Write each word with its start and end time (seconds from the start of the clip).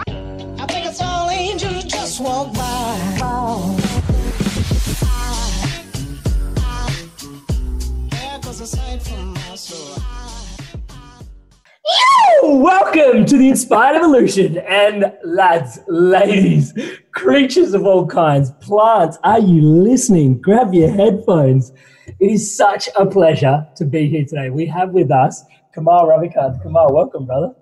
I 0.07 0.65
think 0.67 0.85
just 1.89 2.23
by. 2.23 3.98
Welcome 12.43 13.25
to 13.25 13.37
the 13.37 13.49
Inspired 13.49 13.97
Evolution. 13.97 14.57
And 14.59 15.13
lads, 15.23 15.79
ladies, 15.87 16.73
creatures 17.11 17.73
of 17.73 17.85
all 17.85 18.05
kinds, 18.07 18.51
plants, 18.61 19.17
are 19.23 19.39
you 19.39 19.61
listening? 19.61 20.39
Grab 20.41 20.73
your 20.73 20.89
headphones. 20.89 21.71
It 22.19 22.31
is 22.31 22.55
such 22.55 22.89
a 22.97 23.05
pleasure 23.05 23.67
to 23.75 23.85
be 23.85 24.07
here 24.09 24.25
today. 24.25 24.49
We 24.49 24.65
have 24.67 24.91
with 24.91 25.11
us 25.11 25.43
Kamal 25.73 26.05
Ravikant. 26.07 26.61
Kamal, 26.63 26.93
welcome, 26.93 27.25
brother. 27.25 27.53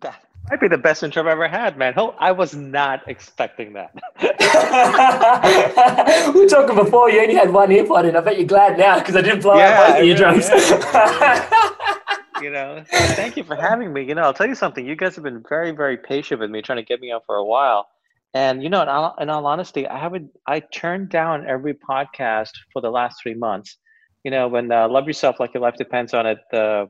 That 0.00 0.20
might 0.50 0.60
be 0.60 0.68
the 0.68 0.78
best 0.78 1.02
intro 1.02 1.22
I've 1.22 1.28
ever 1.28 1.48
had, 1.48 1.76
man. 1.78 1.94
I 2.18 2.32
was 2.32 2.54
not 2.54 3.06
expecting 3.08 3.72
that. 3.74 3.92
we 6.34 6.40
were 6.40 6.48
talking 6.48 6.76
before, 6.76 7.10
you 7.10 7.20
only 7.20 7.34
had 7.34 7.50
one 7.52 7.68
earpod 7.70 8.08
in. 8.08 8.16
I 8.16 8.20
bet 8.20 8.36
you're 8.38 8.46
glad 8.46 8.78
now 8.78 8.98
because 8.98 9.16
I 9.16 9.22
didn't 9.22 9.42
blow 9.42 9.56
Yeah, 9.56 9.80
out 9.80 9.86
both 9.88 9.96
I 9.96 10.02
eardrums. 10.02 10.48
you 12.40 12.50
know, 12.50 12.84
thank 13.16 13.36
you 13.36 13.44
for 13.44 13.56
having 13.56 13.92
me. 13.92 14.04
You 14.04 14.14
know, 14.14 14.22
I'll 14.22 14.34
tell 14.34 14.46
you 14.46 14.54
something. 14.54 14.86
You 14.86 14.96
guys 14.96 15.14
have 15.16 15.24
been 15.24 15.42
very, 15.48 15.72
very 15.72 15.96
patient 15.96 16.40
with 16.40 16.50
me, 16.50 16.62
trying 16.62 16.78
to 16.78 16.84
get 16.84 17.00
me 17.00 17.10
on 17.10 17.20
for 17.26 17.36
a 17.36 17.44
while. 17.44 17.88
And 18.34 18.62
you 18.62 18.68
know, 18.68 18.82
in 18.82 18.88
all, 18.88 19.14
in 19.20 19.30
all 19.30 19.46
honesty, 19.46 19.86
I 19.86 19.98
haven't. 19.98 20.30
I 20.46 20.60
turned 20.60 21.08
down 21.08 21.46
every 21.46 21.74
podcast 21.74 22.50
for 22.72 22.82
the 22.82 22.90
last 22.90 23.20
three 23.22 23.34
months. 23.34 23.78
You 24.24 24.30
know, 24.30 24.48
when 24.48 24.70
uh, 24.70 24.88
"Love 24.88 25.06
Yourself 25.06 25.40
Like 25.40 25.54
Your 25.54 25.62
Life 25.62 25.76
Depends 25.76 26.12
on 26.14 26.26
It," 26.26 26.38
the 26.52 26.88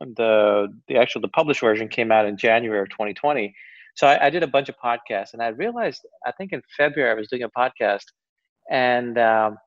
the 0.00 0.68
the 0.88 0.96
actual 0.96 1.20
the 1.20 1.28
published 1.28 1.60
version 1.60 1.88
came 1.88 2.10
out 2.10 2.26
in 2.26 2.36
January 2.36 2.80
of 2.80 2.88
2020. 2.88 3.54
So 3.96 4.06
I, 4.06 4.26
I 4.26 4.30
did 4.30 4.42
a 4.42 4.46
bunch 4.46 4.68
of 4.68 4.76
podcasts, 4.82 5.34
and 5.34 5.42
I 5.42 5.48
realized 5.48 6.00
I 6.26 6.32
think 6.32 6.52
in 6.52 6.62
February 6.76 7.10
I 7.10 7.14
was 7.14 7.28
doing 7.28 7.42
a 7.42 7.50
podcast, 7.50 8.04
and 8.70 9.18
um, 9.18 9.58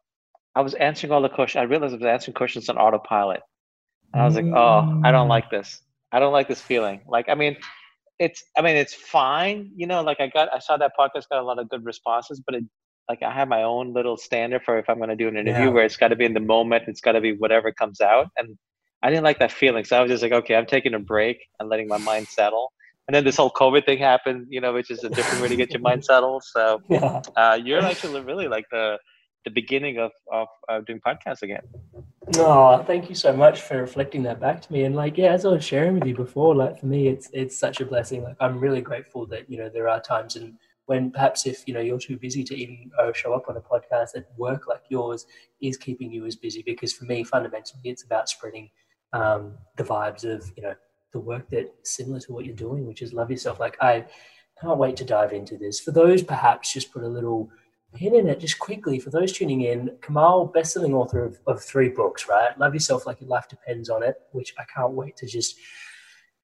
I 0.55 0.61
was 0.61 0.73
answering 0.75 1.13
all 1.13 1.21
the 1.21 1.29
questions. 1.29 1.61
I 1.61 1.65
realized 1.65 1.93
I 1.93 1.97
was 1.97 2.05
answering 2.05 2.33
questions 2.33 2.67
on 2.67 2.77
autopilot. 2.77 3.41
And 4.13 4.21
I 4.21 4.25
was 4.25 4.35
like, 4.35 4.45
oh, 4.45 5.01
I 5.03 5.11
don't 5.11 5.27
like 5.27 5.49
this. 5.49 5.81
I 6.11 6.19
don't 6.19 6.33
like 6.33 6.47
this 6.47 6.61
feeling. 6.61 7.01
Like, 7.07 7.29
I 7.29 7.35
mean, 7.35 7.55
it's, 8.19 8.43
I 8.57 8.61
mean, 8.61 8.75
it's 8.75 8.93
fine. 8.93 9.71
You 9.75 9.87
know, 9.87 10.01
like 10.01 10.19
I 10.19 10.27
got, 10.27 10.53
I 10.53 10.59
saw 10.59 10.77
that 10.77 10.91
podcast 10.99 11.29
got 11.29 11.39
a 11.39 11.43
lot 11.43 11.59
of 11.59 11.69
good 11.69 11.85
responses, 11.85 12.41
but 12.45 12.55
it, 12.55 12.63
like 13.09 13.23
I 13.23 13.31
have 13.31 13.47
my 13.47 13.63
own 13.63 13.93
little 13.93 14.17
standard 14.17 14.63
for 14.63 14.77
if 14.77 14.89
I'm 14.89 14.97
going 14.97 15.09
to 15.09 15.15
do 15.15 15.27
an 15.27 15.37
interview 15.37 15.65
Yeah. 15.67 15.69
where 15.69 15.85
it's 15.85 15.97
got 15.97 16.09
to 16.09 16.15
be 16.15 16.25
in 16.25 16.33
the 16.33 16.39
moment. 16.39 16.83
It's 16.87 17.01
got 17.01 17.13
to 17.13 17.21
be 17.21 17.33
whatever 17.33 17.71
comes 17.71 18.01
out. 18.01 18.27
And 18.37 18.57
I 19.01 19.09
didn't 19.09 19.23
like 19.23 19.39
that 19.39 19.51
feeling. 19.51 19.83
So 19.85 19.97
I 19.97 20.01
was 20.01 20.11
just 20.11 20.21
like, 20.23 20.31
okay, 20.31 20.55
I'm 20.55 20.65
taking 20.65 20.93
a 20.93 20.99
break 20.99 21.37
and 21.59 21.69
letting 21.69 21.87
my 21.87 21.97
mind 21.97 22.27
settle. 22.27 22.71
And 23.07 23.15
then 23.15 23.23
this 23.23 23.37
whole 23.37 23.49
COVID 23.51 23.85
thing 23.85 23.97
happened, 23.97 24.45
you 24.49 24.61
know, 24.61 24.73
which 24.73 24.91
is 24.91 25.03
a 25.03 25.09
different 25.09 25.41
way 25.41 25.49
to 25.49 25.55
get 25.55 25.71
your 25.71 25.81
mind 25.81 26.05
settled. 26.05 26.43
So 26.45 26.81
yeah. 26.89 27.21
uh, 27.35 27.59
you're 27.61 27.81
actually 27.81 28.21
really 28.21 28.47
like 28.47 28.65
the, 28.71 28.97
the 29.43 29.51
beginning 29.51 29.97
of, 29.97 30.11
of 30.31 30.47
uh, 30.69 30.81
doing 30.81 30.99
podcasts 31.05 31.41
again. 31.41 31.61
No, 32.35 32.83
thank 32.85 33.09
you 33.09 33.15
so 33.15 33.33
much 33.33 33.61
for 33.61 33.77
reflecting 33.77 34.23
that 34.23 34.39
back 34.39 34.61
to 34.61 34.71
me. 34.71 34.83
And 34.83 34.95
like, 34.95 35.17
yeah, 35.17 35.33
as 35.33 35.45
I 35.45 35.49
was 35.49 35.63
sharing 35.63 35.95
with 35.95 36.05
you 36.05 36.15
before, 36.15 36.55
like 36.55 36.79
for 36.79 36.85
me, 36.85 37.07
it's 37.07 37.29
it's 37.33 37.57
such 37.57 37.81
a 37.81 37.85
blessing. 37.85 38.23
Like, 38.23 38.37
I'm 38.39 38.59
really 38.59 38.81
grateful 38.81 39.25
that 39.27 39.49
you 39.49 39.57
know 39.57 39.69
there 39.69 39.89
are 39.89 39.99
times 39.99 40.35
and 40.35 40.53
when 40.85 41.11
perhaps 41.11 41.45
if 41.45 41.63
you 41.67 41.73
know 41.73 41.79
you're 41.79 41.99
too 41.99 42.17
busy 42.17 42.43
to 42.43 42.55
even 42.55 42.91
uh, 42.99 43.11
show 43.13 43.33
up 43.33 43.49
on 43.49 43.57
a 43.57 43.61
podcast, 43.61 44.13
that 44.13 44.27
work 44.37 44.67
like 44.67 44.83
yours 44.89 45.25
is 45.61 45.77
keeping 45.77 46.11
you 46.11 46.25
as 46.25 46.35
busy. 46.35 46.63
Because 46.63 46.93
for 46.93 47.05
me, 47.05 47.23
fundamentally, 47.23 47.81
it's 47.85 48.03
about 48.03 48.29
spreading 48.29 48.69
um, 49.13 49.53
the 49.77 49.83
vibes 49.83 50.23
of 50.23 50.51
you 50.55 50.63
know 50.63 50.75
the 51.11 51.19
work 51.19 51.49
that 51.49 51.73
similar 51.83 52.19
to 52.19 52.33
what 52.33 52.45
you're 52.45 52.55
doing, 52.55 52.85
which 52.85 53.01
is 53.01 53.13
love 53.13 53.31
yourself. 53.31 53.59
Like, 53.59 53.77
I 53.81 54.05
can't 54.59 54.77
wait 54.77 54.95
to 54.97 55.05
dive 55.05 55.33
into 55.33 55.57
this. 55.57 55.79
For 55.79 55.91
those 55.91 56.23
perhaps 56.23 56.71
just 56.71 56.93
put 56.93 57.03
a 57.03 57.07
little 57.07 57.49
pin 57.93 58.15
in 58.15 58.27
it 58.27 58.39
just 58.39 58.59
quickly 58.59 58.99
for 58.99 59.09
those 59.09 59.31
tuning 59.31 59.61
in. 59.61 59.91
Kamal, 60.01 60.45
best-selling 60.47 60.93
author 60.93 61.23
of, 61.23 61.39
of 61.47 61.61
three 61.61 61.89
books, 61.89 62.27
right? 62.27 62.57
Love 62.59 62.73
yourself 62.73 63.05
like 63.05 63.21
your 63.21 63.29
life 63.29 63.47
depends 63.49 63.89
on 63.89 64.03
it, 64.03 64.15
which 64.31 64.53
I 64.59 64.63
can't 64.73 64.93
wait 64.93 65.17
to 65.17 65.27
just 65.27 65.57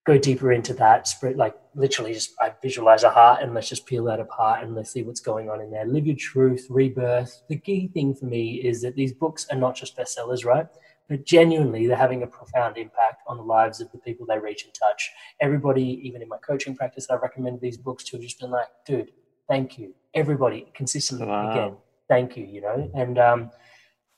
go 0.06 0.18
deeper 0.18 0.54
into 0.54 0.74
that. 0.74 1.14
Like 1.36 1.56
literally 1.76 2.14
just 2.14 2.34
I 2.42 2.54
visualize 2.62 3.04
a 3.04 3.10
heart 3.10 3.44
and 3.44 3.54
let's 3.54 3.70
just 3.70 3.86
peel 3.86 4.06
that 4.06 4.22
apart 4.22 4.64
and 4.64 4.74
let's 4.74 4.92
see 4.92 5.04
what's 5.04 5.20
going 5.20 5.50
on 5.50 5.62
in 5.62 5.70
there. 5.70 5.86
Live 5.86 6.08
your 6.08 6.16
truth, 6.16 6.66
rebirth. 6.70 7.42
The 7.50 7.58
key 7.60 7.90
thing 7.90 8.16
for 8.16 8.26
me 8.26 8.56
is 8.56 8.82
that 8.82 8.96
these 8.96 9.14
books 9.14 9.46
are 9.52 9.58
not 9.58 9.76
just 9.76 9.98
bestsellers, 9.98 10.46
right? 10.46 10.66
But 11.10 11.26
genuinely, 11.26 11.88
they're 11.88 11.96
having 11.96 12.24
a 12.24 12.28
profound 12.28 12.78
impact 12.78 13.22
on 13.28 13.38
the 13.38 13.44
lives 13.44 13.80
of 13.80 13.92
the 13.92 13.98
people 13.98 14.26
they 14.26 14.40
reach 14.40 14.66
and 14.66 14.74
touch. 14.74 15.10
Everybody, 15.40 16.02
even 16.04 16.22
in 16.22 16.28
my 16.28 16.38
coaching 16.38 16.76
practice, 16.76 17.08
I've 17.10 17.22
recommended 17.22 17.62
these 17.62 17.78
books 17.78 18.04
to, 18.06 18.18
have 18.18 18.24
just 18.24 18.40
been 18.40 18.52
like, 18.52 18.68
dude, 18.86 19.12
thank 19.48 19.78
you. 19.78 19.94
Everybody, 20.18 20.72
consistently 20.74 21.28
wow. 21.28 21.52
again, 21.52 21.78
thank 22.10 22.36
you. 22.36 22.46
You 22.46 22.62
know, 22.62 22.92
and 22.96 23.20
um, 23.20 23.52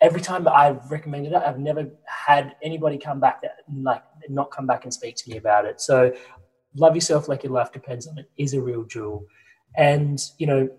every 0.02 0.22
time 0.22 0.48
I've 0.48 0.90
recommended 0.90 1.34
it, 1.34 1.44
I've 1.46 1.60
never 1.60 1.90
had 2.06 2.56
anybody 2.64 2.98
come 2.98 3.20
back 3.20 3.42
that 3.42 3.58
like 3.72 4.04
not 4.30 4.50
come 4.52 4.66
back 4.66 4.86
and 4.86 4.94
speak 4.94 5.16
to 5.18 5.30
me 5.30 5.38
about 5.38 5.66
it. 5.66 5.82
So 5.82 6.14
love 6.76 6.96
yourself 6.96 7.28
like 7.28 7.44
your 7.44 7.52
life 7.52 7.72
depends 7.72 8.08
on 8.08 8.18
it 8.18 8.30
is 8.38 8.54
a 8.54 8.62
real 8.62 8.84
jewel. 8.84 9.26
And 9.76 10.20
you 10.38 10.48
know, 10.48 10.70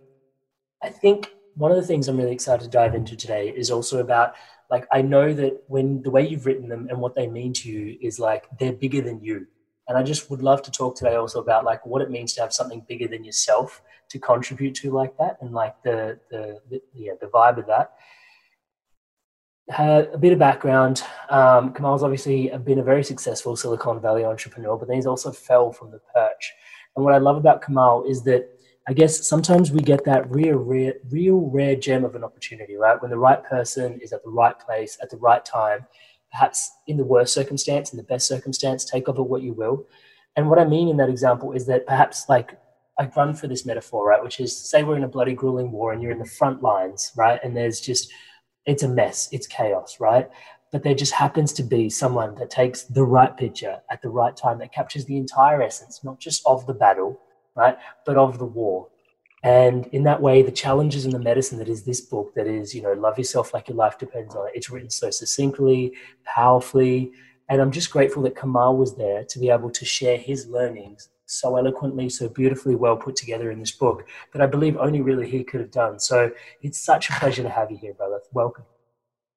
I 0.83 0.89
think 0.89 1.31
one 1.55 1.71
of 1.71 1.77
the 1.77 1.87
things 1.87 2.09
I'm 2.09 2.17
really 2.17 2.33
excited 2.33 2.65
to 2.65 2.71
dive 2.71 2.95
into 2.95 3.17
today 3.17 3.53
is 3.55 3.71
also 3.71 3.99
about 3.99 4.35
like 4.71 4.87
I 4.93 5.03
know 5.03 5.35
that 5.35 5.63
when 5.67 6.03
the 6.03 6.11
way 6.11 6.27
you've 6.27 6.47
written 6.47 6.69
them 6.69 6.89
and 6.89 6.99
what 6.99 7.15
they 7.15 7.27
mean 7.27 7.53
to 7.55 7.69
you 7.69 7.99
is 8.01 8.19
like 8.19 8.47
they're 8.59 8.73
bigger 8.73 9.03
than 9.03 9.23
you. 9.23 9.47
And 9.91 9.99
I 9.99 10.05
just 10.05 10.31
would 10.31 10.41
love 10.41 10.63
to 10.63 10.71
talk 10.71 10.95
today 10.95 11.17
also 11.17 11.41
about 11.41 11.65
like 11.65 11.85
what 11.85 12.01
it 12.01 12.13
means 12.13 12.33
to 12.35 12.41
have 12.43 12.53
something 12.53 12.87
bigger 12.89 13.09
than 13.09 13.25
yourself 13.25 13.83
to 14.11 14.21
contribute 14.21 14.77
to 14.77 14.93
like 14.93 15.19
that 15.19 15.37
and 15.41 15.53
like 15.53 15.75
the 15.83 16.17
the, 16.31 16.61
the 16.71 16.81
yeah 16.95 17.15
the 17.21 17.27
vibe 17.27 17.59
of 17.59 17.67
that 17.67 17.91
a 19.79 20.19
bit 20.19 20.33
of 20.33 20.39
background. 20.39 21.03
Um, 21.29 21.73
Kamal's 21.73 22.05
obviously 22.05 22.53
been 22.65 22.79
a 22.79 22.85
very 22.85 23.03
successful 23.03 23.57
Silicon 23.57 24.01
Valley 24.01 24.25
entrepreneur, 24.25 24.77
but 24.77 24.87
then 24.87 24.97
he's 24.97 25.07
also 25.07 25.33
fell 25.33 25.73
from 25.73 25.91
the 25.91 26.01
perch. 26.15 26.53
And 26.95 27.05
what 27.05 27.15
I 27.15 27.19
love 27.19 27.37
about 27.37 27.61
Kamal 27.61 28.05
is 28.05 28.23
that 28.25 28.49
I 28.89 28.93
guess 28.93 29.27
sometimes 29.27 29.73
we 29.73 29.81
get 29.81 30.05
that 30.05 30.31
real, 30.31 30.57
rare, 30.57 30.95
real 31.11 31.51
rare 31.51 31.75
gem 31.75 32.05
of 32.05 32.15
an 32.15 32.23
opportunity, 32.23 32.77
right? 32.77 33.01
When 33.03 33.11
the 33.11 33.19
right 33.19 33.43
person 33.43 34.01
is 34.01 34.13
at 34.13 34.23
the 34.23 34.31
right 34.31 34.59
place 34.59 34.99
at 35.03 35.11
the 35.11 35.17
right 35.17 35.45
time, 35.45 35.87
perhaps 36.31 36.71
in 36.87 36.97
the 36.97 37.05
worst 37.05 37.35
circumstance, 37.35 37.93
in 37.93 37.97
the 37.97 38.03
best 38.03 38.27
circumstance, 38.27 38.85
take 38.85 39.09
of 39.09 39.19
it 39.19 39.23
what 39.23 39.43
you 39.43 39.53
will. 39.53 39.87
And 40.37 40.49
what 40.49 40.59
I 40.59 40.65
mean 40.65 40.89
in 40.89 40.97
that 40.99 41.09
example 41.09 41.53
is 41.53 41.67
that 41.67 41.87
perhaps 41.87 42.29
like 42.29 42.59
I 42.99 43.11
run 43.17 43.35
for 43.35 43.49
this 43.49 43.65
metaphor, 43.65 44.07
right? 44.07 44.23
Which 44.23 44.41
is 44.41 44.57
say 44.57 44.83
we're 44.83 44.97
in 44.97 45.05
a 45.05 45.09
bloody 45.09 45.33
grueling 45.33 45.73
war 45.73 45.93
and 45.93 46.03
you're 46.03 46.13
in 46.13 46.19
the 46.19 46.25
front 46.27 46.63
lines, 46.63 47.13
right? 47.17 47.41
And 47.43 47.57
there's 47.57 47.81
just 47.81 48.13
it's 48.67 48.83
a 48.83 48.89
mess, 48.89 49.29
it's 49.33 49.47
chaos, 49.47 49.99
right? 50.01 50.29
But 50.71 50.83
there 50.83 50.95
just 50.95 51.13
happens 51.13 51.53
to 51.55 51.63
be 51.63 51.89
someone 51.89 52.35
that 52.37 52.51
takes 52.51 52.83
the 52.85 53.03
right 53.03 53.35
picture 53.37 53.81
at 53.91 54.03
the 54.03 54.11
right 54.11 54.37
time 54.37 54.59
that 54.59 54.73
captures 54.73 55.07
the 55.07 55.17
entire 55.17 55.63
essence, 55.63 56.05
not 56.05 56.21
just 56.21 56.43
of 56.47 56.67
the 56.67 56.75
battle, 56.75 57.19
right, 57.57 57.77
but 58.07 58.17
of 58.17 58.39
the 58.39 58.45
war. 58.45 58.89
And 59.43 59.87
in 59.87 60.03
that 60.05 60.21
way, 60.21 60.43
the 60.43 60.53
challenges 60.53 61.05
and 61.05 61.15
the 61.15 61.19
medicine 61.19 61.59
that 61.59 61.69
is 61.69 61.85
this 61.85 62.01
book, 62.01 62.35
that 62.35 62.47
is, 62.47 62.75
you 62.75 62.83
know, 62.83 62.93
love 62.93 63.17
yourself 63.17 63.55
like 63.55 63.69
your 63.69 63.77
life 63.77 63.99
depends 63.99 64.35
on 64.35 64.49
it. 64.49 64.53
It's 64.55 64.69
written 64.69 64.91
so 64.91 65.11
succinctly, 65.11 65.95
powerfully. 66.25 67.13
And 67.49 67.61
I'm 67.61 67.71
just 67.71 67.91
grateful 67.91 68.23
that 68.25 68.37
Kamal 68.37 68.77
was 68.77 68.97
there 68.97 69.25
to 69.25 69.39
be 69.39 69.49
able 69.49 69.71
to 69.71 69.85
share 69.85 70.19
his 70.19 70.47
learnings 70.47 71.09
so 71.25 71.57
eloquently, 71.57 72.09
so 72.09 72.29
beautifully 72.29 72.75
well 72.75 72.97
put 72.97 73.17
together 73.17 73.51
in 73.51 73.61
this 73.61 73.71
book 73.71 74.07
that 74.33 74.43
I 74.43 74.47
believe 74.47 74.77
only 74.77 75.01
really 75.01 75.31
he 75.31 75.43
could 75.43 75.61
have 75.61 75.71
done. 75.71 75.99
So 75.99 76.31
it's 76.61 76.79
such 76.79 77.09
a 77.09 77.13
pleasure 77.15 77.43
to 77.43 77.49
have 77.49 77.71
you 77.71 77.79
here, 77.79 77.95
brother. 77.95 78.21
Welcome. 78.33 78.65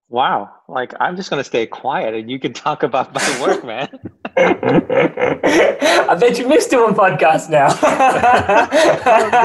Wow. 0.09 0.51
Like, 0.67 0.93
I'm 0.99 1.15
just 1.15 1.29
going 1.29 1.39
to 1.39 1.43
stay 1.43 1.65
quiet 1.65 2.13
and 2.13 2.29
you 2.29 2.39
can 2.39 2.53
talk 2.53 2.83
about 2.83 3.13
my 3.13 3.41
work, 3.41 3.63
man. 3.63 3.87
I 6.09 6.15
bet 6.19 6.39
you 6.39 6.47
missed 6.47 6.73
him 6.73 6.79
on 6.79 6.95
podcast 6.95 7.49
now. 7.49 7.67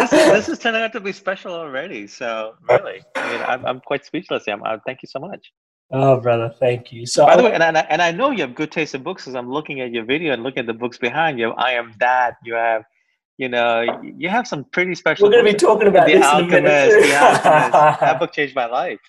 this, 0.01 0.13
is, 0.13 0.27
this 0.31 0.49
is 0.53 0.59
turning 0.59 0.81
out 0.81 0.93
to 0.93 1.01
be 1.01 1.13
special 1.13 1.53
already. 1.53 2.07
So, 2.07 2.55
really, 2.69 3.03
I 3.15 3.33
mean, 3.33 3.43
I'm, 3.43 3.67
I'm 3.67 3.81
quite 3.81 4.07
speechless. 4.07 4.49
I'm, 4.49 4.63
uh, 4.63 4.79
thank 4.87 5.03
you 5.03 5.09
so 5.09 5.19
much. 5.19 5.53
Oh, 5.91 6.19
brother, 6.21 6.55
thank 6.59 6.93
you. 6.93 7.05
So, 7.05 7.27
by 7.27 7.37
the 7.37 7.43
way, 7.43 7.53
and 7.53 7.63
I, 7.63 7.81
and 7.91 8.01
I 8.01 8.11
know 8.11 8.31
you 8.31 8.41
have 8.43 8.55
good 8.55 8.73
taste 8.73 8.95
in 8.95 9.03
books 9.03 9.25
because 9.25 9.35
I'm 9.35 9.51
looking 9.51 9.81
at 9.81 9.93
your 9.93 10.05
video 10.05 10.33
and 10.33 10.43
looking 10.43 10.61
at 10.61 10.67
the 10.67 10.75
books 10.75 10.97
behind 10.99 11.39
you. 11.39 11.51
I 11.53 11.73
am 11.73 11.95
that. 12.01 12.37
You 12.45 12.55
have, 12.55 12.85
you 13.37 13.49
know, 13.49 14.01
you 14.03 14.29
have 14.31 14.47
some 14.47 14.65
pretty 14.65 14.95
special. 14.95 15.27
We're 15.27 15.33
going 15.33 15.47
to 15.47 15.53
be 15.53 15.59
talking 15.59 15.89
about 15.89 16.07
the 16.07 16.15
this 16.15 16.25
Alchemist. 16.25 16.63
The 16.63 17.17
Alchemist. 17.17 18.01
that 18.01 18.19
book 18.19 18.33
changed 18.35 18.55
my 18.55 18.67
life. 18.67 19.01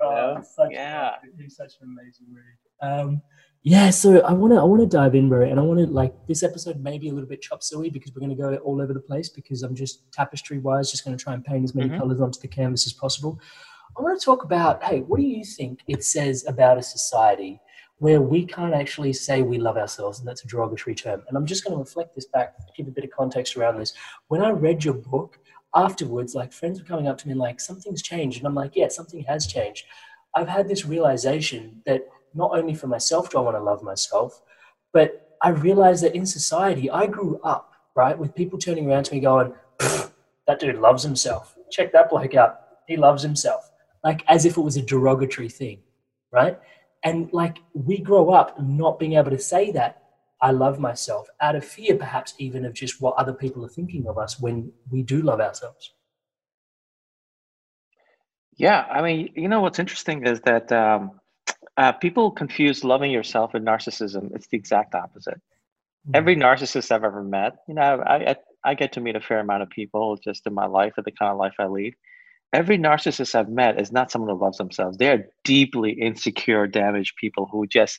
Oh, 0.00 0.40
such 0.42 0.70
yeah, 0.72 1.12
it's 1.38 1.56
such 1.56 1.74
an 1.80 1.96
amazing 2.00 2.26
read. 2.32 2.88
Um, 2.88 3.22
yeah, 3.66 3.90
so 3.90 4.20
I 4.20 4.32
want 4.32 4.52
to 4.52 4.60
I 4.60 4.62
want 4.62 4.80
to 4.80 4.86
dive 4.86 5.16
in, 5.16 5.28
bro, 5.28 5.42
and 5.42 5.58
I 5.58 5.62
want 5.64 5.80
to 5.80 5.86
like 5.86 6.14
this 6.28 6.44
episode 6.44 6.78
may 6.78 6.98
be 6.98 7.08
a 7.08 7.12
little 7.12 7.28
bit 7.28 7.42
chop 7.42 7.64
suey 7.64 7.90
because 7.90 8.14
we're 8.14 8.20
going 8.20 8.30
to 8.30 8.40
go 8.40 8.54
all 8.58 8.80
over 8.80 8.94
the 8.94 9.00
place 9.00 9.28
because 9.28 9.64
I'm 9.64 9.74
just 9.74 10.12
tapestry 10.12 10.60
wise 10.60 10.88
just 10.88 11.04
going 11.04 11.16
to 11.16 11.22
try 11.22 11.34
and 11.34 11.44
paint 11.44 11.64
as 11.64 11.74
many 11.74 11.88
mm-hmm. 11.88 11.98
colors 11.98 12.20
onto 12.20 12.38
the 12.38 12.46
canvas 12.46 12.86
as 12.86 12.92
possible. 12.92 13.40
I 13.98 14.02
want 14.02 14.20
to 14.20 14.24
talk 14.24 14.44
about 14.44 14.84
hey, 14.84 15.00
what 15.00 15.18
do 15.18 15.26
you 15.26 15.44
think 15.44 15.80
it 15.88 16.04
says 16.04 16.46
about 16.46 16.78
a 16.78 16.82
society 16.82 17.60
where 17.98 18.20
we 18.20 18.46
can't 18.46 18.72
actually 18.72 19.12
say 19.12 19.42
we 19.42 19.58
love 19.58 19.76
ourselves, 19.76 20.20
and 20.20 20.28
that's 20.28 20.44
a 20.44 20.46
derogatory 20.46 20.94
term. 20.94 21.24
And 21.26 21.36
I'm 21.36 21.44
just 21.44 21.64
going 21.64 21.74
to 21.74 21.80
reflect 21.80 22.14
this 22.14 22.26
back, 22.26 22.54
give 22.76 22.86
a 22.86 22.92
bit 22.92 23.02
of 23.02 23.10
context 23.10 23.56
around 23.56 23.80
this. 23.80 23.94
When 24.28 24.42
I 24.42 24.50
read 24.50 24.84
your 24.84 24.94
book 24.94 25.40
afterwards, 25.74 26.36
like 26.36 26.52
friends 26.52 26.78
were 26.78 26.86
coming 26.86 27.08
up 27.08 27.18
to 27.18 27.26
me 27.26 27.32
and 27.32 27.40
like 27.40 27.58
something's 27.58 28.00
changed, 28.00 28.38
and 28.38 28.46
I'm 28.46 28.54
like, 28.54 28.76
yeah, 28.76 28.86
something 28.86 29.24
has 29.24 29.44
changed. 29.48 29.86
I've 30.36 30.46
had 30.46 30.68
this 30.68 30.84
realization 30.84 31.82
that 31.84 32.06
not 32.36 32.52
only 32.52 32.74
for 32.74 32.86
myself 32.86 33.30
do 33.30 33.38
I 33.38 33.40
want 33.42 33.56
to 33.56 33.62
love 33.62 33.82
myself, 33.82 34.42
but 34.92 35.36
I 35.42 35.50
realized 35.50 36.02
that 36.04 36.14
in 36.14 36.26
society, 36.26 36.90
I 36.90 37.06
grew 37.06 37.40
up 37.42 37.72
right 37.94 38.18
with 38.18 38.34
people 38.34 38.58
turning 38.58 38.88
around 38.88 39.04
to 39.04 39.14
me 39.14 39.20
going, 39.20 39.52
"That 40.46 40.60
dude 40.60 40.76
loves 40.76 41.02
himself. 41.02 41.56
Check 41.70 41.92
that 41.92 42.10
bloke 42.10 42.34
out. 42.34 42.60
He 42.86 42.96
loves 42.96 43.22
himself." 43.22 43.70
like 44.06 44.22
as 44.28 44.44
if 44.44 44.56
it 44.56 44.60
was 44.60 44.76
a 44.76 44.82
derogatory 44.82 45.48
thing, 45.48 45.80
right? 46.30 46.56
And 47.02 47.28
like 47.32 47.58
we 47.74 47.98
grow 47.98 48.30
up 48.30 48.60
not 48.60 49.00
being 49.00 49.14
able 49.14 49.32
to 49.32 49.38
say 49.38 49.72
that 49.72 50.00
I 50.40 50.52
love 50.52 50.78
myself 50.78 51.28
out 51.40 51.56
of 51.56 51.64
fear, 51.64 51.96
perhaps 51.96 52.34
even 52.38 52.64
of 52.64 52.72
just 52.72 53.00
what 53.00 53.16
other 53.16 53.32
people 53.32 53.64
are 53.64 53.68
thinking 53.68 54.06
of 54.06 54.16
us 54.16 54.38
when 54.38 54.70
we 54.92 55.02
do 55.02 55.22
love 55.22 55.40
ourselves. 55.40 55.92
Yeah, 58.56 58.86
I 58.88 59.02
mean, 59.02 59.32
you 59.34 59.48
know 59.48 59.60
what's 59.60 59.80
interesting 59.80 60.24
is 60.24 60.40
that 60.42 60.70
um, 60.70 61.20
uh, 61.76 61.92
people 61.92 62.30
confuse 62.30 62.84
loving 62.84 63.10
yourself 63.10 63.52
with 63.52 63.64
narcissism. 63.64 64.34
It's 64.34 64.46
the 64.48 64.56
exact 64.56 64.94
opposite. 64.94 65.34
Mm-hmm. 65.34 66.12
Every 66.14 66.36
narcissist 66.36 66.90
I've 66.90 67.04
ever 67.04 67.22
met, 67.22 67.56
you 67.68 67.74
know, 67.74 68.02
I, 68.06 68.30
I 68.30 68.36
I 68.64 68.74
get 68.74 68.92
to 68.94 69.00
meet 69.00 69.16
a 69.16 69.20
fair 69.20 69.38
amount 69.40 69.62
of 69.62 69.70
people 69.70 70.16
just 70.16 70.46
in 70.46 70.54
my 70.54 70.66
life, 70.66 70.94
and 70.96 71.06
the 71.06 71.12
kind 71.12 71.30
of 71.30 71.38
life 71.38 71.54
I 71.58 71.66
lead 71.66 71.94
every 72.52 72.78
narcissist 72.78 73.34
I've 73.34 73.48
met 73.48 73.78
is 73.80 73.92
not 73.92 74.10
someone 74.10 74.30
who 74.30 74.42
loves 74.42 74.58
themselves. 74.58 74.96
They 74.96 75.10
are 75.10 75.28
deeply 75.44 75.92
insecure, 75.92 76.66
damaged 76.66 77.16
people 77.16 77.48
who 77.50 77.66
just 77.66 77.98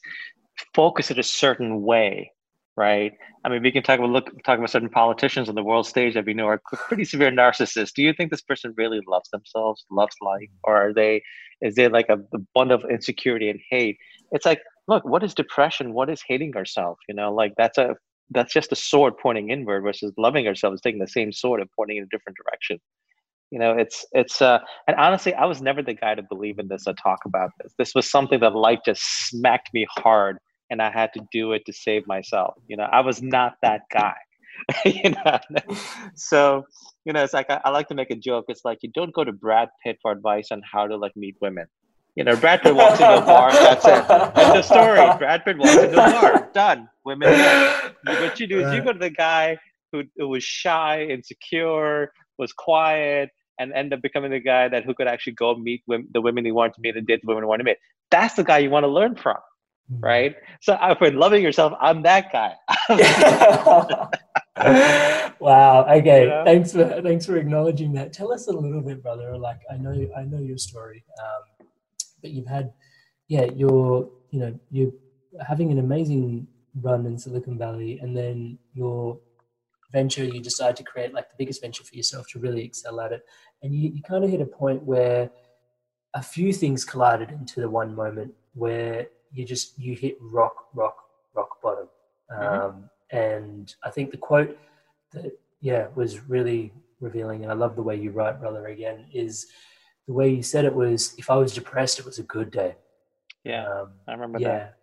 focus 0.74 1.12
it 1.12 1.20
a 1.20 1.24
certain 1.24 1.84
way, 1.84 2.32
right? 2.78 3.12
I 3.44 3.50
mean, 3.50 3.64
we 3.64 3.72
can 3.72 3.84
talk 3.84 4.00
about 4.00 4.12
look 4.12 4.32
talk 4.44 4.60
about 4.60 4.70
certain 4.70 4.90
politicians 4.90 5.50
on 5.50 5.56
the 5.56 5.64
world 5.64 5.88
stage 5.88 6.14
that 6.14 6.26
we 6.26 6.34
know 6.34 6.46
are 6.46 6.62
pretty 6.88 7.04
severe 7.04 7.32
narcissists. 7.32 7.94
Do 7.94 8.04
you 8.04 8.14
think 8.14 8.30
this 8.30 8.42
person 8.42 8.74
really 8.78 9.02
loves 9.08 9.30
themselves, 9.32 9.86
loves 9.92 10.16
life, 10.22 10.50
or 10.64 10.78
are 10.78 10.94
they? 10.94 11.24
Is 11.62 11.76
there 11.76 11.90
like 11.90 12.08
a, 12.08 12.20
a 12.36 12.40
bund 12.54 12.72
of 12.72 12.86
insecurity 12.90 13.50
and 13.50 13.60
hate? 13.70 13.98
It's 14.32 14.46
like, 14.46 14.62
look, 14.88 15.04
what 15.04 15.24
is 15.24 15.34
depression? 15.34 15.94
What 15.94 16.10
is 16.10 16.22
hating 16.26 16.56
ourselves? 16.56 17.00
You 17.10 17.16
know, 17.16 17.34
like 17.34 17.54
that's 17.58 17.80
a 17.80 17.96
that's 18.30 18.54
just 18.54 18.72
a 18.72 18.76
sword 18.76 19.14
pointing 19.22 19.50
inward 19.50 19.82
versus 19.82 20.14
loving 20.18 20.48
ourselves, 20.48 20.80
taking 20.80 21.00
the 21.00 21.08
same 21.08 21.34
sword 21.34 21.62
and 21.62 21.70
pointing 21.76 21.98
in 21.98 22.04
a 22.04 22.08
different 22.08 22.38
direction 22.38 22.80
you 23.50 23.60
know 23.60 23.72
it's 23.72 24.06
it's 24.12 24.42
uh 24.42 24.60
and 24.88 24.98
honestly 24.98 25.34
i 25.36 25.46
was 25.46 25.62
never 25.62 25.82
the 25.82 25.94
guy 25.94 26.14
to 26.14 26.22
believe 26.22 26.60
in 26.60 26.68
this 26.68 26.84
or 26.86 26.94
talk 26.96 27.20
about 27.26 27.52
this 27.62 27.74
this 27.78 27.96
was 27.96 28.10
something 28.10 28.42
that 28.42 28.54
life 28.54 28.80
just 28.86 29.02
smacked 29.30 29.70
me 29.74 29.88
hard 29.90 30.38
and 30.70 30.82
i 30.82 30.90
had 30.90 31.14
to 31.14 31.22
do 31.32 31.54
it 31.54 31.66
to 31.66 31.74
save 31.74 32.08
myself. 32.08 32.56
You 32.68 32.78
know 32.78 32.88
i 32.92 33.02
was 33.02 33.22
not 33.22 33.56
that 33.62 33.82
guy. 33.92 34.16
You 34.86 35.12
know? 35.12 35.40
So 36.16 36.66
you 37.06 37.14
know 37.14 37.24
it's 37.24 37.34
like 37.34 37.50
I, 37.50 37.62
I, 37.64 37.70
like 37.70 37.88
to 37.90 37.96
make 37.96 38.10
a 38.10 38.16
joke. 38.16 38.46
It's 38.48 38.66
like 38.66 38.80
you 38.82 38.90
don't 38.94 39.14
go 39.14 39.24
to 39.24 39.32
brad 39.32 39.70
pitt 39.84 39.98
for 40.02 40.12
advice 40.12 40.48
on 40.52 40.62
how 40.72 40.88
to 40.88 40.98
like 40.98 41.16
meet 41.16 41.36
women. 41.42 41.68
You 42.16 42.24
know 42.24 42.36
brad 42.36 42.64
pitt 42.64 42.76
walks 42.76 43.00
into 43.00 43.18
a 43.18 43.22
bar 43.22 43.52
that's 43.52 43.86
it. 43.86 43.94
End 43.94 44.52
the 44.58 44.64
story. 44.64 45.18
Brad 45.20 45.46
pitt 45.46 45.60
walks 45.60 45.76
into 45.76 45.94
a 45.94 45.96
bar. 45.96 46.50
Done. 46.54 46.90
Women 47.06 47.30
what 48.04 48.40
you 48.40 48.48
do 48.48 48.60
is 48.62 48.74
you 48.74 48.82
go 48.84 48.94
to 48.94 49.00
the 49.00 49.12
guy 49.12 49.58
who, 49.92 50.04
who 50.18 50.28
was 50.28 50.44
shy 50.44 51.04
insecure 51.04 52.12
was 52.38 52.52
quiet 52.54 53.30
and 53.60 53.74
end 53.74 53.94
up 53.94 54.02
becoming 54.02 54.32
the 54.32 54.40
guy 54.40 54.68
that 54.68 54.86
who 54.86 54.94
could 54.94 55.08
actually 55.08 55.34
go 55.34 55.56
meet 55.56 55.82
women, 55.88 56.08
the 56.14 56.22
women 56.22 56.46
he 56.46 56.52
wanted 56.52 56.74
to 56.76 56.82
meet 56.82 56.96
and 56.96 57.08
date 57.08 57.22
the 57.22 57.28
women 57.28 57.44
he 57.44 57.48
wanted 57.48 57.64
to 57.64 57.70
meet. 57.70 57.78
That's 58.12 58.36
the 58.36 58.44
guy 58.44 58.60
you 58.60 58.70
want 58.70 58.84
to 58.84 58.88
learn 58.88 59.16
from. 59.16 59.38
Right? 59.90 60.36
So 60.62 60.78
I've 60.80 61.00
been 61.00 61.18
loving 61.18 61.44
yourself. 61.44 61.74
I'm 61.80 62.02
that 62.04 62.32
guy. 62.32 62.56
wow. 65.40 65.86
Okay. 65.90 66.42
Thanks 66.46 66.74
for 66.74 67.02
thanks 67.02 67.26
for 67.26 67.38
acknowledging 67.38 67.94
that. 67.94 68.14
Tell 68.14 68.32
us 68.32 68.48
a 68.48 68.52
little 68.52 68.82
bit, 68.82 69.02
brother. 69.02 69.38
Like 69.38 69.62
I 69.72 69.78
know 69.78 70.08
I 70.16 70.24
know 70.24 70.40
your 70.40 70.58
story, 70.58 71.04
um, 71.22 71.68
but 72.22 72.32
you've 72.32 72.48
had, 72.48 72.74
yeah, 73.28 73.46
you're 73.56 74.10
you 74.32 74.40
know 74.40 74.60
you're 74.72 74.92
having 75.48 75.72
an 75.72 75.80
amazing 75.80 76.48
run 76.82 77.06
in 77.06 77.18
Silicon 77.18 77.58
Valley, 77.58 78.00
and 78.00 78.16
then 78.16 78.58
your 78.74 79.20
venture, 79.92 80.26
you 80.26 80.42
decide 80.42 80.76
to 80.76 80.84
create 80.84 81.14
like 81.14 81.30
the 81.30 81.36
biggest 81.38 81.62
venture 81.62 81.84
for 81.84 81.96
yourself 81.96 82.28
to 82.30 82.40
really 82.40 82.64
excel 82.64 83.00
at 83.00 83.12
it. 83.12 83.24
And 83.64 83.74
you, 83.74 83.90
you 83.90 84.02
kind 84.04 84.24
of 84.24 84.30
hit 84.30 84.42
a 84.42 84.46
point 84.46 84.84
where 84.84 85.30
a 86.14 86.22
few 86.22 86.54
things 86.54 86.84
collided 86.84 87.32
into 87.32 87.62
the 87.62 87.70
one 87.70 87.96
moment 87.96 88.34
where 88.54 89.08
you 89.32 89.46
just 89.46 89.78
you 89.78 89.96
hit 89.96 90.18
rock, 90.22 90.68
rock, 90.74 91.06
rock 91.34 91.62
bottom. 91.62 91.88
Mm-hmm. 92.32 92.66
Um, 92.66 92.90
and 93.12 93.74
I 93.84 93.90
think 93.90 94.12
the 94.12 94.18
quote 94.18 94.58
that 95.14 95.32
yeah 95.62 95.88
was 95.96 96.28
really 96.28 96.74
revealing, 97.00 97.44
and 97.44 97.52
I 97.52 97.56
love 97.56 97.76
the 97.76 97.84
way 97.84 97.96
you 97.96 98.12
write, 98.12 98.40
brother. 98.40 98.68
Again, 98.68 99.06
is 99.14 99.48
the 100.08 100.14
way 100.14 100.30
you 100.30 100.44
said 100.44 100.66
it 100.66 100.74
was 100.74 101.14
if 101.18 101.30
I 101.30 101.36
was 101.36 101.54
depressed, 101.54 102.00
it 102.00 102.06
was 102.06 102.20
a 102.20 102.24
good 102.24 102.52
day. 102.52 102.76
Yeah, 103.44 103.68
um, 103.68 103.92
I 104.08 104.12
remember 104.14 104.40
yeah. 104.40 104.48
that. 104.48 104.77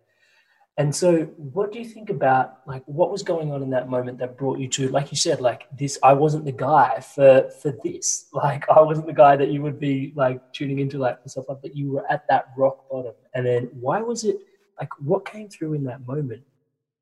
And 0.77 0.93
so, 0.93 1.23
what 1.37 1.71
do 1.71 1.79
you 1.79 1.85
think 1.85 2.09
about 2.09 2.59
like 2.67 2.83
what 2.85 3.09
was 3.09 3.23
going 3.23 3.51
on 3.51 3.63
in 3.63 3.69
that 3.69 3.87
moment 3.87 4.17
that 4.17 4.37
brought 4.37 4.59
you 4.59 4.67
to, 4.69 4.89
like 4.89 5.09
you 5.09 5.15
said, 5.15 5.39
like 5.39 5.67
this? 5.77 5.97
I 6.03 6.11
wasn't 6.11 6.43
the 6.43 6.51
guy 6.51 6.99
for 6.99 7.49
for 7.61 7.73
this. 7.83 8.25
Like 8.33 8.67
I 8.69 8.81
wasn't 8.81 9.07
the 9.07 9.13
guy 9.13 9.37
that 9.37 9.49
you 9.49 9.61
would 9.61 9.79
be 9.79 10.11
like 10.15 10.41
tuning 10.51 10.79
into, 10.79 10.97
like 10.97 11.23
for 11.23 11.29
stuff 11.29 11.45
like 11.47 11.61
that. 11.61 11.75
You 11.75 11.93
were 11.93 12.11
at 12.11 12.25
that 12.27 12.49
rock 12.57 12.89
bottom, 12.89 13.13
and 13.33 13.45
then 13.45 13.69
why 13.79 14.01
was 14.01 14.25
it? 14.25 14.37
Like, 14.77 14.89
what 14.99 15.25
came 15.25 15.47
through 15.47 15.73
in 15.73 15.85
that 15.85 16.05
moment? 16.05 16.43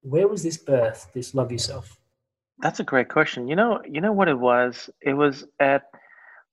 Where 0.01 0.27
was 0.27 0.43
this 0.43 0.57
birth? 0.57 1.09
This 1.13 1.33
love 1.33 1.51
yourself. 1.51 1.97
That's 2.59 2.79
a 2.79 2.83
great 2.83 3.09
question. 3.09 3.47
You 3.47 3.55
know, 3.55 3.81
you 3.89 3.99
know 3.99 4.11
what 4.11 4.27
it 4.27 4.37
was. 4.37 4.91
It 5.01 5.13
was 5.13 5.45
at. 5.59 5.89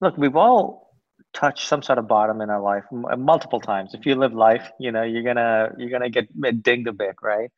Look, 0.01 0.17
we've 0.17 0.37
all 0.37 0.90
touch 1.33 1.67
some 1.67 1.83
sort 1.83 1.99
of 1.99 2.09
bottom 2.09 2.41
in 2.41 2.51
our 2.51 2.61
life 2.61 2.85
multiple 2.91 3.61
times. 3.61 3.95
If 3.95 4.07
you 4.07 4.15
live 4.15 4.33
life, 4.33 4.71
you 4.79 4.93
know 4.93 5.03
you're 5.03 5.23
gonna 5.23 5.71
you're 5.79 5.91
gonna 5.91 6.11
get 6.11 6.29
dinged 6.63 6.89
a 6.89 6.93
bit, 6.93 7.17
right? 7.23 7.51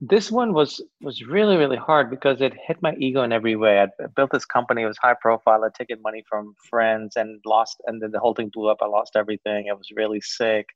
This 0.00 0.30
one 0.30 0.52
was 0.52 0.82
was 1.00 1.22
really 1.26 1.56
really 1.56 1.76
hard 1.76 2.10
because 2.10 2.40
it 2.40 2.52
hit 2.66 2.82
my 2.82 2.94
ego 2.98 3.22
in 3.22 3.32
every 3.32 3.56
way. 3.56 3.80
I 3.80 3.86
built 4.14 4.30
this 4.32 4.44
company; 4.44 4.82
it 4.82 4.86
was 4.86 4.98
high 4.98 5.16
profile. 5.20 5.64
I 5.64 5.68
taken 5.76 6.00
money 6.02 6.22
from 6.28 6.54
friends 6.70 7.16
and 7.16 7.40
lost, 7.46 7.76
and 7.86 8.02
then 8.02 8.10
the 8.12 8.20
whole 8.20 8.34
thing 8.34 8.50
blew 8.52 8.68
up. 8.68 8.78
I 8.82 8.86
lost 8.86 9.16
everything. 9.16 9.66
I 9.70 9.74
was 9.74 9.88
really 9.96 10.20
sick. 10.20 10.66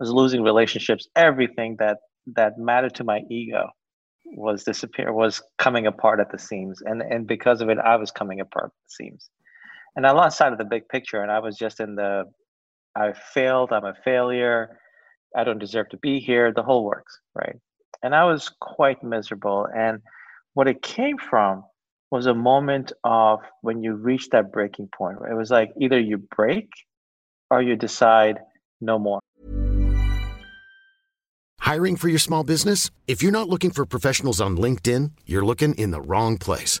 I 0.00 0.04
was 0.04 0.10
losing 0.10 0.42
relationships. 0.42 1.08
Everything 1.16 1.76
that 1.78 1.98
that 2.34 2.58
mattered 2.58 2.94
to 2.96 3.04
my 3.04 3.20
ego 3.30 3.70
was 4.24 4.64
disappear 4.64 5.12
was 5.12 5.40
coming 5.58 5.86
apart 5.86 6.20
at 6.20 6.32
the 6.32 6.38
seams, 6.38 6.82
and 6.82 7.00
and 7.02 7.26
because 7.26 7.60
of 7.60 7.68
it, 7.70 7.78
I 7.78 7.96
was 7.96 8.10
coming 8.10 8.40
apart 8.40 8.66
at 8.66 8.72
the 8.72 9.04
seams 9.04 9.30
and 9.96 10.06
I 10.06 10.12
lost 10.12 10.36
sight 10.38 10.52
of 10.52 10.58
the 10.58 10.64
big 10.64 10.88
picture, 10.88 11.22
and 11.22 11.30
I 11.30 11.38
was 11.38 11.56
just 11.56 11.80
in 11.80 11.94
the, 11.94 12.24
I 12.94 13.14
failed. 13.34 13.72
I'm 13.72 13.84
a 13.84 13.94
failure. 14.04 14.78
I 15.34 15.42
don't 15.42 15.58
deserve 15.58 15.88
to 15.90 15.96
be 15.96 16.20
here. 16.20 16.52
The 16.52 16.62
whole 16.62 16.84
works, 16.84 17.18
right? 17.34 17.56
And 18.02 18.14
I 18.14 18.24
was 18.24 18.50
quite 18.60 19.02
miserable. 19.02 19.66
And 19.74 20.00
what 20.54 20.68
it 20.68 20.82
came 20.82 21.18
from 21.18 21.64
was 22.10 22.26
a 22.26 22.34
moment 22.34 22.92
of 23.04 23.40
when 23.62 23.82
you 23.82 23.94
reach 23.94 24.28
that 24.30 24.52
breaking 24.52 24.88
point. 24.96 25.18
Right? 25.20 25.32
It 25.32 25.34
was 25.34 25.50
like 25.50 25.72
either 25.80 25.98
you 25.98 26.18
break 26.18 26.68
or 27.50 27.62
you 27.62 27.74
decide 27.74 28.38
no 28.80 28.98
more. 28.98 29.20
Hiring 31.58 31.96
for 31.96 32.08
your 32.08 32.18
small 32.20 32.44
business? 32.44 32.90
If 33.08 33.22
you're 33.22 33.32
not 33.32 33.48
looking 33.48 33.70
for 33.70 33.84
professionals 33.84 34.40
on 34.40 34.56
LinkedIn, 34.56 35.12
you're 35.26 35.44
looking 35.44 35.74
in 35.74 35.90
the 35.90 36.00
wrong 36.00 36.38
place. 36.38 36.80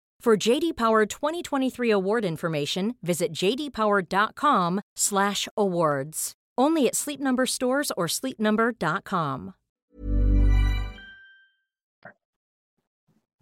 For 0.23 0.37
JD 0.37 0.77
Power 0.77 1.05
2023 1.07 1.89
award 1.89 2.23
information, 2.23 2.93
visit 3.01 3.33
jdpower.com/awards. 3.33 6.33
Only 6.59 6.87
at 6.87 6.95
Sleep 6.95 7.19
Number 7.19 7.47
stores 7.47 7.91
or 7.97 8.05
sleepnumber.com. 8.05 9.55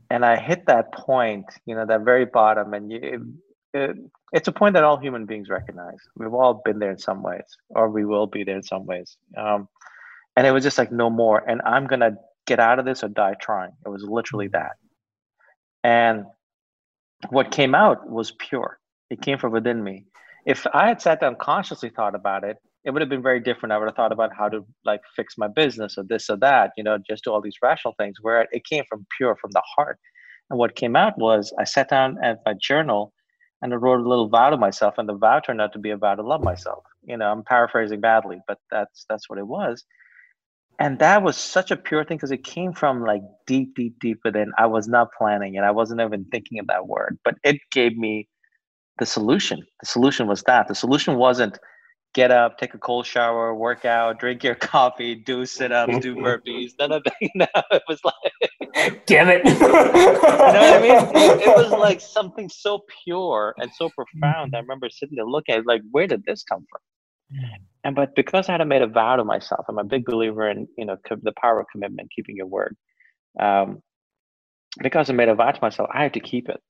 And 0.09 0.25
I 0.25 0.37
hit 0.37 0.67
that 0.67 0.93
point, 0.93 1.47
you 1.65 1.75
know, 1.75 1.85
that 1.85 2.05
very 2.05 2.23
bottom, 2.23 2.73
and 2.73 2.89
you, 2.89 2.99
it, 3.03 3.19
it, 3.73 3.97
it's 4.31 4.47
a 4.47 4.53
point 4.53 4.75
that 4.75 4.85
all 4.85 4.97
human 4.97 5.25
beings 5.25 5.49
recognize. 5.49 5.99
We've 6.15 6.33
all 6.33 6.61
been 6.63 6.79
there 6.79 6.91
in 6.91 6.97
some 6.97 7.21
ways, 7.21 7.57
or 7.67 7.89
we 7.89 8.05
will 8.05 8.27
be 8.27 8.45
there 8.45 8.55
in 8.55 8.63
some 8.63 8.85
ways. 8.85 9.17
Um, 9.35 9.67
and 10.37 10.47
it 10.47 10.51
was 10.51 10.63
just 10.63 10.77
like 10.77 10.93
no 10.93 11.09
more, 11.09 11.43
and 11.45 11.61
I'm 11.65 11.87
gonna 11.87 12.11
get 12.47 12.61
out 12.61 12.79
of 12.79 12.85
this 12.85 13.03
or 13.03 13.09
die 13.09 13.35
trying. 13.41 13.73
It 13.85 13.89
was 13.89 14.03
literally 14.03 14.47
that. 14.53 14.77
And 15.83 16.23
what 17.29 17.51
came 17.51 17.75
out 17.75 18.09
was 18.09 18.31
pure. 18.31 18.79
It 19.09 19.21
came 19.21 19.37
from 19.37 19.51
within 19.51 19.83
me. 19.83 20.05
If 20.45 20.65
I 20.73 20.87
had 20.87 21.01
sat 21.01 21.19
down 21.19 21.35
consciously 21.39 21.89
thought 21.89 22.15
about 22.15 22.43
it, 22.43 22.57
it 22.85 22.91
would 22.91 23.01
have 23.01 23.09
been 23.09 23.21
very 23.21 23.41
different. 23.41 23.73
I 23.73 23.77
would 23.77 23.87
have 23.87 23.95
thought 23.95 24.13
about 24.13 24.31
how 24.33 24.47
to 24.47 24.65
like 24.85 25.01
fix 25.15 25.35
my 25.37 25.47
business 25.47 25.97
or 25.97 26.05
this 26.07 26.29
or 26.29 26.37
that, 26.37 26.71
you 26.77 26.83
know, 26.83 26.97
just 27.07 27.25
do 27.25 27.31
all 27.31 27.41
these 27.41 27.57
rational 27.61 27.93
things. 27.99 28.17
Where 28.21 28.47
it 28.51 28.65
came 28.65 28.83
from 28.89 29.05
pure, 29.17 29.35
from 29.35 29.51
the 29.51 29.61
heart. 29.75 29.99
And 30.49 30.57
what 30.57 30.75
came 30.75 30.95
out 30.95 31.17
was 31.17 31.53
I 31.59 31.65
sat 31.65 31.89
down 31.89 32.17
at 32.23 32.39
my 32.45 32.53
journal 32.59 33.13
and 33.61 33.73
I 33.73 33.75
wrote 33.75 33.99
a 33.99 34.09
little 34.09 34.29
vow 34.29 34.49
to 34.49 34.57
myself, 34.57 34.93
and 34.97 35.07
the 35.07 35.17
vow 35.17 35.41
turned 35.41 35.59
out 35.59 35.73
to 35.73 35.79
be 35.79 35.89
a 35.89 35.97
vow 35.97 36.15
to 36.15 36.23
love 36.23 36.41
myself. 36.41 36.85
You 37.03 37.17
know, 37.17 37.29
I'm 37.29 37.43
paraphrasing 37.43 37.99
badly, 37.99 38.39
but 38.47 38.57
that's 38.71 39.05
that's 39.09 39.29
what 39.29 39.37
it 39.37 39.45
was 39.45 39.83
and 40.79 40.99
that 40.99 41.23
was 41.23 41.37
such 41.37 41.71
a 41.71 41.77
pure 41.77 42.03
thing 42.03 42.17
because 42.17 42.31
it 42.31 42.43
came 42.43 42.73
from 42.73 43.03
like 43.03 43.21
deep 43.45 43.75
deep 43.75 43.99
deep 43.99 44.19
within. 44.23 44.51
I 44.57 44.65
was 44.65 44.87
not 44.87 45.09
planning 45.17 45.55
it. 45.55 45.63
I 45.63 45.71
wasn't 45.71 46.01
even 46.01 46.25
thinking 46.25 46.59
of 46.59 46.67
that 46.67 46.87
word 46.87 47.19
but 47.23 47.35
it 47.43 47.57
gave 47.71 47.97
me 47.97 48.27
the 48.97 49.05
solution. 49.05 49.65
The 49.81 49.87
solution 49.87 50.27
was 50.27 50.43
that. 50.43 50.67
The 50.67 50.75
solution 50.75 51.15
wasn't 51.15 51.57
get 52.13 52.31
up 52.31 52.57
take 52.57 52.73
a 52.73 52.77
cold 52.77 53.05
shower 53.05 53.53
work 53.53 53.85
out 53.85 54.19
drink 54.19 54.43
your 54.43 54.55
coffee 54.73 55.13
do 55.13 55.45
sit-ups 55.45 55.99
do 55.99 56.15
burpees 56.25 56.71
none 56.79 56.91
of 56.91 57.03
that 57.03 57.13
no 57.35 57.45
it 57.71 57.83
was 57.87 57.99
like 58.03 59.05
damn 59.05 59.29
it. 59.29 59.45
You 59.45 59.51
know 59.59 59.69
what 59.69 60.55
i 60.55 60.81
mean? 60.81 60.91
It, 60.91 61.41
it, 61.41 61.55
was 61.55 61.71
like 61.71 61.99
something 61.99 62.49
so 62.49 62.83
pure 63.03 63.53
and 63.57 63.69
so 63.73 63.89
profound. 63.89 64.55
I 64.55 64.59
remember 64.59 64.89
sitting 64.89 65.15
there 65.15 65.25
looking 65.25 65.55
at 65.55 65.59
it, 65.61 65.65
like 65.67 65.81
where 65.91 66.07
did 66.07 66.23
this 66.25 66.43
come 66.43 66.65
from 66.69 66.81
and 67.83 67.95
but 67.95 68.15
because 68.15 68.49
I 68.49 68.53
had 68.53 68.67
made 68.67 68.83
a 68.83 68.87
vow 68.87 69.17
to 69.17 69.25
myself, 69.25 69.65
I'm 69.69 69.79
a 69.79 69.85
big 69.85 70.05
believer 70.05 70.49
in 70.49 70.67
you 70.77 70.85
know 70.85 70.97
the 71.23 71.33
power 71.41 71.59
of 71.61 71.67
commitment, 71.71 72.11
keeping 72.15 72.37
your 72.37 72.47
word. 72.47 72.77
Um, 73.39 73.81
because 74.81 75.09
I 75.09 75.13
made 75.13 75.29
a 75.29 75.35
vow 75.35 75.51
to 75.51 75.59
myself, 75.61 75.89
I 75.93 76.03
had 76.03 76.13
to 76.15 76.21
keep 76.21 76.49
it. 76.49 76.61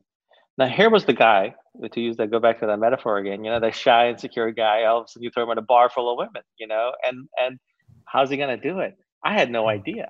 Now 0.57 0.67
here 0.67 0.89
was 0.91 1.05
the 1.05 1.13
guy 1.13 1.55
to 1.93 2.01
use 2.01 2.17
that. 2.17 2.31
Go 2.31 2.39
back 2.39 2.61
to 2.61 2.67
that 2.67 2.79
metaphor 2.79 3.19
again. 3.19 3.43
You 3.45 3.51
know, 3.51 3.61
the 3.61 3.71
shy, 3.71 4.09
insecure 4.11 4.51
guy. 4.51 4.85
All 4.85 4.99
of 4.99 5.05
a 5.05 5.09
sudden, 5.09 5.23
you 5.25 5.31
throw 5.31 5.45
him 5.45 5.51
in 5.51 5.59
a 5.59 5.63
bar 5.63 5.89
full 5.89 6.11
of 6.11 6.17
women. 6.19 6.43
You 6.59 6.67
know, 6.67 6.93
and 7.07 7.27
and 7.41 7.59
how's 8.07 8.31
he 8.31 8.37
gonna 8.37 8.57
do 8.57 8.79
it? 8.79 8.95
I 9.25 9.33
had 9.33 9.51
no 9.51 9.69
idea. 9.69 10.09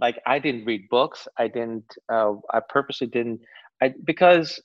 Like 0.00 0.20
I 0.26 0.40
didn't 0.40 0.66
read 0.66 0.88
books. 0.90 1.28
I 1.38 1.48
didn't. 1.48 1.86
Uh, 2.12 2.34
I 2.52 2.60
purposely 2.68 3.08
didn't. 3.08 3.40
I 3.82 3.94
because 4.04 4.62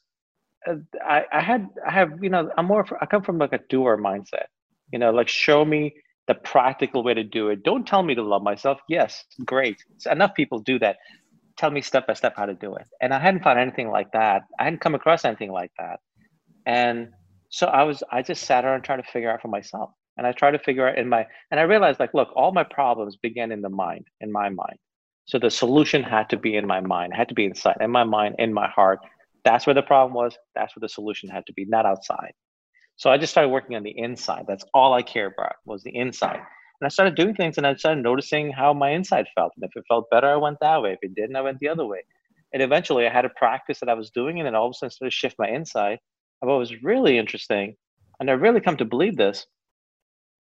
uh, 0.70 0.76
I, 1.06 1.26
I 1.34 1.42
had 1.42 1.70
I 1.88 1.92
have 1.92 2.12
you 2.24 2.30
know 2.30 2.52
I'm 2.58 2.68
more 2.68 2.86
I 3.02 3.08
come 3.08 3.24
from 3.24 3.40
like 3.40 3.54
a 3.54 3.60
doer 3.70 3.98
mindset 3.98 4.48
you 4.92 5.00
know 5.00 5.12
like 5.12 5.28
show 5.28 5.64
me 5.66 5.94
the 6.28 6.36
practical 6.36 7.04
way 7.04 7.16
to 7.16 7.24
do 7.24 7.50
it. 7.50 7.64
Don't 7.64 7.88
tell 7.88 8.04
me 8.04 8.14
to 8.14 8.22
love 8.22 8.44
myself. 8.44 8.80
Yes 8.88 9.26
great. 9.46 9.84
Enough 10.10 10.36
people 10.36 10.60
do 10.60 10.78
that. 10.80 10.98
Tell 11.58 11.72
me 11.72 11.82
step 11.82 12.08
by 12.08 12.14
step 12.14 12.36
how 12.38 12.46
to 12.46 12.54
do 12.54 12.76
it. 12.76 12.88
And 13.02 13.14
i 13.14 13.20
hadn't 13.20 13.44
found 13.44 13.60
anything 13.60 13.90
like 13.90 14.12
that. 14.14 14.44
I 14.60 14.66
hadn't 14.66 14.82
come 14.82 14.96
across 14.96 15.26
anything 15.26 15.52
like 15.52 15.72
that. 15.80 16.00
And 16.66 17.10
so 17.50 17.66
i 17.68 17.84
was 17.84 18.04
i 18.12 18.22
just 18.22 18.44
sat 18.44 18.64
around 18.64 18.84
trying 18.84 19.02
to 19.02 19.12
figure 19.12 19.32
out 19.32 19.42
for 19.42 19.48
myself. 19.48 19.90
And 20.18 20.28
i 20.28 20.32
tried 20.32 20.52
to 20.52 20.60
figure 20.60 20.88
out 20.88 20.98
in 20.98 21.10
my 21.10 21.26
and 21.50 21.60
i 21.60 21.64
realized 21.64 22.00
like 22.00 22.14
look 22.14 22.30
all 22.36 22.52
my 22.52 22.64
problems 22.64 23.16
began 23.18 23.52
in 23.52 23.62
the 23.62 23.70
mind 23.70 24.06
in 24.22 24.32
my 24.32 24.50
mind. 24.50 24.78
So 25.26 25.38
the 25.40 25.52
solution 25.52 26.02
had 26.04 26.30
to 26.32 26.38
be 26.38 26.56
in 26.56 26.66
my 26.66 26.82
mind. 26.82 27.14
Had 27.14 27.30
to 27.30 27.36
be 27.36 27.46
inside 27.46 27.78
in 27.82 27.92
my 27.92 28.04
mind 28.04 28.36
in 28.40 28.54
my 28.54 28.68
heart. 28.68 29.00
That's 29.46 29.66
where 29.66 29.74
the 29.74 29.84
problem 29.84 30.14
was. 30.14 30.38
That's 30.56 30.76
where 30.76 30.82
the 30.82 30.90
solution 30.90 31.30
had 31.30 31.46
to 31.48 31.54
be 31.54 31.66
not 31.66 31.86
outside 31.86 32.34
So 33.00 33.10
I 33.10 33.18
just 33.18 33.32
started 33.32 33.48
working 33.48 33.78
on 33.78 33.84
the 33.84 33.98
inside. 33.98 34.44
That's 34.46 34.66
all 34.74 34.94
I 34.94 35.02
cared 35.02 35.32
about 35.38 35.54
was 35.66 35.84
the 35.84 35.96
inside. 35.96 36.36
And 36.36 36.86
I 36.86 36.90
started 36.90 37.16
doing 37.16 37.34
things 37.34 37.58
and 37.58 37.66
I 37.66 37.74
started 37.76 38.04
noticing 38.04 38.52
how 38.52 38.74
my 38.74 38.90
inside 38.90 39.26
felt. 39.36 39.54
And 39.56 39.64
if 39.64 39.72
it 39.74 39.86
felt 39.88 40.10
better, 40.12 40.28
I 40.28 40.36
went 40.36 40.58
that 40.60 40.82
way. 40.82 40.92
If 40.92 41.00
it 41.02 41.16
didn't, 41.16 41.38
I 41.38 41.42
went 41.42 41.60
the 41.60 41.70
other 41.70 41.86
way. 41.86 42.02
And 42.54 42.62
eventually 42.62 43.08
I 43.08 43.10
had 43.10 43.24
a 43.24 43.30
practice 43.30 43.80
that 43.80 43.88
I 43.88 43.94
was 43.94 44.10
doing, 44.10 44.40
and 44.40 44.46
then 44.46 44.54
all 44.54 44.66
of 44.66 44.72
a 44.72 44.74
sudden 44.74 44.92
started 44.92 45.12
to 45.12 45.16
shift 45.16 45.38
my 45.40 45.48
inside. 45.48 46.00
And 46.42 46.50
what 46.50 46.60
was 46.60 46.84
really 46.84 47.18
interesting, 47.18 47.76
and 48.20 48.30
I 48.30 48.34
really 48.34 48.60
come 48.60 48.76
to 48.78 48.86
believe 48.86 49.16
this, 49.16 49.46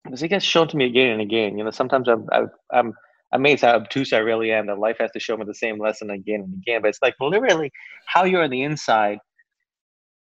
because 0.03 0.23
it 0.23 0.29
gets 0.29 0.45
shown 0.45 0.67
to 0.69 0.77
me 0.77 0.87
again 0.87 1.11
and 1.11 1.21
again. 1.21 1.59
You 1.59 1.65
know, 1.65 1.71
sometimes 1.71 2.09
I'm, 2.09 2.27
I'm, 2.33 2.51
I'm 2.73 2.93
amazed 3.33 3.63
how 3.63 3.77
obtuse 3.77 4.13
I 4.13 4.19
really 4.19 4.51
am 4.51 4.67
that 4.67 4.81
life 4.81 4.97
has 4.99 5.13
to 5.13 5.21
show 5.21 5.37
me 5.37 5.45
the 5.45 5.55
same 5.55 5.79
lesson 5.79 6.11
again 6.11 6.41
and 6.41 6.55
again. 6.55 6.83
But 6.83 6.89
it's 6.89 7.03
like 7.03 7.15
literally 7.21 7.71
how 8.07 8.25
you're 8.25 8.43
on 8.43 8.51
the 8.51 8.63
inside 8.65 9.19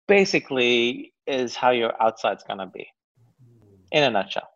basically 0.09 1.13
is 1.29 1.55
how 1.55 1.71
your 1.71 1.93
outside's 2.01 2.43
gonna 2.43 2.67
be 2.67 2.87
in 3.91 4.03
a 4.03 4.09
nutshell. 4.09 4.49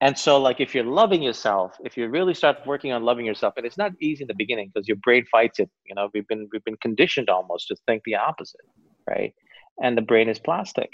And 0.00 0.18
so, 0.18 0.40
like, 0.40 0.60
if 0.60 0.74
you're 0.74 0.84
loving 0.84 1.22
yourself, 1.22 1.76
if 1.84 1.96
you 1.96 2.08
really 2.08 2.34
start 2.34 2.58
working 2.66 2.90
on 2.92 3.04
loving 3.04 3.24
yourself, 3.24 3.54
and 3.56 3.64
it's 3.64 3.78
not 3.78 3.92
easy 4.00 4.22
in 4.24 4.28
the 4.28 4.34
beginning 4.34 4.72
because 4.74 4.88
your 4.88 4.96
brain 4.96 5.24
fights 5.30 5.60
it. 5.60 5.70
You 5.86 5.94
know, 5.94 6.08
we've 6.12 6.26
been 6.26 6.48
we've 6.52 6.64
been 6.64 6.76
conditioned 6.78 7.30
almost 7.30 7.68
to 7.68 7.76
think 7.86 8.02
the 8.04 8.16
opposite, 8.16 8.66
right? 9.08 9.32
And 9.80 9.96
the 9.96 10.02
brain 10.02 10.28
is 10.28 10.40
plastic, 10.40 10.90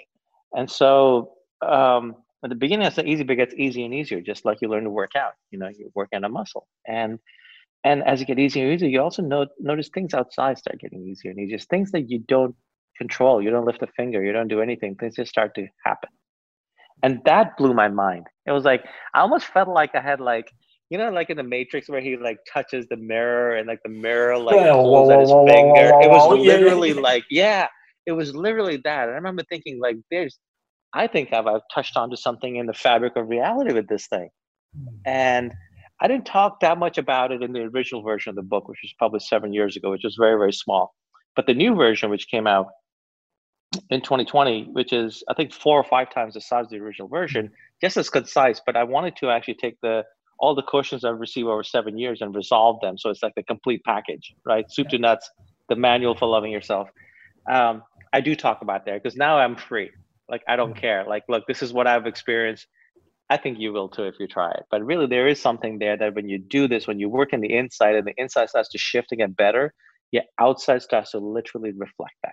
and 0.53 0.71
so 0.71 1.33
um, 1.63 2.17
at 2.45 2.51
the 2.51 2.57
beginning 2.57 2.87
it's 2.87 2.99
not 2.99 3.07
easy, 3.07 3.25
but 3.25 3.33
it 3.33 3.37
gets 3.37 3.55
easier 3.55 3.87
and 3.87 3.95
easier, 3.95 4.21
just 4.21 4.45
like 4.45 4.59
you 4.61 4.69
learn 4.69 4.85
to 4.85 4.91
work 4.91 5.13
out. 5.17 5.33
You 5.51 5.59
know, 5.59 5.69
you 5.69 5.91
work 5.95 6.11
on 6.13 6.25
a 6.25 6.29
muscle, 6.29 6.69
and 6.87 7.19
and 7.85 8.03
as 8.05 8.21
you 8.21 8.27
get 8.27 8.39
easier 8.39 8.65
and 8.65 8.75
easier, 8.75 8.91
you 8.91 9.01
also 9.01 9.23
know, 9.23 9.47
notice 9.59 9.89
things 9.89 10.13
outside 10.13 10.59
start 10.59 10.81
getting 10.81 11.03
easier 11.07 11.31
and 11.31 11.41
easier. 11.41 11.59
Things 11.59 11.93
that 11.93 12.11
you 12.11 12.19
don't 12.19 12.55
control. 12.99 13.41
You 13.43 13.51
don't 13.51 13.65
lift 13.65 13.83
a 13.83 13.87
finger. 13.97 14.23
You 14.23 14.33
don't 14.33 14.49
do 14.49 14.61
anything. 14.61 14.97
Things 14.97 15.17
just 15.17 15.31
start 15.31 15.55
to 15.55 15.67
happen. 15.85 16.11
And 17.03 17.21
that 17.25 17.57
blew 17.57 17.73
my 17.75 17.89
mind. 17.89 18.27
It 18.45 18.53
was 18.53 18.65
like, 18.65 18.85
I 19.15 19.21
almost 19.21 19.47
felt 19.47 19.69
like 19.69 19.95
I 19.95 20.01
had 20.01 20.21
like, 20.21 20.51
you 20.91 20.99
know, 20.99 21.11
like 21.11 21.31
in 21.31 21.37
the 21.37 21.43
Matrix 21.43 21.89
where 21.89 22.01
he 22.01 22.17
like 22.17 22.39
touches 22.53 22.87
the 22.91 22.97
mirror 22.97 23.57
and 23.57 23.69
like 23.69 23.81
the 23.85 23.91
mirror 23.91 24.37
like 24.39 24.57
pulls 24.57 25.11
at 25.11 25.21
his 25.21 25.31
finger. 25.31 25.93
It 26.03 26.11
was 26.11 26.39
literally 26.39 26.95
like, 26.95 27.25
yeah, 27.31 27.69
it 28.07 28.13
was 28.13 28.35
literally 28.35 28.79
that. 28.85 29.05
And 29.05 29.13
I 29.13 29.15
remember 29.15 29.45
thinking 29.49 29.79
like, 29.81 29.97
there's, 30.11 30.39
I 30.95 31.07
think 31.07 31.33
I've, 31.33 31.47
I've 31.47 31.61
touched 31.73 31.97
onto 31.97 32.17
something 32.17 32.57
in 32.57 32.67
the 32.67 32.73
fabric 32.73 33.15
of 33.17 33.29
reality 33.29 33.73
with 33.73 33.89
this 33.89 34.07
thing. 34.09 34.31
And 35.05 35.53
I 36.01 36.09
didn't 36.09 36.27
talk 36.27 36.61
that 36.61 36.79
much 36.79 36.99
about 36.99 37.33
it 37.33 37.43
in 37.43 37.53
the 37.53 37.61
original 37.61 38.03
version 38.03 38.31
of 38.31 38.37
the 38.37 38.43
book, 38.43 38.69
which 38.69 38.79
was 38.83 38.95
published 38.99 39.29
seven 39.29 39.53
years 39.53 39.77
ago, 39.77 39.91
which 39.91 40.05
was 40.05 40.17
very, 40.19 40.39
very 40.39 40.53
small. 40.53 40.95
But 41.37 41.47
the 41.47 41.55
new 41.55 41.75
version, 41.75 42.11
which 42.11 42.29
came 42.29 42.47
out 42.47 42.67
in 43.91 44.01
2020, 44.01 44.69
which 44.73 44.93
is 44.93 45.23
I 45.29 45.35
think 45.35 45.53
four 45.53 45.79
or 45.79 45.85
five 45.85 46.11
times 46.11 46.35
the 46.35 46.41
size 46.41 46.65
of 46.65 46.71
the 46.71 46.79
original 46.79 47.09
version, 47.09 47.51
just 47.81 47.97
as 47.97 48.11
concise. 48.11 48.61
But 48.65 48.77
I 48.77 48.85
wanted 48.85 49.17
to 49.17 49.31
actually 49.31 49.55
take 49.55 49.81
the 49.83 50.05
all 50.39 50.55
the 50.55 50.63
questions 50.63 51.05
I've 51.05 51.19
received 51.19 51.49
over 51.49 51.65
seven 51.65 51.99
years 51.99 52.21
and 52.21 52.35
resolve 52.35 52.81
them. 52.81 52.97
So 52.97 53.11
it's 53.11 53.23
like 53.23 53.35
the 53.35 53.43
complete 53.43 53.83
package, 53.85 54.35
right? 54.45 54.71
Soup 54.71 54.89
to 54.91 54.99
nuts, 54.99 55.29
the 55.69 55.75
manual 55.75 56.15
for 56.15 56.27
loving 56.27 56.53
yourself. 56.53 56.89
Um, 57.51 57.83
I 58.13 58.21
do 58.21 58.37
talk 58.37 58.63
about 58.63 58.85
there 58.85 58.99
because 58.99 59.17
now 59.17 59.39
I'm 59.39 59.57
free. 59.57 59.91
Like 60.29 60.43
I 60.49 60.57
don't 60.57 60.75
care. 60.75 61.05
Like, 61.07 61.25
look, 61.29 61.47
this 61.47 61.63
is 61.63 61.73
what 61.73 61.87
I've 61.87 62.07
experienced. 62.07 62.67
I 63.31 63.37
think 63.37 63.59
you 63.59 63.73
will 63.73 63.89
too 63.89 64.05
if 64.05 64.15
you 64.19 64.27
try 64.27 64.51
it. 64.53 64.65
But 64.71 64.85
really, 64.85 65.07
there 65.07 65.29
is 65.29 65.41
something 65.41 65.79
there 65.79 65.97
that 65.97 66.15
when 66.15 66.29
you 66.29 66.39
do 66.39 66.67
this, 66.69 66.87
when 66.87 66.99
you 66.99 67.09
work 67.09 67.33
in 67.33 67.41
the 67.41 67.53
inside 67.53 67.95
and 67.95 68.07
the 68.07 68.15
inside 68.17 68.49
starts 68.49 68.71
to 68.71 68.79
shift 68.79 69.09
and 69.11 69.19
get 69.19 69.37
better, 69.37 69.75
your 70.13 70.23
outside 70.41 70.83
starts 70.83 71.11
to 71.11 71.19
literally 71.19 71.73
reflect 71.73 72.15
that. 72.23 72.33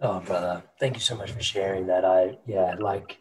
Oh, 0.00 0.20
brother, 0.20 0.62
thank 0.80 0.94
you 0.94 1.00
so 1.00 1.16
much 1.16 1.30
for 1.30 1.42
sharing 1.42 1.86
that. 1.86 2.04
I 2.04 2.38
yeah, 2.46 2.74
like 2.78 3.18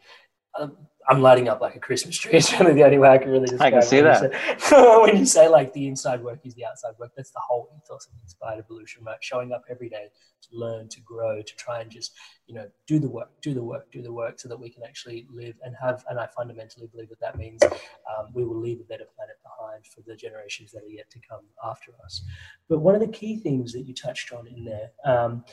um, 0.59 0.75
I'm 1.07 1.21
lighting 1.21 1.47
up 1.47 1.61
like 1.61 1.75
a 1.75 1.79
Christmas 1.79 2.17
tree. 2.17 2.31
It's 2.33 2.51
really 2.59 2.73
the 2.73 2.83
only 2.83 2.97
way 2.97 3.09
I 3.09 3.17
can 3.19 3.29
really 3.29 3.47
describe. 3.47 3.73
I 3.73 3.77
can 3.79 3.87
see 3.87 4.01
when 4.01 4.05
that. 4.05 4.23
You 4.23 4.59
say, 4.59 4.97
when 5.01 5.17
you 5.17 5.25
say 5.25 5.47
like 5.47 5.71
the 5.73 5.87
inside 5.87 6.23
work 6.23 6.39
is 6.43 6.55
the 6.55 6.65
outside 6.65 6.93
work, 6.97 7.11
that's 7.15 7.29
the 7.29 7.41
whole 7.47 7.69
ethos 7.77 8.07
of 8.07 8.13
inspired 8.23 8.59
evolution, 8.59 9.03
right? 9.03 9.17
Showing 9.21 9.51
up 9.51 9.63
every 9.69 9.87
day 9.87 10.07
to 10.41 10.49
learn, 10.51 10.89
to 10.89 11.01
grow, 11.01 11.41
to 11.41 11.55
try 11.55 11.81
and 11.81 11.91
just 11.91 12.13
you 12.47 12.55
know 12.55 12.67
do 12.87 12.97
the 12.97 13.09
work, 13.09 13.29
do 13.41 13.53
the 13.53 13.63
work, 13.63 13.91
do 13.91 14.01
the 14.01 14.11
work, 14.11 14.39
so 14.39 14.49
that 14.49 14.59
we 14.59 14.69
can 14.69 14.83
actually 14.83 15.27
live 15.31 15.55
and 15.63 15.75
have. 15.79 16.03
And 16.09 16.19
I 16.19 16.27
fundamentally 16.35 16.87
believe 16.87 17.09
that 17.09 17.19
that 17.19 17.37
means 17.37 17.61
um, 17.63 18.29
we 18.33 18.43
will 18.45 18.59
leave 18.59 18.79
a 18.79 18.85
better 18.85 19.05
planet 19.15 19.37
behind 19.43 19.85
for 19.85 20.01
the 20.07 20.15
generations 20.15 20.71
that 20.71 20.83
are 20.83 20.89
yet 20.89 21.09
to 21.11 21.19
come 21.29 21.45
after 21.63 21.91
us. 22.03 22.23
But 22.67 22.79
one 22.79 22.95
of 22.95 23.01
the 23.01 23.07
key 23.07 23.37
things 23.37 23.73
that 23.73 23.81
you 23.81 23.93
touched 23.93 24.33
on 24.33 24.47
in 24.47 24.65
there. 24.65 24.89
Um, 25.05 25.45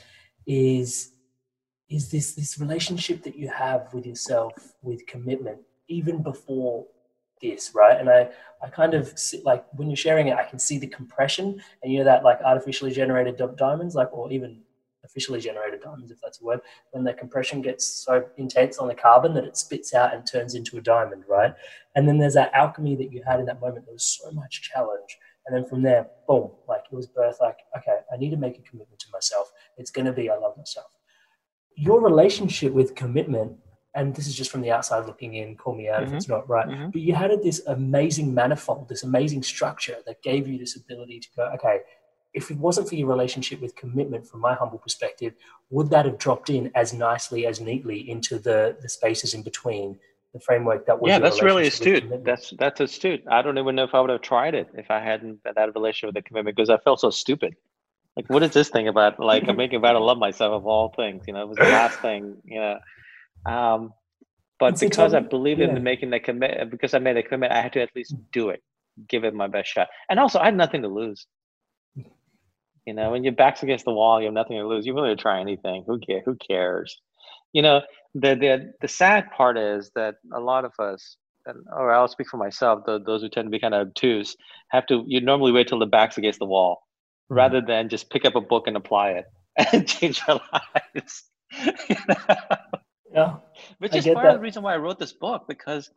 is 0.47 1.13
is 1.91 2.09
this 2.09 2.33
this 2.33 2.57
relationship 2.57 3.21
that 3.23 3.35
you 3.35 3.49
have 3.49 3.93
with 3.93 4.05
yourself 4.05 4.53
with 4.81 5.05
commitment 5.05 5.59
even 5.89 6.23
before 6.23 6.85
this 7.41 7.71
right 7.75 7.99
and 7.99 8.09
i 8.09 8.29
i 8.63 8.69
kind 8.69 8.93
of 8.93 9.17
see, 9.19 9.41
like 9.43 9.65
when 9.73 9.89
you're 9.89 9.97
sharing 9.97 10.27
it 10.27 10.37
i 10.37 10.43
can 10.43 10.57
see 10.57 10.77
the 10.77 10.87
compression 10.87 11.61
and 11.83 11.91
you 11.91 11.99
know 11.99 12.05
that 12.05 12.23
like 12.23 12.39
artificially 12.45 12.91
generated 12.91 13.39
diamonds 13.57 13.93
like 13.93 14.11
or 14.13 14.31
even 14.31 14.61
officially 15.03 15.41
generated 15.41 15.81
diamonds 15.81 16.11
if 16.11 16.21
that's 16.21 16.39
a 16.41 16.45
word 16.45 16.61
when 16.91 17.03
the 17.03 17.13
compression 17.13 17.61
gets 17.61 17.85
so 17.85 18.23
intense 18.37 18.77
on 18.77 18.87
the 18.87 18.95
carbon 18.95 19.33
that 19.33 19.43
it 19.43 19.57
spits 19.57 19.93
out 19.93 20.13
and 20.13 20.25
turns 20.25 20.55
into 20.55 20.77
a 20.77 20.81
diamond 20.81 21.23
right 21.27 21.53
and 21.95 22.07
then 22.07 22.17
there's 22.17 22.35
that 22.35 22.53
alchemy 22.53 22.95
that 22.95 23.11
you 23.11 23.21
had 23.27 23.39
in 23.39 23.45
that 23.45 23.59
moment 23.59 23.83
there 23.85 23.93
was 23.93 24.19
so 24.21 24.31
much 24.31 24.61
challenge 24.61 25.17
and 25.47 25.55
then 25.57 25.67
from 25.67 25.81
there, 25.81 26.07
boom, 26.27 26.51
like 26.67 26.83
it 26.91 26.95
was 26.95 27.07
birth, 27.07 27.37
like, 27.41 27.57
okay, 27.75 28.01
I 28.13 28.17
need 28.17 28.29
to 28.29 28.37
make 28.37 28.59
a 28.59 28.61
commitment 28.61 28.99
to 28.99 29.07
myself. 29.11 29.51
It's 29.75 29.89
going 29.89 30.05
to 30.05 30.13
be, 30.13 30.29
I 30.29 30.37
love 30.37 30.55
myself. 30.55 30.91
Your 31.81 31.99
relationship 31.99 32.73
with 32.73 32.93
commitment, 32.93 33.57
and 33.95 34.15
this 34.15 34.27
is 34.27 34.35
just 34.35 34.51
from 34.51 34.61
the 34.61 34.71
outside 34.71 35.05
looking 35.07 35.33
in, 35.33 35.55
call 35.55 35.75
me 35.75 35.89
out 35.89 36.01
mm-hmm. 36.01 36.11
if 36.11 36.17
it's 36.17 36.27
not 36.27 36.47
right, 36.47 36.67
mm-hmm. 36.67 36.89
but 36.91 37.01
you 37.01 37.15
had 37.15 37.31
this 37.41 37.61
amazing 37.67 38.33
manifold, 38.33 38.87
this 38.87 39.03
amazing 39.03 39.41
structure 39.41 39.97
that 40.05 40.21
gave 40.21 40.47
you 40.47 40.57
this 40.59 40.75
ability 40.75 41.19
to 41.19 41.27
go, 41.35 41.43
okay, 41.55 41.79
if 42.33 42.51
it 42.51 42.57
wasn't 42.57 42.87
for 42.87 42.95
your 42.95 43.07
relationship 43.07 43.59
with 43.59 43.75
commitment, 43.75 44.27
from 44.27 44.41
my 44.41 44.53
humble 44.53 44.77
perspective, 44.77 45.33
would 45.71 45.89
that 45.89 46.05
have 46.05 46.17
dropped 46.17 46.49
in 46.49 46.71
as 46.75 46.93
nicely, 46.93 47.45
as 47.45 47.59
neatly 47.59 48.09
into 48.09 48.37
the, 48.37 48.77
the 48.81 48.87
spaces 48.87 49.33
in 49.33 49.41
between 49.41 49.97
the 50.33 50.39
framework 50.39 50.85
that 50.85 50.99
was 50.99 51.09
yeah 51.09 51.19
that's 51.19 51.41
really 51.41 51.67
astute 51.67 52.05
that's 52.23 52.53
that's 52.57 52.79
astute 52.79 53.21
i 53.29 53.41
don't 53.41 53.57
even 53.57 53.75
know 53.75 53.83
if 53.83 53.93
i 53.93 53.99
would 53.99 54.09
have 54.09 54.21
tried 54.21 54.55
it 54.55 54.67
if 54.75 54.89
i 54.89 54.99
hadn't 54.99 55.37
had 55.45 55.55
that 55.55 55.75
relationship 55.75 56.07
with 56.07 56.15
the 56.15 56.21
commitment 56.21 56.55
because 56.55 56.69
i 56.69 56.77
felt 56.77 57.01
so 57.01 57.09
stupid 57.09 57.53
like 58.21 58.29
what 58.29 58.43
is 58.43 58.51
this 58.51 58.69
thing 58.69 58.87
about? 58.87 59.19
Like 59.19 59.47
i'm 59.47 59.57
making 59.63 59.77
about 59.77 59.93
to 59.93 59.99
love 59.99 60.17
myself 60.17 60.53
of 60.53 60.65
all 60.65 60.93
things 60.95 61.23
you 61.27 61.33
know? 61.33 61.41
It 61.41 61.49
was 61.49 61.57
the 61.57 61.63
last 61.63 61.99
thing 61.99 62.37
you 62.45 62.59
know? 62.59 62.79
Um 63.45 63.93
but 64.59 64.73
it's 64.73 64.81
because 64.81 65.15
i 65.15 65.19
believed 65.19 65.59
yeah. 65.59 65.75
in 65.75 65.83
making 65.83 66.11
the 66.11 66.19
commit 66.19 66.69
because 66.69 66.93
i 66.93 66.99
made 66.99 67.17
a 67.17 67.23
commitment 67.23 67.51
i 67.51 67.61
had 67.61 67.73
to 67.73 67.81
at 67.81 67.89
least 67.95 68.13
do 68.31 68.49
it 68.49 68.61
give 69.07 69.23
it 69.23 69.33
my 69.33 69.47
best 69.47 69.69
shot. 69.69 69.87
And 70.09 70.19
also 70.19 70.39
i 70.39 70.45
had 70.45 70.55
nothing 70.55 70.81
to 70.83 70.87
lose. 70.87 71.25
You 72.85 72.93
know 72.93 73.11
when 73.11 73.23
your 73.23 73.33
back's 73.33 73.63
against 73.63 73.85
the 73.85 73.93
wall 73.93 74.19
you 74.19 74.25
have 74.25 74.33
nothing 74.33 74.57
to 74.57 74.67
lose. 74.67 74.85
You 74.85 74.93
really 74.95 75.15
try 75.15 75.39
anything. 75.39 75.83
Who 75.87 75.99
care 75.99 76.21
who 76.25 76.35
cares? 76.35 76.99
You 77.53 77.61
know 77.61 77.81
the 78.13 78.35
the 78.35 78.73
the 78.81 78.87
sad 78.87 79.31
part 79.31 79.57
is 79.57 79.91
that 79.95 80.15
a 80.33 80.39
lot 80.39 80.65
of 80.65 80.73
us 80.79 81.17
and, 81.45 81.65
or 81.75 81.91
I'll 81.91 82.07
speak 82.07 82.27
for 82.27 82.37
myself, 82.37 82.85
the, 82.85 82.99
those 82.99 83.21
who 83.21 83.29
tend 83.29 83.47
to 83.47 83.49
be 83.49 83.59
kind 83.59 83.73
of 83.73 83.87
obtuse, 83.87 84.35
have 84.69 84.85
to, 84.87 85.03
you 85.07 85.21
normally 85.21 85.51
wait 85.51 85.67
till 85.67 85.79
the 85.79 85.85
back's 85.85 86.17
against 86.17 86.39
the 86.39 86.45
wall. 86.45 86.83
Rather 87.31 87.61
than 87.61 87.89
just 87.89 88.09
pick 88.09 88.25
up 88.25 88.35
a 88.35 88.41
book 88.41 88.67
and 88.67 88.77
apply 88.77 89.11
it 89.11 89.25
and 89.73 89.87
change 89.87 90.21
our 90.27 90.41
lives. 90.53 91.23
you 91.89 91.95
know? 92.07 92.35
Yeah. 93.13 93.35
Which 93.79 93.95
is 93.95 94.05
part 94.05 94.23
that. 94.23 94.27
of 94.27 94.33
the 94.35 94.39
reason 94.39 94.63
why 94.63 94.73
I 94.73 94.77
wrote 94.77 94.99
this 94.99 95.13
book 95.13 95.45
because 95.47 95.89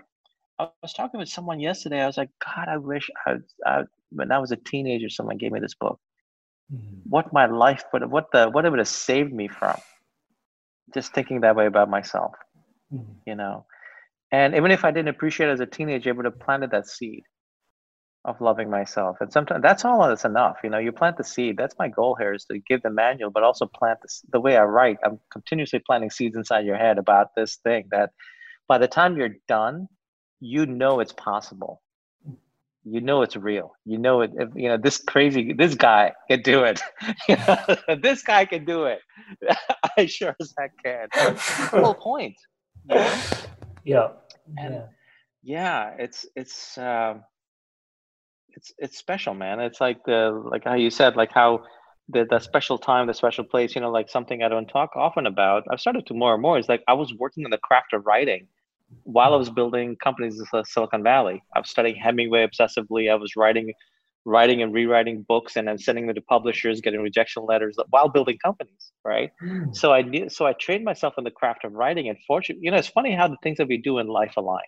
I 0.59 0.69
was 0.83 0.93
talking 0.93 1.21
with 1.21 1.29
someone 1.29 1.61
yesterday. 1.61 2.01
I 2.01 2.07
was 2.07 2.17
like, 2.17 2.31
God, 2.45 2.69
I 2.69 2.77
wish 2.77 3.11
I, 3.27 3.35
I 3.67 3.83
when 4.11 4.33
I 4.33 4.39
was 4.39 4.53
a 4.53 4.57
teenager, 4.57 5.09
someone 5.09 5.37
gave 5.37 5.53
me 5.53 5.61
this 5.61 5.75
book. 5.75 6.01
Mm-hmm. 6.73 7.09
What 7.09 7.33
my 7.33 7.47
life 7.47 7.85
would, 7.93 8.11
what 8.11 8.33
the, 8.33 8.49
what 8.49 8.65
it 8.65 8.71
would 8.71 8.79
have 8.79 8.89
saved 8.89 9.33
me 9.33 9.49
from 9.49 9.77
just 10.93 11.15
thinking 11.15 11.41
that 11.41 11.57
way 11.57 11.67
about 11.67 11.89
myself 11.89 12.33
mm-hmm. 12.93 13.13
you 13.27 13.35
know 13.35 13.65
and 14.33 14.55
even 14.55 14.71
if 14.71 14.85
i 14.85 14.91
didn't 14.91 15.09
appreciate 15.09 15.49
it 15.49 15.53
as 15.53 15.61
a 15.61 15.67
teenager 15.67 16.11
i 16.11 16.13
would 16.13 16.25
have 16.25 16.39
planted 16.41 16.71
that 16.71 16.87
seed 16.87 17.23
of 18.25 18.41
loving 18.41 18.71
myself 18.71 19.17
and 19.21 19.33
sometimes 19.33 19.63
that's 19.63 19.85
all 19.85 20.09
that's 20.09 20.25
enough 20.25 20.57
you 20.65 20.71
know 20.71 20.79
you 20.79 20.91
plant 20.91 21.17
the 21.17 21.25
seed 21.25 21.57
that's 21.57 21.77
my 21.79 21.89
goal 21.89 22.17
here 22.19 22.33
is 22.33 22.45
to 22.45 22.59
give 22.59 22.83
the 22.83 22.91
manual 22.91 23.31
but 23.31 23.43
also 23.43 23.67
plant 23.67 23.99
this 24.03 24.23
the 24.33 24.41
way 24.41 24.57
i 24.57 24.63
write 24.63 24.97
i'm 25.05 25.21
continuously 25.31 25.79
planting 25.79 26.11
seeds 26.11 26.37
inside 26.37 26.65
your 26.65 26.77
head 26.77 26.99
about 26.99 27.35
this 27.37 27.57
thing 27.57 27.87
that 27.91 28.11
by 28.67 28.79
the 28.79 28.89
time 28.89 29.17
you're 29.17 29.37
done 29.47 29.87
you 30.41 30.65
know 30.65 31.01
it's 31.01 31.13
possible 31.13 31.83
you 32.85 33.01
know 33.01 33.23
it's 33.23 33.37
real. 33.37 33.75
You 33.87 33.99
know 33.99 34.21
it. 34.21 34.33
If, 34.35 34.51
you 34.55 34.69
know 34.69 34.77
this 34.77 34.99
crazy. 34.99 35.55
This 35.55 35.75
guy 35.75 36.13
can 36.31 36.43
do 36.43 36.65
it. 36.65 36.81
you 37.29 37.37
know, 37.37 37.97
this 38.03 38.23
guy 38.23 38.45
can 38.45 38.65
do 38.65 38.85
it. 38.85 39.01
I 39.99 40.07
sure 40.07 40.37
as 40.41 40.55
heck 40.59 40.73
can. 40.83 41.09
The 41.73 41.81
whole 41.83 41.95
point. 41.95 42.37
You 42.89 42.97
know? 42.97 43.19
Yeah. 43.85 44.09
And 44.59 44.75
yeah. 44.75 44.87
yeah, 45.43 45.95
it's 45.99 46.27
it's 46.37 46.77
um, 46.77 47.23
it's 48.57 48.73
it's 48.79 48.99
special, 48.99 49.35
man. 49.35 49.61
It's 49.61 49.81
like 49.81 50.05
the 50.05 50.31
like 50.51 50.65
how 50.65 50.75
you 50.75 50.91
said, 50.91 51.17
like 51.17 51.33
how 51.33 51.65
the, 52.09 52.27
the 52.29 52.39
special 52.39 52.79
time, 52.79 53.07
the 53.07 53.15
special 53.15 53.45
place, 53.45 53.75
you 53.75 53.81
know, 53.81 53.91
like 53.91 54.11
something 54.11 54.43
I 54.43 54.49
don't 54.49 54.67
talk 54.67 54.91
often 54.95 55.27
about, 55.27 55.65
I've 55.71 55.81
started 55.81 56.07
to 56.07 56.15
more 56.15 56.35
and 56.35 56.43
more 56.43 56.59
is 56.59 56.69
like 56.69 56.83
I 56.87 56.93
was 56.93 57.15
working 57.15 57.45
in 57.45 57.51
the 57.51 57.59
craft 57.59 57.93
of 57.93 58.05
writing 58.05 58.47
while 59.05 59.33
I 59.33 59.37
was 59.37 59.51
building 59.51 59.97
companies 59.97 60.39
in 60.39 60.65
Silicon 60.65 61.03
Valley. 61.03 61.43
I 61.55 61.61
was 61.61 61.71
studying 61.71 61.97
Hemingway 61.97 62.47
obsessively. 62.47 63.11
I 63.11 63.15
was 63.15 63.35
writing, 63.37 63.73
writing 64.27 64.63
and 64.63 64.73
rewriting 64.73 65.25
books 65.27 65.57
and 65.57 65.67
then 65.67 65.79
sending 65.79 66.07
them 66.07 66.15
to 66.15 66.21
publishers, 66.21 66.81
getting 66.81 67.01
rejection 67.01 67.45
letters 67.47 67.77
while 67.89 68.09
building 68.09 68.39
companies, 68.45 68.93
right? 69.05 69.31
Mm. 69.43 69.75
So 69.75 69.93
I 69.93 70.29
so 70.29 70.47
I 70.47 70.53
trained 70.53 70.85
myself 70.85 71.15
in 71.17 71.25
the 71.25 71.31
craft 71.31 71.65
of 71.65 71.73
writing. 71.73 72.09
And 72.09 72.19
fortunately, 72.27 72.65
you 72.65 72.71
know, 72.71 72.77
it's 72.77 72.89
funny 72.89 73.15
how 73.15 73.29
the 73.29 73.39
things 73.43 73.57
that 73.59 73.69
we 73.69 73.79
do 73.79 73.99
in 73.99 74.07
life 74.07 74.35
align. 74.37 74.65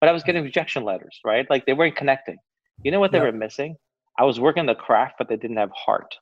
But 0.00 0.08
I 0.08 0.12
was 0.12 0.24
getting 0.24 0.42
rejection 0.42 0.82
letters, 0.82 1.20
right? 1.24 1.46
Like 1.48 1.66
they 1.66 1.74
weren't 1.74 1.96
connecting. 1.96 2.38
You 2.84 2.90
know 2.90 3.00
what 3.00 3.12
they 3.12 3.18
yeah. 3.18 3.24
were 3.24 3.32
missing? 3.32 3.76
I 4.18 4.24
was 4.24 4.40
working 4.40 4.66
the 4.66 4.74
craft, 4.74 5.14
but 5.18 5.28
they 5.28 5.36
didn't 5.36 5.56
have 5.56 5.70
heart. 5.74 6.14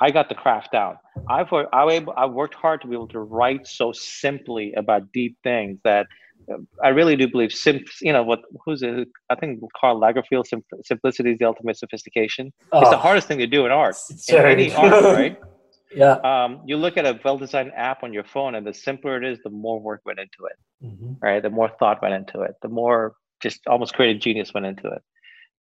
I 0.00 0.10
got 0.10 0.28
the 0.28 0.34
craft 0.34 0.72
down. 0.72 0.96
I've 1.28 1.52
I, 1.52 2.26
worked 2.26 2.54
hard 2.54 2.80
to 2.82 2.88
be 2.88 2.94
able 2.94 3.08
to 3.08 3.20
write 3.20 3.66
so 3.66 3.92
simply 3.92 4.72
about 4.76 5.12
deep 5.12 5.36
things 5.44 5.78
that 5.84 6.06
uh, 6.50 6.56
I 6.82 6.88
really 6.88 7.14
do 7.14 7.28
believe. 7.28 7.52
Sim, 7.52 7.84
you 8.00 8.12
know 8.12 8.24
what? 8.24 8.40
Who's 8.64 8.82
it? 8.82 9.06
I 9.30 9.36
think 9.36 9.60
Karl 9.80 10.00
Lagerfeld. 10.00 10.48
Sim, 10.48 10.64
simplicity 10.84 11.32
is 11.32 11.38
the 11.38 11.44
ultimate 11.44 11.78
sophistication. 11.78 12.52
Oh, 12.72 12.80
it's 12.80 12.90
the 12.90 12.96
hardest 12.96 13.28
thing 13.28 13.38
to 13.38 13.46
do 13.46 13.64
in 13.64 13.70
art. 13.70 13.96
In 14.28 14.36
any 14.36 14.72
art, 14.74 15.04
right? 15.04 15.38
Yeah. 15.94 16.12
Um, 16.24 16.62
you 16.64 16.78
look 16.78 16.96
at 16.96 17.04
a 17.04 17.20
well-designed 17.22 17.70
app 17.76 18.02
on 18.02 18.14
your 18.14 18.24
phone, 18.24 18.54
and 18.54 18.66
the 18.66 18.72
simpler 18.72 19.22
it 19.22 19.30
is, 19.30 19.38
the 19.44 19.50
more 19.50 19.78
work 19.78 20.00
went 20.06 20.18
into 20.18 20.46
it. 20.46 20.86
Mm-hmm. 20.86 21.12
Right? 21.20 21.42
The 21.42 21.50
more 21.50 21.70
thought 21.78 22.00
went 22.00 22.14
into 22.14 22.40
it. 22.40 22.54
The 22.62 22.68
more 22.68 23.14
just 23.42 23.60
almost 23.66 23.92
creative 23.92 24.22
genius 24.22 24.54
went 24.54 24.64
into 24.64 24.88
it. 24.88 25.02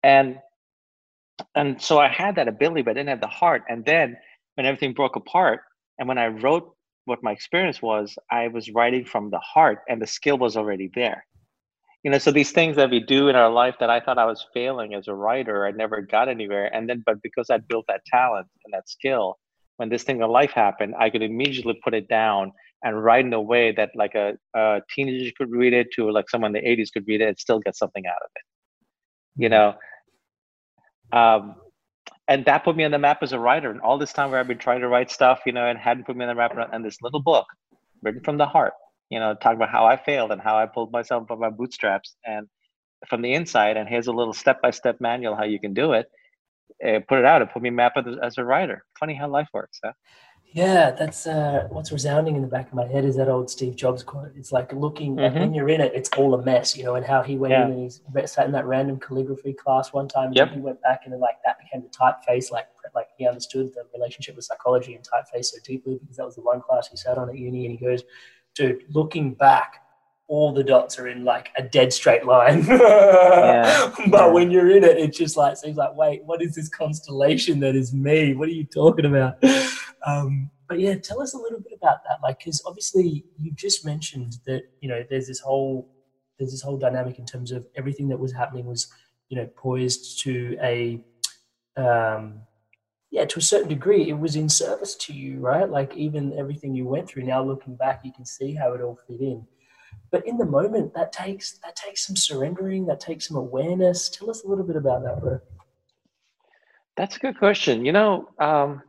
And 0.05 0.37
and 1.55 1.81
so 1.81 1.99
I 1.99 2.07
had 2.07 2.35
that 2.35 2.47
ability, 2.47 2.83
but 2.83 2.91
I 2.91 2.93
didn't 2.93 3.09
have 3.09 3.21
the 3.21 3.27
heart. 3.27 3.63
And 3.67 3.83
then 3.83 4.15
when 4.53 4.65
everything 4.65 4.93
broke 4.93 5.15
apart, 5.15 5.61
and 5.97 6.07
when 6.07 6.17
I 6.17 6.27
wrote 6.27 6.75
what 7.05 7.23
my 7.23 7.31
experience 7.31 7.81
was, 7.81 8.15
I 8.31 8.47
was 8.47 8.69
writing 8.69 9.03
from 9.03 9.31
the 9.31 9.39
heart, 9.39 9.79
and 9.89 10.01
the 10.01 10.07
skill 10.07 10.37
was 10.37 10.55
already 10.55 10.89
there. 10.95 11.25
You 12.03 12.11
know, 12.11 12.19
so 12.19 12.31
these 12.31 12.51
things 12.51 12.75
that 12.75 12.91
we 12.91 12.99
do 12.99 13.29
in 13.29 13.35
our 13.35 13.49
life 13.49 13.75
that 13.79 13.89
I 13.89 13.99
thought 13.99 14.19
I 14.19 14.25
was 14.25 14.45
failing 14.53 14.93
as 14.93 15.07
a 15.07 15.15
writer, 15.15 15.65
I 15.65 15.71
never 15.71 16.01
got 16.01 16.29
anywhere. 16.29 16.73
And 16.73 16.87
then, 16.87 17.01
but 17.03 17.21
because 17.23 17.49
I 17.49 17.57
built 17.57 17.85
that 17.87 18.01
talent 18.05 18.47
and 18.63 18.73
that 18.73 18.87
skill, 18.87 19.37
when 19.77 19.89
this 19.89 20.03
thing 20.03 20.21
of 20.21 20.29
life 20.29 20.51
happened, 20.51 20.93
I 20.99 21.09
could 21.09 21.23
immediately 21.23 21.79
put 21.83 21.95
it 21.95 22.07
down 22.07 22.51
and 22.83 23.03
write 23.03 23.25
in 23.25 23.33
a 23.33 23.41
way 23.41 23.71
that 23.71 23.89
like 23.95 24.13
a, 24.13 24.33
a 24.55 24.81
teenager 24.93 25.31
could 25.35 25.49
read 25.49 25.73
it 25.73 25.87
to 25.95 26.11
like 26.11 26.29
someone 26.29 26.55
in 26.55 26.63
the 26.63 26.69
80s 26.69 26.89
could 26.93 27.07
read 27.07 27.21
it 27.21 27.27
and 27.27 27.39
still 27.39 27.59
get 27.59 27.75
something 27.75 28.05
out 28.05 28.21
of 28.23 28.29
it. 28.35 28.43
You 29.41 29.49
know, 29.49 29.73
um, 31.11 31.55
and 32.27 32.45
that 32.45 32.63
put 32.63 32.75
me 32.75 32.83
on 32.83 32.91
the 32.91 32.99
map 32.99 33.21
as 33.21 33.33
a 33.33 33.39
writer. 33.39 33.69
And 33.69 33.81
all 33.81 33.97
this 33.97 34.13
time 34.13 34.31
where 34.31 34.39
I've 34.39 34.47
been 34.47 34.57
trying 34.57 34.81
to 34.81 34.87
write 34.87 35.11
stuff, 35.11 35.41
you 35.45 35.51
know, 35.53 35.65
and 35.67 35.77
hadn't 35.77 36.05
put 36.05 36.15
me 36.15 36.25
on 36.25 36.29
the 36.29 36.35
map, 36.35 36.55
and 36.71 36.83
this 36.83 37.01
little 37.01 37.21
book 37.21 37.45
written 38.01 38.21
from 38.23 38.37
the 38.37 38.45
heart, 38.45 38.73
you 39.09 39.19
know, 39.19 39.35
talking 39.35 39.57
about 39.57 39.69
how 39.69 39.85
I 39.85 39.97
failed 39.97 40.31
and 40.31 40.41
how 40.41 40.57
I 40.57 40.65
pulled 40.65 40.91
myself 40.91 41.27
from 41.27 41.39
my 41.39 41.49
bootstraps 41.49 42.15
and 42.25 42.47
from 43.07 43.21
the 43.21 43.33
inside. 43.33 43.77
And 43.77 43.87
here's 43.87 44.07
a 44.07 44.13
little 44.13 44.33
step 44.33 44.61
by 44.61 44.71
step 44.71 44.97
manual 44.99 45.35
how 45.35 45.43
you 45.45 45.59
can 45.59 45.73
do 45.73 45.93
it. 45.93 46.07
Uh, 46.85 46.99
put 47.07 47.19
it 47.19 47.25
out 47.25 47.41
and 47.41 47.51
put 47.51 47.61
me 47.61 47.69
map 47.69 47.93
as 48.21 48.37
a 48.37 48.43
writer. 48.43 48.83
Funny 48.99 49.13
how 49.13 49.29
life 49.29 49.47
works, 49.53 49.79
huh? 49.83 49.93
Yeah, 50.55 50.91
that's 50.91 51.27
uh, 51.27 51.67
what's 51.69 51.91
resounding 51.91 52.37
in 52.37 52.41
the 52.41 52.47
back 52.47 52.69
of 52.69 52.75
my 52.75 52.87
head 52.87 53.03
is 53.03 53.17
that 53.17 53.27
old 53.27 53.49
Steve 53.49 53.75
Jobs 53.75 54.03
quote. 54.03 54.31
It's 54.37 54.53
like 54.53 54.71
looking 54.71 55.17
mm-hmm. 55.17 55.37
when 55.37 55.53
you're 55.53 55.67
in 55.67 55.81
it, 55.81 55.91
it's 55.93 56.09
all 56.15 56.33
a 56.33 56.41
mess, 56.41 56.77
you 56.77 56.85
know, 56.85 56.95
and 56.95 57.05
how 57.05 57.21
he 57.21 57.35
went 57.35 57.51
yeah. 57.51 57.65
in 57.65 57.73
and 57.73 57.81
he 57.81 58.25
sat 58.25 58.45
in 58.45 58.53
that 58.53 58.65
random 58.65 58.97
calligraphy 58.97 59.51
class 59.51 59.91
one 59.91 60.07
time. 60.07 60.27
And 60.27 60.37
yep. 60.37 60.53
he 60.53 60.61
went 60.61 60.81
back 60.81 61.01
and 61.03 61.11
then 61.11 61.19
like 61.19 61.35
that 61.43 61.57
became 61.59 61.81
the 61.81 61.89
typeface, 61.89 62.51
like 62.51 62.67
like 62.95 63.07
he 63.17 63.27
understood 63.27 63.73
the 63.75 63.83
relationship 63.93 64.37
with 64.37 64.45
psychology 64.45 64.95
and 64.95 65.03
typeface 65.03 65.47
so 65.47 65.57
deeply 65.65 65.97
because 65.99 66.15
that 66.15 66.25
was 66.25 66.35
the 66.35 66.41
one 66.41 66.61
class 66.61 66.87
he 66.87 66.95
sat 66.95 67.17
on 67.17 67.27
at 67.27 67.37
uni. 67.37 67.65
And 67.65 67.77
he 67.77 67.85
goes, 67.85 68.03
dude, 68.55 68.85
looking 68.87 69.33
back, 69.33 69.81
all 70.27 70.53
the 70.53 70.63
dots 70.63 70.97
are 70.97 71.07
in 71.07 71.23
like 71.23 71.49
a 71.57 71.63
dead 71.63 71.93
straight 71.93 72.25
line. 72.25 72.65
yeah. 72.67 73.93
But 74.07 74.33
when 74.33 74.49
you're 74.49 74.71
in 74.71 74.83
it, 74.83 74.97
it 74.97 75.13
just 75.13 75.37
like 75.37 75.57
seems 75.57 75.77
like, 75.77 75.95
wait, 75.95 76.23
what 76.23 76.41
is 76.41 76.55
this 76.55 76.69
constellation 76.69 77.59
that 77.59 77.75
is 77.75 77.93
me? 77.93 78.33
What 78.33 78.49
are 78.49 78.53
you 78.53 78.65
talking 78.65 79.05
about? 79.05 79.43
Um, 80.05 80.49
but 80.67 80.79
yeah, 80.79 80.95
tell 80.95 81.21
us 81.21 81.33
a 81.33 81.37
little 81.37 81.59
bit 81.59 81.73
about 81.75 82.03
that. 82.03 82.17
Like, 82.23 82.39
because 82.39 82.61
obviously 82.65 83.25
you 83.39 83.51
just 83.51 83.85
mentioned 83.85 84.37
that 84.45 84.63
you 84.81 84.89
know 84.89 85.03
there's 85.09 85.27
this 85.27 85.39
whole 85.39 85.89
there's 86.37 86.51
this 86.51 86.61
whole 86.61 86.77
dynamic 86.77 87.19
in 87.19 87.25
terms 87.25 87.51
of 87.51 87.65
everything 87.75 88.07
that 88.09 88.19
was 88.19 88.33
happening 88.33 88.65
was 88.65 88.87
you 89.29 89.37
know 89.37 89.47
poised 89.55 90.21
to 90.21 90.57
a 90.61 91.01
um, 91.77 92.41
yeah 93.11 93.25
to 93.25 93.39
a 93.39 93.41
certain 93.41 93.69
degree 93.69 94.09
it 94.09 94.17
was 94.17 94.35
in 94.35 94.49
service 94.49 94.95
to 94.95 95.13
you 95.13 95.39
right 95.39 95.69
like 95.69 95.95
even 95.95 96.37
everything 96.37 96.75
you 96.75 96.85
went 96.85 97.07
through 97.07 97.23
now 97.23 97.43
looking 97.43 97.75
back 97.75 98.01
you 98.03 98.11
can 98.11 98.25
see 98.25 98.53
how 98.53 98.73
it 98.73 98.81
all 98.81 98.99
fit 99.07 99.21
in 99.21 99.45
but 100.11 100.25
in 100.27 100.37
the 100.37 100.45
moment 100.45 100.93
that 100.93 101.11
takes 101.11 101.57
that 101.63 101.75
takes 101.75 102.05
some 102.05 102.15
surrendering 102.15 102.85
that 102.85 102.99
takes 102.99 103.27
some 103.27 103.37
awareness 103.37 104.09
tell 104.09 104.29
us 104.29 104.43
a 104.43 104.47
little 104.47 104.63
bit 104.63 104.75
about 104.75 105.03
that 105.03 105.19
bro 105.21 105.39
that's 106.95 107.17
a 107.17 107.19
good 107.19 107.37
question 107.37 107.85
you 107.85 107.91
know 107.91 108.29
um, 108.39 108.81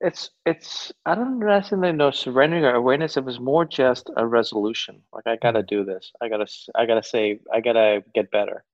it's 0.00 0.30
it's 0.44 0.92
I 1.06 1.14
don't 1.14 1.38
necessarily 1.38 1.92
know 1.92 2.10
surrendering 2.10 2.64
or 2.64 2.74
awareness. 2.74 3.16
It 3.16 3.24
was 3.24 3.40
more 3.40 3.64
just 3.64 4.10
a 4.16 4.26
resolution. 4.26 5.02
Like 5.12 5.26
I 5.26 5.36
gotta 5.36 5.62
do 5.62 5.84
this. 5.84 6.12
I 6.20 6.28
gotta 6.28 6.46
I 6.74 6.86
gotta 6.86 7.02
say 7.02 7.40
I 7.52 7.60
gotta 7.60 8.04
get 8.14 8.30
better, 8.30 8.64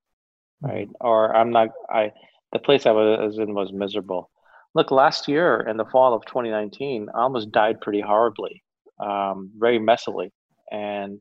right? 0.60 0.88
Or 1.00 1.34
I'm 1.34 1.50
not. 1.50 1.68
I 1.88 2.12
the 2.52 2.58
place 2.58 2.86
I 2.86 2.92
was 2.92 3.38
in 3.38 3.54
was 3.54 3.72
miserable. 3.72 4.30
Look, 4.74 4.90
last 4.90 5.28
year 5.28 5.60
in 5.60 5.76
the 5.76 5.84
fall 5.84 6.14
of 6.14 6.24
2019, 6.26 7.08
I 7.14 7.20
almost 7.20 7.52
died 7.52 7.80
pretty 7.80 8.00
horribly, 8.00 8.62
um, 8.98 9.50
very 9.56 9.78
messily, 9.78 10.30
and 10.72 11.20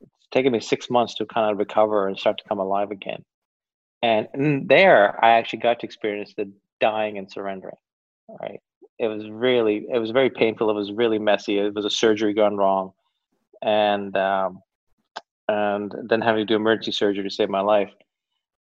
it's 0.00 0.28
taken 0.32 0.50
me 0.52 0.60
six 0.60 0.90
months 0.90 1.14
to 1.16 1.26
kind 1.26 1.52
of 1.52 1.58
recover 1.58 2.08
and 2.08 2.18
start 2.18 2.38
to 2.38 2.48
come 2.48 2.58
alive 2.58 2.90
again. 2.90 3.24
And, 4.02 4.68
there, 4.68 5.22
I 5.24 5.38
actually 5.38 5.60
got 5.60 5.80
to 5.80 5.86
experience 5.86 6.34
the 6.36 6.52
dying 6.80 7.18
and 7.18 7.30
surrendering, 7.30 7.76
right? 8.40 8.60
it 8.98 9.06
was 9.06 9.28
really 9.30 9.86
it 9.92 9.98
was 9.98 10.10
very 10.10 10.30
painful 10.30 10.70
it 10.70 10.74
was 10.74 10.92
really 10.92 11.18
messy 11.18 11.58
it 11.58 11.74
was 11.74 11.84
a 11.84 11.90
surgery 11.90 12.34
gone 12.34 12.56
wrong. 12.56 12.92
And 13.62 14.16
um, 14.16 14.62
and 15.48 15.92
then 16.08 16.20
having 16.20 16.42
to 16.42 16.44
do 16.44 16.56
emergency 16.56 16.92
surgery 16.92 17.24
to 17.24 17.30
save 17.30 17.48
my 17.48 17.60
life. 17.60 17.90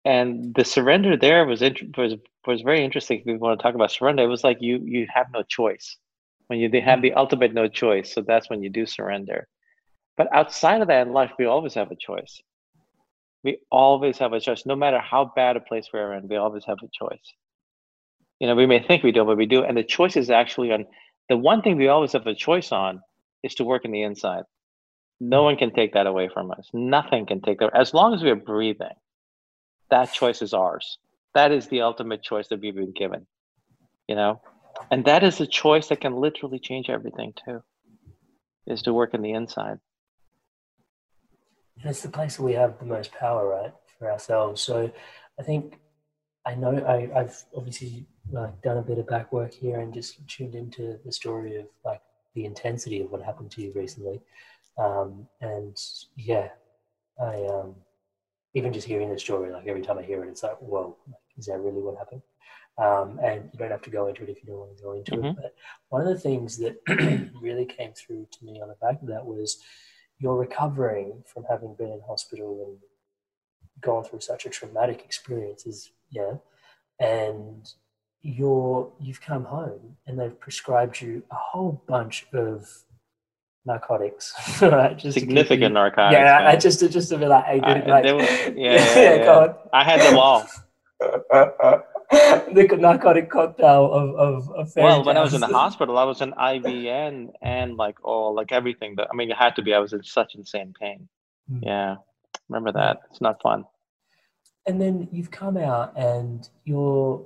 And 0.05 0.55
the 0.55 0.65
surrender 0.65 1.17
there 1.17 1.47
was 1.47 1.63
int- 1.63 1.97
was 1.97 2.15
was 2.47 2.61
very 2.63 2.85
interesting 2.85 3.21
if 3.21 3.27
we 3.27 3.37
want 3.37 3.59
to 3.59 3.63
talk 3.63 3.75
about 3.75 3.91
surrender. 3.91 4.25
It 4.25 4.29
was 4.29 4.45
like 4.45 4.59
you 4.61 4.81
you 4.85 5.07
have 5.15 5.27
no 5.33 5.43
choice. 5.43 5.97
When 6.49 6.59
you 6.59 6.71
have 6.83 7.01
the 7.01 7.15
ultimate 7.15 7.55
no 7.55 7.69
choice 7.69 8.13
so 8.15 8.21
that's 8.21 8.51
when 8.51 8.63
you 8.63 8.69
do 8.69 8.85
surrender 8.85 9.49
but 10.17 10.29
outside 10.33 10.81
of 10.81 10.89
that 10.89 11.07
in 11.07 11.13
life 11.13 11.33
we 11.39 11.45
always 11.45 11.75
have 11.75 11.91
a 11.91 11.97
choice 11.97 12.43
we 13.43 13.59
always 13.71 14.19
have 14.19 14.33
a 14.33 14.41
choice 14.41 14.65
no 14.67 14.77
matter 14.77 14.99
how 14.99 15.33
bad 15.37 15.57
a 15.57 15.61
place 15.61 15.89
we're 15.93 16.13
in 16.15 16.29
we 16.29 16.37
always 16.37 16.65
have 16.65 16.79
a 16.83 16.89
choice 16.93 17.35
you 18.41 18.49
know, 18.49 18.55
we 18.55 18.67
may 18.67 18.83
think 18.83 19.03
we 19.03 19.13
don't, 19.13 19.27
but 19.27 19.37
we 19.37 19.47
do. 19.47 19.63
And 19.63 19.77
the 19.77 19.85
choice 19.85 20.17
is 20.17 20.31
actually 20.31 20.73
on 20.73 20.87
the 21.29 21.37
one 21.37 21.63
thing 21.63 21.77
we 21.77 21.89
always 21.89 22.13
have 22.13 22.27
a 22.27 22.35
choice 22.35 22.73
on 22.73 23.01
is 23.43 23.55
to 23.55 23.65
work 23.65 23.85
in 23.85 23.91
the 23.91 24.03
inside. 24.03 24.45
No 25.21 25.45
one 25.45 25.57
can 25.57 25.73
take 25.73 25.95
that 25.95 26.07
away 26.07 26.29
from 26.29 26.51
us. 26.51 26.69
Nothing 26.73 27.27
can 27.27 27.41
take 27.41 27.61
that. 27.61 27.71
As 27.75 27.95
long 27.95 28.13
as 28.13 28.23
we're 28.23 28.35
breathing, 28.35 28.97
that 29.91 30.13
choice 30.13 30.43
is 30.43 30.53
ours. 30.53 30.99
That 31.35 31.53
is 31.53 31.69
the 31.69 31.83
ultimate 31.83 32.23
choice 32.23 32.49
that 32.49 32.61
we've 32.61 32.75
been 32.75 32.93
given. 32.93 33.27
You 34.09 34.17
know? 34.17 34.41
And 34.91 35.05
that 35.05 35.23
is 35.23 35.41
a 35.41 35.47
choice 35.47 35.89
that 35.89 36.01
can 36.01 36.17
literally 36.17 36.59
change 36.59 36.91
everything 36.91 37.33
too. 37.45 37.63
Is 38.67 38.83
to 38.83 38.93
work 38.93 39.15
in 39.15 39.23
the 39.23 39.33
inside. 39.33 39.79
And 41.81 41.91
it's 41.91 42.03
the 42.03 42.09
place 42.09 42.39
where 42.39 42.47
we 42.47 42.53
have 42.55 42.79
the 42.79 42.87
most 42.87 43.13
power, 43.13 43.49
right, 43.49 43.73
for 43.99 44.11
ourselves. 44.11 44.63
So 44.63 44.91
I 45.39 45.43
think 45.43 45.79
I 46.47 46.55
know 46.55 46.79
I, 46.79 47.11
I've 47.19 47.43
obviously 47.57 48.07
like 48.31 48.61
done 48.63 48.79
a 48.79 48.83
bit 48.83 48.99
of 48.99 49.07
back 49.07 49.33
work 49.33 49.53
here 49.53 49.81
and 49.81 49.93
just 49.93 50.27
tuned 50.29 50.55
into 50.55 50.99
the 51.05 51.13
story 51.13 51.57
of 51.57 51.67
like 51.85 52.01
the 52.35 52.45
intensity 52.45 53.01
of 53.01 53.11
what 53.11 53.23
happened 53.23 53.51
to 53.53 53.63
you 53.63 53.73
recently. 53.75 54.21
Um, 54.79 55.27
and 55.41 55.77
yeah, 56.17 56.49
I 57.21 57.45
um, 57.47 57.77
even 58.55 58.73
just 58.73 58.87
hearing 58.87 59.11
the 59.11 59.19
story, 59.19 59.53
like 59.53 59.67
every 59.67 59.83
time 59.83 59.99
I 59.99 60.03
hear 60.03 60.25
it, 60.25 60.29
it's 60.29 60.43
like, 60.43 60.59
whoa, 60.59 60.97
is 61.37 61.47
that 61.47 61.61
really 61.61 61.81
what 61.81 61.99
happened? 61.99 62.23
Um, 62.77 63.21
and 63.23 63.51
you 63.53 63.59
don't 63.59 63.71
have 63.71 63.83
to 63.83 63.91
go 63.91 64.09
into 64.09 64.25
it 64.25 64.31
if 64.31 64.43
you 64.43 64.49
don't 64.49 64.59
want 64.59 64.77
to 64.77 64.83
go 64.83 64.93
into 64.93 65.13
mm-hmm. 65.13 65.27
it. 65.27 65.37
But 65.37 65.55
one 65.91 66.03
of 66.03 66.09
the 66.09 66.19
things 66.19 66.59
that 66.59 66.77
really 67.41 67.67
came 67.67 67.93
through 67.93 68.27
to 68.31 68.45
me 68.45 68.61
on 68.61 68.69
the 68.69 68.75
back 68.81 69.01
of 69.01 69.09
that 69.09 69.25
was 69.25 69.63
you're 70.19 70.37
recovering 70.37 71.23
from 71.27 71.45
having 71.49 71.75
been 71.75 71.93
in 71.93 72.01
hospital 72.07 72.67
and 72.67 72.79
gone 73.81 74.05
through 74.05 74.21
such 74.21 74.47
a 74.47 74.49
traumatic 74.49 75.03
experience 75.05 75.67
is 75.67 75.91
yeah 76.11 76.35
and 77.01 77.75
you're 78.23 78.91
you've 79.01 79.21
come 79.21 79.45
home 79.45 79.97
and 80.07 80.19
they've 80.19 80.39
prescribed 80.41 81.01
you 81.01 81.23
a 81.31 81.35
whole 81.35 81.83
bunch 81.87 82.27
of 82.33 82.67
narcotics, 83.67 84.35
right? 84.63 84.97
Just 84.97 85.19
Significant 85.19 85.61
you, 85.61 85.69
narcotics. 85.69 86.19
Yeah, 86.19 86.49
I 86.49 86.57
just 86.57 86.81
just 86.91 87.09
to 87.11 87.19
be 87.19 87.27
like, 87.27 87.45
hey, 87.45 87.61
dude, 87.61 87.65
I, 87.65 87.87
like, 87.87 88.05
were, 88.05 88.21
yeah, 88.23 88.53
yeah, 88.57 88.95
yeah, 88.97 89.15
yeah. 89.17 89.53
I 89.73 89.85
had 89.85 90.01
them 90.01 90.19
all. 90.19 90.47
the 92.11 92.77
narcotic 92.79 93.31
cocktail 93.31 93.93
of 93.93 94.15
of, 94.17 94.51
of 94.51 94.73
well 94.77 95.05
when 95.05 95.17
i 95.17 95.21
was 95.21 95.35
in 95.35 95.41
the 95.41 95.47
hospital 95.63 95.97
i 95.99 96.05
was 96.05 96.21
in 96.21 96.33
ivn 96.33 97.31
and 97.43 97.77
like 97.77 97.97
oh 98.05 98.29
like 98.29 98.53
everything 98.53 98.95
But 98.95 99.09
i 99.13 99.17
mean 99.17 99.31
it 99.31 99.37
had 99.37 99.57
to 99.57 99.63
be 99.63 99.75
i 99.75 99.79
was 99.79 99.93
in 99.93 100.03
such 100.03 100.35
insane 100.35 100.75
pain. 100.79 101.09
Mm. 101.51 101.61
yeah 101.63 101.97
remember 102.49 102.73
that. 102.73 103.01
It's 103.11 103.21
not 103.21 103.41
fun. 103.43 103.65
And 104.67 104.81
then 104.81 105.09
you've 105.13 105.31
come 105.31 105.57
out 105.57 105.97
and 105.97 106.49
you're 106.65 107.25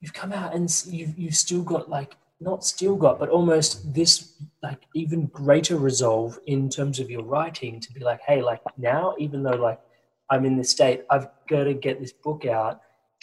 you've 0.00 0.12
come 0.12 0.32
out 0.32 0.54
and 0.54 0.68
you've 0.86 1.18
you've 1.18 1.36
still 1.36 1.62
got 1.62 1.88
like 1.88 2.16
not 2.38 2.64
still 2.64 2.96
got 2.96 3.18
but 3.18 3.30
almost 3.30 3.94
this 3.94 4.34
like 4.62 4.82
even 4.94 5.24
greater 5.26 5.76
resolve 5.78 6.38
in 6.46 6.68
terms 6.68 7.00
of 7.00 7.08
your 7.08 7.22
writing 7.22 7.80
to 7.80 7.90
be 7.94 8.00
like 8.00 8.20
hey 8.26 8.42
like 8.42 8.60
now 8.76 9.14
even 9.18 9.42
though 9.42 9.56
like 9.56 9.80
i'm 10.28 10.44
in 10.44 10.54
this 10.54 10.68
state 10.68 11.02
i've 11.08 11.28
got 11.48 11.64
to 11.64 11.72
get 11.72 11.98
this 11.98 12.12
book 12.12 12.44
out 12.44 12.82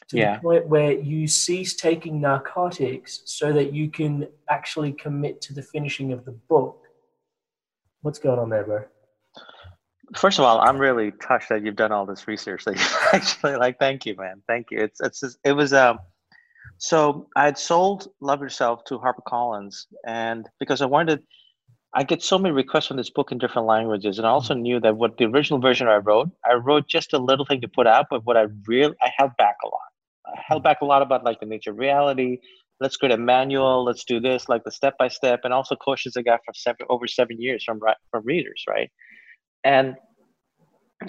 to 0.10 0.18
yeah. 0.18 0.36
the 0.36 0.42
point 0.42 0.68
where 0.68 0.92
you 0.92 1.28
cease 1.28 1.76
taking 1.76 2.22
narcotics 2.22 3.22
so 3.26 3.54
that 3.54 3.74
you 3.74 3.90
can 3.90 4.28
actually 4.50 4.92
commit 4.92 5.42
to 5.42 5.54
the 5.54 5.62
finishing 5.62 6.12
of 6.12 6.26
the 6.26 6.32
book 6.32 6.86
what's 8.02 8.20
going 8.20 8.40
on 8.40 8.50
there 8.50 8.64
bro 8.64 8.84
First 10.16 10.38
of 10.38 10.46
all, 10.46 10.60
I'm 10.60 10.78
really 10.78 11.12
touched 11.12 11.50
that 11.50 11.64
you've 11.64 11.76
done 11.76 11.92
all 11.92 12.06
this 12.06 12.28
research. 12.28 12.66
That 12.66 12.76
you 12.76 12.86
actually 13.14 13.56
like. 13.56 13.80
Thank 13.80 14.06
you, 14.06 14.16
man. 14.16 14.44
Thank 14.48 14.68
you. 14.70 14.80
It's 14.80 15.02
it's 15.02 15.22
just, 15.22 15.38
it 15.44 15.54
was 15.54 15.74
um. 15.74 16.00
So 16.78 17.30
I 17.36 17.46
had 17.46 17.58
sold 17.58 18.10
Love 18.20 18.42
Yourself 18.42 18.84
to 18.86 19.00
HarperCollins, 19.00 19.86
and 20.06 20.48
because 20.60 20.82
I 20.82 20.86
wanted, 20.86 21.24
I 21.94 22.04
get 22.04 22.22
so 22.22 22.38
many 22.38 22.54
requests 22.54 22.92
on 22.92 22.98
this 22.98 23.10
book 23.10 23.32
in 23.32 23.38
different 23.38 23.68
languages, 23.68 24.18
and 24.18 24.28
I 24.28 24.32
also 24.32 24.54
knew 24.54 24.80
that 24.82 24.98
what 24.98 25.18
the 25.18 25.26
original 25.26 25.60
version 25.60 25.88
I 25.88 25.98
wrote, 25.98 26.30
I 26.46 26.56
wrote 26.56 26.88
just 26.88 27.14
a 27.14 27.18
little 27.18 27.46
thing 27.46 27.62
to 27.62 27.68
put 27.68 27.88
out, 27.88 28.08
but 28.10 28.26
what 28.26 28.38
I 28.38 28.48
really 28.68 28.96
I 29.02 29.12
held 29.18 29.32
back 29.38 29.56
a 29.64 29.68
lot. 29.68 29.93
Held 30.36 30.64
back 30.64 30.82
a 30.82 30.86
lot 30.86 31.02
about 31.02 31.24
like 31.24 31.40
the 31.40 31.46
nature 31.46 31.72
of 31.72 31.78
reality. 31.78 32.40
Let's 32.80 32.98
create 32.98 33.14
a 33.14 33.18
manual. 33.18 33.84
Let's 33.86 34.04
do 34.04 34.20
this, 34.20 34.50
like 34.50 34.64
the 34.64 34.72
step 34.72 34.96
by 35.00 35.08
step, 35.08 35.42
and 35.44 35.54
also 35.54 35.76
questions 35.76 36.18
I 36.18 36.24
got 36.24 36.42
for 36.46 36.54
seven 36.56 36.86
over 36.90 37.08
seven 37.08 37.42
years 37.42 37.64
from 37.64 37.80
from 38.12 38.26
readers, 38.26 38.64
right? 38.70 38.90
and 39.64 39.96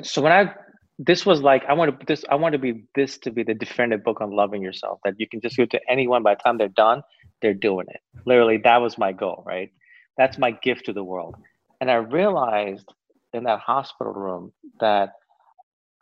so 0.03 0.23
when 0.23 0.33
i 0.33 0.53
this 0.99 1.27
was 1.27 1.41
like 1.43 1.65
i 1.69 1.73
want 1.73 2.01
to 2.01 2.07
this 2.07 2.25
i 2.31 2.35
want 2.35 2.53
to 2.53 2.59
be 2.59 2.85
this 2.95 3.19
to 3.19 3.31
be 3.31 3.43
the 3.43 3.55
definitive 3.55 4.05
book 4.05 4.21
on 4.21 4.31
loving 4.31 4.63
yourself 4.63 5.01
that 5.05 5.15
you 5.19 5.29
can 5.29 5.41
just 5.41 5.57
give 5.57 5.69
to 5.69 5.81
anyone 5.89 6.23
by 6.23 6.35
the 6.35 6.41
time 6.43 6.59
they're 6.59 6.69
done 6.69 7.03
they're 7.43 7.55
doing 7.55 7.87
it 7.89 8.01
literally 8.27 8.59
that 8.59 8.79
was 8.81 8.99
my 8.99 9.13
goal 9.13 9.43
right 9.47 9.71
that's 10.17 10.39
my 10.39 10.53
gift 10.63 10.87
to 10.87 10.93
the 10.93 11.05
world 11.05 11.37
and 11.81 11.91
i 11.91 11.95
realized 11.95 12.93
in 13.33 13.45
that 13.45 13.61
hospital 13.61 14.13
room 14.13 14.53
that 14.81 15.11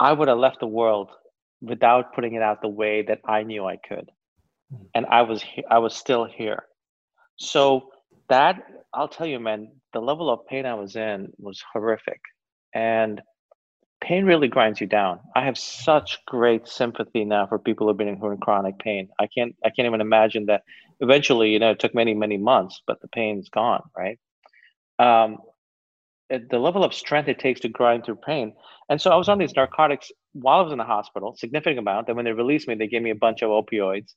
i 0.00 0.12
would 0.12 0.28
have 0.28 0.38
left 0.38 0.60
the 0.60 0.66
world 0.66 1.10
without 1.62 2.14
putting 2.14 2.34
it 2.34 2.42
out 2.42 2.60
the 2.60 2.68
way 2.68 3.02
that 3.02 3.20
i 3.26 3.42
knew 3.42 3.64
i 3.64 3.76
could 3.76 4.10
and 4.94 5.06
i 5.06 5.22
was 5.22 5.44
i 5.70 5.78
was 5.78 5.94
still 5.94 6.24
here 6.24 6.64
so 7.36 7.90
that 8.28 8.62
i'll 8.92 9.08
tell 9.08 9.26
you 9.26 9.40
man 9.40 9.70
the 9.92 10.00
level 10.00 10.28
of 10.30 10.46
pain 10.46 10.66
i 10.66 10.74
was 10.74 10.96
in 10.96 11.32
was 11.38 11.62
horrific 11.72 12.20
and 12.74 13.22
pain 14.02 14.24
really 14.24 14.48
grinds 14.48 14.80
you 14.80 14.86
down. 14.86 15.20
I 15.34 15.44
have 15.44 15.56
such 15.56 16.18
great 16.26 16.66
sympathy 16.68 17.24
now 17.24 17.46
for 17.46 17.58
people 17.58 17.86
who've 17.86 17.96
been 17.96 18.16
who 18.16 18.26
are 18.26 18.32
in 18.32 18.40
chronic 18.40 18.78
pain. 18.78 19.08
I 19.18 19.28
can't 19.28 19.54
I 19.64 19.70
can't 19.70 19.86
even 19.86 20.00
imagine 20.00 20.46
that. 20.46 20.62
Eventually, 21.00 21.50
you 21.50 21.58
know, 21.58 21.70
it 21.70 21.78
took 21.78 21.94
many 21.94 22.12
many 22.12 22.36
months, 22.36 22.82
but 22.86 23.00
the 23.00 23.08
pain's 23.08 23.48
gone, 23.48 23.82
right? 23.96 24.18
Um, 24.98 25.38
the 26.38 26.58
level 26.58 26.84
of 26.84 26.94
strength 26.94 27.28
it 27.28 27.38
takes 27.38 27.60
to 27.60 27.68
grind 27.68 28.04
through 28.04 28.16
pain. 28.16 28.54
And 28.88 29.00
so 29.00 29.10
I 29.10 29.16
was 29.16 29.28
on 29.28 29.38
these 29.38 29.54
narcotics 29.54 30.10
while 30.32 30.60
I 30.60 30.62
was 30.62 30.72
in 30.72 30.78
the 30.78 30.84
hospital, 30.84 31.34
significant 31.36 31.78
amount. 31.78 32.08
And 32.08 32.16
when 32.16 32.24
they 32.24 32.32
released 32.32 32.68
me, 32.68 32.74
they 32.74 32.86
gave 32.86 33.02
me 33.02 33.10
a 33.10 33.14
bunch 33.14 33.42
of 33.42 33.50
opioids. 33.50 34.14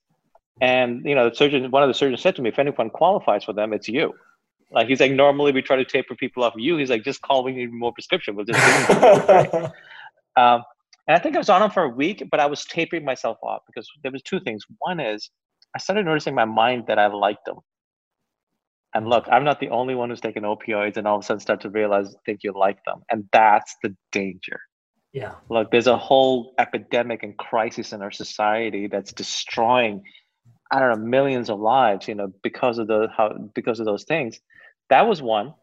And 0.61 1.05
you 1.05 1.15
know, 1.15 1.29
the 1.29 1.35
surgeon, 1.35 1.69
one 1.71 1.83
of 1.83 1.89
the 1.89 1.93
surgeons 1.93 2.21
said 2.21 2.35
to 2.37 2.41
me, 2.41 2.49
"If 2.49 2.59
anyone 2.59 2.89
qualifies 2.89 3.43
for 3.43 3.53
them, 3.53 3.73
it's 3.73 3.89
you." 3.89 4.13
Like 4.71 4.87
he's 4.87 4.99
like, 4.99 5.11
normally 5.11 5.51
we 5.51 5.61
try 5.61 5.75
to 5.75 5.85
taper 5.85 6.15
people 6.15 6.43
off 6.43 6.53
of 6.53 6.59
you. 6.59 6.77
He's 6.77 6.89
like, 6.89 7.03
just 7.03 7.21
call 7.21 7.43
we 7.43 7.53
need 7.53 7.71
more 7.71 7.93
prescription. 7.93 8.35
We'll 8.35 8.45
just 8.45 8.89
um, 10.37 10.63
and 11.07 11.15
I 11.15 11.19
think 11.19 11.35
I 11.35 11.37
was 11.37 11.49
on 11.49 11.61
them 11.61 11.69
for 11.69 11.83
a 11.83 11.89
week, 11.89 12.23
but 12.31 12.39
I 12.39 12.45
was 12.45 12.65
tapering 12.65 13.05
myself 13.05 13.37
off 13.43 13.61
because 13.67 13.87
there 14.01 14.11
was 14.11 14.21
two 14.23 14.39
things. 14.39 14.65
One 14.79 14.99
is 14.99 15.29
I 15.75 15.79
started 15.79 16.05
noticing 16.05 16.33
my 16.33 16.45
mind 16.45 16.85
that 16.87 16.97
I 16.97 17.07
liked 17.07 17.45
them. 17.45 17.57
And 18.95 19.07
look, 19.07 19.25
I'm 19.29 19.43
not 19.43 19.59
the 19.59 19.69
only 19.69 19.93
one 19.93 20.09
who's 20.09 20.21
taken 20.21 20.43
opioids 20.43 20.97
and 20.97 21.05
all 21.05 21.17
of 21.17 21.23
a 21.23 21.25
sudden 21.25 21.41
start 21.41 21.61
to 21.61 21.69
realize 21.69 22.15
think 22.25 22.39
you 22.43 22.53
like 22.53 22.79
them. 22.85 23.03
And 23.11 23.25
that's 23.31 23.75
the 23.83 23.95
danger. 24.11 24.59
Yeah. 25.11 25.33
Look, 25.49 25.69
there's 25.69 25.87
a 25.87 25.97
whole 25.97 26.55
epidemic 26.57 27.21
and 27.21 27.37
crisis 27.37 27.93
in 27.93 28.01
our 28.01 28.11
society 28.11 28.87
that's 28.87 29.13
destroying 29.13 30.01
I 30.71 30.79
don't 30.79 30.97
know 30.97 31.05
millions 31.05 31.49
of 31.49 31.59
lives, 31.59 32.07
you 32.07 32.15
know, 32.15 32.33
because 32.41 32.79
of 32.79 32.87
the 32.87 33.07
how 33.15 33.33
because 33.53 33.79
of 33.79 33.85
those 33.85 34.03
things. 34.03 34.39
That 34.89 35.07
was 35.07 35.21
one. 35.21 35.53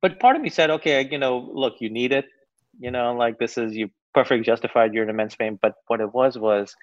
But 0.00 0.20
part 0.20 0.36
of 0.36 0.42
me 0.42 0.50
said, 0.50 0.70
okay, 0.70 1.08
you 1.10 1.18
know, 1.18 1.50
look, 1.52 1.74
you 1.80 1.90
need 1.90 2.12
it, 2.12 2.26
you 2.78 2.90
know, 2.90 3.14
like 3.14 3.38
this 3.38 3.58
is 3.58 3.74
you 3.74 3.90
perfectly 4.12 4.44
justified. 4.44 4.94
You're 4.94 5.04
in 5.04 5.10
immense 5.10 5.34
pain. 5.34 5.58
But 5.60 5.74
what 5.86 6.00
it 6.00 6.12
was 6.12 6.38
was, 6.38 6.74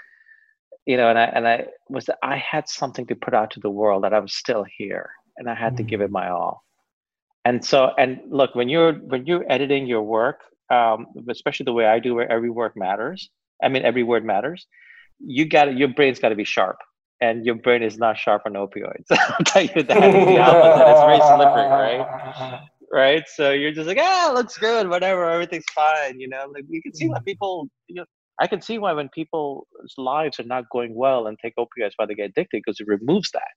you 0.86 0.98
know, 0.98 1.10
and 1.10 1.20
I 1.20 1.24
and 1.26 1.48
I 1.48 1.66
was 1.90 2.06
that 2.06 2.18
I 2.24 2.38
had 2.38 2.68
something 2.68 3.06
to 3.08 3.16
put 3.16 3.34
out 3.34 3.52
to 3.52 3.60
the 3.60 3.70
world 3.70 4.04
that 4.04 4.14
I 4.14 4.20
was 4.20 4.34
still 4.34 4.66
here, 4.78 5.10
and 5.38 5.50
I 5.50 5.56
had 5.56 5.74
mm-hmm. 5.74 5.78
to 5.78 5.84
give 5.84 6.02
it 6.02 6.10
mm. 6.10 6.14
my 6.14 6.30
all. 6.30 6.64
And 7.44 7.64
so, 7.66 7.92
and 7.98 8.20
look, 8.30 8.56
when 8.56 8.70
you're 8.70 8.94
when 8.94 9.26
you're 9.26 9.46
editing 9.52 9.88
your 9.88 10.04
work, 10.04 10.42
um, 10.70 11.08
especially 11.30 11.66
the 11.66 11.74
way 11.74 11.86
I 11.86 12.00
do, 12.00 12.16
where 12.16 12.32
every 12.32 12.50
work 12.50 12.76
matters. 12.76 13.30
I 13.64 13.70
mean, 13.70 13.84
every 13.84 14.02
word 14.02 14.26
matters 14.26 14.66
you 15.26 15.46
got 15.46 15.76
your 15.78 15.90
brain's 15.90 16.20
got 16.20 16.30
to 16.30 16.36
be 16.36 16.44
sharp 16.44 16.78
and 17.20 17.46
your 17.46 17.56
brain 17.56 17.84
is 17.84 17.98
not 17.98 18.18
sharp 18.18 18.44
on 18.46 18.54
opioids. 18.54 19.06
I'll 19.12 19.46
tell 19.46 19.62
you 19.62 19.84
that. 19.84 19.88
the 19.88 20.40
opposite. 20.40 20.92
It's 20.92 21.02
very 21.02 21.20
slippery, 21.20 21.68
right? 21.68 22.62
Right. 22.94 23.24
So 23.26 23.52
you're 23.52 23.72
just 23.72 23.88
like, 23.88 24.00
ah, 24.02 24.34
looks 24.36 24.58
good, 24.58 24.90
whatever, 24.90 25.30
everything's 25.30 25.64
fine. 25.74 26.20
You 26.20 26.28
know, 26.28 26.52
like 26.54 26.66
you 26.68 26.82
can 26.82 26.94
see 26.94 27.08
why 27.08 27.20
mm. 27.20 27.24
people. 27.24 27.70
You 27.88 27.96
know, 27.96 28.06
I 28.42 28.48
can 28.48 28.62
see 28.62 28.78
why 28.80 28.94
when 28.94 29.10
people's 29.10 29.66
lives 29.98 30.40
are 30.40 30.44
not 30.56 30.70
going 30.72 30.96
well 30.96 31.28
and 31.28 31.38
take 31.40 31.54
opioids, 31.58 31.92
why 31.96 32.08
they 32.08 32.16
get 32.16 32.32
addicted 32.32 32.64
because 32.66 32.80
it 32.80 32.88
removes 32.88 33.30
that. 33.32 33.54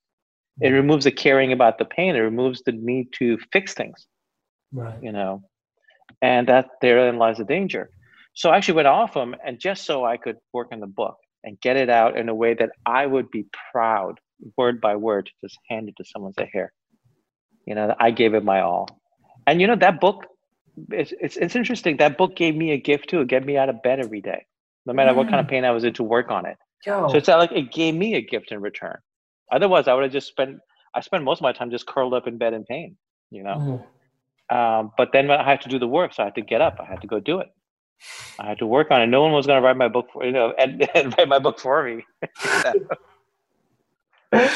It 0.60 0.68
removes 0.68 1.04
the 1.04 1.10
caring 1.10 1.52
about 1.52 1.78
the 1.78 1.84
pain. 1.84 2.14
It 2.14 2.20
removes 2.20 2.62
the 2.64 2.72
need 2.72 3.08
to 3.18 3.38
fix 3.52 3.74
things. 3.74 4.06
Right. 4.72 5.02
You 5.02 5.10
know, 5.10 5.42
and 6.22 6.48
that 6.48 6.66
therein 6.80 7.18
lies 7.18 7.38
the 7.38 7.44
danger. 7.44 7.90
So 8.34 8.50
I 8.50 8.56
actually 8.56 8.74
went 8.74 8.88
off 8.88 9.14
them, 9.14 9.34
and 9.44 9.60
just 9.60 9.84
so 9.84 10.04
I 10.04 10.16
could 10.16 10.36
work 10.52 10.68
on 10.72 10.80
the 10.80 10.86
book 10.86 11.16
and 11.44 11.60
get 11.60 11.76
it 11.76 11.88
out 11.88 12.16
in 12.16 12.28
a 12.28 12.34
way 12.34 12.54
that 12.54 12.70
I 12.84 13.06
would 13.06 13.30
be 13.30 13.46
proud, 13.72 14.18
word 14.56 14.80
by 14.80 14.96
word, 14.96 15.26
to 15.26 15.32
just 15.42 15.58
hand 15.70 15.88
it 15.88 15.94
to 15.98 16.04
someone 16.04 16.32
and 16.36 16.46
say, 16.46 16.50
here, 16.52 16.72
you 17.66 17.74
know, 17.74 17.94
I 17.98 18.10
gave 18.10 18.34
it 18.34 18.44
my 18.44 18.60
all. 18.60 18.88
And 19.46 19.60
you 19.60 19.66
know, 19.66 19.76
that 19.76 20.00
book, 20.00 20.26
it's, 20.90 21.12
it's, 21.20 21.36
it's 21.36 21.56
interesting. 21.56 21.98
That 21.98 22.16
book 22.18 22.34
gave 22.34 22.56
me 22.56 22.72
a 22.72 22.78
gift 22.78 23.10
too. 23.10 23.20
It 23.20 23.28
gave 23.28 23.44
me 23.44 23.56
out 23.56 23.68
of 23.68 23.82
bed 23.82 24.00
every 24.00 24.20
day, 24.20 24.46
no 24.86 24.92
matter 24.92 25.12
mm. 25.12 25.16
what 25.16 25.28
kind 25.28 25.40
of 25.40 25.46
mm. 25.46 25.50
pain 25.50 25.64
I 25.64 25.70
was 25.70 25.84
in 25.84 25.94
to 25.94 26.02
work 26.02 26.30
on 26.30 26.46
it. 26.46 26.56
Yo. 26.86 27.08
So 27.08 27.16
it's 27.16 27.28
like 27.28 27.52
it 27.52 27.72
gave 27.72 27.94
me 27.94 28.14
a 28.14 28.20
gift 28.20 28.52
in 28.52 28.60
return. 28.60 28.98
Otherwise, 29.52 29.88
I 29.88 29.94
would 29.94 30.04
have 30.04 30.12
just 30.12 30.28
spent, 30.28 30.58
I 30.94 31.00
spent 31.00 31.24
most 31.24 31.38
of 31.38 31.42
my 31.42 31.52
time 31.52 31.70
just 31.70 31.86
curled 31.86 32.14
up 32.14 32.26
in 32.26 32.38
bed 32.38 32.52
in 32.54 32.64
pain, 32.64 32.96
you 33.30 33.42
know? 33.42 33.82
Mm. 34.50 34.54
Um, 34.54 34.92
but 34.96 35.10
then 35.12 35.30
I 35.30 35.42
had 35.42 35.60
to 35.62 35.68
do 35.68 35.78
the 35.78 35.88
work. 35.88 36.12
So 36.12 36.22
I 36.22 36.26
had 36.26 36.34
to 36.34 36.42
get 36.42 36.60
up. 36.60 36.78
I 36.80 36.84
had 36.84 37.00
to 37.00 37.06
go 37.06 37.20
do 37.20 37.38
it. 37.40 37.48
I 38.38 38.46
had 38.46 38.58
to 38.58 38.66
work 38.66 38.90
on 38.90 39.00
it. 39.02 39.06
No 39.06 39.22
one 39.22 39.32
was 39.32 39.46
going 39.46 39.60
to 39.60 39.66
write 39.66 39.76
my 39.76 39.88
book 39.88 40.08
for 40.12 40.24
you 40.24 40.32
know 40.32 40.52
and, 40.58 40.88
and 40.94 41.14
write 41.16 41.28
my 41.28 41.38
book 41.38 41.58
for 41.58 41.82
me. 41.84 42.04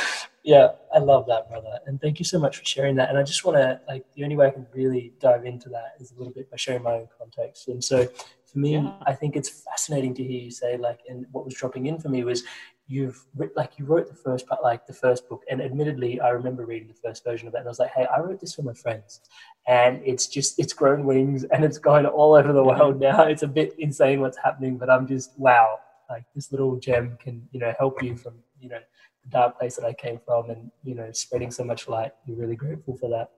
yeah, 0.44 0.68
I 0.94 0.98
love 0.98 1.26
that, 1.28 1.48
brother, 1.48 1.78
and 1.86 2.00
thank 2.00 2.18
you 2.18 2.24
so 2.24 2.38
much 2.38 2.56
for 2.56 2.64
sharing 2.64 2.96
that. 2.96 3.08
And 3.08 3.18
I 3.18 3.22
just 3.22 3.44
want 3.44 3.56
to 3.56 3.80
like 3.88 4.04
the 4.14 4.24
only 4.24 4.36
way 4.36 4.48
I 4.48 4.50
can 4.50 4.66
really 4.74 5.12
dive 5.20 5.44
into 5.44 5.68
that 5.70 5.94
is 6.00 6.12
a 6.12 6.16
little 6.16 6.32
bit 6.32 6.50
by 6.50 6.56
sharing 6.56 6.82
my 6.82 6.92
own 6.94 7.08
context. 7.16 7.68
And 7.68 7.82
so 7.82 8.08
for 8.50 8.58
me, 8.58 8.74
yeah. 8.74 8.92
I 9.06 9.14
think 9.14 9.36
it's 9.36 9.62
fascinating 9.62 10.14
to 10.14 10.22
hear 10.22 10.40
you 10.40 10.50
say 10.50 10.76
like, 10.76 11.00
and 11.08 11.26
what 11.32 11.44
was 11.44 11.54
dropping 11.54 11.86
in 11.86 11.98
for 11.98 12.08
me 12.08 12.24
was 12.24 12.42
you've 12.88 13.26
like 13.54 13.78
you 13.78 13.84
wrote 13.84 14.08
the 14.08 14.14
first 14.14 14.46
part 14.46 14.62
like 14.62 14.86
the 14.86 14.92
first 14.94 15.28
book 15.28 15.42
and 15.50 15.60
admittedly 15.60 16.18
i 16.22 16.30
remember 16.30 16.64
reading 16.64 16.88
the 16.88 16.94
first 16.94 17.22
version 17.22 17.46
of 17.46 17.52
it 17.54 17.58
and 17.58 17.66
i 17.66 17.68
was 17.68 17.78
like 17.78 17.90
hey 17.94 18.06
i 18.06 18.18
wrote 18.18 18.40
this 18.40 18.54
for 18.54 18.62
my 18.62 18.72
friends. 18.72 19.20
And 19.66 20.00
it's 20.02 20.26
just 20.26 20.58
it's 20.58 20.72
grown 20.72 21.04
wings 21.04 21.44
and 21.44 21.62
it's 21.62 21.76
going 21.76 22.06
all 22.06 22.34
over 22.34 22.54
the 22.54 22.64
world 22.64 22.98
now. 22.98 23.24
It's 23.24 23.42
a 23.42 23.46
bit 23.46 23.74
insane 23.78 24.20
what's 24.20 24.38
happening 24.38 24.78
but 24.78 24.90
i'm 24.90 25.06
just 25.06 25.38
wow 25.38 25.78
like 26.08 26.24
this 26.34 26.50
little 26.50 26.76
gem 26.76 27.18
can 27.22 27.46
you 27.52 27.60
know 27.60 27.74
help 27.78 28.02
you 28.02 28.16
from 28.16 28.34
you 28.58 28.70
know 28.70 28.80
the 29.22 29.28
dark 29.28 29.58
place 29.58 29.76
that 29.76 29.84
i 29.84 29.92
came 29.92 30.18
from 30.24 30.48
and 30.48 30.70
you 30.82 30.94
know 30.94 31.12
spreading 31.12 31.50
so 31.50 31.64
much 31.64 31.88
light. 31.88 32.12
You're 32.24 32.38
really 32.38 32.56
grateful 32.56 32.96
for 32.96 33.10
that. 33.10 33.32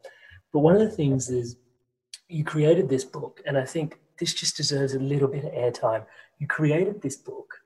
But 0.53 0.61
one 0.61 0.75
of 0.75 0.81
the 0.81 0.90
things 0.90 1.29
is 1.29 1.57
you 2.29 2.44
created 2.44 2.88
this 2.88 3.05
book 3.05 3.40
and 3.44 3.59
i 3.59 3.64
think 3.64 3.99
this 4.20 4.33
just 4.35 4.56
deserves 4.56 4.94
a 4.94 5.00
little 5.00 5.28
bit 5.28 5.44
of 5.44 5.52
airtime 5.52 6.04
you 6.38 6.46
created 6.46 7.02
this 7.02 7.16
book 7.16 7.61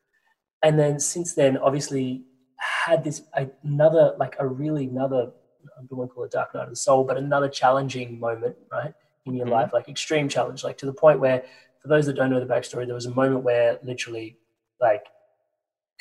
and 0.65 0.79
then 0.79 0.99
since 0.99 1.35
then, 1.35 1.59
obviously, 1.59 2.25
had 2.57 3.05
this 3.05 3.21
another 3.63 4.15
like 4.19 4.35
a 4.39 4.47
really 4.47 4.87
another 4.87 5.31
I 5.77 5.81
don't 5.81 5.99
want 5.99 6.11
to 6.11 6.15
call 6.15 6.25
it 6.25 6.31
dark 6.31 6.55
night 6.55 6.65
of 6.65 6.71
the 6.71 6.77
soul, 6.77 7.05
but 7.05 7.19
another 7.19 7.49
challenging 7.49 8.19
moment, 8.19 8.57
right, 8.73 8.95
in 9.27 9.35
your 9.35 9.47
mm-hmm. 9.47 9.55
life, 9.55 9.71
like 9.73 9.89
extreme 9.89 10.29
challenge, 10.29 10.65
like 10.65 10.79
to 10.79 10.87
the 10.87 10.93
point 10.93 11.21
where, 11.21 11.43
for 11.81 11.89
those 11.89 12.07
that 12.07 12.15
don't 12.15 12.31
know 12.31 12.41
the 12.41 12.47
backstory, 12.47 12.87
there 12.87 12.95
was 12.95 13.07
a 13.07 13.15
moment 13.15 13.45
where 13.45 13.79
literally, 13.83 14.39
like, 14.81 15.05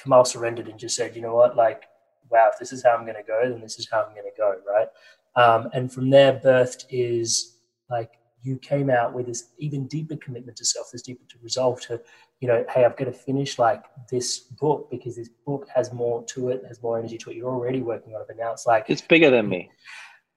Kamal 0.02 0.26
surrendered 0.26 0.68
and 0.68 0.80
just 0.80 0.96
said, 0.96 1.16
you 1.16 1.22
know 1.22 1.34
what, 1.34 1.56
like, 1.56 1.84
wow, 2.30 2.50
if 2.52 2.60
this 2.60 2.74
is 2.74 2.84
how 2.84 2.92
I'm 2.92 3.04
going 3.04 3.16
to 3.16 3.24
go, 3.24 3.50
then 3.50 3.62
this 3.62 3.80
is 3.80 3.88
how 3.90 4.04
I'm 4.04 4.14
going 4.14 4.26
to 4.26 4.38
go, 4.38 4.56
right? 4.70 4.88
Um, 5.36 5.70
and 5.74 5.92
from 5.92 6.10
there, 6.10 6.42
birthed 6.44 6.86
is 6.90 7.58
like 7.90 8.12
you 8.44 8.58
came 8.58 8.90
out 8.90 9.14
with 9.14 9.26
this 9.26 9.52
even 9.58 9.88
deeper 9.88 10.18
commitment 10.18 10.58
to 10.58 10.66
self, 10.66 10.92
this 10.92 11.02
deeper 11.02 11.24
to 11.30 11.38
resolve 11.42 11.82
to, 11.82 12.02
you 12.42 12.48
know, 12.48 12.66
hey, 12.70 12.84
I've 12.84 12.98
got 12.98 13.06
to 13.06 13.14
finish 13.14 13.58
like 13.58 13.84
this 14.12 14.40
book 14.40 14.90
because 14.92 15.16
this 15.16 15.30
book 15.46 15.68
has 15.74 15.94
more 15.94 16.24
to 16.26 16.50
it, 16.50 16.64
has 16.68 16.82
more 16.84 17.00
energy 17.00 17.18
to 17.20 17.32
it. 17.32 17.38
You're 17.38 17.50
already 17.50 17.82
working 17.82 18.14
on 18.14 18.22
it, 18.22 18.28
but 18.28 18.38
now 18.38 18.52
it's 18.52 18.68
like 18.68 18.86
it's 18.90 19.02
bigger 19.02 19.30
than 19.30 19.48
me, 19.48 19.72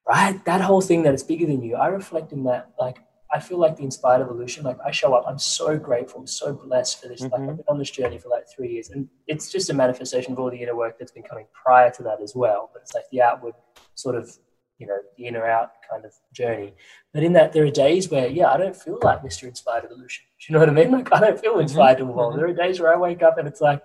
right? 0.07 0.43
That 0.45 0.61
whole 0.61 0.81
thing 0.81 1.03
that 1.03 1.13
it's 1.13 1.23
bigger 1.23 1.45
than 1.45 1.61
you. 1.61 1.75
I 1.75 1.87
reflect 1.87 2.31
in 2.31 2.45
that, 2.45 2.71
like, 2.79 2.99
I 3.29 3.41
feel 3.41 3.57
like 3.57 3.75
the 3.75 3.83
inspired 3.83 4.21
evolution. 4.21 4.63
Like 4.63 4.77
I 4.85 4.91
show 4.91 5.13
up, 5.13 5.25
I'm 5.27 5.37
so 5.37 5.77
grateful, 5.77 6.21
I'm 6.21 6.27
so 6.27 6.53
blessed 6.53 7.01
for 7.01 7.09
this. 7.09 7.21
Mm-hmm. 7.21 7.33
Like 7.33 7.49
I've 7.49 7.57
been 7.57 7.65
on 7.67 7.77
this 7.77 7.91
journey 7.91 8.17
for 8.17 8.29
like 8.29 8.45
three 8.55 8.71
years, 8.71 8.89
and 8.89 9.09
it's 9.27 9.51
just 9.51 9.69
a 9.69 9.73
manifestation 9.73 10.31
of 10.31 10.39
all 10.39 10.49
the 10.49 10.61
inner 10.61 10.75
work 10.75 10.97
that's 10.97 11.11
been 11.11 11.23
coming 11.23 11.45
prior 11.53 11.91
to 11.91 12.03
that 12.03 12.21
as 12.21 12.33
well. 12.35 12.69
But 12.71 12.83
it's 12.83 12.93
like 12.93 13.03
the 13.11 13.21
outward 13.21 13.53
sort 13.95 14.15
of 14.15 14.31
you 14.77 14.87
know 14.87 14.97
the 15.17 15.25
in 15.25 15.35
or 15.35 15.47
out 15.47 15.71
kind 15.89 16.05
of 16.05 16.13
journey. 16.33 16.73
But 17.13 17.23
in 17.23 17.33
that, 17.33 17.53
there 17.53 17.65
are 17.65 17.71
days 17.71 18.09
where 18.09 18.27
yeah, 18.27 18.51
I 18.51 18.57
don't 18.57 18.75
feel 18.75 18.99
like 19.01 19.23
Mr. 19.23 19.43
Inspired 19.43 19.85
Evolution. 19.85 20.25
Do 20.39 20.45
you 20.47 20.53
know 20.53 20.59
what 20.59 20.69
I 20.69 20.73
mean? 20.73 20.91
Like 20.97 21.13
I 21.13 21.19
don't 21.19 21.39
feel 21.39 21.53
mm-hmm. 21.53 21.61
inspired 21.61 21.97
mm-hmm. 21.97 22.07
to 22.07 22.13
evolve. 22.13 22.35
There 22.35 22.47
are 22.47 22.53
days 22.53 22.79
where 22.79 22.93
I 22.93 22.97
wake 22.97 23.23
up 23.23 23.37
and 23.37 23.47
it's 23.47 23.61
like, 23.61 23.81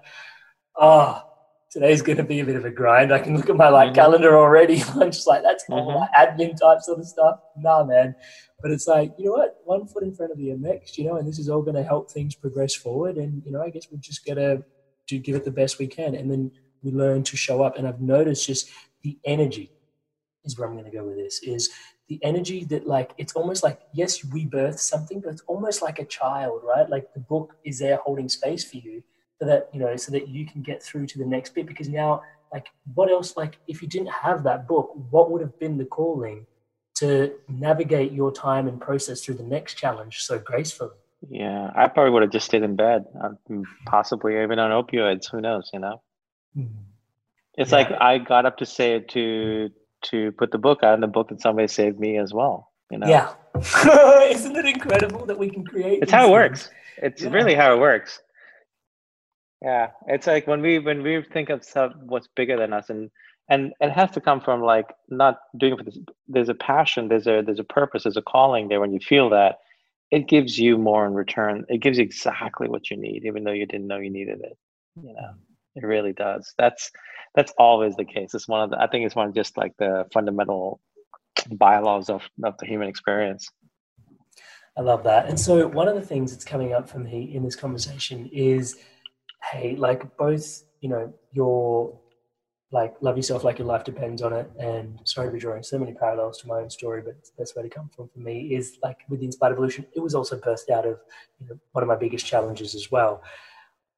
oh, 0.77 1.23
today's 1.71 2.03
going 2.03 2.19
to 2.19 2.25
be 2.25 2.41
a 2.41 2.45
bit 2.45 2.57
of 2.57 2.65
a 2.65 2.71
grind. 2.71 3.13
I 3.13 3.19
can 3.19 3.37
look 3.37 3.49
at 3.49 3.57
my 3.57 3.69
like 3.69 3.89
mm-hmm. 3.89 3.95
calendar 3.95 4.37
already. 4.37 4.83
I'm 4.95 5.11
just 5.11 5.27
like 5.27 5.43
that's 5.43 5.65
mm-hmm. 5.65 5.75
all 5.75 6.09
admin 6.19 6.59
type 6.59 6.81
sort 6.81 6.99
of 6.99 7.07
stuff. 7.07 7.41
Nah, 7.57 7.85
man. 7.85 8.15
But 8.61 8.71
it's 8.71 8.87
like 8.87 9.13
you 9.19 9.27
know 9.27 9.33
what, 9.33 9.57
one 9.65 9.87
foot 9.87 10.03
in 10.03 10.15
front 10.15 10.33
of 10.33 10.39
the 10.39 10.53
next, 10.55 10.99
you 10.99 11.05
know, 11.05 11.17
and 11.17 11.27
this 11.27 11.39
is 11.39 11.49
all 11.49 11.63
going 11.63 11.77
to 11.77 11.83
help 11.83 12.11
things 12.11 12.35
progress 12.35 12.75
forward. 12.75 13.17
And 13.17 13.43
you 13.45 13.53
know, 13.53 13.63
I 13.63 13.71
guess 13.71 13.89
we 13.91 13.99
just 13.99 14.25
got 14.25 14.35
to 14.35 14.63
do 15.07 15.19
give 15.19 15.35
it 15.35 15.45
the 15.45 15.51
best 15.51 15.79
we 15.79 15.87
can, 15.87 16.15
and 16.15 16.31
then 16.31 16.53
we 16.83 16.93
learn 16.93 17.23
to 17.25 17.37
show 17.37 17.63
up. 17.63 17.79
And 17.79 17.89
I've 17.89 18.01
noticed 18.01 18.47
just 18.47 18.71
the 19.03 19.19
energy 19.25 19.73
is 20.45 20.59
where 20.59 20.69
I'm 20.69 20.75
going 20.75 20.91
to 20.91 20.97
go 20.97 21.05
with 21.05 21.17
this 21.17 21.41
is 21.43 21.71
the 22.09 22.19
energy 22.23 22.65
that 22.65 22.87
like 22.87 23.13
it's 23.17 23.33
almost 23.35 23.63
like 23.63 23.81
yes 23.95 24.25
we 24.25 24.45
birth 24.45 24.79
something 24.79 25.21
but 25.21 25.31
it's 25.31 25.43
almost 25.47 25.83
like 25.83 25.99
a 25.99 26.05
child 26.05 26.61
right 26.65 26.91
like 26.91 27.13
the 27.15 27.21
book 27.21 27.55
is 27.65 27.79
there 27.79 27.97
holding 27.97 28.29
space 28.29 28.65
for 28.65 28.77
you 28.77 29.03
so 29.41 29.47
that 29.47 29.69
you 29.73 29.81
know 29.81 29.97
so 29.97 30.13
that 30.13 30.29
you 30.29 30.47
can 30.47 30.63
get 30.63 30.83
through 30.83 31.07
to 31.07 31.19
the 31.19 31.25
next 31.25 31.55
bit 31.55 31.67
because 31.67 31.89
now 31.89 32.23
like 32.53 32.67
what 32.95 33.11
else 33.11 33.37
like 33.37 33.59
if 33.67 33.81
you 33.81 33.89
didn't 33.89 34.11
have 34.11 34.43
that 34.45 34.69
book 34.69 34.93
what 35.11 35.31
would 35.31 35.41
have 35.41 35.59
been 35.59 35.79
the 35.79 35.85
calling 35.85 36.47
to 36.95 37.33
navigate 37.49 38.13
your 38.13 38.31
time 38.31 38.69
and 38.69 38.81
process 38.81 39.23
through 39.25 39.35
the 39.35 39.43
next 39.43 39.75
challenge 39.75 40.19
so 40.19 40.39
gracefully 40.39 40.91
yeah 41.31 41.71
i 41.75 41.89
probably 41.89 42.11
would 42.11 42.23
have 42.23 42.31
just 42.31 42.47
stayed 42.47 42.63
in 42.63 42.77
bed 42.77 43.05
possibly 43.87 44.43
even 44.43 44.59
on 44.59 44.71
opioids 44.71 45.31
who 45.31 45.41
knows 45.41 45.71
you 45.73 45.79
know 45.79 46.03
mm-hmm. 46.57 46.83
it's 47.57 47.71
yeah. 47.71 47.79
like 47.79 47.93
i 48.01 48.19
got 48.19 48.45
up 48.45 48.59
to 48.59 48.67
say 48.67 48.97
it 48.97 49.09
to 49.09 49.71
to 50.03 50.33
put 50.33 50.53
the 50.53 50.59
book 50.59 50.83
out, 50.83 50.95
and 50.95 51.03
the 51.03 51.09
book 51.09 51.29
that 51.29 51.41
somebody 51.41 51.69
saved 51.69 51.99
me 51.99 52.19
as 52.19 52.33
well. 52.33 52.73
You 52.91 52.99
know? 52.99 53.09
Yeah, 53.09 53.33
isn't 54.31 54.57
it 54.57 54.67
incredible 54.67 55.27
that 55.27 55.39
we 55.39 55.51
can 55.51 55.65
create? 55.65 56.03
It's 56.03 56.13
how 56.13 56.21
it 56.21 56.23
things? 56.25 56.33
works. 56.33 56.71
It's 56.99 57.23
yeah. 57.23 57.31
really 57.31 57.55
how 57.55 57.75
it 57.75 57.81
works. 57.81 58.21
Yeah, 59.63 59.91
it's 60.09 60.27
like 60.27 60.47
when 60.47 60.61
we 60.61 60.79
when 60.79 61.03
we 61.03 61.23
think 61.33 61.49
of 61.49 61.65
stuff 61.65 61.93
what's 62.07 62.29
bigger 62.35 62.57
than 62.57 62.73
us, 62.73 62.91
and 62.91 63.11
and 63.49 63.73
it 63.81 63.91
has 63.91 64.11
to 64.13 64.21
come 64.21 64.41
from 64.41 64.63
like 64.63 64.89
not 65.09 65.39
doing 65.57 65.75
it 65.75 65.79
for 65.79 65.85
this. 65.85 65.99
There's 66.29 66.49
a 66.49 66.55
passion. 66.55 67.09
There's 67.09 67.27
a 67.27 67.43
there's 67.45 67.61
a 67.61 67.65
purpose. 67.65 68.03
There's 68.03 68.17
a 68.17 68.23
calling 68.23 68.69
there. 68.69 68.81
When 68.81 68.93
you 68.93 69.01
feel 69.01 69.31
that, 69.31 69.59
it 70.11 70.29
gives 70.29 70.59
you 70.59 70.79
more 70.79 71.07
in 71.07 71.15
return. 71.15 71.65
It 71.69 71.79
gives 71.79 71.99
you 71.99 72.05
exactly 72.05 72.69
what 72.69 72.91
you 72.91 72.97
need, 72.97 73.25
even 73.25 73.45
though 73.45 73.53
you 73.53 73.67
didn't 73.67 73.87
know 73.87 73.99
you 73.99 74.11
needed 74.11 74.41
it. 74.43 74.59
You 75.03 75.15
know, 75.15 75.35
it 75.75 75.85
really 75.85 76.13
does. 76.13 76.53
That's 76.59 76.91
that's 77.35 77.53
always 77.59 77.97
the 77.97 78.05
case. 78.05 78.35
It's 78.35 78.49
one 78.49 78.63
of 78.63 78.71
the, 78.71 78.81
I 78.81 78.87
think 78.87 79.07
it's 79.07 79.15
one 79.15 79.29
of 79.29 79.35
just 79.35 79.57
like 79.57 79.73
the 79.79 80.07
fundamental 80.13 80.81
bylaws 81.53 82.11
of, 82.11 82.23
of 82.45 82.57
the 82.59 82.67
human 82.67 82.89
experience. 82.89 83.49
I 84.77 84.83
love 84.83 85.03
that. 85.05 85.29
And 85.29 85.39
so 85.39 85.67
one 85.67 85.89
of 85.89 85.95
the 85.95 86.03
things 86.03 86.33
that's 86.33 86.45
coming 86.45 86.73
up 86.73 86.89
for 86.89 86.99
me 86.99 87.35
in 87.35 87.43
this 87.43 87.57
conversation 87.57 88.29
is, 88.33 88.77
hey, 89.51 89.77
like 89.77 90.17
both, 90.17 90.63
you 90.81 90.89
know, 90.89 91.13
your 91.33 91.99
like 92.71 92.95
love 93.03 93.19
yourself 93.19 93.45
like 93.45 93.59
your 93.59 93.69
life 93.69 93.85
depends 93.85 94.23
on 94.23 94.33
it. 94.33 94.51
And 94.59 94.99
sorry 95.05 95.29
to 95.29 95.33
be 95.33 95.39
drawing 95.39 95.63
so 95.63 95.79
many 95.79 95.93
parallels 95.93 96.39
to 96.39 96.49
my 96.49 96.61
own 96.61 96.71
story, 96.71 97.03
but 97.03 97.23
the 97.23 97.31
best 97.39 97.55
way 97.55 97.63
to 97.63 97.69
come 97.69 97.91
from 97.95 98.09
for 98.09 98.19
me 98.19 98.55
is 98.55 98.79
like 98.83 98.99
with 99.11 99.21
the 99.21 99.27
Inspired 99.27 99.53
Evolution, 99.53 99.87
it 99.95 100.01
was 100.01 100.15
also 100.15 100.39
birthed 100.39 100.71
out 100.71 100.87
of 100.87 100.99
you 101.39 101.49
know, 101.49 101.59
one 101.73 101.83
of 101.83 101.89
my 101.89 101.97
biggest 101.97 102.25
challenges 102.25 102.75
as 102.75 102.91
well. 102.91 103.23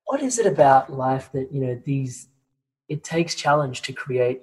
What 0.05 0.23
is 0.23 0.39
it 0.39 0.47
about 0.47 0.93
life 0.93 1.31
that, 1.33 1.53
you 1.53 1.61
know, 1.61 1.81
these 1.85 2.29
it 2.89 3.03
takes 3.03 3.35
challenge 3.35 3.83
to 3.83 3.93
create 3.93 4.43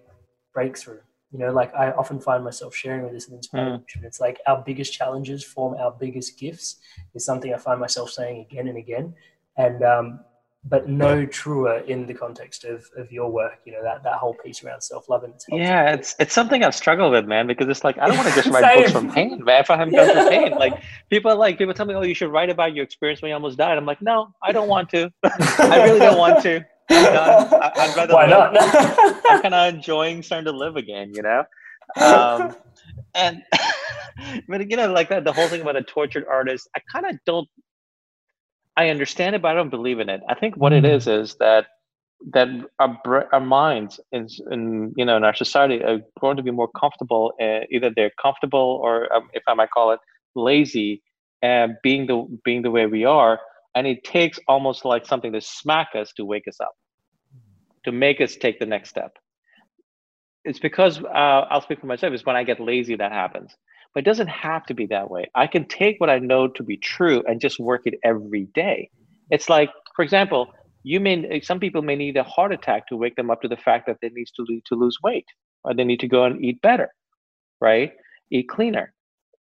breakthrough. 0.53 0.99
You 1.31 1.39
know, 1.39 1.51
like 1.51 1.73
I 1.73 1.91
often 1.91 2.19
find 2.19 2.43
myself 2.43 2.75
sharing 2.75 3.03
with 3.03 3.13
this 3.13 3.29
in 3.29 3.35
inspiration. 3.35 4.01
Mm. 4.01 4.03
It's 4.03 4.19
like 4.19 4.39
our 4.47 4.61
biggest 4.65 4.91
challenges 4.91 5.43
form 5.43 5.75
our 5.75 5.91
biggest 5.91 6.37
gifts 6.37 6.77
is 7.13 7.23
something 7.23 7.53
I 7.53 7.57
find 7.57 7.79
myself 7.79 8.09
saying 8.09 8.41
again 8.49 8.67
and 8.67 8.77
again. 8.77 9.13
And 9.57 9.83
um, 9.83 10.19
but 10.63 10.87
no 10.87 11.25
truer 11.25 11.77
in 11.87 12.05
the 12.05 12.13
context 12.13 12.65
of, 12.65 12.87
of 12.95 13.11
your 13.11 13.31
work, 13.31 13.59
you 13.65 13.71
know, 13.71 13.81
that, 13.81 14.03
that 14.03 14.13
whole 14.13 14.35
piece 14.35 14.63
around 14.63 14.81
self 14.81 15.09
love 15.09 15.23
and 15.23 15.33
Yeah, 15.49 15.93
it's 15.93 16.15
it's 16.19 16.33
something 16.33 16.63
I've 16.63 16.75
struggled 16.75 17.11
with, 17.13 17.25
man, 17.25 17.47
because 17.47 17.67
it's 17.67 17.83
like 17.83 17.97
I 17.97 18.07
don't 18.07 18.17
want 18.17 18.29
to 18.29 18.35
just 18.35 18.47
write 18.53 18.77
books 18.77 18.91
from 18.91 19.11
pain, 19.11 19.43
man. 19.43 19.61
If 19.61 19.71
I 19.71 19.77
haven't 19.77 19.95
yeah. 19.95 20.13
gone 20.13 20.15
through 20.15 20.29
pain. 20.29 20.51
Like 20.51 20.83
people 21.09 21.35
like 21.35 21.57
people 21.57 21.73
tell 21.73 21.87
me, 21.87 21.95
Oh, 21.95 22.03
you 22.03 22.13
should 22.13 22.31
write 22.31 22.51
about 22.51 22.75
your 22.75 22.83
experience 22.83 23.21
when 23.21 23.29
you 23.29 23.35
almost 23.35 23.57
died. 23.57 23.77
I'm 23.77 23.85
like, 23.87 24.01
No, 24.01 24.33
I 24.43 24.51
don't 24.51 24.67
want 24.67 24.89
to. 24.91 25.11
I 25.23 25.83
really 25.83 25.99
don't 25.99 26.17
want 26.17 26.43
to. 26.43 26.63
i 26.91 27.73
would 27.87 27.95
rather 27.95 28.13
Why 28.13 28.27
not? 28.27 28.55
i'm 29.31 29.41
kind 29.41 29.53
of 29.55 29.73
enjoying 29.73 30.21
starting 30.21 30.45
to 30.45 30.51
live 30.51 30.75
again, 30.75 31.11
you 31.15 31.23
know. 31.23 31.43
Um, 31.95 32.55
and 33.15 33.43
but 34.47 34.69
you 34.69 34.77
know, 34.77 34.91
like 34.91 35.09
that, 35.09 35.23
the 35.23 35.33
whole 35.33 35.47
thing 35.47 35.61
about 35.61 35.75
a 35.75 35.83
tortured 35.83 36.25
artist, 36.29 36.69
I 36.75 36.81
kind 36.91 37.05
of 37.05 37.17
don't. 37.25 37.47
I 38.77 38.89
understand 38.89 39.35
it, 39.35 39.41
but 39.41 39.49
I 39.49 39.53
don't 39.53 39.69
believe 39.69 39.99
in 39.99 40.09
it. 40.09 40.21
I 40.29 40.35
think 40.35 40.55
what 40.57 40.73
it 40.73 40.85
is 40.85 41.07
is 41.07 41.35
that 41.39 41.67
that 42.33 42.47
our 42.79 43.27
our 43.33 43.39
minds 43.39 43.99
in, 44.11 44.27
in 44.51 44.93
you 44.95 45.05
know 45.05 45.17
in 45.17 45.23
our 45.23 45.35
society 45.35 45.83
are 45.83 45.99
going 46.19 46.37
to 46.37 46.43
be 46.43 46.51
more 46.51 46.69
comfortable. 46.79 47.33
Uh, 47.41 47.61
either 47.71 47.91
they're 47.95 48.11
comfortable 48.21 48.79
or, 48.83 49.11
um, 49.13 49.29
if 49.33 49.43
I 49.47 49.53
might 49.55 49.71
call 49.71 49.91
it, 49.91 49.99
lazy, 50.35 51.01
and 51.41 51.71
uh, 51.71 51.75
being 51.83 52.07
the 52.07 52.25
being 52.43 52.61
the 52.61 52.71
way 52.71 52.85
we 52.85 53.05
are 53.05 53.39
and 53.75 53.87
it 53.87 54.03
takes 54.03 54.39
almost 54.47 54.85
like 54.85 55.05
something 55.05 55.31
to 55.31 55.41
smack 55.41 55.89
us 55.95 56.11
to 56.13 56.25
wake 56.25 56.47
us 56.47 56.59
up 56.59 56.75
to 57.85 57.91
make 57.91 58.21
us 58.21 58.35
take 58.35 58.59
the 58.59 58.65
next 58.65 58.89
step 58.89 59.17
it's 60.43 60.59
because 60.59 60.99
uh, 61.03 61.45
i'll 61.49 61.61
speak 61.61 61.79
for 61.79 61.87
myself 61.87 62.13
is 62.13 62.25
when 62.25 62.35
i 62.35 62.43
get 62.43 62.59
lazy 62.59 62.95
that 62.95 63.11
happens 63.11 63.55
but 63.93 64.01
it 64.01 64.05
doesn't 64.05 64.27
have 64.27 64.65
to 64.67 64.73
be 64.73 64.85
that 64.87 65.09
way. 65.09 65.29
I 65.35 65.47
can 65.47 65.67
take 65.67 65.99
what 65.99 66.09
i 66.09 66.19
know 66.19 66.47
to 66.47 66.63
be 66.63 66.77
true 66.77 67.23
and 67.27 67.41
just 67.41 67.59
work 67.59 67.83
it 67.85 67.95
every 68.03 68.45
day. 68.55 68.89
It's 69.29 69.49
like 69.49 69.71
for 69.95 70.03
example 70.03 70.53
you 70.83 70.99
may 70.99 71.41
some 71.41 71.59
people 71.59 71.81
may 71.81 71.95
need 71.95 72.17
a 72.17 72.23
heart 72.23 72.53
attack 72.53 72.87
to 72.87 72.97
wake 72.97 73.15
them 73.15 73.31
up 73.31 73.41
to 73.41 73.47
the 73.47 73.57
fact 73.57 73.87
that 73.87 73.97
they 74.01 74.09
need 74.09 74.27
to, 74.35 74.61
to 74.65 74.75
lose 74.75 74.97
weight 75.03 75.25
or 75.63 75.73
they 75.73 75.83
need 75.83 75.99
to 76.01 76.07
go 76.07 76.25
and 76.25 76.43
eat 76.43 76.61
better 76.61 76.89
right? 77.61 77.93
Eat 78.31 78.49
cleaner. 78.49 78.93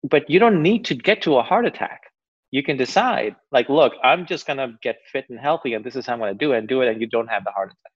But 0.08 0.30
you 0.30 0.38
don't 0.38 0.62
need 0.62 0.84
to 0.86 0.94
get 0.94 1.22
to 1.22 1.38
a 1.38 1.42
heart 1.42 1.66
attack. 1.66 2.02
You 2.52 2.62
can 2.62 2.76
decide 2.76 3.36
like 3.52 3.68
look 3.68 3.92
i'm 4.02 4.26
just 4.26 4.46
to 4.46 4.74
get 4.82 4.98
fit 5.12 5.26
and 5.30 5.38
healthy 5.38 5.74
and 5.74 5.84
this 5.84 5.96
is 5.96 6.06
how 6.06 6.14
i'm 6.14 6.20
to 6.20 6.34
do 6.34 6.52
it 6.52 6.58
and 6.58 6.68
do 6.68 6.82
it 6.82 6.88
and 6.88 7.00
you 7.00 7.06
don't 7.06 7.28
have 7.28 7.44
the 7.44 7.52
heart 7.52 7.68
attack. 7.68 7.92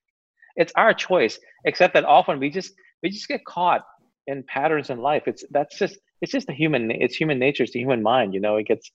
It's 0.57 0.73
our 0.77 0.95
choice 0.95 1.39
except 1.65 1.95
that 1.95 2.05
often 2.05 2.39
we 2.39 2.51
just 2.51 2.73
we 3.03 3.11
just 3.11 3.29
get 3.29 3.45
caught 3.45 3.83
in 4.27 4.45
patterns 4.45 4.91
in 4.91 4.99
life. 4.99 5.25
It's 5.27 5.45
that's 5.51 5.79
just 5.79 5.99
it's 6.25 6.33
just 6.33 6.47
the 6.47 6.53
human 6.53 6.91
it's 6.91 7.15
human 7.15 7.39
nature 7.39 7.63
it's 7.63 7.73
the 7.73 7.79
human 7.79 8.03
mind 8.03 8.35
you 8.35 8.41
know 8.41 8.57
it 8.57 8.67
gets 8.67 8.91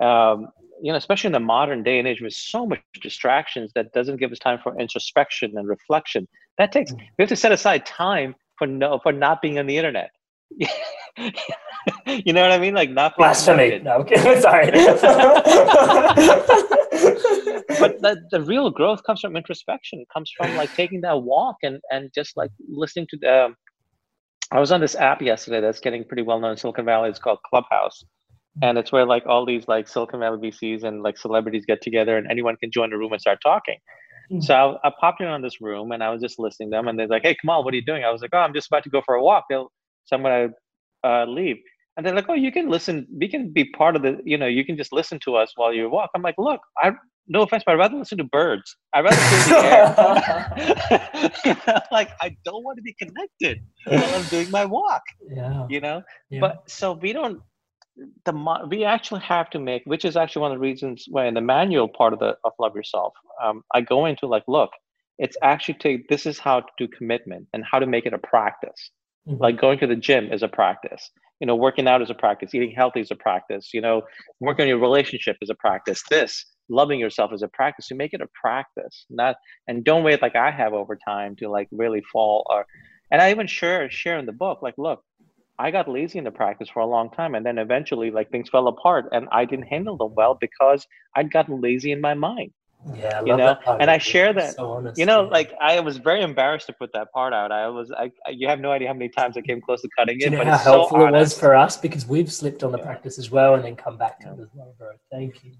um, 0.00 0.48
you 0.80 0.90
know 0.92 0.96
especially 0.96 1.28
in 1.28 1.32
the 1.32 1.40
modern 1.40 1.82
day 1.82 1.98
and 1.98 2.08
age 2.08 2.20
with 2.20 2.32
so 2.32 2.64
much 2.66 2.80
distractions 3.02 3.72
that 3.74 3.92
doesn't 3.92 4.16
give 4.16 4.32
us 4.32 4.38
time 4.38 4.58
for 4.62 4.78
introspection 4.78 5.56
and 5.56 5.68
reflection 5.68 6.26
that 6.56 6.72
takes 6.72 6.92
mm. 6.92 6.98
we 6.98 7.22
have 7.22 7.28
to 7.28 7.36
set 7.36 7.52
aside 7.52 7.84
time 7.84 8.34
for 8.56 8.66
no 8.66 8.98
for 9.02 9.12
not 9.12 9.42
being 9.42 9.58
on 9.58 9.66
the 9.66 9.76
internet 9.76 10.10
you 12.06 12.32
know 12.32 12.42
what 12.42 12.52
I 12.52 12.58
mean? 12.58 12.74
Like 12.74 12.90
not 12.90 13.16
blasphemy. 13.16 13.78
No, 13.80 13.98
okay, 13.98 14.16
sorry. 14.40 14.70
but 17.80 18.00
the, 18.00 18.16
the 18.30 18.42
real 18.42 18.70
growth 18.70 19.02
comes 19.04 19.20
from 19.20 19.36
introspection. 19.36 20.00
It 20.00 20.08
comes 20.12 20.32
from 20.36 20.56
like 20.56 20.74
taking 20.74 21.00
that 21.02 21.22
walk 21.22 21.56
and 21.62 21.80
and 21.90 22.10
just 22.14 22.36
like 22.36 22.50
listening 22.68 23.06
to 23.10 23.18
the. 23.18 23.54
I 24.50 24.60
was 24.60 24.72
on 24.72 24.80
this 24.80 24.94
app 24.94 25.20
yesterday 25.20 25.60
that's 25.60 25.80
getting 25.80 26.04
pretty 26.04 26.22
well 26.22 26.40
known 26.40 26.52
in 26.52 26.56
Silicon 26.56 26.84
Valley. 26.84 27.10
It's 27.10 27.18
called 27.18 27.38
Clubhouse, 27.48 28.04
and 28.62 28.78
it's 28.78 28.90
where 28.90 29.04
like 29.04 29.26
all 29.26 29.44
these 29.44 29.68
like 29.68 29.88
Silicon 29.88 30.20
Valley 30.20 30.50
VCs 30.50 30.84
and 30.84 31.02
like 31.02 31.18
celebrities 31.18 31.64
get 31.66 31.82
together, 31.82 32.16
and 32.16 32.30
anyone 32.30 32.56
can 32.56 32.70
join 32.70 32.90
the 32.90 32.96
room 32.96 33.12
and 33.12 33.20
start 33.20 33.38
talking. 33.42 33.76
Mm-hmm. 34.30 34.40
So 34.40 34.78
I, 34.82 34.88
I, 34.88 34.92
popped 35.00 35.20
in 35.22 35.26
on 35.26 35.40
this 35.40 35.60
room 35.60 35.90
and 35.92 36.02
I 36.02 36.10
was 36.10 36.20
just 36.20 36.38
listening 36.38 36.70
to 36.70 36.76
them, 36.76 36.88
and 36.88 36.98
they're 36.98 37.06
like, 37.08 37.22
"Hey, 37.22 37.36
Kamal, 37.40 37.62
what 37.64 37.74
are 37.74 37.76
you 37.76 37.84
doing?" 37.84 38.04
I 38.04 38.10
was 38.10 38.22
like, 38.22 38.30
"Oh, 38.32 38.38
I'm 38.38 38.54
just 38.54 38.68
about 38.68 38.84
to 38.84 38.90
go 38.90 39.02
for 39.04 39.14
a 39.14 39.22
walk." 39.22 39.44
They'll, 39.50 39.70
so 40.06 40.16
I'm 40.16 40.22
gonna 40.22 40.48
uh, 41.04 41.24
leave. 41.26 41.56
And 41.98 42.06
they're 42.06 42.14
like, 42.14 42.28
oh, 42.28 42.34
you 42.34 42.52
can 42.52 42.68
listen. 42.68 43.08
We 43.12 43.26
can 43.26 43.50
be 43.50 43.64
part 43.64 43.96
of 43.96 44.02
the, 44.02 44.20
you 44.24 44.38
know, 44.38 44.46
you 44.46 44.64
can 44.64 44.76
just 44.76 44.92
listen 44.92 45.18
to 45.24 45.34
us 45.34 45.52
while 45.56 45.74
you 45.74 45.90
walk. 45.90 46.10
I'm 46.14 46.22
like, 46.22 46.36
look, 46.38 46.60
I 46.80 46.92
no 47.26 47.42
offense, 47.42 47.64
but 47.66 47.72
I'd 47.72 47.78
rather 47.78 47.96
listen 47.96 48.18
to 48.18 48.24
birds. 48.24 48.76
I'd 48.94 49.04
rather 49.04 49.16
feel 49.16 49.60
the 49.60 49.66
air. 51.66 51.82
like 51.92 52.10
I 52.20 52.36
don't 52.44 52.62
want 52.62 52.76
to 52.76 52.82
be 52.82 52.94
connected 52.94 53.58
while 53.84 54.14
I'm 54.14 54.24
doing 54.26 54.48
my 54.52 54.64
walk. 54.64 55.02
Yeah. 55.28 55.66
You 55.68 55.80
know, 55.80 56.02
yeah. 56.30 56.38
but 56.38 56.70
so 56.70 56.92
we 56.92 57.12
don't. 57.12 57.42
The 58.26 58.66
we 58.70 58.84
actually 58.84 59.22
have 59.22 59.50
to 59.50 59.58
make, 59.58 59.82
which 59.84 60.04
is 60.04 60.16
actually 60.16 60.42
one 60.42 60.52
of 60.52 60.58
the 60.58 60.62
reasons 60.62 61.06
why 61.08 61.26
in 61.26 61.34
the 61.34 61.40
manual 61.40 61.88
part 61.88 62.12
of 62.12 62.20
the 62.20 62.36
of 62.44 62.52
Love 62.60 62.76
Yourself, 62.76 63.12
um, 63.42 63.64
I 63.74 63.80
go 63.80 64.06
into 64.06 64.28
like, 64.28 64.44
look, 64.46 64.70
it's 65.18 65.36
actually 65.42 65.74
take 65.74 66.08
this 66.08 66.26
is 66.26 66.38
how 66.38 66.60
to 66.60 66.68
do 66.78 66.86
commitment 66.86 67.48
and 67.52 67.64
how 67.68 67.80
to 67.80 67.86
make 67.86 68.06
it 68.06 68.14
a 68.14 68.18
practice. 68.18 68.92
Mm-hmm. 69.28 69.42
Like 69.42 69.60
going 69.60 69.80
to 69.80 69.88
the 69.88 69.96
gym 69.96 70.32
is 70.32 70.44
a 70.44 70.48
practice 70.48 71.10
you 71.40 71.46
know 71.46 71.56
working 71.56 71.86
out 71.86 72.02
is 72.02 72.10
a 72.10 72.14
practice 72.14 72.54
eating 72.54 72.72
healthy 72.74 73.00
is 73.00 73.10
a 73.10 73.16
practice 73.16 73.70
you 73.72 73.80
know 73.80 74.02
working 74.40 74.64
on 74.64 74.68
your 74.68 74.78
relationship 74.78 75.36
is 75.40 75.50
a 75.50 75.54
practice 75.54 76.02
this 76.10 76.44
loving 76.68 77.00
yourself 77.00 77.32
is 77.32 77.42
a 77.42 77.48
practice 77.48 77.90
you 77.90 77.96
make 77.96 78.12
it 78.12 78.20
a 78.20 78.28
practice 78.40 79.06
not 79.10 79.36
and 79.66 79.84
don't 79.84 80.04
wait 80.04 80.20
like 80.22 80.36
i 80.36 80.50
have 80.50 80.72
over 80.72 80.96
time 80.96 81.34
to 81.36 81.48
like 81.48 81.68
really 81.70 82.02
fall 82.12 82.44
or 82.50 82.66
and 83.10 83.20
i 83.22 83.30
even 83.30 83.46
share 83.46 83.90
share 83.90 84.18
in 84.18 84.26
the 84.26 84.32
book 84.32 84.60
like 84.62 84.74
look 84.78 85.02
i 85.58 85.70
got 85.70 85.88
lazy 85.88 86.18
in 86.18 86.24
the 86.24 86.30
practice 86.30 86.68
for 86.68 86.80
a 86.80 86.86
long 86.86 87.10
time 87.10 87.34
and 87.34 87.44
then 87.44 87.58
eventually 87.58 88.10
like 88.10 88.30
things 88.30 88.48
fell 88.48 88.68
apart 88.68 89.06
and 89.12 89.28
i 89.32 89.44
didn't 89.44 89.66
handle 89.66 89.96
them 89.96 90.14
well 90.14 90.36
because 90.40 90.86
i'd 91.16 91.32
gotten 91.32 91.60
lazy 91.60 91.92
in 91.92 92.00
my 92.00 92.14
mind 92.14 92.52
yeah, 92.94 93.20
I 93.20 93.24
you 93.24 93.36
know, 93.36 93.56
and 93.80 93.90
I 93.90 93.98
share 93.98 94.32
that. 94.32 94.54
So 94.54 94.92
you 94.96 95.04
know, 95.04 95.22
like 95.24 95.52
I 95.60 95.80
was 95.80 95.98
very 95.98 96.22
embarrassed 96.22 96.66
to 96.68 96.72
put 96.72 96.92
that 96.92 97.12
part 97.12 97.32
out. 97.32 97.50
I 97.50 97.68
was, 97.68 97.90
I, 97.92 98.12
you 98.30 98.48
have 98.48 98.60
no 98.60 98.70
idea 98.70 98.88
how 98.88 98.94
many 98.94 99.08
times 99.08 99.36
I 99.36 99.40
came 99.40 99.60
close 99.60 99.82
to 99.82 99.88
cutting 99.96 100.20
it. 100.20 100.30
But 100.30 100.46
how 100.46 100.58
helpful 100.58 101.00
so 101.00 101.06
it 101.06 101.12
was 101.12 101.38
for 101.38 101.54
us 101.54 101.76
because 101.76 102.06
we've 102.06 102.32
slipped 102.32 102.62
on 102.62 102.72
the 102.72 102.78
yeah. 102.78 102.84
practice 102.84 103.18
as 103.18 103.30
well, 103.30 103.54
and 103.54 103.64
then 103.64 103.76
come 103.76 103.96
back 103.96 104.20
to 104.20 104.28
it 104.28 104.40
as 104.40 104.48
well, 104.54 104.74
bro. 104.78 104.90
Thank 105.10 105.44
you. 105.44 105.52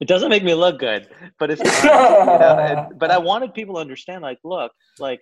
It 0.00 0.08
doesn't 0.08 0.30
make 0.30 0.44
me 0.44 0.54
look 0.54 0.78
good, 0.78 1.08
but 1.38 1.50
it's, 1.50 1.60
you 1.82 1.88
know, 1.88 2.88
but 2.96 3.10
I 3.10 3.18
wanted 3.18 3.52
people 3.52 3.74
to 3.76 3.80
understand, 3.80 4.22
like, 4.22 4.38
look, 4.44 4.72
like, 4.98 5.20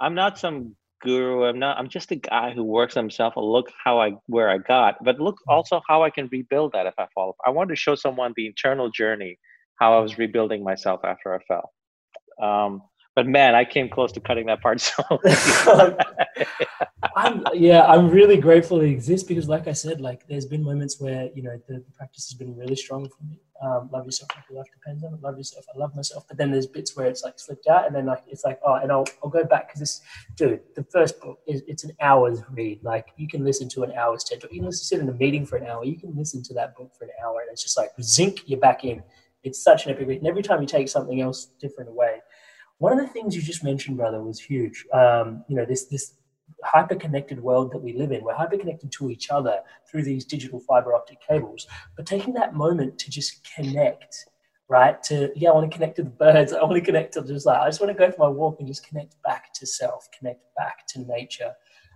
I'm 0.00 0.14
not 0.14 0.38
some 0.38 0.74
guru. 1.02 1.44
I'm 1.44 1.58
not. 1.58 1.76
I'm 1.78 1.88
just 1.88 2.10
a 2.12 2.16
guy 2.16 2.52
who 2.52 2.64
works 2.64 2.96
on 2.96 3.04
himself. 3.04 3.34
And 3.36 3.44
look 3.44 3.70
how 3.84 4.00
I 4.00 4.12
where 4.26 4.48
I 4.48 4.58
got, 4.58 4.96
but 5.04 5.20
look 5.20 5.36
mm. 5.48 5.52
also 5.52 5.82
how 5.86 6.02
I 6.02 6.10
can 6.10 6.28
rebuild 6.32 6.72
that 6.72 6.86
if 6.86 6.94
I 6.98 7.06
fall. 7.14 7.36
I 7.44 7.50
wanted 7.50 7.70
to 7.70 7.76
show 7.76 7.94
someone 7.94 8.32
the 8.36 8.46
internal 8.46 8.90
journey 8.90 9.38
how 9.76 9.96
I 9.96 10.00
was 10.00 10.18
rebuilding 10.18 10.62
myself 10.62 11.00
after 11.04 11.34
I 11.34 11.38
fell. 11.44 11.72
Um, 12.40 12.82
but 13.14 13.26
man, 13.26 13.54
I 13.54 13.64
came 13.64 13.88
close 13.90 14.10
to 14.12 14.20
cutting 14.20 14.46
that 14.46 14.62
part. 14.62 14.80
So 14.92 15.96
I'm, 17.16 17.44
yeah, 17.52 17.84
I'm 17.84 18.08
really 18.08 18.38
grateful 18.38 18.80
it 18.80 18.88
exists 18.88 19.26
because, 19.26 19.48
like 19.48 19.68
I 19.68 19.72
said, 19.72 20.00
like 20.00 20.26
there's 20.28 20.46
been 20.46 20.62
moments 20.62 21.00
where 21.00 21.28
you 21.34 21.42
know 21.42 21.60
the, 21.68 21.74
the 21.74 21.92
practice 21.94 22.30
has 22.30 22.38
been 22.38 22.56
really 22.56 22.76
strong 22.76 23.08
for 23.08 23.24
me. 23.24 23.38
Um, 23.62 23.90
love 23.92 24.06
yourself, 24.06 24.30
like 24.34 24.44
your 24.48 24.58
life 24.58 24.68
depends 24.72 25.04
on 25.04 25.14
it. 25.14 25.20
Love 25.20 25.36
yourself, 25.36 25.64
I 25.74 25.78
love 25.78 25.94
myself. 25.94 26.24
But 26.26 26.38
then 26.38 26.50
there's 26.50 26.66
bits 26.66 26.96
where 26.96 27.06
it's 27.06 27.22
like 27.22 27.38
slipped 27.38 27.66
out, 27.66 27.86
and 27.86 27.94
then 27.94 28.06
like 28.06 28.22
it's 28.28 28.44
like 28.44 28.60
oh, 28.64 28.74
and 28.74 28.90
I'll 28.90 29.04
I'll 29.22 29.30
go 29.30 29.44
back 29.44 29.68
because 29.68 29.80
this 29.80 30.00
dude, 30.36 30.60
the 30.74 30.84
first 30.84 31.20
book 31.20 31.40
is 31.46 31.62
it's 31.68 31.84
an 31.84 31.92
hour's 32.00 32.40
read. 32.50 32.82
Like 32.82 33.08
you 33.16 33.28
can 33.28 33.44
listen 33.44 33.68
to 33.70 33.82
an 33.82 33.92
hour's 33.92 34.24
TED 34.24 34.40
talk. 34.40 34.52
You 34.52 34.62
can 34.62 34.72
sit 34.72 35.00
in 35.00 35.08
a 35.08 35.12
meeting 35.12 35.44
for 35.44 35.56
an 35.56 35.66
hour. 35.66 35.84
You 35.84 35.98
can 35.98 36.16
listen 36.16 36.42
to 36.44 36.54
that 36.54 36.74
book 36.76 36.92
for 36.98 37.04
an 37.04 37.10
hour, 37.22 37.40
and 37.40 37.50
it's 37.50 37.62
just 37.62 37.76
like 37.76 37.90
zinc, 38.00 38.42
you're 38.46 38.60
back 38.60 38.84
in 38.84 39.02
it's 39.44 39.62
such 39.62 39.86
an 39.86 39.92
epic 39.92 40.08
read. 40.08 40.18
And 40.18 40.26
every 40.26 40.42
time 40.42 40.60
you 40.60 40.66
take 40.66 40.88
something 40.88 41.20
else 41.20 41.46
different 41.60 41.90
away, 41.90 42.20
one 42.78 42.92
of 42.92 42.98
the 42.98 43.12
things 43.12 43.36
you 43.36 43.42
just 43.42 43.62
mentioned, 43.62 43.96
brother, 43.96 44.20
was 44.22 44.40
huge. 44.40 44.84
Um, 44.92 45.44
you 45.48 45.56
know, 45.56 45.64
this 45.64 45.84
this 45.84 46.14
hyper 46.64 46.94
connected 46.94 47.40
world 47.40 47.72
that 47.72 47.78
we 47.78 47.92
live 47.92 48.12
in. 48.12 48.24
We're 48.24 48.34
hyper 48.34 48.58
connected 48.58 48.92
to 48.92 49.10
each 49.10 49.30
other 49.30 49.60
through 49.88 50.02
these 50.02 50.24
digital 50.24 50.60
fiber 50.60 50.94
optic 50.94 51.18
cables. 51.26 51.66
But 51.96 52.06
taking 52.06 52.34
that 52.34 52.54
moment 52.54 52.98
to 52.98 53.10
just 53.10 53.48
connect, 53.54 54.26
right? 54.68 55.02
To 55.04 55.30
yeah, 55.36 55.50
I 55.50 55.54
want 55.54 55.70
to 55.70 55.76
connect 55.76 55.96
to 55.96 56.02
the 56.02 56.10
birds. 56.10 56.52
I 56.52 56.62
want 56.62 56.74
to 56.74 56.80
connect 56.80 57.14
to 57.14 57.22
just 57.22 57.46
like 57.46 57.60
I 57.60 57.68
just 57.68 57.80
want 57.80 57.96
to 57.96 57.98
go 57.98 58.10
for 58.10 58.18
my 58.18 58.28
walk 58.28 58.56
and 58.58 58.68
just 58.68 58.86
connect 58.86 59.14
back 59.22 59.52
to 59.54 59.66
self, 59.66 60.08
connect 60.18 60.42
back 60.56 60.86
to 60.88 61.00
nature. 61.00 61.52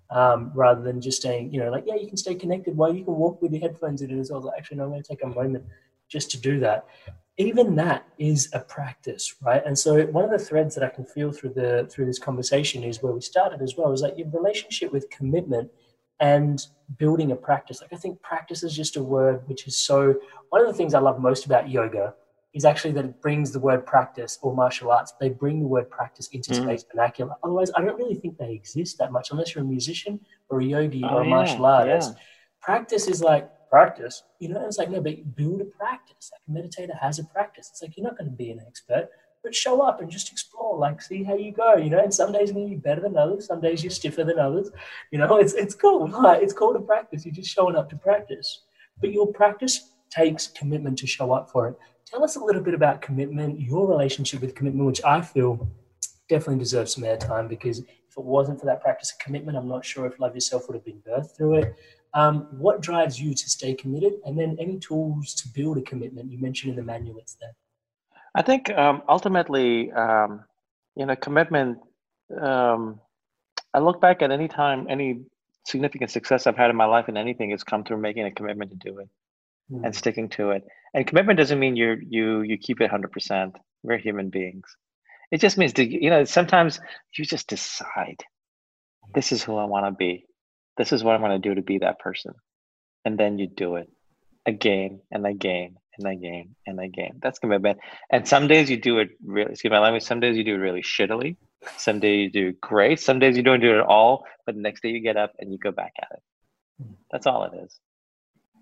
Um, 0.08 0.52
rather 0.54 0.82
than 0.82 1.00
just 1.00 1.20
saying, 1.20 1.52
you 1.52 1.58
know, 1.58 1.68
like, 1.68 1.82
yeah, 1.84 1.96
you 1.96 2.06
can 2.06 2.16
stay 2.16 2.36
connected 2.36 2.76
while 2.76 2.94
you 2.94 3.04
can 3.04 3.16
walk 3.16 3.42
with 3.42 3.50
your 3.50 3.60
headphones 3.60 4.02
in 4.02 4.16
as 4.20 4.30
well. 4.30 4.40
Like, 4.40 4.58
actually, 4.58 4.76
no, 4.76 4.84
I'm 4.84 4.90
going 4.90 5.02
to 5.02 5.08
take 5.08 5.24
a 5.24 5.26
moment 5.26 5.64
just 6.08 6.30
to 6.30 6.40
do 6.40 6.60
that 6.60 6.86
even 7.38 7.74
that 7.76 8.06
is 8.18 8.48
a 8.52 8.60
practice 8.60 9.34
right? 9.42 9.62
And 9.66 9.78
so 9.78 10.06
one 10.06 10.24
of 10.24 10.30
the 10.30 10.38
threads 10.38 10.74
that 10.74 10.84
i 10.84 10.88
can 10.88 11.04
feel 11.04 11.32
through 11.32 11.54
the 11.54 11.86
through 11.90 12.06
this 12.06 12.18
conversation 12.18 12.82
is 12.82 13.02
where 13.02 13.12
we 13.12 13.20
started 13.20 13.62
as 13.62 13.74
well 13.76 13.92
is 13.92 14.00
like 14.00 14.16
your 14.16 14.28
relationship 14.30 14.92
with 14.92 15.08
commitment 15.10 15.70
and 16.20 16.66
building 16.98 17.32
a 17.32 17.36
practice. 17.36 17.80
Like 17.80 17.92
i 17.92 17.96
think 17.96 18.20
practice 18.22 18.62
is 18.62 18.74
just 18.74 18.96
a 18.96 19.02
word 19.02 19.42
which 19.46 19.66
is 19.66 19.76
so 19.76 20.14
one 20.50 20.60
of 20.60 20.66
the 20.66 20.74
things 20.74 20.94
i 20.94 20.98
love 20.98 21.20
most 21.20 21.46
about 21.46 21.68
yoga 21.68 22.14
is 22.54 22.64
actually 22.64 22.92
that 22.92 23.04
it 23.04 23.20
brings 23.20 23.52
the 23.52 23.60
word 23.60 23.84
practice 23.84 24.38
or 24.40 24.54
martial 24.54 24.90
arts 24.90 25.12
they 25.20 25.28
bring 25.28 25.60
the 25.60 25.66
word 25.66 25.90
practice 25.90 26.28
into 26.28 26.52
mm. 26.52 26.60
today's 26.60 26.86
vernacular. 26.90 27.34
Otherwise 27.44 27.70
i 27.76 27.82
don't 27.82 27.98
really 27.98 28.14
think 28.14 28.38
they 28.38 28.52
exist 28.52 28.96
that 28.98 29.12
much 29.12 29.30
unless 29.30 29.54
you're 29.54 29.64
a 29.64 29.66
musician 29.66 30.18
or 30.48 30.60
a 30.60 30.64
yogi 30.64 31.02
oh, 31.04 31.16
or 31.16 31.20
a 31.20 31.24
yeah, 31.24 31.30
martial 31.30 31.66
artist. 31.66 32.14
Yeah. 32.14 32.22
practice 32.62 33.08
is 33.08 33.22
like 33.22 33.50
practice. 33.70 34.22
You 34.38 34.48
know, 34.48 34.64
it's 34.66 34.78
like, 34.78 34.90
no, 34.90 35.00
but 35.00 35.36
build 35.36 35.60
a 35.60 35.64
practice. 35.64 36.30
Like 36.32 36.42
a 36.48 36.50
meditator 36.50 36.98
has 36.98 37.18
a 37.18 37.24
practice. 37.24 37.68
It's 37.70 37.82
like, 37.82 37.96
you're 37.96 38.04
not 38.04 38.18
going 38.18 38.30
to 38.30 38.36
be 38.36 38.50
an 38.50 38.60
expert, 38.66 39.08
but 39.42 39.54
show 39.54 39.80
up 39.80 40.00
and 40.00 40.10
just 40.10 40.30
explore, 40.32 40.78
like 40.78 41.00
see 41.00 41.22
how 41.22 41.36
you 41.36 41.52
go, 41.52 41.76
you 41.76 41.90
know, 41.90 42.00
and 42.02 42.12
some 42.12 42.32
days 42.32 42.50
you're 42.50 42.64
to 42.64 42.70
be 42.70 42.76
better 42.76 43.00
than 43.00 43.16
others. 43.16 43.46
Some 43.46 43.60
days 43.60 43.82
you're 43.82 43.90
stiffer 43.90 44.24
than 44.24 44.38
others. 44.38 44.70
You 45.10 45.18
know, 45.18 45.36
it's, 45.36 45.54
it's 45.54 45.74
cool. 45.74 46.08
Like, 46.22 46.42
it's 46.42 46.52
called 46.52 46.76
a 46.76 46.80
practice. 46.80 47.24
You're 47.24 47.34
just 47.34 47.50
showing 47.50 47.76
up 47.76 47.90
to 47.90 47.96
practice. 47.96 48.62
But 49.00 49.12
your 49.12 49.32
practice 49.32 49.92
takes 50.10 50.48
commitment 50.48 50.98
to 50.98 51.06
show 51.06 51.32
up 51.32 51.50
for 51.50 51.68
it. 51.68 51.76
Tell 52.06 52.22
us 52.24 52.36
a 52.36 52.40
little 52.40 52.62
bit 52.62 52.74
about 52.74 53.02
commitment, 53.02 53.60
your 53.60 53.86
relationship 53.88 54.40
with 54.40 54.54
commitment, 54.54 54.86
which 54.86 55.02
I 55.04 55.20
feel 55.20 55.68
definitely 56.28 56.58
deserves 56.58 56.94
some 56.94 57.04
airtime 57.04 57.48
because 57.48 57.80
if 57.80 58.16
it 58.16 58.24
wasn't 58.24 58.58
for 58.58 58.66
that 58.66 58.80
practice 58.80 59.12
of 59.12 59.18
commitment, 59.18 59.56
I'm 59.56 59.68
not 59.68 59.84
sure 59.84 60.06
if 60.06 60.18
Love 60.18 60.34
Yourself 60.34 60.68
would 60.68 60.74
have 60.74 60.84
been 60.84 61.02
birthed 61.06 61.36
through 61.36 61.56
it. 61.56 61.74
Um, 62.14 62.48
what 62.50 62.80
drives 62.80 63.20
you 63.20 63.34
to 63.34 63.50
stay 63.50 63.74
committed? 63.74 64.14
And 64.24 64.38
then 64.38 64.56
any 64.58 64.78
tools 64.78 65.34
to 65.34 65.48
build 65.48 65.78
a 65.78 65.82
commitment? 65.82 66.30
You 66.30 66.38
mentioned 66.38 66.70
in 66.70 66.76
the 66.76 66.82
manual 66.82 67.18
it's 67.18 67.34
there. 67.34 67.54
I 68.34 68.42
think 68.42 68.70
um, 68.70 69.02
ultimately, 69.08 69.90
um, 69.92 70.44
you 70.94 71.06
know, 71.06 71.16
commitment. 71.16 71.78
Um, 72.40 73.00
I 73.72 73.78
look 73.78 74.00
back 74.00 74.22
at 74.22 74.30
any 74.30 74.48
time, 74.48 74.86
any 74.88 75.22
significant 75.64 76.10
success 76.10 76.46
I've 76.46 76.56
had 76.56 76.70
in 76.70 76.76
my 76.76 76.86
life 76.86 77.08
in 77.08 77.16
anything 77.16 77.50
has 77.50 77.64
come 77.64 77.84
through 77.84 77.98
making 77.98 78.24
a 78.24 78.30
commitment 78.30 78.70
to 78.70 78.76
do 78.76 78.98
it 78.98 79.08
mm. 79.70 79.84
and 79.84 79.94
sticking 79.94 80.28
to 80.30 80.50
it. 80.50 80.64
And 80.94 81.06
commitment 81.06 81.38
doesn't 81.38 81.58
mean 81.58 81.76
you 81.76 81.96
you 82.08 82.42
you 82.42 82.56
keep 82.58 82.80
it 82.80 82.90
hundred 82.90 83.12
percent. 83.12 83.56
We're 83.82 83.98
human 83.98 84.30
beings. 84.30 84.64
It 85.30 85.40
just 85.40 85.58
means 85.58 85.72
you 85.76 86.10
know 86.10 86.24
sometimes 86.24 86.80
you 87.16 87.24
just 87.24 87.48
decide 87.48 88.22
this 89.14 89.32
is 89.32 89.42
who 89.42 89.56
I 89.56 89.64
want 89.64 89.86
to 89.86 89.92
be 89.92 90.26
this 90.76 90.92
is 90.92 91.02
what 91.02 91.14
I'm 91.14 91.20
going 91.20 91.40
to 91.40 91.48
do 91.48 91.54
to 91.54 91.62
be 91.62 91.78
that 91.78 91.98
person. 91.98 92.34
And 93.04 93.18
then 93.18 93.38
you 93.38 93.46
do 93.46 93.76
it 93.76 93.88
again 94.46 95.00
and 95.10 95.26
again 95.26 95.76
and 95.98 96.12
again 96.12 96.54
and 96.66 96.80
again. 96.80 97.18
That's 97.22 97.38
commitment. 97.38 97.78
And 98.10 98.26
some 98.26 98.46
days 98.48 98.70
you 98.70 98.76
do 98.76 98.98
it 98.98 99.10
really, 99.24 99.52
excuse 99.52 99.70
my 99.70 99.78
language, 99.78 100.02
some 100.02 100.20
days 100.20 100.36
you 100.36 100.44
do 100.44 100.54
it 100.54 100.58
really 100.58 100.82
shittily. 100.82 101.36
Some 101.78 102.00
days 102.00 102.24
you 102.24 102.30
do 102.30 102.58
great. 102.60 103.00
Some 103.00 103.18
days 103.18 103.36
you 103.36 103.42
don't 103.42 103.60
do 103.60 103.70
it 103.70 103.78
at 103.78 103.86
all. 103.86 104.24
But 104.44 104.54
the 104.54 104.60
next 104.60 104.82
day 104.82 104.90
you 104.90 105.00
get 105.00 105.16
up 105.16 105.32
and 105.38 105.50
you 105.50 105.58
go 105.58 105.72
back 105.72 105.92
at 106.00 106.08
it. 106.12 106.86
That's 107.10 107.26
all 107.26 107.44
it 107.44 107.52
is. 107.64 107.78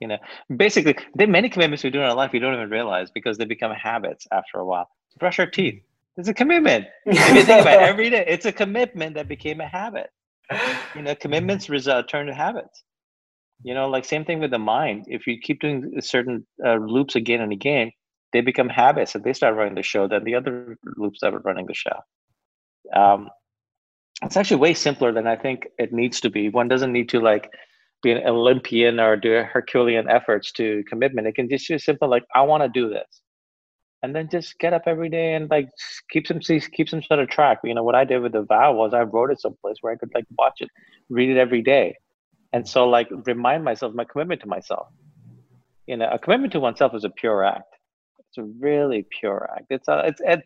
You 0.00 0.08
know, 0.08 0.18
basically, 0.54 0.96
there 1.14 1.26
are 1.26 1.30
many 1.30 1.48
commitments 1.48 1.84
we 1.84 1.90
do 1.90 1.98
in 1.98 2.04
our 2.04 2.14
life 2.14 2.32
we 2.32 2.38
don't 2.38 2.54
even 2.54 2.70
realize 2.70 3.10
because 3.10 3.38
they 3.38 3.44
become 3.44 3.72
habits 3.72 4.26
after 4.32 4.58
a 4.58 4.64
while. 4.64 4.88
Brush 5.18 5.38
our 5.38 5.46
teeth. 5.46 5.82
It's 6.16 6.28
a 6.28 6.34
commitment. 6.34 6.86
if 7.06 7.34
you 7.34 7.42
think 7.42 7.62
about 7.62 7.82
it, 7.82 7.88
every 7.88 8.10
day, 8.10 8.24
it's 8.26 8.46
a 8.46 8.52
commitment 8.52 9.14
that 9.14 9.28
became 9.28 9.60
a 9.60 9.66
habit 9.66 10.10
you 10.94 11.02
know 11.02 11.14
commitments 11.14 11.68
result 11.68 12.08
turn 12.08 12.26
to 12.26 12.34
habits. 12.34 12.82
You 13.62 13.74
know 13.74 13.88
like 13.88 14.04
same 14.04 14.24
thing 14.24 14.40
with 14.40 14.50
the 14.50 14.58
mind. 14.58 15.06
If 15.08 15.26
you 15.26 15.38
keep 15.40 15.60
doing 15.60 15.92
certain 16.00 16.46
uh, 16.64 16.76
loops 16.76 17.16
again 17.16 17.40
and 17.40 17.52
again 17.52 17.92
they 18.32 18.40
become 18.40 18.68
habits 18.68 19.14
and 19.14 19.22
they 19.22 19.32
start 19.32 19.54
running 19.54 19.76
the 19.76 19.82
show 19.82 20.08
then 20.08 20.24
the 20.24 20.34
other 20.34 20.76
loops 20.96 21.20
that 21.20 21.28
start 21.28 21.44
running 21.44 21.66
the 21.66 21.74
show. 21.74 21.98
Um, 22.94 23.30
it's 24.22 24.36
actually 24.36 24.58
way 24.58 24.74
simpler 24.74 25.12
than 25.12 25.26
i 25.26 25.36
think 25.36 25.68
it 25.78 25.92
needs 25.92 26.20
to 26.20 26.30
be. 26.30 26.48
One 26.48 26.68
doesn't 26.68 26.92
need 26.92 27.08
to 27.10 27.20
like 27.20 27.50
be 28.02 28.12
an 28.12 28.26
olympian 28.26 29.00
or 29.00 29.16
do 29.16 29.42
herculean 29.42 30.08
efforts 30.10 30.52
to 30.52 30.84
commitment. 30.88 31.26
It 31.26 31.34
can 31.34 31.48
just 31.48 31.68
be 31.68 31.78
simple 31.78 32.08
like 32.08 32.24
i 32.34 32.42
want 32.42 32.62
to 32.62 32.68
do 32.68 32.88
this 32.88 33.22
and 34.04 34.14
then 34.14 34.28
just 34.30 34.58
get 34.58 34.74
up 34.74 34.82
every 34.86 35.08
day 35.08 35.32
and 35.32 35.48
like 35.48 35.70
keep 36.10 36.26
some 36.26 36.38
keep 36.38 36.88
some 36.90 37.02
sort 37.02 37.20
of 37.20 37.28
track. 37.30 37.58
You 37.64 37.74
know 37.74 37.82
what 37.82 37.94
I 37.94 38.04
did 38.04 38.18
with 38.18 38.32
the 38.32 38.42
vow 38.42 38.74
was 38.74 38.92
I 38.92 39.00
wrote 39.00 39.30
it 39.30 39.40
someplace 39.40 39.78
where 39.80 39.94
I 39.94 39.96
could 39.96 40.10
like 40.14 40.26
watch 40.38 40.58
it, 40.60 40.68
read 41.08 41.30
it 41.30 41.38
every 41.38 41.62
day, 41.62 41.96
and 42.52 42.68
so 42.68 42.86
like 42.86 43.08
remind 43.24 43.64
myself 43.64 43.94
my 43.94 44.04
commitment 44.04 44.42
to 44.42 44.46
myself. 44.46 44.88
You 45.86 45.96
know, 45.96 46.08
a 46.12 46.18
commitment 46.18 46.52
to 46.52 46.60
oneself 46.60 46.94
is 46.94 47.04
a 47.04 47.10
pure 47.10 47.44
act. 47.44 47.72
It's 48.18 48.36
a 48.36 48.42
really 48.42 49.06
pure 49.18 49.48
act. 49.56 49.66
It's 49.70 49.88
a 49.88 50.02
it's 50.08 50.20
it, 50.22 50.42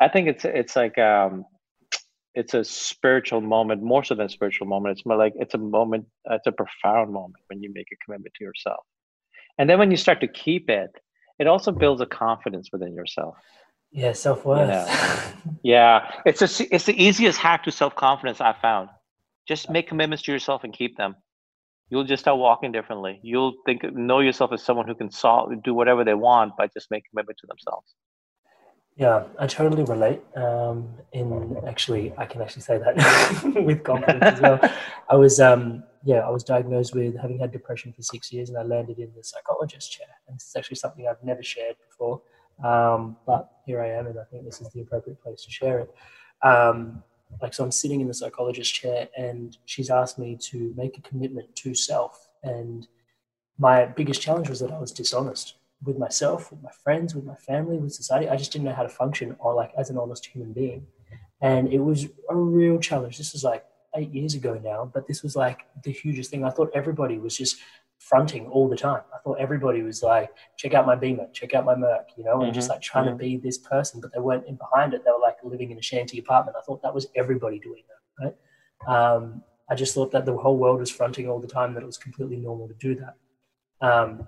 I 0.00 0.08
think 0.08 0.26
it's 0.26 0.44
it's 0.44 0.74
like 0.74 0.98
um 0.98 1.44
it's 2.34 2.54
a 2.54 2.64
spiritual 2.64 3.40
moment 3.40 3.84
more 3.84 4.02
so 4.02 4.16
than 4.16 4.28
spiritual 4.28 4.66
moment. 4.66 4.98
It's 4.98 5.06
more 5.06 5.16
like 5.16 5.34
it's 5.36 5.54
a 5.54 5.58
moment. 5.58 6.06
It's 6.28 6.48
a 6.48 6.52
profound 6.52 7.12
moment 7.12 7.44
when 7.46 7.62
you 7.62 7.70
make 7.72 7.86
a 7.92 8.04
commitment 8.04 8.34
to 8.34 8.44
yourself, 8.44 8.84
and 9.58 9.70
then 9.70 9.78
when 9.78 9.92
you 9.92 9.96
start 9.96 10.20
to 10.22 10.28
keep 10.28 10.68
it 10.68 10.90
it 11.40 11.46
also 11.46 11.72
builds 11.72 12.02
a 12.02 12.06
confidence 12.06 12.68
within 12.70 12.94
yourself. 12.94 13.34
Yeah, 13.90 14.12
self 14.12 14.44
worth. 14.44 14.60
You 14.60 14.66
know? 15.46 15.56
yeah, 15.62 16.12
it's 16.26 16.42
a, 16.42 16.74
it's 16.74 16.84
the 16.84 17.02
easiest 17.02 17.38
hack 17.38 17.64
to 17.64 17.72
self 17.72 17.96
confidence 17.96 18.40
I've 18.42 18.58
found. 18.58 18.90
Just 19.48 19.70
make 19.70 19.88
commitments 19.88 20.22
to 20.24 20.32
yourself 20.32 20.62
and 20.64 20.72
keep 20.72 20.98
them. 20.98 21.16
You'll 21.88 22.04
just 22.04 22.22
start 22.22 22.38
walking 22.38 22.70
differently. 22.70 23.18
You'll 23.22 23.54
think 23.64 23.82
know 23.94 24.20
yourself 24.20 24.52
as 24.52 24.62
someone 24.62 24.86
who 24.86 24.94
can 24.94 25.10
solve 25.10 25.50
do 25.64 25.72
whatever 25.74 26.04
they 26.04 26.14
want 26.14 26.56
by 26.58 26.68
just 26.68 26.90
making 26.90 27.06
commitment 27.10 27.38
to 27.38 27.46
themselves. 27.48 27.94
Yeah, 28.96 29.24
I 29.38 29.46
totally 29.46 29.84
relate. 29.84 30.20
Um, 30.36 30.90
in 31.12 31.56
actually, 31.66 32.12
I 32.18 32.26
can 32.26 32.42
actually 32.42 32.62
say 32.62 32.76
that 32.78 33.64
with 33.64 33.82
confidence 33.82 34.22
as 34.22 34.40
well. 34.42 34.60
I 35.08 35.16
was, 35.16 35.40
um, 35.40 35.84
yeah, 36.04 36.20
I 36.20 36.30
was 36.30 36.44
diagnosed 36.44 36.94
with 36.94 37.16
having 37.16 37.38
had 37.38 37.52
depression 37.52 37.92
for 37.92 38.02
six 38.02 38.32
years, 38.32 38.48
and 38.48 38.58
I 38.58 38.62
landed 38.62 38.98
in 38.98 39.10
the 39.16 39.22
psychologist 39.22 39.92
chair. 39.92 40.08
And 40.26 40.36
this 40.36 40.46
is 40.48 40.56
actually 40.56 40.76
something 40.76 41.06
I've 41.06 41.22
never 41.22 41.42
shared 41.42 41.76
before, 41.88 42.22
um, 42.64 43.16
but 43.26 43.50
here 43.66 43.82
I 43.82 43.88
am, 43.90 44.06
and 44.06 44.18
I 44.18 44.24
think 44.24 44.44
this 44.44 44.60
is 44.60 44.70
the 44.70 44.80
appropriate 44.80 45.22
place 45.22 45.44
to 45.44 45.50
share 45.50 45.80
it. 45.80 45.94
Um, 46.42 47.02
like, 47.40 47.54
so 47.54 47.62
I'm 47.62 47.70
sitting 47.70 48.00
in 48.00 48.08
the 48.08 48.14
psychologist 48.14 48.74
chair, 48.74 49.08
and 49.16 49.56
she's 49.66 49.90
asked 49.90 50.18
me 50.18 50.36
to 50.50 50.72
make 50.76 50.98
a 50.98 51.02
commitment 51.02 51.54
to 51.56 51.74
self. 51.74 52.28
And 52.42 52.88
my 53.58 53.86
biggest 53.86 54.20
challenge 54.20 54.48
was 54.48 54.60
that 54.60 54.72
I 54.72 54.78
was 54.78 54.92
dishonest 54.92 55.56
with 55.84 55.98
myself, 55.98 56.50
with 56.50 56.62
my 56.62 56.70
friends, 56.82 57.14
with 57.14 57.24
my 57.24 57.36
family, 57.36 57.76
with 57.78 57.92
society. 57.92 58.28
I 58.28 58.36
just 58.36 58.52
didn't 58.52 58.64
know 58.64 58.74
how 58.74 58.82
to 58.82 58.88
function 58.88 59.36
or 59.38 59.54
like 59.54 59.72
as 59.78 59.90
an 59.90 59.98
honest 59.98 60.26
human 60.26 60.52
being. 60.52 60.86
And 61.40 61.72
it 61.72 61.78
was 61.78 62.06
a 62.28 62.36
real 62.36 62.78
challenge. 62.78 63.16
This 63.16 63.32
was 63.32 63.44
like 63.44 63.64
eight 63.96 64.12
years 64.12 64.34
ago 64.34 64.60
now, 64.62 64.90
but 64.92 65.06
this 65.06 65.22
was 65.22 65.36
like 65.36 65.66
the 65.84 65.92
hugest 65.92 66.30
thing. 66.30 66.44
I 66.44 66.50
thought 66.50 66.70
everybody 66.74 67.18
was 67.18 67.36
just 67.36 67.56
fronting 67.98 68.46
all 68.46 68.68
the 68.68 68.76
time. 68.76 69.02
I 69.14 69.18
thought 69.22 69.38
everybody 69.38 69.82
was 69.82 70.02
like, 70.02 70.30
check 70.56 70.74
out 70.74 70.86
my 70.86 70.94
Beamer, 70.94 71.26
check 71.32 71.54
out 71.54 71.64
my 71.64 71.74
Merc, 71.74 72.08
you 72.16 72.24
know, 72.24 72.34
and 72.34 72.44
mm-hmm. 72.44 72.52
just 72.52 72.70
like 72.70 72.80
trying 72.80 73.06
mm-hmm. 73.06 73.18
to 73.18 73.24
be 73.24 73.36
this 73.36 73.58
person, 73.58 74.00
but 74.00 74.12
they 74.12 74.20
weren't 74.20 74.46
in 74.46 74.56
behind 74.56 74.94
it. 74.94 75.04
They 75.04 75.10
were 75.10 75.20
like 75.20 75.36
living 75.42 75.70
in 75.70 75.78
a 75.78 75.82
shanty 75.82 76.18
apartment. 76.18 76.56
I 76.58 76.62
thought 76.62 76.82
that 76.82 76.94
was 76.94 77.08
everybody 77.14 77.58
doing 77.58 77.82
that, 77.88 78.24
right? 78.24 79.14
Um, 79.14 79.42
I 79.68 79.74
just 79.74 79.94
thought 79.94 80.10
that 80.12 80.24
the 80.24 80.36
whole 80.36 80.56
world 80.56 80.80
was 80.80 80.90
fronting 80.90 81.28
all 81.28 81.40
the 81.40 81.46
time, 81.46 81.74
that 81.74 81.82
it 81.82 81.86
was 81.86 81.98
completely 81.98 82.36
normal 82.36 82.68
to 82.68 82.74
do 82.74 82.96
that. 82.96 83.16
Um, 83.86 84.26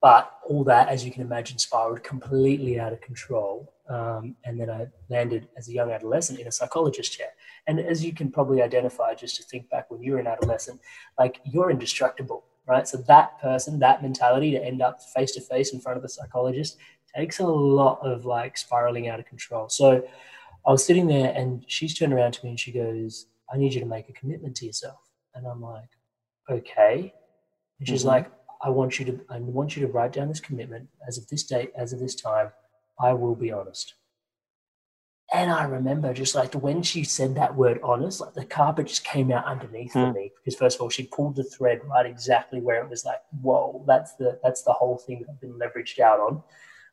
but 0.00 0.38
all 0.48 0.64
that, 0.64 0.88
as 0.88 1.04
you 1.04 1.10
can 1.10 1.22
imagine, 1.22 1.58
spiraled 1.58 2.02
completely 2.02 2.80
out 2.80 2.92
of 2.92 3.00
control. 3.00 3.74
Um, 3.90 4.36
and 4.44 4.58
then 4.60 4.70
I 4.70 4.86
landed 5.08 5.48
as 5.56 5.68
a 5.68 5.72
young 5.72 5.90
adolescent 5.90 6.38
in 6.38 6.46
a 6.46 6.52
psychologist 6.52 7.12
chair. 7.12 7.28
And 7.66 7.80
as 7.80 8.04
you 8.04 8.14
can 8.14 8.30
probably 8.30 8.62
identify, 8.62 9.14
just 9.14 9.36
to 9.36 9.42
think 9.42 9.68
back 9.68 9.90
when 9.90 10.00
you 10.00 10.12
were 10.12 10.18
an 10.18 10.28
adolescent, 10.28 10.80
like 11.18 11.40
you're 11.44 11.70
indestructible, 11.70 12.44
right? 12.66 12.86
So 12.86 12.98
that 13.08 13.40
person, 13.40 13.80
that 13.80 14.00
mentality 14.00 14.52
to 14.52 14.64
end 14.64 14.80
up 14.80 15.02
face 15.14 15.32
to 15.32 15.40
face 15.40 15.72
in 15.72 15.80
front 15.80 15.98
of 15.98 16.04
a 16.04 16.08
psychologist 16.08 16.78
takes 17.14 17.40
a 17.40 17.46
lot 17.46 17.98
of 18.06 18.24
like 18.24 18.56
spiraling 18.56 19.08
out 19.08 19.18
of 19.18 19.26
control. 19.26 19.68
So 19.68 20.06
I 20.64 20.70
was 20.70 20.84
sitting 20.84 21.08
there 21.08 21.32
and 21.34 21.64
she's 21.66 21.94
turned 21.98 22.12
around 22.12 22.32
to 22.32 22.44
me 22.44 22.50
and 22.50 22.60
she 22.60 22.70
goes, 22.70 23.26
I 23.52 23.56
need 23.56 23.74
you 23.74 23.80
to 23.80 23.86
make 23.86 24.08
a 24.08 24.12
commitment 24.12 24.54
to 24.56 24.66
yourself. 24.66 25.00
And 25.34 25.46
I'm 25.46 25.60
like, 25.60 25.88
okay. 26.48 27.12
And 27.80 27.88
she's 27.88 28.00
mm-hmm. 28.00 28.08
like, 28.08 28.30
I 28.62 28.68
want 28.68 28.98
you 28.98 29.06
to 29.06 29.20
I 29.30 29.38
want 29.40 29.74
you 29.74 29.86
to 29.86 29.92
write 29.92 30.12
down 30.12 30.28
this 30.28 30.40
commitment 30.40 30.86
as 31.08 31.16
of 31.16 31.26
this 31.28 31.42
date, 31.44 31.72
as 31.76 31.92
of 31.92 31.98
this 31.98 32.14
time, 32.14 32.52
I 33.00 33.12
will 33.14 33.34
be 33.34 33.52
honest. 33.52 33.94
And 35.32 35.50
I 35.50 35.64
remember 35.64 36.12
just 36.12 36.34
like 36.34 36.54
when 36.54 36.82
she 36.82 37.04
said 37.04 37.36
that 37.36 37.54
word 37.54 37.78
honest, 37.84 38.20
like 38.20 38.34
the 38.34 38.44
carpet 38.44 38.88
just 38.88 39.04
came 39.04 39.30
out 39.30 39.44
underneath 39.44 39.92
mm. 39.92 40.08
for 40.08 40.12
me. 40.12 40.32
Because 40.36 40.58
first 40.58 40.76
of 40.76 40.82
all, 40.82 40.90
she 40.90 41.04
pulled 41.04 41.36
the 41.36 41.44
thread 41.44 41.80
right 41.84 42.04
exactly 42.04 42.60
where 42.60 42.82
it 42.82 42.90
was 42.90 43.04
like, 43.04 43.20
whoa, 43.40 43.84
that's 43.86 44.14
the 44.14 44.40
that's 44.42 44.62
the 44.62 44.72
whole 44.72 44.98
thing 44.98 45.20
that 45.20 45.30
I've 45.30 45.40
been 45.40 45.58
leveraged 45.58 46.00
out 46.00 46.18
on. 46.18 46.42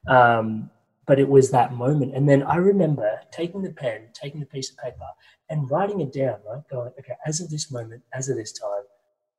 Um, 0.07 0.69
but 1.07 1.19
it 1.19 1.27
was 1.27 1.49
that 1.51 1.73
moment. 1.73 2.15
And 2.15 2.29
then 2.29 2.43
I 2.43 2.57
remember 2.57 3.19
taking 3.31 3.63
the 3.63 3.71
pen, 3.71 4.09
taking 4.13 4.39
the 4.39 4.45
piece 4.45 4.69
of 4.69 4.77
paper, 4.77 5.07
and 5.49 5.71
writing 5.71 6.01
it 6.01 6.13
down, 6.13 6.37
right? 6.47 6.61
Going, 6.69 6.91
okay, 6.99 7.15
as 7.25 7.39
of 7.39 7.49
this 7.49 7.71
moment, 7.71 8.03
as 8.13 8.29
of 8.29 8.35
this 8.35 8.51
time, 8.51 8.83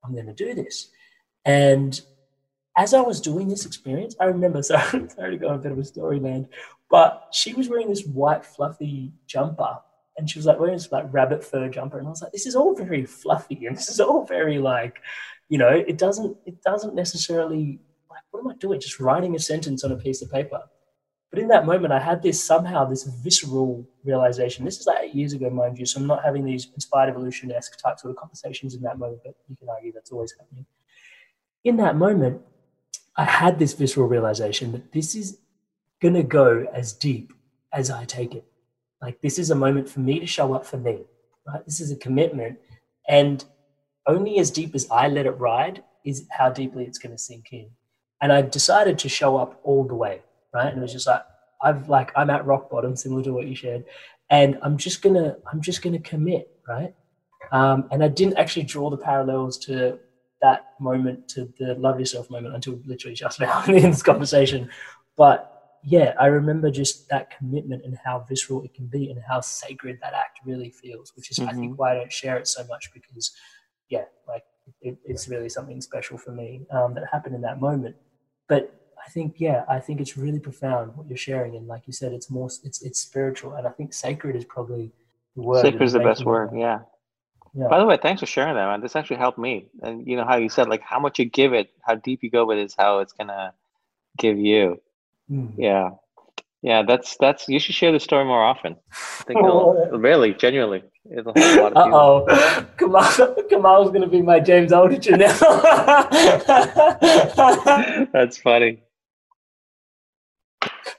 I'm 0.03 0.15
going 0.15 0.27
to 0.27 0.33
do 0.33 0.55
this. 0.55 0.89
And 1.45 2.01
as 2.79 2.95
I 2.95 3.01
was 3.01 3.21
doing 3.21 3.49
this 3.49 3.67
experience, 3.67 4.15
I 4.21 4.27
remember, 4.27 4.63
sorry, 4.63 5.09
sorry 5.09 5.33
to 5.33 5.37
go 5.37 5.49
on 5.49 5.57
a 5.57 5.59
bit 5.59 5.73
of 5.73 5.79
a 5.79 5.85
story 5.85 6.21
storyland, 6.21 6.49
but 6.89 7.29
she 7.33 7.53
was 7.53 7.69
wearing 7.69 7.89
this 7.89 8.07
white 8.07 8.47
fluffy 8.47 9.13
jumper 9.27 9.79
and 10.17 10.31
she 10.31 10.39
was 10.39 10.47
like 10.47 10.59
wearing 10.59 10.77
this 10.77 10.91
like 10.91 11.13
rabbit 11.13 11.45
fur 11.45 11.69
jumper. 11.69 11.99
And 11.99 12.07
I 12.07 12.11
was 12.11 12.23
like, 12.23 12.33
this 12.33 12.47
is 12.47 12.57
all 12.57 12.75
very 12.75 13.05
fluffy 13.05 13.67
and 13.67 13.77
this 13.77 13.89
is 13.89 14.01
all 14.01 14.25
very 14.25 14.59
like, 14.59 15.01
you 15.49 15.59
know, 15.59 15.69
it 15.69 15.99
doesn't, 15.99 16.37
it 16.47 16.63
doesn't 16.63 16.95
necessarily 16.95 17.81
like, 18.09 18.23
what 18.31 18.41
am 18.41 18.49
I 18.49 18.55
doing? 18.55 18.81
Just 18.81 19.01
writing 19.01 19.35
a 19.35 19.41
sentence 19.41 19.83
on 19.85 19.93
a 19.93 19.97
piece 19.97 20.23
of 20.23 20.31
paper. 20.31 20.61
But 21.31 21.41
in 21.41 21.49
that 21.49 21.67
moment, 21.67 21.93
I 21.93 22.01
had 22.01 22.23
this 22.23 22.43
somehow 22.43 22.87
this 22.87 23.05
visceral 23.05 23.87
realization. 24.03 24.65
This 24.65 24.81
is 24.81 24.87
like 24.87 24.99
eight 25.03 25.15
years 25.15 25.35
ago, 25.35 25.51
mind 25.51 25.79
you. 25.79 25.85
So 25.85 26.01
I'm 26.01 26.07
not 26.07 26.25
having 26.25 26.45
these 26.45 26.69
inspired 26.75 27.11
evolution 27.11 27.53
esque 27.53 27.77
type 27.79 27.99
sort 27.99 28.13
of 28.13 28.17
conversations 28.17 28.75
in 28.75 28.81
that 28.83 28.99
moment, 28.99 29.21
but 29.25 29.35
you 29.49 29.57
can 29.57 29.69
argue 29.69 29.93
that's 29.93 30.11
always 30.11 30.33
happening. 30.39 30.65
In 31.65 31.77
that 31.77 31.97
moment, 31.97 32.41
I 33.19 33.25
had 33.25 33.59
this 33.59 33.75
visceral 33.75 34.07
realization 34.07 34.71
that 34.73 34.93
this 34.93 35.17
is 35.17 35.39
going 36.01 36.15
to 36.15 36.23
go 36.23 36.67
as 36.73 36.93
deep 36.93 37.33
as 37.73 37.91
I 37.91 38.05
take 38.05 38.35
it. 38.35 38.45
Like, 39.03 39.21
this 39.21 39.39
is 39.41 39.51
a 39.51 39.57
moment 39.57 39.89
for 39.89 39.99
me 39.99 40.21
to 40.21 40.27
show 40.27 40.55
up 40.55 40.65
for 40.65 40.79
me, 40.79 41.01
right? 41.45 41.65
This 41.67 41.81
is 41.81 41.91
a 41.91 41.97
commitment. 41.97 42.59
And 43.09 43.45
only 44.07 44.39
as 44.39 44.53
deep 44.53 44.75
as 44.75 44.89
I 44.91 45.09
let 45.09 45.27
it 45.27 45.33
ride 45.33 45.83
is 46.05 46.27
how 46.31 46.51
deeply 46.51 46.85
it's 46.85 46.99
going 46.99 47.15
to 47.15 47.19
sink 47.19 47.53
in. 47.53 47.69
And 48.23 48.33
I 48.33 48.43
decided 48.43 48.99
to 49.01 49.09
show 49.09 49.37
up 49.37 49.61
all 49.65 49.85
the 49.85 49.95
way, 49.95 50.23
right? 50.55 50.69
And 50.69 50.79
it 50.79 50.83
was 50.83 50.93
just 50.93 51.09
like, 51.09 51.23
I've 51.61 51.89
like, 51.89 52.13
I'm 52.17 52.31
at 52.31 52.47
rock 52.47 52.71
bottom, 52.71 52.95
similar 52.95 53.23
to 53.25 53.33
what 53.33 53.49
you 53.49 53.57
shared. 53.57 53.85
And 54.31 54.59
I'm 54.63 54.77
just 54.77 55.03
to, 55.03 55.37
I'm 55.51 55.61
just 55.61 55.83
to 55.95 55.99
commit, 55.99 56.51
right? 56.69 56.95
Um, 57.51 57.89
and 57.91 58.05
I 58.05 58.09
didn't 58.09 58.39
actually 58.39 58.65
draw 58.65 58.91
the 58.91 58.97
parallels 58.97 59.59
to 59.67 59.99
that 60.41 60.75
moment 60.81 61.29
to 61.29 61.53
the 61.59 61.75
love 61.75 61.99
yourself 61.99 62.31
moment 62.31 62.55
until 62.55 62.81
literally 62.85 63.15
just 63.15 63.41
now 63.41 63.65
in 63.65 63.91
this 63.91 64.03
conversation. 64.03 64.69
But 65.17 65.55
yeah, 65.85 66.15
I 66.19 66.27
remember 66.27 66.71
just 66.71 67.09
that 67.09 67.37
commitment 67.37 67.85
and 67.85 67.97
how 68.05 68.25
visceral 68.29 68.63
it 68.63 68.75
can 68.75 68.87
be 68.87 69.11
and 69.11 69.21
how 69.27 69.41
sacred 69.41 69.99
that 70.03 70.13
act 70.15 70.41
really 70.45 70.71
feels, 70.71 71.13
which 71.17 71.31
is, 71.31 71.39
mm-hmm. 71.39 71.49
I 71.49 71.53
think, 71.53 71.73
mm-hmm. 71.73 71.77
why 71.77 71.93
I 71.93 71.95
don't 71.95 72.13
share 72.13 72.37
it 72.37 72.49
so 72.49 72.65
much 72.67 72.91
because, 72.93 73.33
yeah, 73.89 74.05
like 74.27 74.45
it, 74.83 74.99
it's 75.05 75.29
really 75.29 75.49
something 75.49 75.81
special 75.81 76.19
for 76.19 76.33
me 76.33 76.67
um, 76.71 76.95
that 76.95 77.05
happened 77.11 77.35
in 77.35 77.43
that 77.43 77.61
moment. 77.61 77.97
But 78.49 78.75
I 79.05 79.11
think, 79.11 79.37
yeah, 79.39 79.65
I 79.69 79.79
think 79.79 80.01
it's 80.01 80.17
really 80.17 80.41
profound 80.41 80.97
what 80.97 81.09
you're 81.09 81.17
sharing. 81.17 81.57
And 81.57 81.67
like 81.67 81.83
you 81.87 81.93
said, 81.93 82.13
it's 82.13 82.31
more, 82.31 82.49
it's, 82.65 82.83
it's 82.83 83.01
spiritual. 83.01 83.55
And 83.55 83.67
I 83.67 83.71
think 83.71 83.93
sacred 83.93 84.37
is 84.37 84.45
probably 84.45 84.93
the 85.37 85.43
word. 85.43 85.63
Sacred 85.63 85.83
is 85.83 85.93
the 85.93 86.01
best 86.01 86.25
word. 86.25 86.51
Yeah. 86.55 86.81
Yeah. 87.55 87.69
By 87.69 87.79
the 87.79 87.87
way, 87.87 87.99
thanks 88.01 88.21
for 88.21 88.27
sharing 88.27 88.55
that, 88.55 88.67
man. 88.67 88.81
This 88.81 88.97
actually 88.97 89.17
helped 89.17 89.39
me. 89.39 89.69
And 89.83 90.07
you 90.07 90.17
know 90.17 90.25
how 90.25 90.37
you 90.37 90.49
said 90.49 90.69
like 90.69 90.83
how 90.83 90.99
much 91.01 91.19
you 91.19 91.25
give 91.25 91.53
it, 91.53 91.71
how 91.83 91.95
deep 91.97 92.23
you 92.23 92.31
go 92.31 92.45
with 92.45 92.59
it 92.59 92.65
is 92.65 92.75
how 92.79 93.01
it's 93.01 93.13
gonna 93.13 93.53
give 94.19 94.39
you. 94.39 94.81
Mm. 95.31 95.53
Yeah. 95.57 95.91
Yeah, 96.63 96.83
that's 96.83 97.17
that's 97.19 97.49
you 97.49 97.61
should 97.61 97.77
share 97.77 97.93
the 97.93 98.01
story 98.01 98.25
more 98.25 98.43
often. 98.43 98.75
I 98.93 99.25
think 99.25 99.39
it'll, 99.39 99.75
really, 99.93 100.35
genuinely, 100.35 100.83
it'll 101.09 101.33
help 101.37 101.59
a 101.59 101.63
lot 101.63 101.73
of 101.73 102.27
Uh 102.27 102.63
oh, 102.65 102.67
Kamal, 102.77 103.37
Kamal's 103.51 103.91
gonna 103.93 104.09
be 104.09 104.23
my 104.23 104.41
James 104.41 104.73
Altucher 104.73 105.17
now. 105.19 105.39
that's 108.13 108.39
funny. 108.39 108.83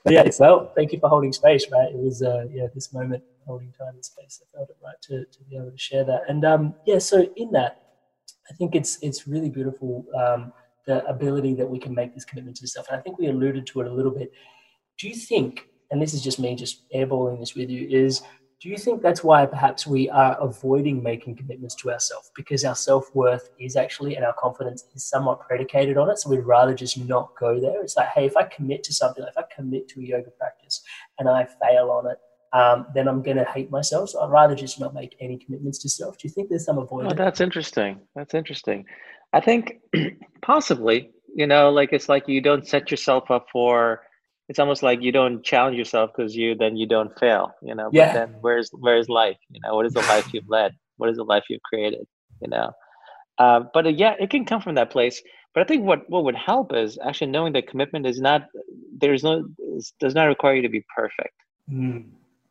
Yeah, 0.08 0.28
well, 0.38 0.72
thank 0.74 0.92
you 0.92 1.00
for 1.00 1.08
holding 1.08 1.32
space, 1.32 1.66
right? 1.70 1.90
It 1.90 1.96
was 1.98 2.22
uh, 2.22 2.46
yeah, 2.50 2.66
this 2.74 2.92
moment 2.92 3.22
holding 3.46 3.72
time 3.72 3.94
and 3.94 4.04
space. 4.04 4.42
I 4.42 4.56
felt 4.56 4.70
it 4.70 4.76
right 4.82 4.96
to, 5.02 5.24
to 5.24 5.44
be 5.48 5.56
able 5.56 5.70
to 5.70 5.78
share 5.78 6.04
that. 6.04 6.22
And 6.28 6.44
um, 6.44 6.74
yeah, 6.86 6.98
so 6.98 7.28
in 7.36 7.52
that, 7.52 7.82
I 8.50 8.54
think 8.54 8.74
it's 8.74 8.98
it's 9.02 9.28
really 9.28 9.50
beautiful 9.50 10.06
um, 10.18 10.52
the 10.86 11.04
ability 11.06 11.54
that 11.54 11.68
we 11.68 11.78
can 11.78 11.94
make 11.94 12.14
this 12.14 12.24
commitment 12.24 12.56
to 12.58 12.66
self. 12.68 12.88
And 12.88 12.98
I 12.98 13.02
think 13.02 13.18
we 13.18 13.28
alluded 13.28 13.66
to 13.68 13.80
it 13.82 13.86
a 13.86 13.92
little 13.92 14.10
bit. 14.12 14.32
Do 14.98 15.08
you 15.08 15.14
think, 15.14 15.68
and 15.90 16.00
this 16.00 16.14
is 16.14 16.22
just 16.22 16.38
me 16.38 16.56
just 16.56 16.82
airballing 16.94 17.38
this 17.38 17.54
with 17.54 17.70
you, 17.70 17.86
is 17.88 18.22
do 18.60 18.68
you 18.68 18.76
think 18.76 19.00
that's 19.00 19.24
why 19.24 19.46
perhaps 19.46 19.86
we 19.86 20.10
are 20.10 20.36
avoiding 20.38 21.02
making 21.02 21.36
commitments 21.36 21.74
to 21.76 21.90
ourselves 21.90 22.30
because 22.36 22.62
our 22.62 22.74
self 22.74 23.14
worth 23.14 23.48
is 23.58 23.74
actually 23.74 24.16
and 24.16 24.24
our 24.24 24.34
confidence 24.38 24.84
is 24.94 25.02
somewhat 25.02 25.40
predicated 25.40 25.96
on 25.96 26.10
it? 26.10 26.18
So 26.18 26.28
we'd 26.28 26.40
rather 26.40 26.74
just 26.74 26.98
not 26.98 27.34
go 27.40 27.58
there. 27.58 27.80
It's 27.82 27.96
like, 27.96 28.08
hey, 28.08 28.26
if 28.26 28.36
I 28.36 28.44
commit 28.44 28.82
to 28.84 28.92
something, 28.92 29.24
if 29.26 29.38
I 29.38 29.44
commit 29.54 29.88
to 29.88 30.00
a 30.00 30.02
yoga 30.02 30.30
practice 30.32 30.82
and 31.18 31.26
I 31.26 31.46
fail 31.46 31.90
on 31.90 32.10
it, 32.10 32.18
um, 32.52 32.86
then 32.94 33.08
I'm 33.08 33.22
going 33.22 33.38
to 33.38 33.44
hate 33.44 33.70
myself. 33.70 34.10
So 34.10 34.20
I'd 34.20 34.30
rather 34.30 34.54
just 34.54 34.78
not 34.78 34.92
make 34.92 35.16
any 35.20 35.38
commitments 35.38 35.78
to 35.78 35.88
self. 35.88 36.18
Do 36.18 36.28
you 36.28 36.34
think 36.34 36.50
there's 36.50 36.66
some 36.66 36.76
avoidance? 36.76 37.14
Oh, 37.14 37.16
that's 37.16 37.40
interesting. 37.40 38.00
That's 38.14 38.34
interesting. 38.34 38.84
I 39.32 39.40
think 39.40 39.80
possibly, 40.42 41.12
you 41.34 41.46
know, 41.46 41.70
like 41.70 41.94
it's 41.94 42.10
like 42.10 42.28
you 42.28 42.42
don't 42.42 42.68
set 42.68 42.90
yourself 42.90 43.30
up 43.30 43.46
for. 43.50 44.02
It's 44.50 44.58
almost 44.58 44.82
like 44.82 45.00
you 45.00 45.12
don't 45.12 45.44
challenge 45.44 45.78
yourself 45.78 46.10
because 46.10 46.34
you 46.34 46.56
then 46.56 46.76
you 46.76 46.84
don't 46.84 47.16
fail. 47.20 47.52
You 47.62 47.76
know. 47.76 47.88
Yeah. 47.92 48.08
But 48.08 48.14
then 48.14 48.34
where's 48.40 48.68
where's 48.72 49.08
life? 49.08 49.36
You 49.48 49.60
know, 49.62 49.76
what 49.76 49.86
is 49.86 49.92
the 49.92 50.00
life 50.00 50.34
you've 50.34 50.48
led? 50.48 50.74
What 50.96 51.08
is 51.08 51.18
the 51.18 51.22
life 51.22 51.44
you've 51.48 51.62
created? 51.62 52.04
You 52.42 52.48
know. 52.48 52.72
Uh, 53.38 53.60
but 53.72 53.86
uh, 53.86 53.90
yeah, 53.90 54.16
it 54.18 54.28
can 54.28 54.44
come 54.44 54.60
from 54.60 54.74
that 54.74 54.90
place. 54.90 55.22
but 55.54 55.60
I 55.60 55.64
think 55.64 55.84
what 55.84 56.00
what 56.10 56.24
would 56.24 56.34
help 56.34 56.74
is 56.74 56.98
actually 56.98 57.30
knowing 57.30 57.52
that 57.52 57.68
commitment 57.68 58.06
is 58.06 58.20
not 58.20 58.48
there's 59.00 59.22
no 59.22 59.44
does 60.00 60.16
not 60.16 60.24
require 60.24 60.56
you 60.56 60.62
to 60.62 60.68
be 60.68 60.84
perfect. 60.96 61.36
Mm. 61.70 62.08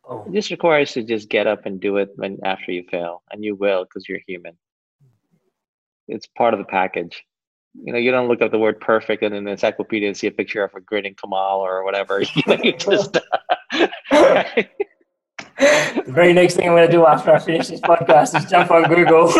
Oh. 0.08 0.24
It 0.26 0.32
just 0.32 0.50
requires 0.50 0.96
you 0.96 1.02
to 1.02 1.08
just 1.08 1.28
get 1.28 1.46
up 1.46 1.66
and 1.66 1.78
do 1.78 1.98
it 1.98 2.08
when 2.16 2.38
after 2.44 2.72
you 2.72 2.84
fail, 2.90 3.22
and 3.30 3.44
you 3.44 3.56
will 3.56 3.84
because 3.84 4.08
you're 4.08 4.24
human. 4.26 4.56
It's 6.08 6.26
part 6.26 6.54
of 6.54 6.60
the 6.60 6.70
package. 6.78 7.22
You 7.74 7.92
know, 7.92 7.98
you 7.98 8.10
don't 8.10 8.28
look 8.28 8.42
up 8.42 8.50
the 8.50 8.58
word 8.58 8.80
perfect 8.80 9.22
and 9.22 9.34
in 9.34 9.44
the 9.44 9.52
encyclopedia 9.52 10.08
and 10.08 10.16
see 10.16 10.26
a 10.26 10.32
picture 10.32 10.64
of 10.64 10.74
a 10.74 10.80
grinning 10.80 11.14
Kamal 11.14 11.60
or 11.60 11.84
whatever. 11.84 12.20
you 12.34 12.42
know, 12.46 12.58
you 12.62 12.72
just 12.72 13.16
the 15.60 16.04
very 16.06 16.32
next 16.32 16.54
thing 16.54 16.68
I'm 16.68 16.74
going 16.74 16.86
to 16.86 16.92
do 16.92 17.06
after 17.06 17.32
I 17.32 17.38
finish 17.38 17.68
this 17.68 17.80
podcast 17.80 18.36
is 18.36 18.50
jump 18.50 18.70
on 18.70 18.84
Google. 18.84 19.30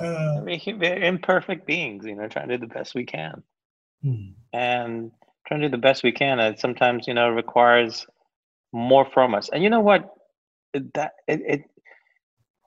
I 0.00 0.40
mean, 0.40 0.78
we're 0.78 1.02
imperfect 1.02 1.66
beings, 1.66 2.06
you 2.06 2.14
know, 2.14 2.28
trying 2.28 2.48
to 2.48 2.58
do 2.58 2.66
the 2.66 2.74
best 2.74 2.94
we 2.94 3.04
can. 3.04 3.42
Hmm. 4.02 4.30
And 4.52 5.10
trying 5.46 5.60
to 5.60 5.68
do 5.68 5.72
the 5.72 5.78
best 5.78 6.02
we 6.02 6.12
can, 6.12 6.40
and 6.40 6.58
sometimes, 6.58 7.06
you 7.06 7.14
know, 7.14 7.30
requires 7.30 8.06
more 8.72 9.04
from 9.04 9.34
us. 9.34 9.48
And 9.52 9.62
you 9.62 9.70
know 9.70 9.80
what? 9.80 10.12
That 10.94 11.12
it, 11.26 11.40
it 11.46 11.62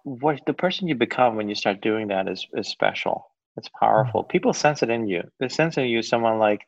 what 0.04 0.42
the 0.46 0.54
person 0.54 0.88
you 0.88 0.96
become 0.96 1.36
when 1.36 1.50
you 1.50 1.56
start 1.56 1.82
doing 1.82 2.08
that 2.08 2.28
is 2.28 2.46
is 2.54 2.68
special. 2.68 3.28
It's 3.58 3.70
powerful. 3.80 4.24
People 4.24 4.54
sense 4.54 4.82
it 4.82 4.90
in 4.90 5.08
you. 5.08 5.24
They 5.40 5.50
sense 5.50 5.78
in 5.78 5.86
you 5.86 6.02
someone 6.02 6.40
like, 6.40 6.62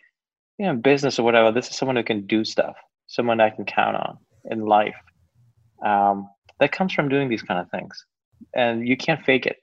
you 0.57 0.65
know, 0.65 0.75
business 0.75 1.17
or 1.17 1.23
whatever. 1.23 1.51
This 1.51 1.69
is 1.69 1.77
someone 1.77 1.95
who 1.95 2.03
can 2.03 2.27
do 2.27 2.43
stuff. 2.43 2.75
Someone 3.07 3.39
I 3.39 3.49
can 3.49 3.65
count 3.65 3.95
on 3.95 4.17
in 4.49 4.65
life. 4.65 4.95
Um, 5.83 6.29
that 6.59 6.71
comes 6.71 6.93
from 6.93 7.09
doing 7.09 7.29
these 7.29 7.41
kind 7.41 7.59
of 7.59 7.69
things, 7.71 8.05
and 8.53 8.87
you 8.87 8.97
can't 8.97 9.23
fake 9.25 9.45
it. 9.45 9.57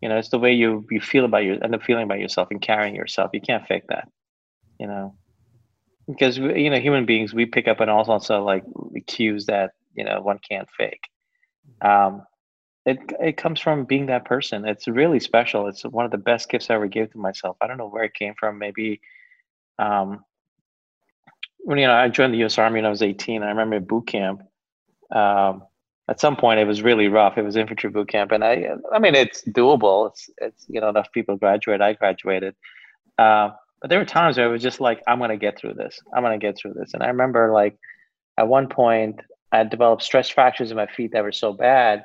You 0.00 0.08
know, 0.08 0.16
it's 0.16 0.30
the 0.30 0.38
way 0.38 0.52
you 0.52 0.86
you 0.90 1.00
feel 1.00 1.24
about 1.24 1.44
you 1.44 1.58
end 1.62 1.74
up 1.74 1.82
feeling 1.82 2.04
about 2.04 2.20
yourself 2.20 2.48
and 2.50 2.60
carrying 2.60 2.94
yourself. 2.94 3.30
You 3.32 3.40
can't 3.40 3.66
fake 3.66 3.84
that. 3.88 4.08
You 4.78 4.86
know, 4.86 5.14
because 6.06 6.38
we, 6.38 6.62
you 6.62 6.70
know 6.70 6.78
human 6.78 7.06
beings 7.06 7.34
we 7.34 7.46
pick 7.46 7.68
up 7.68 7.80
on 7.80 7.88
all 7.88 8.04
sorts 8.04 8.30
of 8.30 8.44
like 8.44 8.64
cues 9.06 9.46
that 9.46 9.72
you 9.94 10.04
know 10.04 10.20
one 10.20 10.38
can't 10.48 10.68
fake. 10.76 11.02
Um, 11.80 12.22
it 12.88 13.12
it 13.20 13.36
comes 13.36 13.60
from 13.60 13.84
being 13.84 14.06
that 14.06 14.24
person. 14.24 14.66
It's 14.66 14.88
really 14.88 15.20
special. 15.20 15.68
It's 15.68 15.82
one 15.82 16.06
of 16.06 16.10
the 16.10 16.16
best 16.16 16.48
gifts 16.48 16.70
I 16.70 16.74
ever 16.74 16.88
gave 16.88 17.12
to 17.12 17.18
myself. 17.18 17.58
I 17.60 17.66
don't 17.66 17.76
know 17.76 17.88
where 17.88 18.04
it 18.04 18.14
came 18.14 18.34
from. 18.40 18.58
Maybe 18.58 19.02
um, 19.78 20.24
when 21.58 21.78
you 21.78 21.86
know 21.86 21.94
I 21.94 22.08
joined 22.08 22.32
the 22.32 22.38
U.S. 22.38 22.56
Army 22.56 22.78
when 22.78 22.86
I 22.86 22.90
was 22.90 23.02
18. 23.02 23.42
I 23.42 23.50
remember 23.50 23.78
boot 23.80 24.06
camp. 24.06 24.40
Um, 25.14 25.64
at 26.08 26.18
some 26.18 26.36
point, 26.36 26.60
it 26.60 26.64
was 26.64 26.80
really 26.80 27.08
rough. 27.08 27.36
It 27.36 27.42
was 27.42 27.56
infantry 27.56 27.90
boot 27.90 28.08
camp, 28.08 28.32
and 28.32 28.42
I 28.42 28.70
I 28.90 28.98
mean 28.98 29.14
it's 29.14 29.44
doable. 29.44 30.08
It's 30.08 30.30
it's 30.38 30.66
you 30.68 30.80
know 30.80 30.88
enough 30.88 31.12
people 31.12 31.36
graduate. 31.36 31.82
I 31.82 31.92
graduated. 31.92 32.54
Uh, 33.18 33.50
but 33.82 33.90
there 33.90 33.98
were 33.98 34.06
times 34.06 34.38
where 34.38 34.46
it 34.46 34.50
was 34.50 34.62
just 34.62 34.80
like, 34.80 35.02
I'm 35.06 35.18
gonna 35.18 35.36
get 35.36 35.58
through 35.58 35.74
this. 35.74 36.00
I'm 36.14 36.22
gonna 36.22 36.38
get 36.38 36.56
through 36.56 36.72
this. 36.72 36.94
And 36.94 37.02
I 37.02 37.08
remember 37.08 37.52
like 37.52 37.76
at 38.38 38.48
one 38.48 38.68
point 38.68 39.20
I 39.52 39.62
developed 39.64 40.02
stress 40.02 40.30
fractures 40.30 40.70
in 40.70 40.76
my 40.78 40.86
feet 40.86 41.12
that 41.12 41.22
were 41.22 41.32
so 41.32 41.52
bad 41.52 42.04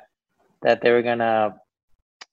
that 0.64 0.80
they 0.82 0.90
were 0.90 1.02
gonna 1.02 1.54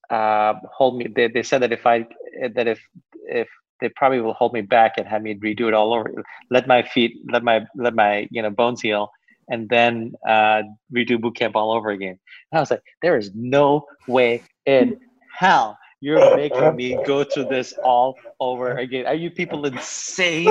uh, 0.10 0.54
hold 0.74 0.98
me. 0.98 1.08
They, 1.16 1.28
they 1.28 1.44
said 1.44 1.62
that 1.62 1.72
if 1.72 1.86
I 1.86 2.08
that 2.56 2.68
if 2.68 2.80
if 3.28 3.48
they 3.80 3.90
probably 3.90 4.22
will 4.22 4.34
hold 4.34 4.54
me 4.54 4.62
back 4.62 4.94
and 4.98 5.08
have 5.08 5.22
me 5.22 5.36
redo 5.36 5.68
it 5.68 5.74
all 5.74 5.94
over, 5.94 6.12
let 6.50 6.68
my 6.68 6.82
feet, 6.82 7.14
let 7.32 7.44
my 7.44 7.66
let 7.76 7.94
my 7.94 8.28
you 8.32 8.42
know 8.42 8.50
bones 8.50 8.82
heal, 8.82 9.12
and 9.50 9.70
then 9.70 10.14
uh, 10.28 10.64
redo 10.96 11.22
boot 11.22 11.36
camp 11.36 11.56
all 11.56 11.72
over 11.72 11.92
again. 11.92 12.18
And 12.52 12.58
I 12.58 12.60
was 12.60 12.72
like, 12.72 12.84
there 13.02 13.18
is 13.18 13.32
no 13.36 13.86
way 14.08 14.42
in 14.66 15.00
hell 15.38 15.78
you're 16.02 16.36
making 16.36 16.76
me 16.76 16.98
go 17.06 17.24
through 17.24 17.46
this 17.46 17.74
all 17.84 18.18
over 18.40 18.72
again. 18.72 19.06
Are 19.06 19.14
you 19.14 19.30
people 19.30 19.66
insane? 19.68 20.46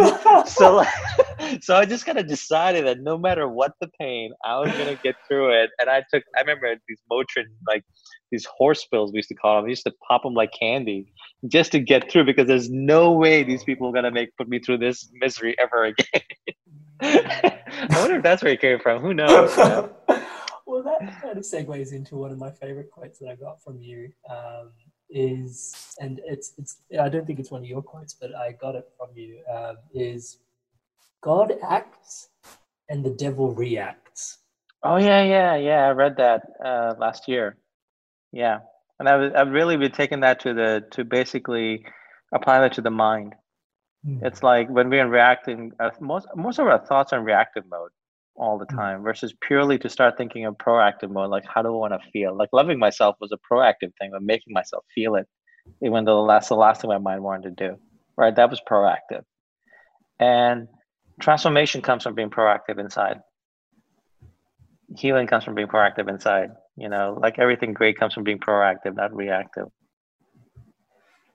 so, 0.47 0.85
so 1.61 1.77
I 1.77 1.85
just 1.85 2.07
kind 2.07 2.19
of 2.19 2.29
decided 2.29 2.87
that 2.87 3.01
no 3.01 3.19
matter 3.19 3.49
what 3.49 3.73
the 3.81 3.89
pain, 4.01 4.33
I 4.45 4.59
was 4.59 4.71
gonna 4.71 4.99
get 5.03 5.17
through 5.27 5.61
it. 5.61 5.71
And 5.81 5.91
I 5.91 6.05
took, 6.13 6.23
I 6.37 6.41
remember 6.41 6.77
these 6.89 7.01
Motrin, 7.11 7.47
like 7.67 7.85
these 8.31 8.47
horse 8.47 8.87
pills 8.87 9.11
we 9.13 9.19
used 9.19 9.29
to 9.31 9.35
call 9.35 9.57
them. 9.57 9.65
We 9.65 9.71
used 9.71 9.85
to 9.87 9.93
pop 10.07 10.23
them 10.23 10.35
like 10.35 10.53
candy 10.59 11.13
just 11.49 11.73
to 11.73 11.81
get 11.81 12.11
through 12.11 12.27
because 12.27 12.47
there's 12.47 12.71
no 12.71 13.11
way 13.11 13.43
these 13.43 13.65
people 13.65 13.89
are 13.89 13.93
gonna 13.93 14.13
make 14.13 14.37
put 14.37 14.49
me 14.49 14.61
through 14.61 14.79
this 14.79 15.11
misery 15.15 15.57
ever 15.59 15.85
again. 15.87 16.23
I 17.03 17.99
wonder 17.99 18.17
if 18.17 18.23
that's 18.23 18.43
where 18.43 18.53
it 18.53 18.61
came 18.61 18.79
from. 18.79 19.03
Who 19.03 19.15
knows? 19.15 19.57
well, 20.67 20.85
that 20.85 21.21
kind 21.21 21.37
of 21.37 21.45
segues 21.45 21.93
into 21.93 22.17
one 22.17 22.31
of 22.31 22.39
my 22.39 22.53
favorite 22.53 22.91
quotes 22.93 23.19
that 23.19 23.29
I 23.29 23.35
got 23.35 23.61
from 23.61 23.81
you. 23.81 24.13
Um, 24.31 24.71
is 25.11 25.97
and 26.01 26.21
it's 26.25 26.53
it's 26.59 26.79
I 27.01 27.09
don't 27.09 27.27
think 27.27 27.39
it's 27.39 27.51
one 27.51 27.63
of 27.63 27.69
your 27.69 27.83
quotes, 27.83 28.15
but 28.15 28.35
I 28.35 28.53
got 28.53 28.75
it 28.75 28.89
from 28.97 29.09
you. 29.15 29.41
Um, 29.53 29.77
is 29.93 30.39
God 31.23 31.55
acts 31.63 32.29
and 32.89 33.05
the 33.05 33.11
devil 33.11 33.55
reacts. 33.55 34.39
Oh 34.83 34.97
yeah, 34.97 35.23
yeah, 35.23 35.57
yeah. 35.57 35.87
I 35.89 35.91
read 35.91 36.17
that 36.17 36.43
uh, 36.65 36.95
last 36.99 37.29
year. 37.29 37.57
Yeah, 38.33 38.61
and 38.99 39.09
I 39.09 39.17
was 39.17 39.33
I've 39.35 39.51
really 39.51 39.77
been 39.77 39.93
taking 39.93 40.21
that 40.21 40.41
to 40.41 40.55
the 40.55 40.85
to 40.93 41.05
basically 41.05 41.85
apply 42.33 42.61
that 42.61 42.73
to 42.75 42.81
the 42.81 42.91
mind. 42.91 43.35
Hmm. 44.05 44.25
It's 44.25 44.43
like 44.43 44.71
when 44.71 44.89
we're 44.89 45.09
reacting, 45.09 45.73
uh, 45.81 45.91
most 46.01 46.27
most 46.35 46.59
of 46.59 46.67
our 46.67 46.85
thoughts 46.87 47.13
are 47.13 47.19
in 47.19 47.25
reactive 47.25 47.65
mode 47.71 47.91
all 48.37 48.59
the 48.59 48.67
Mm. 48.67 48.77
time, 48.77 49.03
versus 49.03 49.35
purely 49.41 49.79
to 49.79 49.89
start 49.89 50.17
thinking 50.17 50.47
of 50.47 50.57
proactive 50.57 51.11
mode. 51.11 51.31
Like, 51.31 51.45
how 51.47 51.63
do 51.63 51.69
I 51.69 51.77
want 51.77 51.93
to 51.93 52.11
feel? 52.11 52.35
Like 52.35 52.51
loving 52.53 52.79
myself 52.79 53.17
was 53.21 53.33
a 53.33 53.39
proactive 53.39 53.93
thing, 53.99 54.11
but 54.13 54.23
making 54.23 54.53
myself 54.53 54.85
feel 54.95 55.15
it, 55.17 55.27
even 55.83 56.05
though 56.05 56.27
that's 56.27 56.49
the 56.49 56.57
last 56.57 56.81
thing 56.81 56.91
my 56.91 56.99
mind 56.99 57.23
wanted 57.23 57.57
to 57.57 57.69
do. 57.69 57.77
Right? 58.17 58.35
That 58.35 58.51
was 58.51 58.61
proactive, 58.69 59.25
and 60.19 60.69
transformation 61.21 61.83
comes 61.83 62.03
from 62.03 62.15
being 62.15 62.31
proactive 62.31 62.79
inside. 62.79 63.21
Healing 64.97 65.27
comes 65.27 65.45
from 65.45 65.55
being 65.55 65.69
proactive 65.69 66.09
inside. 66.09 66.51
You 66.77 66.89
know, 66.89 67.19
like 67.21 67.39
everything 67.39 67.73
great 67.75 67.99
comes 67.99 68.15
from 68.15 68.25
being 68.25 68.39
proactive, 68.39 68.97
not 68.97 69.15
reactive. 69.15 69.69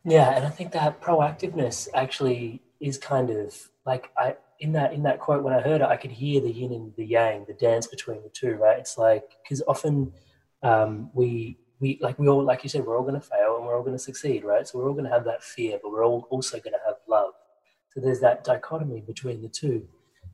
Yeah, 0.04 0.36
and 0.36 0.46
I 0.46 0.50
think 0.50 0.72
that 0.74 1.02
proactiveness 1.02 1.88
actually 1.94 2.62
is 2.80 2.98
kind 2.98 3.30
of 3.30 3.70
like 3.86 4.12
I 4.18 4.36
in 4.60 4.72
that 4.74 4.94
in 4.94 5.04
that 5.04 5.20
quote 5.20 5.44
when 5.44 5.54
I 5.54 5.62
heard 5.62 5.82
it, 5.82 5.88
I 5.88 5.98
could 5.98 6.12
hear 6.12 6.42
the 6.42 6.52
yin 6.52 6.72
and 6.72 6.94
the 6.96 7.06
yang, 7.06 7.46
the 7.48 7.54
dance 7.54 7.88
between 7.88 8.22
the 8.24 8.30
two. 8.30 8.56
Right? 8.56 8.80
It's 8.80 8.98
like 8.98 9.24
because 9.44 9.62
often 9.68 10.14
um, 10.64 11.10
we 11.14 11.58
we 11.80 12.00
like 12.02 12.18
we 12.20 12.28
all 12.28 12.44
like 12.44 12.64
you 12.64 12.70
said 12.70 12.86
we're 12.86 12.98
all 12.98 13.04
going 13.04 13.20
to 13.20 13.28
fail 13.28 13.58
and 13.58 13.66
we're 13.66 13.76
all 13.76 13.84
going 13.84 13.98
to 13.98 14.04
succeed, 14.04 14.44
right? 14.44 14.68
So 14.68 14.80
we're 14.80 14.88
all 14.88 14.94
going 14.94 15.06
to 15.06 15.12
have 15.12 15.26
that 15.26 15.44
fear, 15.44 15.80
but 15.82 15.92
we're 15.92 16.06
all 16.06 16.28
also 16.30 16.58
going 16.60 16.74
to 16.74 16.80
have 16.86 16.96
love. 17.08 17.34
So 17.94 18.02
there's 18.02 18.20
that 18.22 18.44
dichotomy 18.44 19.02
between 19.02 19.42
the 19.42 19.50
two. 19.50 19.88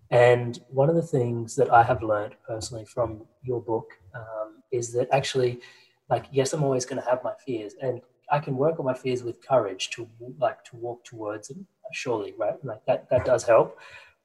And 0.10 0.60
one 0.70 0.90
of 0.90 0.96
the 0.96 1.02
things 1.02 1.56
that 1.56 1.72
I 1.72 1.84
have 1.84 2.04
learned 2.04 2.36
personally 2.46 2.86
from 2.86 3.22
your 3.44 3.62
book 3.62 3.92
um, 4.14 4.62
is 4.72 4.92
that 4.94 5.08
actually, 5.12 5.62
like, 6.10 6.26
yes, 6.32 6.52
I'm 6.52 6.64
always 6.64 6.86
going 6.86 7.02
to 7.02 7.10
have 7.10 7.24
my 7.24 7.34
fears, 7.46 7.76
and 7.82 8.02
I 8.30 8.40
can 8.40 8.58
work 8.58 8.78
on 8.80 8.86
my 8.86 8.94
fears 8.94 9.24
with 9.24 9.46
courage 9.46 9.90
to 9.92 10.10
like 10.38 10.64
to 10.66 10.76
walk 10.76 11.06
towards 11.06 11.48
them. 11.48 11.66
Surely, 11.94 12.34
right? 12.38 12.64
Like 12.64 12.86
that 12.88 13.10
that 13.10 13.26
does 13.26 13.44
help. 13.44 13.78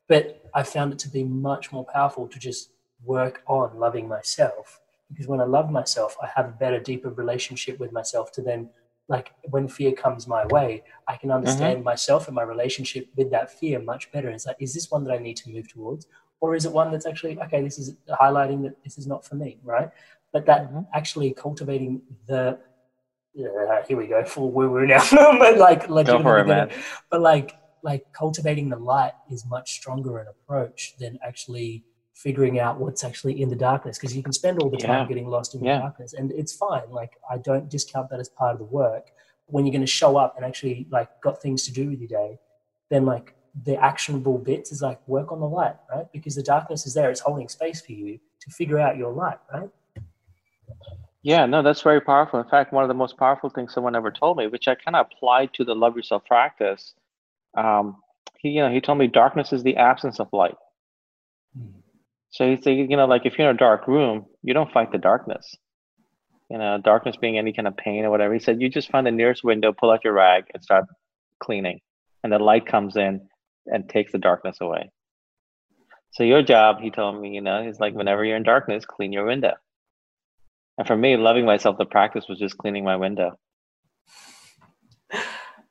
But 0.08 0.42
I 0.54 0.62
found 0.62 0.92
it 0.92 0.98
to 1.00 1.08
be 1.08 1.24
much 1.24 1.72
more 1.72 1.84
powerful 1.84 2.28
to 2.28 2.38
just 2.38 2.70
work 3.04 3.42
on 3.46 3.78
loving 3.78 4.08
myself 4.08 4.80
because 5.10 5.26
when 5.28 5.40
I 5.40 5.44
love 5.44 5.70
myself, 5.70 6.16
I 6.22 6.28
have 6.34 6.46
a 6.46 6.52
better, 6.52 6.80
deeper 6.80 7.10
relationship 7.10 7.78
with 7.78 7.92
myself. 7.92 8.32
To 8.32 8.42
then, 8.42 8.68
like, 9.08 9.32
when 9.50 9.68
fear 9.68 9.92
comes 9.92 10.26
my 10.26 10.44
way, 10.46 10.82
I 11.06 11.16
can 11.16 11.30
understand 11.30 11.84
myself 11.84 12.26
and 12.26 12.34
my 12.34 12.42
relationship 12.42 13.08
with 13.16 13.30
that 13.30 13.56
fear 13.56 13.78
much 13.80 14.10
better. 14.10 14.28
It's 14.30 14.46
like, 14.46 14.56
is 14.58 14.74
this 14.74 14.90
one 14.90 15.04
that 15.04 15.12
I 15.12 15.18
need 15.18 15.36
to 15.38 15.50
move 15.50 15.68
towards, 15.68 16.08
or 16.40 16.56
is 16.56 16.64
it 16.64 16.72
one 16.72 16.90
that's 16.90 17.06
actually 17.06 17.38
okay? 17.38 17.62
This 17.62 17.78
is 17.78 17.94
highlighting 18.20 18.62
that 18.64 18.82
this 18.82 18.98
is 18.98 19.06
not 19.06 19.24
for 19.24 19.36
me, 19.36 19.58
right? 19.62 19.90
But 20.32 20.44
that 20.46 20.72
Mhm. 20.72 20.86
actually 20.92 21.32
cultivating 21.34 22.02
the 22.26 22.58
yeah, 23.32 23.82
here 23.86 23.98
we 23.98 24.06
go, 24.06 24.24
full 24.24 24.50
woo 24.50 24.70
woo 24.70 24.86
now. 24.86 25.04
but 25.38 25.58
like, 25.58 25.86
Go 25.86 26.22
for 26.22 26.38
it, 26.38 26.46
man. 26.46 26.70
but 27.10 27.20
like, 27.20 27.54
like 27.86 28.04
cultivating 28.12 28.68
the 28.68 28.76
light 28.76 29.12
is 29.30 29.46
much 29.46 29.70
stronger 29.78 30.18
an 30.18 30.26
approach 30.28 30.94
than 30.98 31.18
actually 31.24 31.84
figuring 32.14 32.58
out 32.58 32.80
what's 32.80 33.04
actually 33.04 33.40
in 33.40 33.48
the 33.48 33.54
darkness 33.56 33.96
because 33.96 34.14
you 34.16 34.22
can 34.22 34.32
spend 34.32 34.58
all 34.58 34.68
the 34.68 34.76
time 34.76 35.02
Yeah. 35.02 35.06
getting 35.06 35.28
lost 35.28 35.54
in 35.54 35.60
the 35.60 35.66
Yeah. 35.66 35.78
darkness 35.78 36.12
and 36.12 36.32
it's 36.32 36.52
fine 36.52 36.90
like 36.90 37.12
i 37.30 37.38
don't 37.38 37.68
discount 37.68 38.10
that 38.10 38.18
as 38.18 38.28
part 38.28 38.52
of 38.54 38.58
the 38.58 38.64
work 38.64 39.12
when 39.46 39.64
you're 39.64 39.72
going 39.78 39.88
to 39.92 39.96
show 40.02 40.16
up 40.16 40.34
and 40.36 40.44
actually 40.44 40.88
like 40.90 41.08
got 41.20 41.40
things 41.40 41.62
to 41.66 41.72
do 41.72 41.88
with 41.90 42.00
your 42.00 42.08
day 42.08 42.38
then 42.90 43.04
like 43.06 43.34
the 43.68 43.76
actionable 43.76 44.38
bits 44.38 44.72
is 44.72 44.82
like 44.82 45.00
work 45.06 45.30
on 45.30 45.40
the 45.40 45.46
light 45.46 45.76
right 45.94 46.06
because 46.12 46.34
the 46.34 46.42
darkness 46.42 46.86
is 46.86 46.94
there 46.94 47.10
it's 47.10 47.20
holding 47.20 47.48
space 47.48 47.80
for 47.80 47.92
you 47.92 48.18
to 48.40 48.50
figure 48.50 48.78
out 48.78 48.96
your 48.96 49.12
light 49.12 49.38
right 49.54 49.70
Yeah, 51.22 51.44
no, 51.44 51.60
that's 51.60 51.82
very 51.82 52.00
powerful. 52.00 52.38
In 52.38 52.48
fact, 52.48 52.72
one 52.72 52.84
of 52.84 52.88
the 52.88 52.94
most 52.94 53.16
powerful 53.16 53.50
things 53.50 53.74
someone 53.74 53.96
ever 53.96 54.12
told 54.12 54.36
me, 54.36 54.46
which 54.46 54.68
I 54.68 54.76
kind 54.76 54.94
of 54.94 55.06
applied 55.06 55.52
to 55.54 55.64
the 55.64 55.74
love 55.74 55.96
yourself 55.96 56.24
practice, 56.24 56.94
um, 57.56 57.96
he, 58.38 58.50
you 58.50 58.62
know, 58.62 58.72
he 58.72 58.80
told 58.80 58.98
me 58.98 59.06
darkness 59.08 59.52
is 59.52 59.62
the 59.62 59.76
absence 59.76 60.20
of 60.20 60.28
light. 60.32 60.56
So 62.30 62.46
he 62.48 62.60
said, 62.60 62.70
you 62.72 62.96
know, 62.96 63.06
like 63.06 63.26
if 63.26 63.38
you're 63.38 63.48
in 63.48 63.56
a 63.56 63.58
dark 63.58 63.88
room, 63.88 64.26
you 64.42 64.54
don't 64.54 64.72
fight 64.72 64.92
the 64.92 64.98
darkness. 64.98 65.56
you 66.50 66.58
know, 66.58 66.78
darkness 66.82 67.16
being 67.16 67.38
any 67.38 67.52
kind 67.52 67.68
of 67.68 67.76
pain 67.76 68.04
or 68.04 68.10
whatever. 68.10 68.34
He 68.34 68.40
said, 68.40 68.60
you 68.60 68.68
just 68.68 68.90
find 68.90 69.06
the 69.06 69.10
nearest 69.10 69.42
window, 69.44 69.72
pull 69.72 69.90
out 69.90 70.04
your 70.04 70.12
rag, 70.12 70.44
and 70.54 70.62
start 70.62 70.86
cleaning. 71.40 71.80
And 72.22 72.32
the 72.32 72.38
light 72.38 72.66
comes 72.66 72.96
in 72.96 73.28
and 73.66 73.88
takes 73.88 74.12
the 74.12 74.18
darkness 74.18 74.58
away. 74.60 74.90
So 76.12 76.22
your 76.22 76.42
job, 76.42 76.80
he 76.80 76.90
told 76.90 77.20
me, 77.20 77.30
you 77.34 77.40
know, 77.40 77.62
is 77.62 77.80
like 77.80 77.94
whenever 77.94 78.24
you're 78.24 78.36
in 78.36 78.42
darkness, 78.44 78.84
clean 78.86 79.12
your 79.12 79.26
window. 79.26 79.54
And 80.78 80.86
for 80.86 80.96
me, 80.96 81.16
loving 81.16 81.44
myself, 81.46 81.78
the 81.78 81.84
practice 81.84 82.26
was 82.28 82.38
just 82.38 82.58
cleaning 82.58 82.84
my 82.84 82.96
window. 82.96 83.38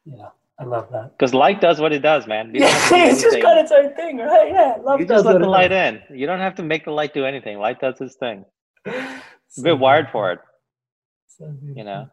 Yeah, 0.05 0.29
I 0.57 0.63
love 0.63 0.89
that. 0.91 1.17
Because 1.17 1.33
light 1.33 1.59
does 1.59 1.79
what 1.79 1.91
it 1.91 1.99
does, 1.99 2.27
man. 2.27 2.51
Yeah, 2.53 2.67
it's 2.91 3.21
just 3.21 3.41
got 3.41 3.57
its 3.57 3.71
own 3.71 3.93
thing, 3.95 4.17
right? 4.19 4.49
Yeah, 4.49 4.77
love 4.81 4.99
you 4.99 5.05
just 5.05 5.25
let 5.25 5.39
the 5.39 5.49
light 5.49 5.71
in. 5.71 6.01
You 6.09 6.25
don't 6.27 6.39
have 6.39 6.55
to 6.55 6.63
make 6.63 6.85
the 6.85 6.91
light 6.91 7.13
do 7.13 7.25
anything. 7.25 7.59
Light 7.59 7.81
does 7.81 7.99
its 7.99 8.15
thing. 8.15 8.45
So 8.85 8.93
We're 9.63 9.75
wired 9.75 10.09
for 10.11 10.31
it. 10.31 10.39
So 11.27 11.53
you 11.61 11.83
know. 11.83 12.09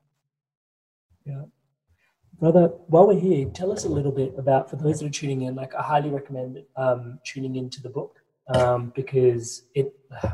Yeah. 1.24 1.42
Brother, 2.40 2.72
while 2.88 3.06
we're 3.06 3.20
here, 3.20 3.48
tell 3.50 3.70
us 3.70 3.84
a 3.84 3.88
little 3.88 4.10
bit 4.10 4.34
about, 4.36 4.68
for 4.68 4.74
those 4.74 4.98
that 4.98 5.06
are 5.06 5.10
tuning 5.10 5.42
in, 5.42 5.54
like 5.54 5.76
I 5.76 5.82
highly 5.82 6.10
recommend 6.10 6.60
um, 6.74 7.20
tuning 7.24 7.54
into 7.54 7.80
the 7.80 7.90
book 7.90 8.18
um, 8.48 8.92
because 8.96 9.62
it, 9.76 9.94
uh, 10.20 10.32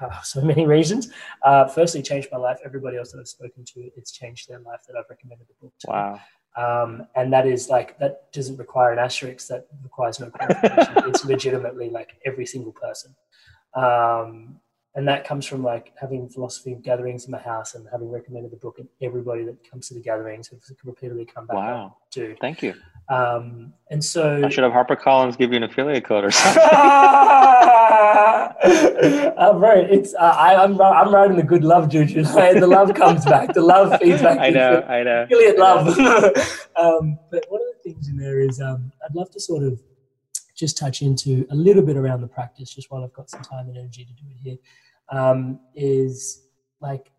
so 0.24 0.40
many 0.40 0.66
reasons. 0.66 1.12
Uh, 1.44 1.66
firstly, 1.68 2.02
changed 2.02 2.28
my 2.32 2.38
life. 2.38 2.58
Everybody 2.64 2.96
else 2.96 3.12
that 3.12 3.20
I've 3.20 3.28
spoken 3.28 3.64
to, 3.64 3.90
it's 3.96 4.10
changed 4.10 4.48
their 4.48 4.58
life 4.58 4.80
that 4.88 4.96
I've 4.96 5.08
recommended 5.08 5.46
the 5.46 5.54
book 5.60 5.72
to. 5.80 5.86
Wow. 5.88 6.20
Um, 6.56 7.06
and 7.14 7.32
that 7.32 7.46
is 7.46 7.68
like, 7.68 7.98
that 7.98 8.32
doesn't 8.32 8.56
require 8.56 8.92
an 8.92 8.98
asterisk, 8.98 9.48
that 9.48 9.66
requires 9.82 10.18
no 10.20 10.30
qualification. 10.30 10.94
it's 11.08 11.24
legitimately 11.24 11.90
like 11.90 12.16
every 12.24 12.46
single 12.46 12.72
person. 12.72 13.14
Um, 13.74 14.60
and 14.94 15.06
that 15.06 15.24
comes 15.24 15.46
from 15.46 15.62
like 15.62 15.92
having 16.00 16.28
philosophy 16.28 16.76
gatherings 16.82 17.24
in 17.24 17.30
my 17.30 17.38
house 17.38 17.74
and 17.74 17.86
having 17.92 18.10
recommended 18.10 18.50
the 18.50 18.56
book 18.56 18.78
and 18.78 18.88
everybody 19.00 19.44
that 19.44 19.56
comes 19.68 19.86
to 19.88 19.94
the 19.94 20.00
gatherings 20.00 20.48
have 20.48 20.58
repeatedly 20.84 21.24
come 21.24 21.46
back. 21.46 21.56
Wow, 21.56 21.96
dude! 22.10 22.38
Thank 22.40 22.62
you. 22.62 22.74
Um, 23.08 23.72
and 23.90 24.04
so 24.04 24.42
I 24.44 24.48
should 24.48 24.64
have 24.64 24.72
HarperCollins 24.72 25.38
give 25.38 25.52
you 25.52 25.58
an 25.58 25.64
affiliate 25.64 26.04
code 26.04 26.24
or 26.24 26.30
something. 26.30 26.62
uh, 28.62 29.52
bro, 29.58 29.80
it's 29.80 30.14
uh, 30.14 30.34
I, 30.36 30.62
am 30.62 30.80
I'm, 30.80 31.06
I'm 31.06 31.14
writing 31.14 31.36
the 31.36 31.42
good 31.42 31.64
love 31.64 31.88
juju. 31.88 32.22
the 32.24 32.66
love 32.66 32.94
comes 32.94 33.24
back. 33.24 33.54
The 33.54 33.62
love 33.62 33.98
feeds 34.02 34.22
back. 34.22 34.38
I 34.38 34.50
know. 34.50 34.80
I 34.82 35.02
know. 35.02 35.22
Affiliate 35.22 35.58
love. 35.58 35.88
um, 36.76 37.18
but 37.30 37.44
one 37.48 37.60
of 37.60 37.68
the 37.68 37.80
things 37.84 38.08
in 38.08 38.16
there 38.16 38.40
is 38.40 38.60
um, 38.60 38.92
I'd 39.04 39.14
love 39.14 39.30
to 39.30 39.40
sort 39.40 39.62
of 39.62 39.80
just 40.60 40.76
touch 40.76 41.00
into 41.00 41.46
a 41.50 41.54
little 41.54 41.82
bit 41.82 41.96
around 41.96 42.20
the 42.20 42.28
practice, 42.28 42.72
just 42.72 42.90
while 42.90 43.02
I've 43.02 43.14
got 43.14 43.30
some 43.30 43.40
time 43.40 43.68
and 43.68 43.78
energy 43.78 44.04
to 44.04 44.12
do 44.12 44.28
it 44.30 44.36
here, 44.36 44.58
um, 45.08 45.58
is 45.74 46.42
like 46.80 47.10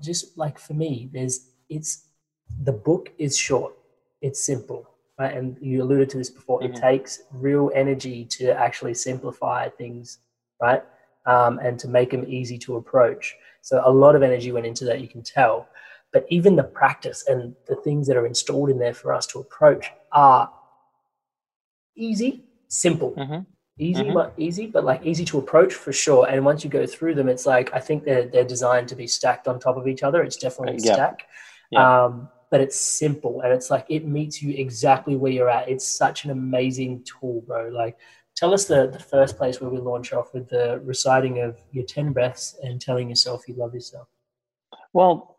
just 0.00 0.38
like 0.38 0.58
for 0.58 0.74
me, 0.74 1.10
there's 1.12 1.50
it's 1.68 2.06
the 2.62 2.72
book 2.72 3.12
is 3.18 3.36
short, 3.36 3.74
it's 4.22 4.40
simple, 4.40 4.88
right? 5.18 5.36
And 5.36 5.58
you 5.60 5.82
alluded 5.82 6.08
to 6.10 6.18
this 6.18 6.30
before. 6.30 6.60
Mm-hmm. 6.60 6.74
It 6.74 6.80
takes 6.80 7.22
real 7.32 7.70
energy 7.74 8.24
to 8.26 8.52
actually 8.56 8.94
simplify 8.94 9.68
things, 9.68 10.18
right? 10.62 10.82
Um, 11.26 11.58
and 11.58 11.78
to 11.80 11.88
make 11.88 12.10
them 12.10 12.24
easy 12.28 12.58
to 12.58 12.76
approach. 12.76 13.34
So 13.60 13.82
a 13.84 13.90
lot 13.90 14.14
of 14.14 14.22
energy 14.22 14.52
went 14.52 14.66
into 14.66 14.84
that. 14.84 15.00
You 15.00 15.08
can 15.08 15.22
tell. 15.22 15.68
But 16.12 16.26
even 16.28 16.54
the 16.54 16.62
practice 16.62 17.24
and 17.26 17.56
the 17.66 17.74
things 17.76 18.06
that 18.06 18.16
are 18.16 18.26
installed 18.26 18.70
in 18.70 18.78
there 18.78 18.94
for 18.94 19.12
us 19.12 19.26
to 19.28 19.40
approach 19.40 19.90
are 20.12 20.52
easy 21.96 22.44
simple. 22.68 23.12
Mm-hmm. 23.12 23.40
Easy, 23.78 24.02
mm-hmm. 24.04 24.14
but 24.14 24.34
easy, 24.36 24.66
but 24.66 24.84
like 24.84 25.04
easy 25.04 25.24
to 25.24 25.38
approach 25.38 25.74
for 25.74 25.92
sure. 25.92 26.28
And 26.28 26.44
once 26.44 26.62
you 26.62 26.70
go 26.70 26.86
through 26.86 27.16
them, 27.16 27.28
it's 27.28 27.44
like 27.44 27.74
I 27.74 27.80
think 27.80 28.04
they're 28.04 28.26
they're 28.26 28.44
designed 28.44 28.88
to 28.88 28.96
be 28.96 29.06
stacked 29.06 29.48
on 29.48 29.58
top 29.58 29.76
of 29.76 29.88
each 29.88 30.02
other. 30.02 30.22
It's 30.22 30.36
definitely 30.36 30.76
a 30.76 30.86
yeah. 30.86 30.94
stack. 30.94 31.28
Yeah. 31.70 32.04
Um, 32.04 32.28
but 32.50 32.60
it's 32.60 32.78
simple 32.78 33.40
and 33.40 33.52
it's 33.52 33.68
like 33.68 33.84
it 33.88 34.06
meets 34.06 34.40
you 34.40 34.54
exactly 34.54 35.16
where 35.16 35.32
you're 35.32 35.50
at. 35.50 35.68
It's 35.68 35.84
such 35.84 36.24
an 36.24 36.30
amazing 36.30 37.02
tool, 37.02 37.42
bro. 37.44 37.68
Like 37.68 37.98
tell 38.36 38.54
us 38.54 38.66
the, 38.66 38.86
the 38.86 38.98
first 39.00 39.36
place 39.36 39.60
where 39.60 39.70
we 39.70 39.78
launch 39.78 40.12
off 40.12 40.32
with 40.32 40.48
the 40.48 40.80
reciting 40.84 41.40
of 41.40 41.58
your 41.72 41.84
10 41.84 42.12
breaths 42.12 42.56
and 42.62 42.80
telling 42.80 43.08
yourself 43.08 43.48
you 43.48 43.54
love 43.54 43.74
yourself. 43.74 44.08
Well, 44.92 45.36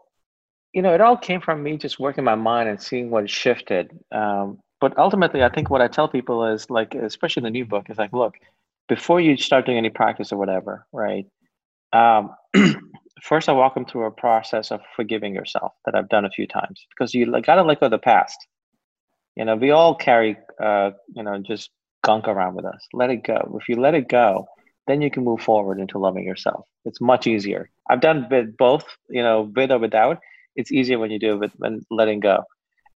you 0.74 0.82
know, 0.82 0.94
it 0.94 1.00
all 1.00 1.16
came 1.16 1.40
from 1.40 1.64
me 1.64 1.78
just 1.78 2.00
working 2.00 2.24
my 2.24 2.36
mind 2.36 2.68
and 2.68 2.82
seeing 2.82 3.10
what 3.10 3.30
shifted. 3.30 3.98
Um, 4.12 4.60
but 4.86 4.96
ultimately 5.00 5.42
i 5.44 5.50
think 5.50 5.72
what 5.72 5.82
i 5.82 5.88
tell 5.88 6.08
people 6.08 6.46
is 6.46 6.70
like 6.70 6.94
especially 6.94 7.42
in 7.42 7.46
the 7.46 7.58
new 7.58 7.66
book 7.66 7.90
is 7.90 7.98
like 7.98 8.14
look 8.14 8.36
before 8.88 9.20
you 9.20 9.36
start 9.36 9.66
doing 9.66 9.80
any 9.80 9.90
practice 9.90 10.32
or 10.32 10.38
whatever 10.38 10.86
right 10.94 11.26
um, 11.92 12.36
first 13.30 13.50
i 13.50 13.52
walk 13.52 13.74
them 13.74 13.86
through 13.86 14.06
a 14.06 14.12
process 14.12 14.70
of 14.70 14.82
forgiving 14.96 15.34
yourself 15.34 15.72
that 15.86 15.96
i've 15.96 16.10
done 16.10 16.26
a 16.26 16.30
few 16.38 16.46
times 16.46 16.86
because 16.92 17.16
you 17.16 17.26
gotta 17.42 17.64
let 17.64 17.80
go 17.80 17.88
of 17.88 17.92
the 17.92 17.98
past. 17.98 18.38
You 19.36 19.46
know 19.46 19.56
we 19.56 19.72
all 19.72 19.96
carry 19.96 20.38
uh, 20.64 20.92
you 21.18 21.24
know 21.24 21.36
just 21.40 21.72
gunk 22.04 22.28
around 22.28 22.54
with 22.56 22.66
us. 22.66 22.82
Let 22.94 23.10
it 23.10 23.24
go. 23.24 23.58
If 23.60 23.68
you 23.68 23.76
let 23.82 23.96
it 23.96 24.08
go 24.08 24.48
then 24.88 25.02
you 25.02 25.10
can 25.10 25.24
move 25.24 25.42
forward 25.42 25.80
into 25.80 25.98
loving 25.98 26.26
yourself. 26.32 26.64
It's 26.86 27.02
much 27.02 27.26
easier. 27.26 27.72
I've 27.90 28.02
done 28.02 28.18
both 28.66 28.86
you 29.10 29.24
know 29.24 29.52
with 29.56 29.72
or 29.72 29.80
without. 29.80 30.20
It's 30.56 30.72
easier 30.72 31.00
when 31.00 31.12
you 31.12 31.20
do 31.20 31.34
it 31.34 31.40
with 31.44 31.54
when 31.58 31.86
letting 31.90 32.20
go 32.20 32.44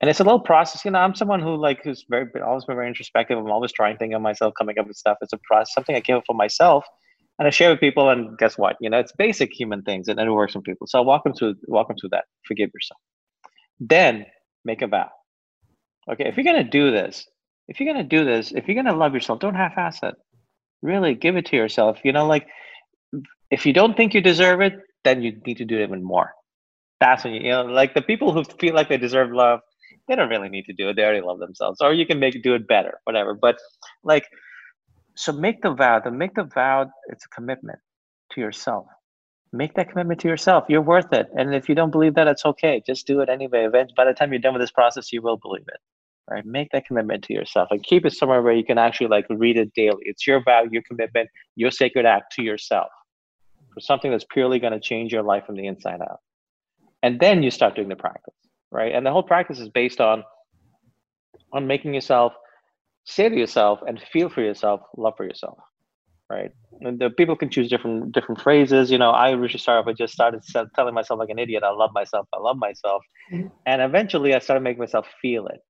and 0.01 0.11
it's 0.11 0.21
a 0.21 0.25
little 0.25 0.41
process. 0.41 0.85
You 0.85 0.91
know, 0.91 0.99
I'm 0.99 1.15
someone 1.15 1.41
who 1.41 1.57
like 1.57 1.83
who's 1.83 2.05
very 2.09 2.27
always 2.45 2.65
been 2.65 2.77
very 2.77 2.89
introspective. 2.89 3.39
I'm 3.39 3.51
always 3.51 3.73
trying 3.73 3.97
things 3.97 4.15
on 4.15 4.23
myself, 4.23 4.55
coming 4.59 4.79
up 4.79 4.87
with 4.87 4.97
stuff. 4.97 5.19
It's 5.21 5.33
a 5.33 5.39
process, 5.39 5.75
something 5.75 5.97
I 5.97 6.01
came 6.01 6.17
up 6.17 6.25
for 6.27 6.35
myself, 6.35 6.85
and 7.39 7.47
I 7.47 7.51
share 7.51 7.71
with 7.71 7.81
people. 7.81 8.11
And 8.11 8.37
guess 8.39 8.59
what? 8.59 8.77
You 8.81 8.91
know, 8.91 8.99
it's 8.99 9.13
basic 9.13 9.53
human 9.53 9.83
things, 9.83 10.09
and 10.09 10.21
it 10.21 10.31
works 10.31 10.53
for 10.53 10.61
people. 10.61 10.87
So 10.87 11.03
welcome 11.03 11.33
to 11.39 11.55
welcome 11.67 11.97
to 12.01 12.09
that. 12.09 12.25
Forgive 12.47 12.71
yourself. 12.75 13.01
Then 13.81 14.27
make 14.65 14.83
a 14.83 14.87
vow. 14.87 15.11
Okay, 16.11 16.25
if 16.27 16.37
you're 16.37 16.45
gonna 16.45 16.65
do 16.65 16.91
this, 16.91 17.27
if 17.69 17.81
you're 17.81 17.93
gonna 17.93 18.05
do 18.05 18.25
this, 18.25 18.53
if 18.53 18.69
you're 18.69 18.77
gonna 18.81 18.97
love 18.97 19.15
yourself, 19.15 19.41
don't 19.41 19.55
half-ass 19.55 20.01
it. 20.03 20.15
Really, 20.83 21.15
give 21.15 21.37
it 21.37 21.47
to 21.47 21.57
yourself. 21.57 21.99
You 22.05 22.13
know, 22.13 22.27
like 22.27 22.47
if 23.51 23.65
you 23.65 23.73
don't 23.73 23.97
think 23.97 24.15
you 24.15 24.21
deserve 24.21 24.61
it, 24.61 24.75
then 25.05 25.23
you 25.23 25.41
need 25.47 25.57
to 25.57 25.65
do 25.65 25.79
it 25.79 25.85
even 25.85 26.03
more. 26.03 26.33
That's 27.01 27.25
when 27.25 27.35
you, 27.35 27.41
you 27.41 27.51
know, 27.51 27.63
like 27.65 27.95
the 27.95 28.03
people 28.03 28.33
who 28.33 28.45
feel 28.45 28.75
like 28.75 28.89
they 28.89 28.97
deserve 28.97 29.33
love 29.33 29.61
they 30.09 30.17
don't 30.17 30.29
really 30.29 30.49
need 30.49 30.67
to 30.67 30.73
do 30.73 30.89
it. 30.89 30.97
They 30.97 31.03
already 31.03 31.21
love 31.21 31.39
themselves. 31.39 31.81
Or 31.81 31.93
you 31.93 32.07
can 32.07 32.19
make 32.19 32.43
do 32.43 32.55
it 32.55 32.69
better, 32.69 33.01
whatever. 33.05 33.35
But 33.35 33.59
like, 34.05 34.27
so 35.15 35.33
make 35.33 35.63
the 35.63 35.73
vow. 35.73 36.01
The 36.01 36.11
make 36.11 36.35
the 36.35 36.45
vow. 36.45 36.91
It's 37.09 37.25
a 37.25 37.29
commitment 37.29 37.79
to 38.33 38.41
yourself. 38.41 38.87
Make 39.53 39.75
that 39.75 39.91
commitment 39.91 40.21
to 40.21 40.29
yourself. 40.29 40.65
You're 40.69 40.83
worth 40.83 41.13
it. 41.13 41.29
And 41.37 41.55
if 41.55 41.69
you 41.69 41.75
don't 41.75 41.91
believe 41.91 42.15
that, 42.15 42.29
it's 42.29 42.45
okay. 42.45 42.83
Just 42.87 43.07
do 43.07 43.21
it 43.21 43.29
anyway. 43.29 43.65
Eventually, 43.65 43.95
by 43.97 44.05
the 44.05 44.13
time 44.13 44.33
you're 44.33 44.41
done 44.41 44.53
with 44.53 44.63
this 44.63 44.73
process, 44.73 45.13
you 45.13 45.23
will 45.23 45.37
believe 45.37 45.65
it. 45.69 45.81
Right? 46.29 46.45
Make 46.45 46.71
that 46.73 46.87
commitment 46.87 47.23
to 47.25 47.33
yourself 47.33 47.69
and 47.71 47.83
keep 47.83 48.05
it 48.05 48.13
somewhere 48.13 48.43
where 48.43 48.53
you 48.53 48.65
can 48.65 48.79
actually 48.79 49.07
like 49.07 49.27
read 49.31 49.57
it 49.57 49.73
daily. 49.75 50.03
It's 50.03 50.27
your 50.27 50.43
vow, 50.43 50.65
your 50.71 50.83
commitment, 50.83 51.31
your 51.55 51.71
sacred 51.71 52.05
act 52.05 52.33
to 52.35 52.43
yourself 52.43 52.89
for 53.73 53.81
something 53.81 54.11
that's 54.11 54.27
purely 54.33 54.59
going 54.59 54.73
to 54.73 54.81
change 54.81 55.13
your 55.13 55.23
life 55.23 55.47
from 55.47 55.55
the 55.55 55.67
inside 55.67 56.01
out. 56.01 56.19
And 57.03 57.21
then 57.21 57.45
you 57.45 57.53
start 57.53 57.77
doing 57.77 57.89
the 57.89 57.97
practice 57.97 58.35
right? 58.71 58.95
And 58.95 59.05
the 59.05 59.11
whole 59.11 59.23
practice 59.23 59.61
is 59.61 59.69
based 59.69 60.01
on 60.01 60.25
on 61.53 61.67
making 61.67 61.95
yourself 61.95 62.33
say 63.07 63.29
to 63.29 63.37
yourself 63.37 63.81
and 63.87 64.01
feel 64.12 64.29
for 64.29 64.43
yourself, 64.43 64.81
love 64.97 65.14
for 65.17 65.25
yourself, 65.25 65.59
right? 66.29 66.51
And 66.81 66.99
the 66.99 67.11
people 67.11 67.37
can 67.37 67.49
choose 67.49 67.69
different 67.71 68.12
different 68.12 68.41
phrases. 68.41 68.91
You 68.91 68.99
know, 68.99 69.11
I 69.11 69.31
originally 69.31 69.61
started 69.61 69.81
off, 69.81 69.87
I 69.89 69.93
just 69.93 70.14
started 70.14 70.43
telling 70.75 70.95
myself 70.95 71.19
like 71.19 71.31
an 71.31 71.39
idiot, 71.39 71.62
I 71.62 71.71
love 71.71 71.91
myself, 71.95 72.27
I 72.35 72.39
love 72.39 72.57
myself, 72.59 73.03
mm-hmm. 73.33 73.49
and 73.64 73.81
eventually 73.81 74.35
I 74.35 74.41
started 74.41 74.62
making 74.62 74.81
myself 74.81 75.07
feel 75.23 75.47
it. 75.47 75.61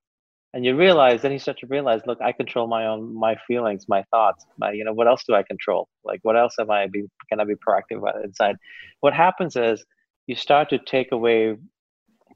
And 0.55 0.64
you 0.64 0.74
realize, 0.74 1.20
then 1.20 1.32
you 1.32 1.38
start 1.38 1.59
to 1.59 1.66
realize, 1.66 2.01
look, 2.07 2.18
I 2.22 2.32
control 2.32 2.66
my 2.66 2.86
own 2.86 3.14
my 3.14 3.36
feelings, 3.47 3.84
my 3.88 4.03
thoughts, 4.11 4.47
my 4.59 4.72
you 4.72 4.84
know, 4.84 4.94
what 4.94 5.07
else 5.07 5.22
do 5.28 5.34
I 5.34 5.42
control? 5.42 5.88
Like, 6.05 6.20
what 6.22 6.36
else 6.36 6.55
am 6.59 6.70
I 6.70 6.86
be 6.86 7.05
can 7.28 7.40
I 7.40 7.44
be 7.44 7.55
proactive 7.55 7.99
about 7.99 8.24
inside? 8.24 8.57
What 9.01 9.12
happens 9.12 9.57
is 9.57 9.84
you 10.26 10.34
start 10.34 10.70
to 10.70 10.78
take 10.78 11.12
away 11.12 11.57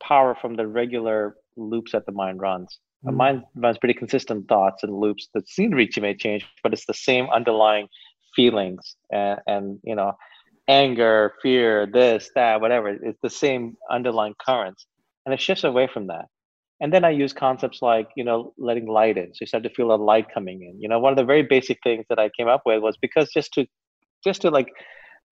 power 0.02 0.36
from 0.40 0.54
the 0.54 0.66
regular 0.66 1.36
loops 1.56 1.92
that 1.92 2.06
the 2.06 2.12
mind 2.12 2.40
runs. 2.40 2.78
Mm-hmm. 3.04 3.08
The 3.10 3.16
mind 3.16 3.42
runs 3.56 3.78
pretty 3.78 3.94
consistent 3.94 4.48
thoughts 4.48 4.82
and 4.82 4.92
loops. 4.92 5.28
The 5.34 5.42
scenery 5.46 5.88
may 6.00 6.14
change, 6.14 6.46
but 6.62 6.72
it's 6.72 6.86
the 6.86 6.94
same 6.94 7.28
underlying 7.30 7.88
feelings 8.34 8.96
and, 9.12 9.38
and 9.46 9.78
you 9.82 9.94
know, 9.94 10.12
anger, 10.68 11.34
fear, 11.42 11.86
this, 11.92 12.30
that, 12.34 12.60
whatever. 12.60 12.88
It's 12.88 13.18
the 13.22 13.30
same 13.30 13.76
underlying 13.90 14.34
currents, 14.44 14.86
and 15.24 15.34
it 15.34 15.40
shifts 15.40 15.64
away 15.64 15.88
from 15.92 16.06
that. 16.08 16.26
And 16.80 16.92
then 16.92 17.04
I 17.04 17.10
use 17.10 17.32
concepts 17.34 17.82
like, 17.82 18.08
you 18.16 18.24
know, 18.24 18.54
letting 18.56 18.86
light 18.86 19.18
in. 19.18 19.34
So 19.34 19.38
you 19.42 19.46
start 19.46 19.64
to 19.64 19.70
feel 19.70 19.92
a 19.92 19.96
light 19.96 20.26
coming 20.32 20.62
in. 20.62 20.80
You 20.80 20.88
know, 20.88 20.98
one 20.98 21.12
of 21.12 21.18
the 21.18 21.24
very 21.24 21.42
basic 21.42 21.78
things 21.82 22.06
that 22.08 22.18
I 22.18 22.30
came 22.30 22.48
up 22.48 22.62
with 22.64 22.82
was 22.82 22.96
because 23.02 23.30
just 23.30 23.52
to, 23.54 23.66
just 24.24 24.40
to 24.42 24.50
like 24.50 24.68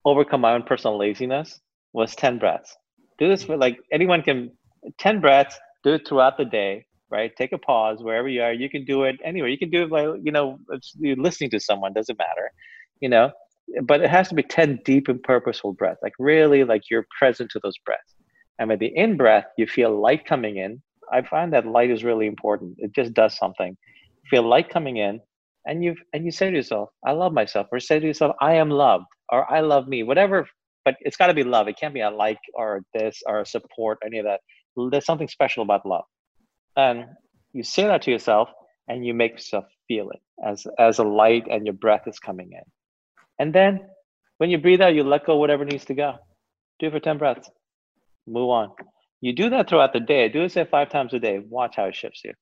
overcome 0.05 0.43
my 0.43 0.53
own 0.53 0.63
personal 0.63 0.99
laziness 0.99 1.59
was 1.95 2.15
10 2.17 2.39
breaths. 2.39 2.77
Do 3.19 3.29
this 3.29 3.45
for 3.45 3.57
like 3.57 3.79
anyone 3.91 4.23
can 4.23 4.51
10 4.99 5.21
breaths, 5.21 5.59
do 5.85 5.95
it 5.95 6.07
throughout 6.07 6.37
the 6.37 6.45
day, 6.45 6.85
right? 7.11 7.33
Take 7.37 7.53
a 7.53 7.59
pause 7.59 8.03
wherever 8.03 8.29
you 8.29 8.43
are. 8.43 8.53
You 8.53 8.69
can 8.69 8.85
do 8.85 9.05
it 9.05 9.17
anywhere. 9.25 9.51
You 9.51 9.59
can 9.59 9.71
do 9.71 9.85
it 9.85 9.91
by, 9.91 10.03
you 10.23 10.33
know, 10.33 10.59
you're 10.99 11.17
listening 11.17 11.51
to 11.51 11.61
someone, 11.61 11.93
doesn't 11.93 12.19
matter, 12.19 12.51
you 13.01 13.09
know, 13.09 13.31
but 13.85 14.01
it 14.01 14.11
has 14.11 14.29
to 14.29 14.35
be 14.35 14.43
10 14.43 14.81
deep 14.85 15.09
and 15.09 15.23
purposeful 15.23 15.73
breaths, 15.73 16.01
like 16.03 16.15
really 16.19 16.65
like 16.65 16.83
you're 16.91 17.07
present 17.19 17.51
to 17.51 17.61
those 17.63 17.79
breaths. 17.85 18.15
And 18.59 18.69
with 18.69 18.81
the 18.81 18.93
in 18.97 19.17
breath, 19.17 19.45
you 19.57 19.67
feel 19.67 20.01
light 20.01 20.25
coming 20.25 20.57
in. 20.57 20.83
I 21.13 21.23
find 21.23 21.53
that 21.53 21.67
light 21.67 21.91
is 21.91 22.05
really 22.05 22.27
important. 22.27 22.75
It 22.79 22.93
just 22.95 23.15
does 23.15 23.37
something. 23.37 23.77
feel 24.29 24.43
light 24.43 24.69
coming 24.69 24.99
in, 24.99 25.21
and 25.67 25.83
you 25.83 25.95
and 26.13 26.25
you 26.25 26.31
say 26.31 26.51
to 26.51 26.57
yourself, 26.57 26.91
"I 27.07 27.13
love 27.13 27.33
myself," 27.33 27.67
or 27.73 27.81
say 27.81 27.99
to 27.99 28.07
yourself, 28.07 28.37
"I 28.41 28.55
am 28.55 28.71
loved," 28.71 29.07
or 29.31 29.51
"I 29.53 29.61
love 29.61 29.89
me," 29.89 30.03
whatever. 30.03 30.47
But 30.85 30.97
it's 31.01 31.17
got 31.17 31.27
to 31.29 31.35
be 31.35 31.45
love. 31.45 31.69
It 31.69 31.79
can't 31.79 31.95
be 31.95 32.01
a 32.01 32.11
like 32.11 32.39
or 32.55 32.83
this 32.95 33.23
or 33.27 33.41
a 33.41 33.47
support, 33.47 33.99
any 34.05 34.19
of 34.19 34.25
that. 34.25 34.41
There's 34.77 35.07
something 35.07 35.29
special 35.29 35.63
about 35.63 35.87
love, 35.87 36.05
and 36.77 37.07
you 37.53 37.63
say 37.63 37.85
that 37.85 38.03
to 38.03 38.11
yourself, 38.11 38.49
and 38.87 39.05
you 39.05 39.15
make 39.15 39.33
yourself 39.33 39.65
feel 39.89 40.11
it 40.11 40.21
as 40.45 40.67
as 40.79 40.99
a 40.99 41.05
light, 41.05 41.47
and 41.51 41.67
your 41.67 41.75
breath 41.75 42.07
is 42.07 42.19
coming 42.19 42.53
in. 42.53 42.63
And 43.39 43.55
then 43.55 43.81
when 44.39 44.51
you 44.51 44.59
breathe 44.59 44.81
out, 44.81 44.95
you 44.95 45.05
let 45.05 45.27
go 45.27 45.37
whatever 45.37 45.65
needs 45.65 45.85
to 45.87 45.95
go. 45.95 46.15
Do 46.79 46.87
it 46.87 46.93
for 46.93 47.01
10 47.01 47.19
breaths. 47.19 47.51
Move 48.27 48.51
on. 48.51 48.71
You 49.21 49.33
do 49.33 49.51
that 49.51 49.69
throughout 49.69 49.93
the 49.93 50.01
day. 50.01 50.29
Do 50.29 50.43
it 50.43 50.53
say 50.53 50.65
five 50.65 50.91
times 50.91 51.13
a 51.13 51.19
day. 51.19 51.41
Watch 51.41 51.77
how 51.77 51.87
it 51.87 51.97
shifts 51.97 52.23
you. 52.25 52.33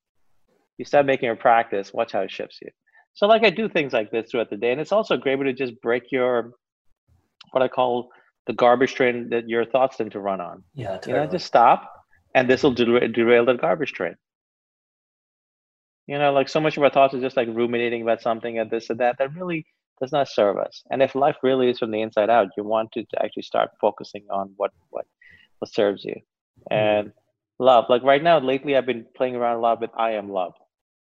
You 0.78 0.84
start 0.84 1.06
making 1.06 1.30
a 1.30 1.36
practice, 1.36 1.92
watch 1.94 2.12
how 2.12 2.20
it 2.20 2.30
shifts 2.30 2.58
you. 2.60 2.68
So 3.14 3.26
like 3.26 3.44
I 3.44 3.50
do 3.50 3.66
things 3.66 3.94
like 3.94 4.10
this 4.10 4.30
throughout 4.30 4.50
the 4.50 4.58
day. 4.58 4.72
And 4.72 4.80
it's 4.80 4.92
also 4.92 5.16
great 5.16 5.36
to 5.36 5.52
just 5.54 5.80
break 5.80 6.12
your 6.12 6.52
what 7.52 7.62
I 7.62 7.68
call 7.68 8.10
the 8.46 8.52
garbage 8.52 8.94
train 8.94 9.30
that 9.30 9.48
your 9.48 9.64
thoughts 9.64 9.96
tend 9.96 10.12
to 10.12 10.20
run 10.20 10.40
on. 10.40 10.64
Yeah, 10.74 10.98
totally. 10.98 11.14
You 11.14 11.24
know, 11.24 11.30
just 11.30 11.46
stop 11.46 11.90
and 12.36 12.50
this 12.50 12.62
will 12.62 12.74
derail, 12.74 13.10
derail 13.10 13.46
the 13.46 13.54
garbage 13.54 13.92
train. 13.92 14.14
You 16.06 16.18
know, 16.18 16.32
like 16.32 16.48
so 16.48 16.60
much 16.60 16.76
of 16.76 16.82
our 16.82 16.90
thoughts 16.90 17.14
are 17.14 17.20
just 17.20 17.36
like 17.36 17.48
ruminating 17.48 18.02
about 18.02 18.20
something 18.20 18.58
and 18.58 18.70
this 18.70 18.90
and 18.90 19.00
that. 19.00 19.16
That 19.18 19.34
really 19.34 19.66
does 20.00 20.12
not 20.12 20.28
serve 20.28 20.58
us. 20.58 20.82
And 20.90 21.02
if 21.02 21.14
life 21.14 21.36
really 21.42 21.70
is 21.70 21.78
from 21.78 21.90
the 21.90 22.02
inside 22.02 22.28
out, 22.28 22.48
you 22.56 22.62
want 22.62 22.92
to, 22.92 23.04
actually 23.24 23.42
start 23.42 23.70
focusing 23.80 24.24
on 24.30 24.52
what 24.56 24.70
what 24.90 25.06
what 25.58 25.72
serves 25.72 26.04
you. 26.04 26.14
Mm-hmm. 26.70 26.74
And 26.74 27.12
love, 27.58 27.86
like 27.88 28.02
right 28.02 28.22
now, 28.22 28.38
lately, 28.38 28.76
I've 28.76 28.86
been 28.86 29.06
playing 29.16 29.34
around 29.34 29.56
a 29.56 29.60
lot 29.60 29.80
with 29.80 29.90
"I 29.96 30.12
am 30.12 30.30
loved" 30.30 30.58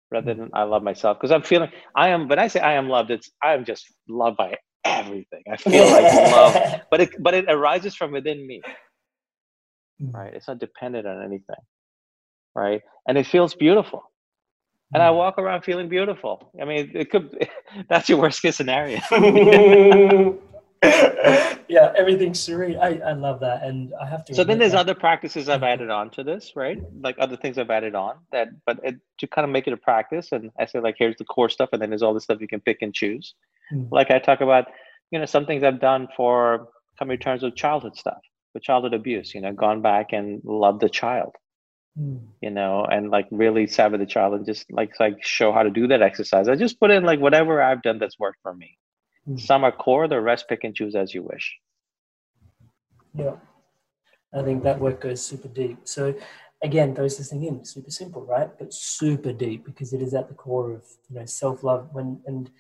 rather 0.09 0.34
than 0.34 0.49
"I 0.53 0.63
love 0.63 0.82
myself" 0.82 1.17
because 1.17 1.32
I'm 1.32 1.43
feeling 1.43 1.69
I 1.93 2.07
am. 2.09 2.30
When 2.30 2.39
I 2.39 2.47
say 2.47 2.61
I 2.61 2.73
am 2.73 2.88
loved, 2.88 3.11
it's 3.11 3.30
I 3.43 3.53
am 3.53 3.65
just 3.65 3.86
loved 4.07 4.38
by 4.38 4.55
everything. 4.86 5.43
I 5.51 5.57
feel 5.57 5.86
like 5.88 6.13
love, 6.32 6.82
but 6.89 7.01
it 7.01 7.09
but 7.21 7.34
it 7.34 7.45
arises 7.49 7.95
from 7.95 8.13
within 8.13 8.47
me. 8.47 8.61
Mm. 10.01 10.13
Right, 10.13 10.33
it's 10.33 10.47
not 10.47 10.59
dependent 10.59 11.07
on 11.07 11.23
anything. 11.23 11.55
Right, 12.55 12.81
and 13.07 13.17
it 13.17 13.27
feels 13.27 13.53
beautiful 13.55 14.03
and 14.93 15.03
I 15.03 15.09
mm. 15.09 15.15
walk 15.15 15.37
around 15.37 15.63
feeling 15.63 15.89
beautiful. 15.89 16.51
I 16.61 16.65
mean, 16.65 16.91
it 16.93 17.11
could. 17.11 17.47
That's 17.89 18.07
your 18.09 18.19
worst 18.19 18.41
case 18.41 18.55
scenario. 18.55 19.01
yeah, 21.67 21.93
everything's 21.97 22.39
serene. 22.39 22.77
I, 22.77 22.99
I 22.99 23.11
love 23.13 23.41
that, 23.41 23.63
and 23.63 23.93
I 24.01 24.07
have 24.07 24.23
to. 24.25 24.35
So 24.35 24.43
then, 24.43 24.59
there's 24.59 24.71
that. 24.71 24.79
other 24.79 24.95
practices 24.95 25.49
I've 25.49 25.63
added 25.63 25.89
on 25.89 26.09
to 26.11 26.23
this, 26.23 26.53
right? 26.55 26.79
Like 27.01 27.17
other 27.19 27.35
things 27.35 27.57
I've 27.57 27.69
added 27.69 27.95
on 27.95 28.15
that, 28.31 28.49
but 28.65 28.79
it, 28.83 28.95
to 29.19 29.27
kind 29.27 29.43
of 29.43 29.51
make 29.51 29.67
it 29.67 29.73
a 29.73 29.77
practice. 29.77 30.31
And 30.31 30.51
I 30.59 30.65
say, 30.65 30.79
like, 30.79 30.95
here's 30.97 31.17
the 31.17 31.25
core 31.25 31.49
stuff, 31.49 31.69
and 31.73 31.81
then 31.81 31.89
there's 31.89 32.03
all 32.03 32.13
the 32.13 32.21
stuff 32.21 32.39
you 32.39 32.47
can 32.47 32.61
pick 32.61 32.77
and 32.81 32.93
choose. 32.93 33.33
Mm. 33.73 33.89
Like 33.91 34.09
I 34.09 34.19
talk 34.19 34.39
about, 34.39 34.67
you 35.11 35.19
know, 35.19 35.25
some 35.25 35.45
things 35.45 35.63
I've 35.63 35.81
done 35.81 36.07
for 36.15 36.69
coming 36.97 37.17
to 37.17 37.23
terms 37.23 37.43
with 37.43 37.55
childhood 37.55 37.97
stuff, 37.97 38.21
with 38.53 38.63
childhood 38.63 38.93
abuse. 38.93 39.33
You 39.33 39.41
know, 39.41 39.53
gone 39.53 39.81
back 39.81 40.13
and 40.13 40.41
loved 40.43 40.81
the 40.81 40.89
child 40.89 41.35
mm. 41.99 42.19
you 42.41 42.49
know, 42.49 42.85
and 42.85 43.09
like 43.09 43.27
really 43.31 43.67
sat 43.67 43.91
with 43.91 43.99
the 43.99 44.05
child 44.05 44.33
and 44.33 44.45
just 44.45 44.71
like 44.71 44.99
like 44.99 45.23
show 45.23 45.51
how 45.51 45.63
to 45.63 45.69
do 45.69 45.87
that 45.87 46.01
exercise. 46.01 46.47
I 46.47 46.55
just 46.55 46.79
put 46.79 46.91
in 46.91 47.03
like 47.03 47.19
whatever 47.19 47.61
I've 47.61 47.81
done 47.81 47.99
that's 47.99 48.19
worked 48.19 48.39
for 48.41 48.53
me. 48.53 48.77
Mm. 49.27 49.39
Some 49.39 49.63
are 49.63 49.71
core, 49.71 50.07
the 50.07 50.21
rest 50.21 50.47
pick 50.47 50.63
and 50.63 50.75
choose 50.75 50.95
as 50.95 51.13
you 51.13 51.23
wish. 51.23 51.57
Yeah. 53.13 53.35
I 54.33 54.43
think 54.43 54.63
that 54.63 54.79
work 54.79 55.01
goes 55.01 55.25
super 55.25 55.47
deep. 55.47 55.79
So 55.85 56.13
again, 56.61 56.93
throws 56.93 57.17
this 57.17 57.29
thing 57.29 57.43
in, 57.43 57.65
super 57.65 57.89
simple, 57.89 58.25
right? 58.25 58.49
But 58.59 58.73
super 58.73 59.33
deep 59.33 59.65
because 59.65 59.93
it 59.93 60.01
is 60.01 60.13
at 60.13 60.27
the 60.27 60.35
core 60.35 60.73
of, 60.73 60.83
you 61.09 61.19
know, 61.19 61.25
self-love 61.25 61.89
when 61.93 62.19
and 62.25 62.51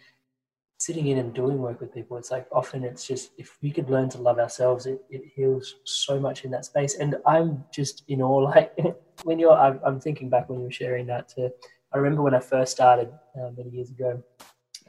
sitting 0.77 1.07
in 1.07 1.17
and 1.17 1.33
doing 1.33 1.57
work 1.57 1.81
with 1.81 1.93
people, 1.93 2.17
it's 2.17 2.31
like 2.31 2.47
often 2.51 2.83
it's 2.83 3.05
just 3.05 3.31
if 3.37 3.57
we 3.61 3.71
could 3.71 3.89
learn 3.89 4.09
to 4.09 4.19
love 4.19 4.39
ourselves, 4.39 4.85
it, 4.85 5.01
it 5.09 5.23
heals 5.35 5.75
so 5.83 6.19
much 6.19 6.45
in 6.45 6.51
that 6.51 6.65
space. 6.65 6.95
And 6.95 7.15
I'm 7.25 7.63
just 7.73 8.03
in 8.07 8.21
awe, 8.21 8.37
like 8.55 8.77
when 9.23 9.39
you're, 9.39 9.57
I'm, 9.57 9.79
I'm 9.85 9.99
thinking 9.99 10.29
back 10.29 10.49
when 10.49 10.59
you 10.59 10.65
were 10.65 10.71
sharing 10.71 11.07
that 11.07 11.29
to, 11.29 11.51
I 11.93 11.97
remember 11.97 12.21
when 12.21 12.33
I 12.33 12.39
first 12.39 12.71
started 12.71 13.09
uh, 13.35 13.49
many 13.57 13.69
years 13.69 13.89
ago, 13.89 14.23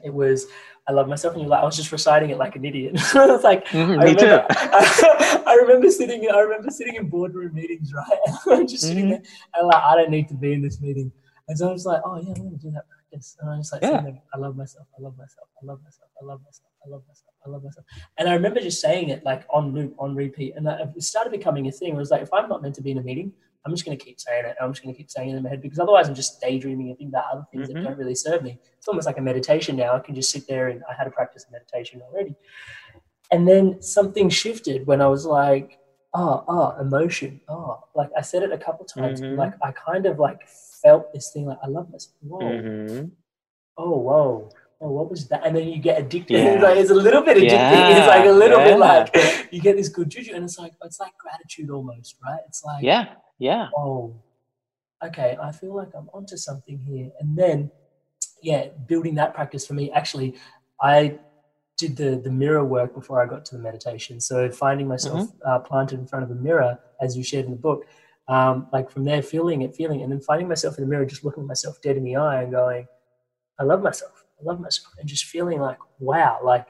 it 0.03 0.13
was 0.13 0.47
I 0.87 0.91
love 0.91 1.07
myself, 1.07 1.33
and 1.33 1.41
you're 1.41 1.49
like 1.49 1.61
I 1.61 1.65
was 1.65 1.75
just 1.75 1.91
reciting 1.91 2.29
it 2.31 2.37
like 2.37 2.55
an 2.55 2.65
idiot. 2.65 2.93
it's 2.95 3.43
like 3.43 3.65
mm-hmm, 3.67 3.99
I, 3.99 4.05
remember, 4.05 4.45
I, 4.49 5.43
I, 5.47 5.53
remember 5.55 5.91
sitting, 5.91 6.27
I 6.31 6.39
remember 6.39 6.71
sitting 6.71 6.95
in 6.95 7.09
boardroom 7.09 7.53
meetings, 7.53 7.93
right? 7.93 8.19
I'm 8.47 8.67
just 8.67 8.83
mm-hmm. 8.83 8.93
sitting 8.93 9.09
there, 9.09 9.21
and 9.55 9.67
like 9.67 9.83
I 9.83 9.95
don't 9.95 10.09
need 10.09 10.27
to 10.29 10.33
be 10.33 10.53
in 10.53 10.61
this 10.61 10.81
meeting, 10.81 11.11
and 11.49 11.57
so 11.57 11.69
I 11.69 11.73
was 11.73 11.85
like, 11.85 12.01
oh 12.05 12.21
yeah, 12.21 12.33
I'm 12.37 12.43
gonna 12.43 12.57
do 12.57 12.71
that 12.71 12.85
practice. 12.87 13.35
and 13.41 13.49
I 13.49 13.57
was 13.57 13.71
like, 13.73 13.81
yeah. 13.81 14.03
I 14.33 14.37
love 14.37 14.55
myself, 14.55 14.87
I 14.97 15.01
love 15.01 15.17
myself, 15.17 15.47
I 15.61 15.65
love 15.65 15.81
myself, 15.83 16.09
I 16.21 16.25
love 16.25 16.41
myself, 16.45 16.69
I 16.85 16.89
love 16.89 17.03
myself, 17.07 17.33
I 17.45 17.49
love 17.49 17.63
myself. 17.63 17.85
And 18.17 18.29
I 18.29 18.33
remember 18.33 18.61
just 18.61 18.79
saying 18.79 19.09
it 19.09 19.25
like 19.25 19.45
on 19.49 19.73
loop, 19.73 19.95
on 19.99 20.15
repeat, 20.15 20.53
and 20.55 20.67
it 20.67 21.03
started 21.03 21.31
becoming 21.31 21.67
a 21.67 21.71
thing. 21.71 21.95
It 21.95 21.97
was 21.97 22.11
like, 22.11 22.21
if 22.21 22.33
I'm 22.33 22.47
not 22.47 22.61
meant 22.61 22.75
to 22.75 22.81
be 22.81 22.91
in 22.91 22.99
a 22.99 23.03
meeting, 23.03 23.33
I'm 23.65 23.73
just 23.73 23.85
going 23.85 23.97
to 23.97 24.03
keep 24.03 24.19
saying 24.19 24.45
it. 24.45 24.55
I'm 24.61 24.71
just 24.71 24.83
going 24.83 24.93
to 24.93 24.97
keep 24.97 25.11
saying 25.11 25.29
it 25.29 25.35
in 25.35 25.43
my 25.43 25.49
head 25.49 25.61
because 25.61 25.79
otherwise 25.79 26.07
I'm 26.07 26.15
just 26.15 26.39
daydreaming 26.41 26.89
and 26.89 26.97
thinking 26.97 27.09
about 27.09 27.25
other 27.31 27.45
things 27.51 27.67
mm-hmm. 27.67 27.79
that 27.79 27.89
don't 27.89 27.97
really 27.97 28.15
serve 28.15 28.41
me. 28.41 28.57
It's 28.77 28.87
almost 28.87 29.05
like 29.05 29.17
a 29.17 29.21
meditation 29.21 29.75
now. 29.75 29.95
I 29.95 29.99
can 29.99 30.15
just 30.15 30.31
sit 30.31 30.47
there 30.47 30.69
and 30.69 30.81
I 30.89 30.93
had 30.93 31.07
a 31.07 31.11
practice 31.11 31.43
of 31.45 31.51
meditation 31.51 32.01
already. 32.01 32.35
And 33.31 33.47
then 33.47 33.81
something 33.81 34.29
shifted 34.29 34.87
when 34.87 35.01
I 35.01 35.07
was 35.07 35.25
like, 35.25 35.77
oh, 36.13 36.43
oh, 36.47 36.81
emotion. 36.81 37.41
Oh, 37.49 37.83
like 37.95 38.09
I 38.17 38.21
said 38.21 38.43
it 38.43 38.51
a 38.51 38.57
couple 38.57 38.85
times. 38.85 39.21
Mm-hmm. 39.21 39.37
Like 39.37 39.53
I 39.61 39.71
kind 39.71 40.05
of 40.05 40.19
like 40.19 40.47
felt 40.89 41.13
this 41.13 41.31
thing 41.31 41.45
like 41.45 41.59
I 41.63 41.67
love 41.67 41.87
myself. 41.91 42.15
Whoa. 42.21 42.39
Mm-hmm. 42.39 43.05
Oh, 43.77 43.97
whoa. 44.07 44.49
Oh, 44.81 44.91
what 44.91 45.09
was 45.11 45.27
that? 45.27 45.45
And 45.45 45.55
then 45.55 45.67
you 45.67 45.77
get 45.77 45.99
addicted. 46.03 46.33
Yeah. 46.39 46.53
It's, 46.53 46.63
like, 46.63 46.77
it's 46.77 46.89
a 46.89 47.01
little 47.07 47.21
bit 47.21 47.37
addicting. 47.37 47.83
Yeah. 47.83 47.97
It's 47.97 48.07
like 48.15 48.25
a 48.25 48.37
little 48.43 48.59
yeah. 48.59 48.69
bit 48.69 48.79
like 48.79 49.07
you 49.51 49.61
get 49.61 49.75
this 49.75 49.89
good 49.89 50.09
juju, 50.09 50.33
and 50.35 50.43
it's 50.43 50.57
like 50.57 50.73
it's 50.83 50.99
like 50.99 51.15
gratitude 51.17 51.69
almost, 51.69 52.15
right? 52.25 52.43
It's 52.47 52.63
like 52.63 52.83
yeah, 52.83 53.03
yeah. 53.37 53.67
Oh, 53.77 54.15
okay. 55.07 55.37
I 55.41 55.51
feel 55.51 55.75
like 55.75 55.91
I'm 55.97 56.09
onto 56.13 56.37
something 56.37 56.77
here. 56.79 57.09
And 57.19 57.37
then, 57.37 57.71
yeah, 58.41 58.61
building 58.87 59.15
that 59.15 59.33
practice 59.33 59.67
for 59.67 59.75
me. 59.79 59.91
Actually, 59.91 60.29
I 60.81 61.19
did 61.77 61.95
the 62.01 62.11
the 62.27 62.31
mirror 62.31 62.65
work 62.77 62.93
before 62.99 63.17
I 63.23 63.25
got 63.33 63.45
to 63.47 63.57
the 63.57 63.63
meditation. 63.69 64.19
So 64.29 64.49
finding 64.49 64.87
myself 64.87 65.19
mm-hmm. 65.19 65.49
uh, 65.49 65.59
planted 65.59 65.99
in 65.99 66.07
front 66.07 66.23
of 66.25 66.31
a 66.31 66.39
mirror, 66.47 66.71
as 67.05 67.17
you 67.17 67.23
shared 67.23 67.45
in 67.45 67.51
the 67.51 67.63
book, 67.69 67.79
um, 68.29 68.67
like 68.71 68.91
from 68.91 69.05
there, 69.05 69.23
feeling 69.23 69.63
it, 69.63 69.75
feeling 69.75 70.01
it, 70.01 70.03
and 70.03 70.11
then 70.11 70.21
finding 70.21 70.47
myself 70.47 70.77
in 70.77 70.83
the 70.83 70.89
mirror, 70.89 71.03
just 71.03 71.25
looking 71.25 71.47
myself 71.47 71.81
dead 71.81 71.97
in 71.97 72.03
the 72.03 72.15
eye 72.15 72.43
and 72.43 72.51
going, 72.51 72.87
I 73.59 73.63
love 73.63 73.81
myself. 73.81 74.23
I 74.39 74.43
love 74.43 74.61
myself. 74.61 74.93
And 74.99 75.09
just 75.09 75.25
feeling 75.25 75.59
like, 75.59 75.79
wow, 75.97 76.39
like 76.43 76.67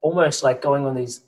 almost 0.00 0.44
like 0.44 0.62
going 0.62 0.86
on 0.86 0.94
these. 0.94 1.24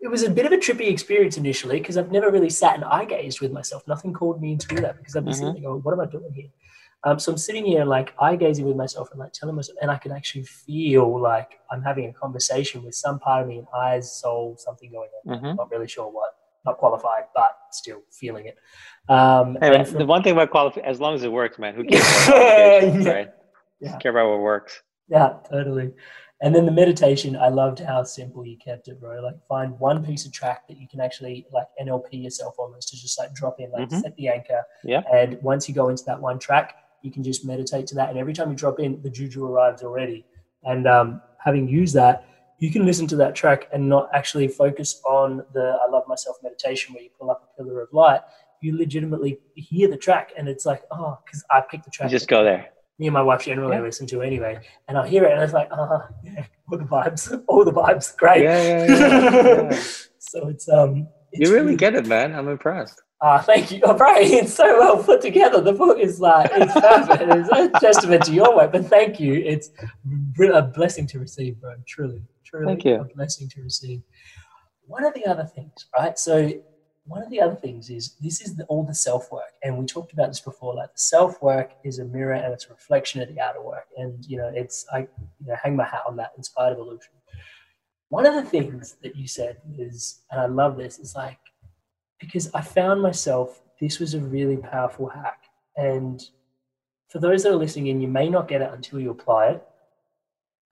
It, 0.00 0.08
was 0.08 0.22
a 0.22 0.30
bit 0.30 0.46
of 0.46 0.52
a 0.52 0.56
trippy 0.56 0.88
experience 0.88 1.36
initially 1.36 1.80
because 1.80 1.96
I've 1.96 2.12
never 2.12 2.30
really 2.30 2.48
sat 2.48 2.76
and 2.76 2.84
eye 2.84 3.04
gazed 3.04 3.40
with 3.40 3.50
myself. 3.50 3.82
Nothing 3.88 4.12
called 4.12 4.40
me 4.40 4.56
to 4.56 4.68
do 4.68 4.76
that 4.76 4.96
because 4.96 5.16
I've 5.16 5.24
been 5.24 5.32
mm-hmm. 5.32 5.38
sitting 5.46 5.62
there 5.62 5.70
going, 5.70 5.82
what 5.82 5.92
am 5.92 6.00
I 6.00 6.06
doing 6.06 6.32
here? 6.32 6.48
Um, 7.02 7.18
so 7.18 7.32
I'm 7.32 7.38
sitting 7.38 7.64
here 7.64 7.84
like 7.84 8.14
eye 8.20 8.36
gazing 8.36 8.64
with 8.64 8.76
myself 8.76 9.10
and 9.10 9.18
like 9.18 9.32
telling 9.32 9.56
myself, 9.56 9.76
and 9.82 9.90
I 9.90 9.96
can 9.98 10.12
actually 10.12 10.44
feel 10.44 11.20
like 11.20 11.58
I'm 11.72 11.82
having 11.82 12.06
a 12.06 12.12
conversation 12.12 12.84
with 12.84 12.94
some 12.94 13.18
part 13.18 13.42
of 13.42 13.48
me 13.48 13.58
in 13.58 13.66
eyes, 13.76 14.12
soul, 14.12 14.56
something 14.56 14.92
going 14.92 15.10
on. 15.26 15.36
Mm-hmm. 15.36 15.56
Not 15.56 15.70
really 15.72 15.88
sure 15.88 16.08
what 16.08 16.37
not 16.64 16.78
qualified, 16.78 17.24
but 17.34 17.52
still 17.70 18.02
feeling 18.10 18.46
it. 18.46 18.58
Um, 19.08 19.56
hey, 19.60 19.70
man, 19.70 19.84
from, 19.84 19.98
the 19.98 20.06
one 20.06 20.22
thing 20.22 20.32
about 20.32 20.50
qualify, 20.50 20.80
as 20.82 21.00
long 21.00 21.14
as 21.14 21.22
it 21.22 21.32
works, 21.32 21.58
man, 21.58 21.74
who 21.74 21.84
cares? 21.90 22.28
yeah. 22.28 23.12
Right? 23.12 23.30
Yeah. 23.80 23.96
Care 23.98 24.10
about 24.10 24.30
what 24.30 24.40
works. 24.40 24.82
Yeah, 25.08 25.34
totally. 25.50 25.92
And 26.40 26.54
then 26.54 26.66
the 26.66 26.72
meditation, 26.72 27.36
I 27.36 27.48
loved 27.48 27.80
how 27.80 28.04
simple 28.04 28.46
you 28.46 28.56
kept 28.58 28.86
it, 28.86 29.00
bro. 29.00 29.20
Like 29.20 29.34
find 29.48 29.78
one 29.80 30.04
piece 30.04 30.24
of 30.24 30.32
track 30.32 30.68
that 30.68 30.78
you 30.78 30.86
can 30.88 31.00
actually 31.00 31.46
like 31.52 31.66
NLP 31.82 32.22
yourself 32.22 32.54
almost 32.58 32.88
to 32.90 32.96
just 32.96 33.18
like 33.18 33.34
drop 33.34 33.58
in, 33.58 33.72
like 33.72 33.88
mm-hmm. 33.88 34.00
set 34.00 34.14
the 34.16 34.28
anchor. 34.28 34.62
Yeah. 34.84 35.02
And 35.12 35.38
once 35.42 35.68
you 35.68 35.74
go 35.74 35.88
into 35.88 36.04
that 36.04 36.20
one 36.20 36.38
track, 36.38 36.76
you 37.02 37.10
can 37.10 37.24
just 37.24 37.44
meditate 37.44 37.88
to 37.88 37.96
that. 37.96 38.10
And 38.10 38.18
every 38.18 38.32
time 38.32 38.50
you 38.50 38.56
drop 38.56 38.78
in, 38.78 39.02
the 39.02 39.10
juju 39.10 39.46
arrives 39.46 39.82
already. 39.82 40.24
And 40.62 40.86
um, 40.86 41.22
having 41.44 41.68
used 41.68 41.94
that, 41.94 42.27
you 42.58 42.70
can 42.72 42.84
listen 42.84 43.06
to 43.08 43.16
that 43.16 43.34
track 43.34 43.68
and 43.72 43.88
not 43.88 44.08
actually 44.12 44.48
focus 44.48 45.00
on 45.04 45.44
the 45.54 45.78
I 45.80 45.90
love 45.90 46.04
myself 46.08 46.36
meditation 46.42 46.94
where 46.94 47.02
you 47.02 47.10
pull 47.18 47.30
up 47.30 47.50
a 47.52 47.62
pillar 47.62 47.80
of 47.82 47.88
light. 47.92 48.20
You 48.60 48.76
legitimately 48.76 49.38
hear 49.54 49.88
the 49.88 49.96
track 49.96 50.32
and 50.36 50.48
it's 50.48 50.66
like, 50.66 50.82
oh, 50.90 51.18
because 51.24 51.44
I 51.50 51.62
picked 51.70 51.84
the 51.84 51.90
track. 51.90 52.10
You 52.10 52.16
just 52.16 52.28
go 52.28 52.42
there. 52.42 52.70
Me 52.98 53.06
and 53.06 53.14
my 53.14 53.22
wife 53.22 53.44
generally 53.44 53.76
yeah. 53.76 53.82
listen 53.82 54.08
to 54.08 54.22
anyway. 54.22 54.58
And 54.88 54.98
I 54.98 55.06
hear 55.06 55.24
it 55.24 55.32
and 55.32 55.42
it's 55.42 55.52
like, 55.52 55.68
uh 55.70 56.00
yeah, 56.24 56.46
all 56.70 56.78
the 56.78 56.84
vibes, 56.84 57.44
all 57.48 57.64
the 57.64 57.72
vibes, 57.72 58.16
great. 58.16 58.42
Yeah, 58.42 58.62
yeah, 58.62 59.70
yeah. 59.70 59.82
so 60.18 60.48
it's 60.48 60.68
um 60.68 61.06
it's 61.30 61.48
You 61.48 61.54
really, 61.54 61.66
really 61.66 61.76
get 61.76 61.94
it, 61.94 62.06
man. 62.06 62.34
I'm 62.34 62.48
impressed. 62.48 63.00
Ah, 63.20 63.38
thank 63.38 63.72
you. 63.72 63.80
Oh, 63.82 63.94
Brian, 63.94 64.22
it's 64.30 64.54
so 64.54 64.78
well 64.78 65.02
put 65.02 65.20
together. 65.20 65.60
The 65.60 65.72
book 65.72 65.98
is 65.98 66.20
like, 66.20 66.50
it's 66.54 66.72
perfect. 66.72 67.22
it's 67.22 67.48
a 67.50 67.80
testament 67.80 68.24
to 68.24 68.32
your 68.32 68.54
work, 68.54 68.72
but 68.72 68.86
thank 68.86 69.18
you. 69.18 69.34
It's 69.34 69.70
a 70.40 70.62
blessing 70.62 71.06
to 71.08 71.18
receive, 71.18 71.60
bro. 71.60 71.74
Truly, 71.86 72.22
truly 72.44 72.66
Thank 72.66 72.84
you. 72.84 72.94
a 73.00 73.04
blessing 73.04 73.48
to 73.50 73.62
receive. 73.62 74.02
One 74.86 75.04
of 75.04 75.14
the 75.14 75.26
other 75.26 75.44
things, 75.44 75.86
right? 75.98 76.18
So, 76.18 76.52
one 77.04 77.22
of 77.22 77.30
the 77.30 77.40
other 77.40 77.54
things 77.54 77.88
is 77.88 78.16
this 78.20 78.42
is 78.42 78.54
the, 78.54 78.64
all 78.66 78.84
the 78.84 78.94
self 78.94 79.32
work, 79.32 79.52
and 79.62 79.78
we 79.78 79.86
talked 79.86 80.12
about 80.12 80.28
this 80.28 80.40
before. 80.40 80.74
Like 80.74 80.92
the 80.92 81.00
self 81.00 81.42
work 81.42 81.72
is 81.82 81.98
a 81.98 82.04
mirror 82.04 82.34
and 82.34 82.52
it's 82.52 82.66
a 82.66 82.70
reflection 82.70 83.22
of 83.22 83.34
the 83.34 83.40
outer 83.40 83.62
work, 83.62 83.86
and 83.96 84.24
you 84.26 84.36
know, 84.36 84.50
it's 84.54 84.84
I 84.92 85.00
you 85.00 85.46
know 85.46 85.56
hang 85.62 85.74
my 85.74 85.84
hat 85.84 86.02
on 86.06 86.16
that 86.16 86.32
inspired 86.36 86.72
evolution. 86.72 87.12
One 88.10 88.26
of 88.26 88.34
the 88.34 88.42
things 88.42 88.96
that 89.02 89.16
you 89.16 89.26
said 89.26 89.58
is, 89.78 90.20
and 90.30 90.40
I 90.40 90.46
love 90.46 90.76
this, 90.76 90.98
is 90.98 91.14
like 91.14 91.38
because 92.18 92.50
I 92.54 92.60
found 92.60 93.02
myself, 93.02 93.62
this 93.80 93.98
was 93.98 94.14
a 94.14 94.20
really 94.20 94.56
powerful 94.56 95.08
hack. 95.08 95.44
And 95.76 96.22
for 97.08 97.18
those 97.20 97.42
that 97.42 97.52
are 97.52 97.56
listening 97.56 97.88
in, 97.88 98.00
you 98.00 98.08
may 98.08 98.28
not 98.28 98.48
get 98.48 98.60
it 98.62 98.72
until 98.72 99.00
you 99.00 99.10
apply 99.10 99.48
it. 99.50 99.68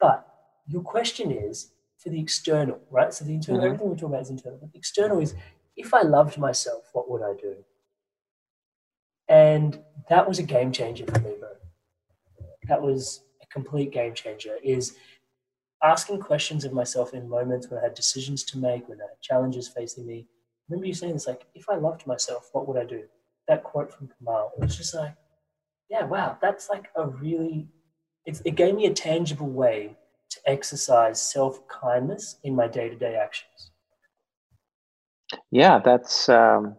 But 0.01 0.27
your 0.67 0.83
question 0.83 1.31
is 1.31 1.73
for 1.99 2.11
the 2.11 2.21
external, 2.21 2.81
right? 2.91 3.13
So 3.15 3.25
the 3.25 3.35
internal, 3.35 3.63
Mhm. 3.63 3.67
everything 3.67 3.89
we're 3.89 3.95
talking 3.95 4.09
about 4.09 4.23
is 4.23 4.31
internal. 4.31 4.59
But 4.59 4.73
the 4.73 4.79
external 4.79 5.21
is 5.21 5.35
if 5.77 5.95
I 5.95 6.03
loved 6.03 6.39
myself, 6.39 6.91
what 6.93 7.09
would 7.09 7.23
I 7.23 7.35
do? 7.35 7.65
And 9.29 9.83
that 10.09 10.29
was 10.29 10.39
a 10.39 10.43
game 10.43 10.73
changer 10.73 11.07
for 11.07 11.19
me, 11.21 11.35
bro. 11.39 11.49
That 12.69 12.81
was 12.83 13.23
a 13.43 13.47
complete 13.47 13.91
game 13.93 14.15
changer. 14.15 14.57
Is 14.63 14.97
asking 15.83 16.21
questions 16.21 16.65
of 16.65 16.73
myself 16.73 17.13
in 17.15 17.29
moments 17.29 17.69
when 17.69 17.79
I 17.79 17.83
had 17.85 17.95
decisions 17.95 18.45
to 18.45 18.59
make, 18.59 18.89
when 18.89 19.01
I 19.01 19.05
had 19.05 19.21
challenges 19.21 19.69
facing 19.69 20.07
me. 20.07 20.27
Remember 20.69 20.87
you 20.87 20.95
saying 20.95 21.13
this, 21.13 21.27
like, 21.27 21.47
if 21.55 21.69
I 21.69 21.77
loved 21.77 22.07
myself, 22.07 22.49
what 22.53 22.67
would 22.67 22.77
I 22.77 22.85
do? 22.85 23.05
That 23.49 23.63
quote 23.63 23.93
from 23.93 24.09
Kamal, 24.19 24.53
it 24.57 24.61
was 24.61 24.77
just 24.77 24.95
like, 24.95 25.15
yeah, 25.89 26.05
wow, 26.05 26.37
that's 26.43 26.69
like 26.69 26.89
a 26.97 27.07
really, 27.07 27.69
it's, 28.25 28.43
it 28.45 28.57
gave 28.57 28.75
me 28.75 28.87
a 28.87 28.93
tangible 28.93 29.49
way 29.49 29.97
to 30.31 30.41
exercise 30.47 31.21
self 31.21 31.67
kindness 31.69 32.37
in 32.43 32.55
my 32.55 32.67
day 32.67 32.89
to 32.89 32.97
day 32.97 33.17
actions. 33.17 33.71
Yeah, 35.51 35.81
that's 35.85 36.29
um, 36.29 36.77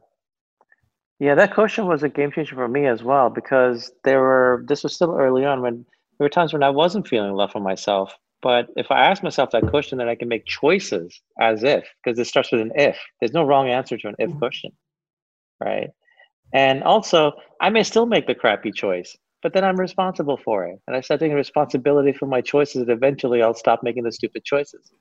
yeah. 1.19 1.35
That 1.35 1.53
question 1.53 1.87
was 1.87 2.03
a 2.03 2.09
game 2.09 2.31
changer 2.31 2.55
for 2.55 2.67
me 2.67 2.85
as 2.87 3.03
well 3.03 3.29
because 3.29 3.91
there 4.03 4.19
were. 4.19 4.63
This 4.67 4.83
was 4.83 4.93
still 4.93 5.15
early 5.17 5.45
on 5.45 5.61
when 5.61 5.85
there 6.17 6.25
were 6.25 6.29
times 6.29 6.53
when 6.53 6.63
I 6.63 6.69
wasn't 6.69 7.07
feeling 7.07 7.33
love 7.33 7.51
for 7.51 7.59
myself. 7.59 8.17
But 8.41 8.67
if 8.75 8.91
I 8.91 9.05
ask 9.05 9.23
myself 9.23 9.51
that 9.51 9.67
question, 9.67 9.97
then 9.97 10.09
I 10.09 10.15
can 10.15 10.27
make 10.27 10.45
choices 10.45 11.21
as 11.39 11.63
if 11.63 11.85
because 12.03 12.19
it 12.19 12.25
starts 12.25 12.51
with 12.51 12.61
an 12.61 12.71
if. 12.75 12.97
There's 13.19 13.33
no 13.33 13.43
wrong 13.43 13.69
answer 13.69 13.97
to 13.97 14.07
an 14.09 14.15
if 14.19 14.31
Mhm. 14.31 14.37
question, 14.37 14.71
right? 15.59 15.89
And 16.53 16.83
also, 16.83 17.33
I 17.61 17.69
may 17.69 17.83
still 17.83 18.05
make 18.05 18.27
the 18.27 18.35
crappy 18.35 18.71
choice, 18.71 19.17
but 19.43 19.53
then 19.53 19.63
I'm 19.65 19.79
responsible 19.79 20.37
for 20.37 20.65
it, 20.65 20.79
and 20.87 20.95
I 20.95 21.01
start 21.01 21.19
taking 21.19 21.35
responsibility 21.35 22.13
for 22.13 22.27
my 22.27 22.41
choices. 22.41 22.83
And 22.83 22.91
eventually, 22.91 23.41
I'll 23.41 23.53
stop 23.55 23.83
making 23.83 24.03
the 24.03 24.11
stupid 24.11 24.43
choices 24.45 24.91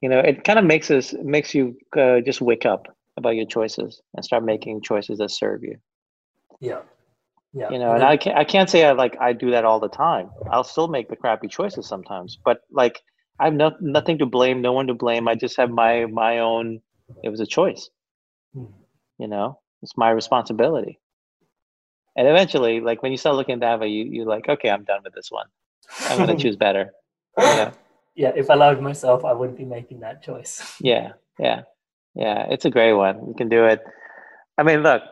you 0.00 0.08
know 0.08 0.18
it 0.20 0.44
kind 0.44 0.58
of 0.58 0.64
makes 0.64 0.90
us 0.90 1.14
makes 1.22 1.54
you 1.54 1.76
uh, 1.96 2.20
just 2.20 2.40
wake 2.40 2.66
up 2.66 2.86
about 3.16 3.36
your 3.36 3.46
choices 3.46 4.00
and 4.14 4.24
start 4.24 4.44
making 4.44 4.80
choices 4.82 5.18
that 5.18 5.30
serve 5.30 5.62
you 5.62 5.76
Yeah. 6.60 6.80
Yeah. 7.52 7.70
you 7.70 7.78
know 7.78 7.92
and 7.92 8.04
i 8.04 8.16
can't 8.16 8.36
i 8.38 8.44
can't 8.44 8.70
say 8.70 8.84
i 8.84 8.92
like 8.92 9.16
i 9.20 9.32
do 9.32 9.50
that 9.50 9.64
all 9.64 9.80
the 9.80 9.88
time 9.88 10.30
i'll 10.50 10.64
still 10.64 10.86
make 10.88 11.08
the 11.08 11.16
crappy 11.16 11.48
choices 11.48 11.86
sometimes 11.86 12.38
but 12.44 12.60
like 12.70 13.00
i 13.40 13.46
have 13.46 13.54
no, 13.54 13.72
nothing 13.80 14.18
to 14.18 14.26
blame 14.26 14.62
no 14.62 14.72
one 14.72 14.86
to 14.86 14.94
blame 14.94 15.26
i 15.26 15.34
just 15.34 15.56
have 15.56 15.70
my 15.70 16.06
my 16.06 16.38
own 16.38 16.80
it 17.24 17.28
was 17.28 17.40
a 17.40 17.46
choice 17.46 17.90
Hmm. 18.54 18.66
you 19.18 19.28
know 19.28 19.60
it's 19.82 19.96
my 19.96 20.10
responsibility 20.10 20.98
and 22.16 22.26
eventually 22.28 22.80
like 22.80 23.02
when 23.02 23.12
you 23.12 23.18
start 23.18 23.36
looking 23.36 23.54
at 23.54 23.60
that 23.60 23.80
way 23.80 23.88
you 23.88 24.04
you're 24.04 24.26
like 24.26 24.48
okay 24.48 24.70
i'm 24.70 24.84
done 24.84 25.00
with 25.04 25.14
this 25.14 25.30
one 25.30 25.46
i'm 26.08 26.18
going 26.18 26.28
to 26.36 26.42
choose 26.42 26.56
better 26.56 26.90
yeah 27.38 27.72
yeah. 28.14 28.32
If 28.36 28.50
I 28.50 28.54
loved 28.54 28.82
myself, 28.82 29.24
I 29.24 29.32
wouldn't 29.32 29.58
be 29.58 29.64
making 29.64 30.00
that 30.00 30.22
choice. 30.22 30.76
Yeah, 30.80 31.12
yeah, 31.38 31.62
yeah. 32.14 32.46
It's 32.50 32.64
a 32.64 32.70
great 32.70 32.92
one. 32.92 33.28
You 33.28 33.34
can 33.36 33.48
do 33.48 33.64
it. 33.64 33.80
I 34.58 34.62
mean, 34.62 34.82
look, 34.82 35.02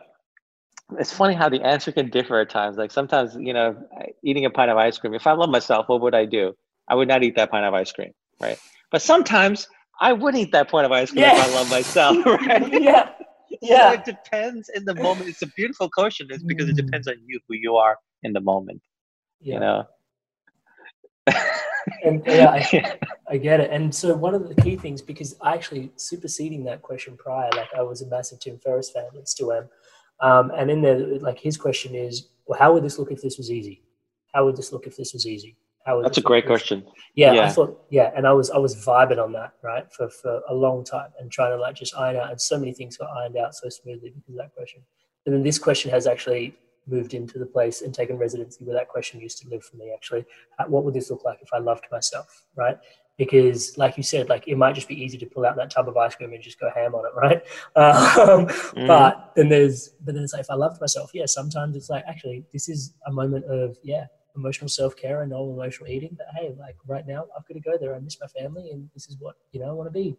it's 0.97 1.11
funny 1.11 1.33
how 1.35 1.49
the 1.49 1.61
answer 1.61 1.91
can 1.91 2.09
differ 2.09 2.39
at 2.39 2.49
times. 2.49 2.77
Like 2.77 2.91
sometimes, 2.91 3.35
you 3.39 3.53
know, 3.53 3.75
eating 4.23 4.45
a 4.45 4.49
pint 4.49 4.71
of 4.71 4.77
ice 4.77 4.97
cream. 4.97 5.13
If 5.13 5.27
I 5.27 5.33
love 5.33 5.49
myself, 5.49 5.89
what 5.89 6.01
would 6.01 6.15
I 6.15 6.25
do? 6.25 6.53
I 6.87 6.95
would 6.95 7.07
not 7.07 7.23
eat 7.23 7.35
that 7.35 7.51
pint 7.51 7.65
of 7.65 7.73
ice 7.73 7.91
cream, 7.91 8.11
right? 8.39 8.57
But 8.91 9.01
sometimes 9.01 9.67
I 10.01 10.13
would 10.13 10.35
eat 10.35 10.51
that 10.53 10.69
pint 10.69 10.85
of 10.85 10.91
ice 10.91 11.11
cream 11.11 11.25
if 11.25 11.39
I 11.39 11.47
love 11.47 11.69
myself, 11.69 12.17
right? 12.25 12.71
yeah. 12.81 13.09
So 13.49 13.57
Yeah. 13.61 13.93
it 13.93 14.05
depends 14.05 14.69
in 14.73 14.85
the 14.85 14.95
moment. 14.95 15.29
It's 15.29 15.41
a 15.41 15.47
beautiful 15.47 15.89
question. 15.89 16.27
It's 16.29 16.43
because 16.43 16.69
it 16.69 16.75
depends 16.75 17.07
on 17.07 17.15
you, 17.25 17.39
who 17.47 17.55
you 17.55 17.75
are 17.75 17.97
in 18.23 18.33
the 18.33 18.41
moment. 18.41 18.81
Yeah. 19.41 19.53
You 19.55 19.59
know. 19.59 19.83
And 22.03 22.23
yeah, 22.25 22.49
I, 22.49 22.97
I 23.29 23.37
get 23.37 23.59
it. 23.59 23.71
And 23.71 23.93
so 23.93 24.15
one 24.15 24.35
of 24.35 24.47
the 24.47 24.61
key 24.61 24.75
things, 24.75 25.01
because 25.01 25.35
I 25.41 25.53
actually 25.53 25.91
superseding 25.95 26.63
that 26.65 26.81
question 26.81 27.17
prior, 27.17 27.49
like 27.55 27.69
I 27.75 27.81
was 27.81 28.01
a 28.01 28.07
massive 28.07 28.39
Tim 28.39 28.59
Ferriss 28.59 28.91
fan 28.91 29.07
and 29.13 29.27
still 29.27 29.51
am. 29.51 29.69
Um, 30.21 30.51
and 30.55 30.69
in 30.69 30.81
there, 30.81 30.97
like 31.19 31.39
his 31.39 31.57
question 31.57 31.95
is, 31.95 32.29
well, 32.45 32.59
how 32.59 32.73
would 32.73 32.83
this 32.83 32.99
look 32.99 33.11
if 33.11 33.21
this 33.21 33.37
was 33.37 33.51
easy? 33.51 33.81
How 34.33 34.45
would 34.45 34.55
this 34.55 34.71
look 34.71 34.85
if 34.87 34.97
this 34.97 35.13
was 35.13 35.25
easy? 35.25 35.55
How 35.85 35.97
would 35.97 36.05
That's 36.05 36.17
a 36.17 36.21
great 36.21 36.45
question. 36.45 36.85
Yeah, 37.15 37.31
I 37.31 37.35
Yeah. 37.35 37.49
thought, 37.49 37.85
yeah, 37.89 38.11
and 38.15 38.27
I 38.27 38.33
was 38.33 38.49
I 38.51 38.57
was 38.57 38.75
vibing 38.75 39.21
on 39.23 39.31
that 39.33 39.53
right 39.63 39.91
for 39.91 40.09
for 40.09 40.41
a 40.47 40.53
long 40.53 40.83
time 40.83 41.11
and 41.19 41.31
trying 41.31 41.51
to 41.51 41.57
like 41.57 41.75
just 41.75 41.95
iron 41.95 42.17
out, 42.17 42.29
and 42.31 42.39
so 42.39 42.57
many 42.59 42.73
things 42.73 42.97
got 42.97 43.09
ironed 43.15 43.37
out 43.37 43.55
so 43.55 43.69
smoothly 43.69 44.09
because 44.09 44.29
of 44.29 44.35
that 44.37 44.53
question. 44.53 44.81
And 45.25 45.33
then 45.33 45.43
this 45.43 45.57
question 45.57 45.89
has 45.91 46.05
actually 46.05 46.55
moved 46.87 47.13
into 47.13 47.37
the 47.39 47.45
place 47.45 47.81
and 47.81 47.93
taken 47.93 48.17
residency 48.17 48.63
where 48.65 48.75
that 48.75 48.87
question 48.87 49.19
used 49.19 49.37
to 49.41 49.47
live 49.49 49.63
for 49.63 49.77
me. 49.77 49.91
Actually, 49.93 50.25
what 50.67 50.83
would 50.83 50.93
this 50.93 51.09
look 51.11 51.23
like 51.23 51.39
if 51.41 51.49
I 51.53 51.59
loved 51.59 51.85
myself, 51.91 52.45
right? 52.55 52.77
Because, 53.19 53.77
like 53.77 53.97
you 53.97 54.03
said, 54.03 54.29
like 54.29 54.47
it 54.47 54.57
might 54.57 54.73
just 54.73 54.87
be 54.87 54.99
easy 55.03 55.17
to 55.19 55.25
pull 55.27 55.45
out 55.45 55.55
that 55.57 55.69
tub 55.69 55.87
of 55.89 55.95
ice 55.97 56.15
cream 56.15 56.33
and 56.33 56.41
just 56.41 56.59
go 56.59 56.71
ham 56.73 56.95
on 56.95 57.05
it, 57.05 57.13
right? 57.15 57.41
Um, 57.75 58.47
But 58.87 59.33
then 59.35 59.49
there's, 59.49 59.89
but 60.03 60.15
then 60.15 60.23
it's 60.23 60.33
like 60.33 60.41
if 60.41 60.49
I 60.49 60.55
loved 60.55 60.79
myself, 60.81 61.11
yeah. 61.13 61.25
Sometimes 61.27 61.75
it's 61.75 61.89
like 61.89 62.03
actually 62.07 62.45
this 62.53 62.67
is 62.69 62.93
a 63.05 63.11
moment 63.11 63.45
of 63.45 63.77
yeah 63.83 64.05
emotional 64.35 64.69
self 64.69 64.95
care 64.95 65.21
and 65.21 65.31
no 65.31 65.51
emotional 65.51 65.89
eating. 65.89 66.15
But 66.17 66.27
hey, 66.37 66.55
like 66.57 66.77
right 66.87 67.05
now 67.05 67.25
I've 67.35 67.45
got 67.47 67.55
to 67.55 67.59
go 67.59 67.77
there. 67.79 67.93
I 67.93 67.99
miss 67.99 68.17
my 68.21 68.27
family, 68.27 68.71
and 68.71 68.89
this 68.93 69.07
is 69.09 69.17
what 69.19 69.35
you 69.51 69.59
know 69.59 69.69
I 69.69 69.73
want 69.73 69.87
to 69.87 69.91
be. 69.91 70.17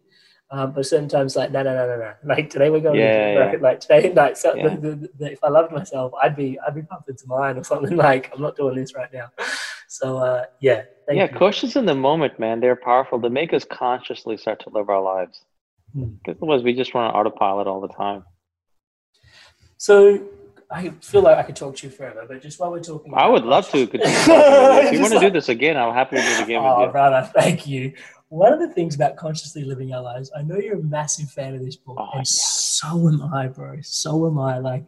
Um, 0.53 0.73
but 0.73 0.85
certain 0.85 1.07
times 1.07 1.35
like 1.35 1.51
no 1.51 1.63
no 1.63 1.73
no 1.73 1.87
no 1.87 1.97
no. 1.97 2.13
Like 2.25 2.49
today 2.49 2.69
we're 2.69 2.81
going 2.81 2.97
to 2.97 3.03
Yeah, 3.07 3.33
gym, 3.51 3.53
yeah. 3.53 3.67
Like 3.67 3.79
today 3.79 4.13
like 4.21 4.35
so 4.37 4.53
Yeah. 4.55 4.75
the, 4.75 4.79
the, 4.95 5.09
the, 5.17 5.31
if 5.31 5.43
I 5.43 5.49
loved 5.49 5.71
myself, 5.71 6.13
I'd 6.21 6.35
be 6.35 6.59
I'd 6.67 6.75
be 6.75 6.83
pumped 6.83 7.09
into 7.09 7.25
mine 7.27 7.57
or 7.57 7.63
something. 7.63 7.95
Like 8.07 8.31
I'm 8.33 8.41
not 8.41 8.55
doing 8.57 8.75
this 8.75 8.93
right 8.93 9.11
now. 9.13 9.31
So 9.91 10.19
uh, 10.19 10.45
yeah, 10.61 10.83
thank 11.05 11.17
yeah, 11.17 11.29
you. 11.29 11.37
questions 11.37 11.75
in 11.75 11.85
the 11.85 11.93
moment, 11.93 12.39
man, 12.39 12.61
they're 12.61 12.77
powerful. 12.77 13.19
They 13.19 13.27
make 13.27 13.51
us 13.51 13.65
consciously 13.65 14.37
start 14.37 14.61
to 14.61 14.69
live 14.69 14.89
our 14.89 15.01
lives. 15.01 15.43
Hmm. 15.93 16.13
Because 16.23 16.37
otherwise, 16.41 16.63
we 16.63 16.73
just 16.73 16.93
run 16.93 17.03
on 17.03 17.13
autopilot 17.13 17.67
all 17.67 17.81
the 17.81 17.89
time. 17.89 18.23
So 19.75 20.23
I 20.71 20.87
feel 21.01 21.23
like 21.23 21.35
I 21.37 21.43
could 21.43 21.57
talk 21.57 21.75
to 21.75 21.87
you 21.87 21.91
forever, 21.91 22.23
but 22.25 22.41
just 22.41 22.57
while 22.57 22.71
we're 22.71 22.79
talking, 22.81 23.13
I 23.13 23.27
would 23.27 23.43
love 23.43 23.69
to 23.71 23.85
conscious- 23.85 23.91
continue 23.91 24.17
talking 24.19 24.51
with 24.75 24.83
you. 24.83 24.87
If 24.87 24.93
you 24.93 25.01
want 25.01 25.13
to 25.13 25.19
do 25.19 25.29
this 25.29 25.49
again, 25.49 25.75
I'm 25.75 25.93
happy 25.93 26.15
to 26.15 26.21
do 26.21 26.27
it 26.29 26.43
again 26.43 26.61
oh, 26.63 26.79
with 26.79 26.87
you. 26.87 26.91
brother, 26.93 27.29
thank 27.35 27.67
you. 27.67 27.91
One 28.29 28.53
of 28.53 28.59
the 28.61 28.69
things 28.69 28.95
about 28.95 29.17
consciously 29.17 29.65
living 29.65 29.93
our 29.93 30.01
lives, 30.01 30.31
I 30.33 30.41
know 30.41 30.55
you're 30.55 30.79
a 30.79 30.83
massive 30.83 31.29
fan 31.29 31.53
of 31.53 31.65
this 31.65 31.75
book, 31.75 31.97
Oh, 31.99 32.07
and 32.13 32.19
yeah. 32.19 32.23
so 32.23 33.09
am 33.09 33.21
I, 33.33 33.47
bro. 33.47 33.79
So 33.81 34.25
am 34.25 34.39
I. 34.39 34.57
Like, 34.59 34.85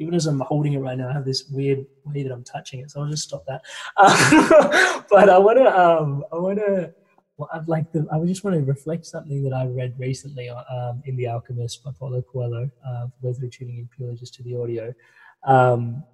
even 0.00 0.14
as 0.14 0.26
I'm 0.26 0.40
holding 0.40 0.72
it 0.72 0.78
right 0.78 0.96
now, 0.96 1.10
I 1.10 1.12
have 1.12 1.26
this 1.26 1.44
weird 1.50 1.84
way 2.06 2.22
that 2.22 2.32
I'm 2.32 2.42
touching 2.42 2.80
it, 2.80 2.90
so 2.90 3.02
I'll 3.02 3.10
just 3.10 3.24
stop 3.24 3.44
that. 3.46 3.62
But 5.10 5.28
I 5.28 5.38
want 5.38 5.58
to, 5.58 5.80
um, 5.80 6.24
I 6.32 6.36
want 6.36 6.58
to. 6.58 6.94
Well, 7.36 7.48
I'd 7.52 7.68
like 7.68 7.90
to. 7.92 8.06
I 8.12 8.24
just 8.24 8.44
want 8.44 8.56
to 8.56 8.62
reflect 8.62 9.04
something 9.04 9.42
that 9.42 9.52
I 9.52 9.66
read 9.66 9.94
recently 9.98 10.48
um, 10.48 11.02
in 11.04 11.16
The 11.16 11.26
Alchemist 11.26 11.82
by 11.82 11.90
Paulo 11.98 12.22
Coelho. 12.22 12.70
Uh, 12.86 13.06
for 13.06 13.22
those 13.22 13.38
who 13.38 13.46
are 13.46 13.50
tuning 13.50 13.78
in 13.78 13.88
purely 13.94 14.14
just 14.14 14.34
to 14.34 14.42
the 14.42 14.56
audio, 14.56 14.94
um, 15.44 16.04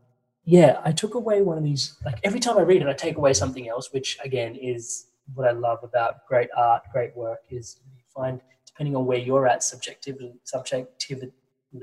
yeah, 0.45 0.81
I 0.85 0.93
took 0.93 1.15
away 1.15 1.43
one 1.43 1.59
of 1.59 1.65
these. 1.65 1.97
Like 2.05 2.19
every 2.25 2.41
time 2.41 2.57
I 2.59 2.63
read 2.63 2.83
it, 2.83 2.89
I 2.89 2.95
take 2.95 3.17
away 3.19 3.35
something 3.35 3.69
else, 3.69 3.93
which 3.93 4.19
again 4.25 4.57
is 4.57 5.09
what 5.35 5.47
I 5.47 5.53
love 5.53 5.81
about 5.85 6.27
great 6.27 6.49
art, 6.57 6.83
great 6.93 7.15
work. 7.17 7.41
Is 7.51 7.81
you 7.95 8.03
find 8.15 8.41
depending 8.67 8.97
on 8.97 9.05
where 9.07 9.19
you're 9.19 9.47
at, 9.47 9.63
subjectivity, 9.63 10.35
subjectively, 10.45 11.33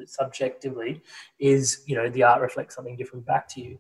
subjectively, 0.06 1.02
is 1.40 1.84
you 1.86 1.96
know 1.96 2.10
the 2.10 2.24
art 2.24 2.42
reflects 2.42 2.76
something 2.76 2.96
different 2.96 3.26
back 3.26 3.48
to 3.50 3.62
you. 3.62 3.80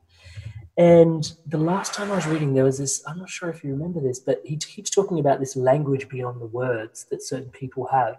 And 0.77 1.31
the 1.45 1.57
last 1.57 1.93
time 1.93 2.11
I 2.11 2.15
was 2.15 2.25
reading, 2.25 2.53
there 2.53 2.63
was 2.63 2.79
this. 2.79 3.03
I'm 3.07 3.19
not 3.19 3.29
sure 3.29 3.49
if 3.49 3.63
you 3.63 3.71
remember 3.71 3.99
this, 3.99 4.19
but 4.19 4.41
he 4.43 4.57
keeps 4.57 4.89
talking 4.89 5.19
about 5.19 5.39
this 5.39 5.55
language 5.55 6.09
beyond 6.09 6.41
the 6.41 6.47
words 6.47 7.05
that 7.11 7.21
certain 7.21 7.51
people 7.51 7.85
have. 7.87 8.17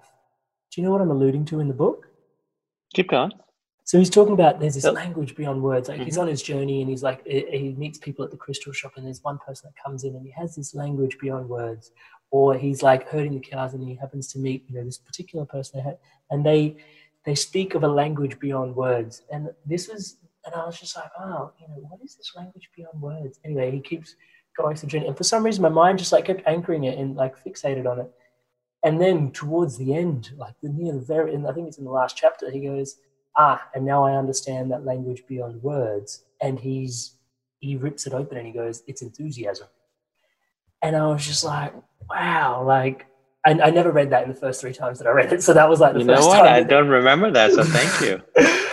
Do 0.70 0.80
you 0.80 0.84
know 0.86 0.92
what 0.92 1.00
I'm 1.00 1.10
alluding 1.10 1.44
to 1.46 1.60
in 1.60 1.68
the 1.68 1.74
book? 1.74 2.08
Keep 2.94 3.08
going. 3.08 3.32
So 3.86 3.98
he's 3.98 4.08
talking 4.08 4.32
about 4.32 4.60
there's 4.60 4.76
this 4.76 4.84
language 4.84 5.34
beyond 5.36 5.62
words. 5.62 5.88
Like 5.88 6.00
he's 6.00 6.16
Mhm. 6.16 6.22
on 6.22 6.28
his 6.28 6.42
journey 6.42 6.80
and 6.80 6.88
he's 6.88 7.02
like 7.02 7.26
he 7.26 7.74
meets 7.76 7.98
people 7.98 8.24
at 8.24 8.30
the 8.30 8.36
crystal 8.36 8.72
shop 8.72 8.92
and 8.96 9.04
there's 9.04 9.22
one 9.22 9.38
person 9.38 9.68
that 9.68 9.82
comes 9.82 10.04
in 10.04 10.16
and 10.16 10.24
he 10.24 10.30
has 10.32 10.56
this 10.56 10.74
language 10.74 11.18
beyond 11.18 11.48
words. 11.48 11.90
Or 12.30 12.56
he's 12.56 12.82
like 12.82 13.06
herding 13.08 13.34
the 13.34 13.40
cows 13.40 13.74
and 13.74 13.86
he 13.86 13.94
happens 13.94 14.26
to 14.32 14.38
meet 14.38 14.64
you 14.68 14.76
know 14.76 14.84
this 14.84 14.96
particular 14.98 15.44
person 15.44 15.96
and 16.30 16.46
they 16.46 16.76
they 17.24 17.34
speak 17.34 17.74
of 17.74 17.84
a 17.84 17.88
language 17.88 18.38
beyond 18.38 18.76
words. 18.76 19.22
And 19.32 19.50
this 19.64 19.88
was, 19.88 20.18
and 20.44 20.54
I 20.54 20.64
was 20.66 20.78
just 20.78 20.96
like, 20.96 21.10
oh, 21.18 21.52
you 21.58 21.68
know, 21.68 21.74
what 21.88 22.00
is 22.04 22.16
this 22.16 22.32
language 22.36 22.68
beyond 22.76 23.00
words? 23.00 23.40
Anyway, 23.44 23.70
he 23.70 23.80
keeps 23.80 24.14
going 24.56 24.76
through 24.76 24.90
journey. 24.90 25.06
And 25.06 25.16
for 25.16 25.24
some 25.24 25.42
reason, 25.42 25.62
my 25.62 25.68
mind 25.68 25.98
just 25.98 26.12
like 26.12 26.26
kept 26.26 26.46
anchoring 26.46 26.84
it 26.84 26.98
and 26.98 27.16
like 27.16 27.42
fixated 27.42 27.90
on 27.90 28.00
it. 28.00 28.10
And 28.82 29.00
then 29.00 29.30
towards 29.30 29.78
the 29.78 29.94
end, 29.94 30.32
like 30.36 30.54
the 30.62 30.68
near 30.68 30.92
the 30.92 31.00
very, 31.00 31.34
and 31.34 31.46
I 31.46 31.52
think 31.52 31.68
it's 31.68 31.78
in 31.78 31.84
the 31.84 31.90
last 31.90 32.16
chapter, 32.16 32.50
he 32.50 32.60
goes, 32.60 32.96
ah, 33.36 33.66
and 33.74 33.86
now 33.86 34.04
I 34.04 34.16
understand 34.16 34.70
that 34.70 34.84
language 34.84 35.24
beyond 35.26 35.62
words. 35.62 36.24
And 36.42 36.60
he's, 36.60 37.16
he 37.60 37.76
rips 37.76 38.06
it 38.06 38.12
open 38.12 38.36
and 38.36 38.46
he 38.46 38.52
goes, 38.52 38.82
it's 38.86 39.00
enthusiasm. 39.00 39.68
And 40.82 40.94
I 40.94 41.06
was 41.06 41.26
just 41.26 41.44
like, 41.44 41.72
wow, 42.10 42.62
like, 42.62 43.06
I, 43.46 43.50
I 43.50 43.70
never 43.70 43.90
read 43.92 44.10
that 44.10 44.22
in 44.22 44.30
the 44.30 44.34
first 44.34 44.60
three 44.60 44.72
times 44.72 44.98
that 44.98 45.06
I 45.06 45.10
read 45.10 45.32
it. 45.32 45.42
So 45.42 45.52
that 45.52 45.68
was 45.68 45.80
like 45.80 45.92
the 45.92 46.00
You 46.00 46.06
first 46.06 46.22
know 46.22 46.28
what? 46.28 46.38
time. 46.38 46.54
I 46.54 46.62
don't 46.62 46.88
remember 46.88 47.30
that, 47.30 47.52
so 47.52 47.62
thank 47.62 48.00
you. 48.00 48.22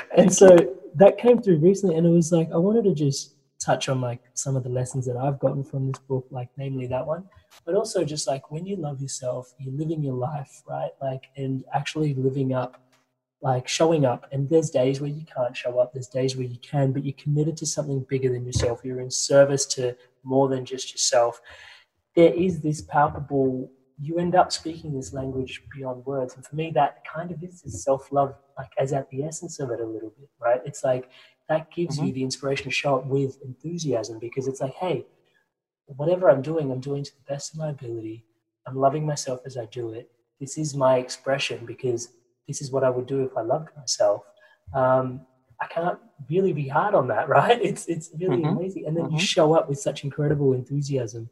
and 0.16 0.34
so 0.34 0.56
that 0.96 1.18
came 1.18 1.42
through 1.42 1.58
recently 1.58 1.96
and 1.96 2.06
it 2.06 2.10
was 2.10 2.32
like 2.32 2.52
i 2.52 2.58
wanted 2.58 2.84
to 2.84 2.94
just 2.94 3.36
touch 3.60 3.90
on 3.90 4.02
like 4.02 4.22
some 4.34 4.56
of 4.56 4.64
the 4.64 4.70
lessons 4.70 5.06
that 5.06 5.16
i've 5.18 5.40
gotten 5.40 5.64
from 5.64 5.88
this 5.88 6.00
book 6.00 6.26
like 6.32 6.50
namely 6.58 6.88
that 6.88 7.06
one 7.06 7.24
but 7.66 7.76
also 7.76 8.04
just 8.04 8.28
like 8.28 8.52
when 8.52 8.66
you 8.66 8.76
love 8.76 9.02
yourself 9.02 9.54
you're 9.60 9.74
living 9.74 10.04
your 10.04 10.16
life 10.16 10.64
right 10.68 10.92
like 11.02 11.26
and 11.38 11.64
actually 11.74 12.14
living 12.16 12.54
up 12.54 12.82
like 13.42 13.68
showing 13.68 14.06
up 14.06 14.28
and 14.32 14.50
there's 14.50 14.70
days 14.70 15.00
where 15.00 15.10
you 15.10 15.26
can't 15.26 15.56
show 15.56 15.80
up 15.80 15.94
there's 15.94 16.08
days 16.08 16.36
where 16.36 16.46
you 16.46 16.58
can 16.62 16.92
but 16.92 17.06
you're 17.06 17.14
committed 17.14 17.56
to 17.56 17.66
something 17.66 18.06
bigger 18.10 18.30
than 18.30 18.46
yourself 18.46 18.82
you're 18.84 19.00
in 19.00 19.12
service 19.12 19.66
to 19.66 19.96
more 20.24 20.48
than 20.50 20.66
just 20.66 20.92
yourself 20.92 21.42
there 22.16 22.34
is 22.34 22.60
this 22.60 22.82
palpable 22.82 23.72
you 24.04 24.18
end 24.18 24.34
up 24.36 24.52
speaking 24.52 24.94
this 24.94 25.14
language 25.14 25.62
beyond 25.76 26.04
words. 26.06 26.34
And 26.36 26.44
for 26.46 26.56
me 26.56 26.72
that 26.72 27.04
kind 27.06 27.30
of 27.32 27.44
is 27.44 27.62
this 27.62 27.84
self-love 27.84 28.34
like 28.58 28.72
as 28.78 28.94
at 28.94 29.10
the 29.12 29.24
essence 29.24 29.60
of 29.60 29.70
it 29.72 29.80
a 29.80 29.86
little 29.86 30.10
bit 30.18 30.30
right? 30.40 30.62
It's 30.66 30.84
like 30.84 31.10
that 31.50 31.70
gives 31.72 32.00
you 32.00 32.12
the 32.14 32.24
inspiration 32.24 32.66
to 32.66 32.72
show 32.72 32.98
up 32.98 33.06
with 33.06 33.42
enthusiasm 33.44 34.18
because 34.20 34.48
it's 34.48 34.62
like 34.62 34.74
hey 34.76 35.06
whatever 35.98 36.30
i'm 36.30 36.42
doing 36.42 36.72
i'm 36.72 36.80
doing 36.80 37.04
to 37.04 37.12
the 37.16 37.26
best 37.34 37.54
of 37.54 37.60
my 37.60 37.70
ability. 37.70 38.24
I'm 38.68 38.76
loving 38.76 39.06
myself 39.06 39.42
as 39.46 39.58
i 39.58 39.66
do 39.66 39.92
it. 39.94 40.10
This 40.40 40.58
is 40.58 40.76
my 40.76 40.98
expression 40.98 41.66
because 41.66 42.10
this 42.48 42.62
is 42.62 42.72
what 42.72 42.84
i 42.84 42.90
would 42.90 43.08
do 43.08 43.24
if 43.24 43.36
i 43.38 43.42
loved 43.42 43.70
myself. 43.78 44.22
Um, 44.74 45.22
i 45.60 45.68
can't 45.68 46.00
really 46.30 46.54
be 46.54 46.68
hard 46.68 46.96
on 46.96 47.08
that 47.10 47.28
right? 47.38 47.60
It's 47.70 47.84
it's 47.88 48.10
really 48.20 48.44
Mhm. 48.44 48.58
amazing. 48.58 48.84
And 48.88 48.96
then 48.98 49.06
you 49.12 49.18
Mhm. 49.18 49.34
show 49.36 49.54
up 49.58 49.70
with 49.70 49.80
such 49.80 50.04
incredible 50.04 50.54
enthusiasm 50.54 51.30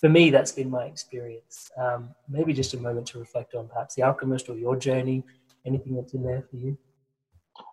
for 0.00 0.08
me, 0.08 0.30
that's 0.30 0.52
been 0.52 0.70
my 0.70 0.84
experience. 0.84 1.70
Um, 1.76 2.10
maybe 2.28 2.52
just 2.54 2.72
a 2.74 2.78
moment 2.78 3.06
to 3.08 3.18
reflect 3.18 3.54
on 3.54 3.68
perhaps 3.68 3.94
the 3.94 4.02
alchemist 4.02 4.48
or 4.48 4.56
your 4.56 4.76
journey, 4.76 5.22
anything 5.66 5.94
that's 5.94 6.14
in 6.14 6.22
there 6.22 6.42
for 6.50 6.56
you. 6.56 6.76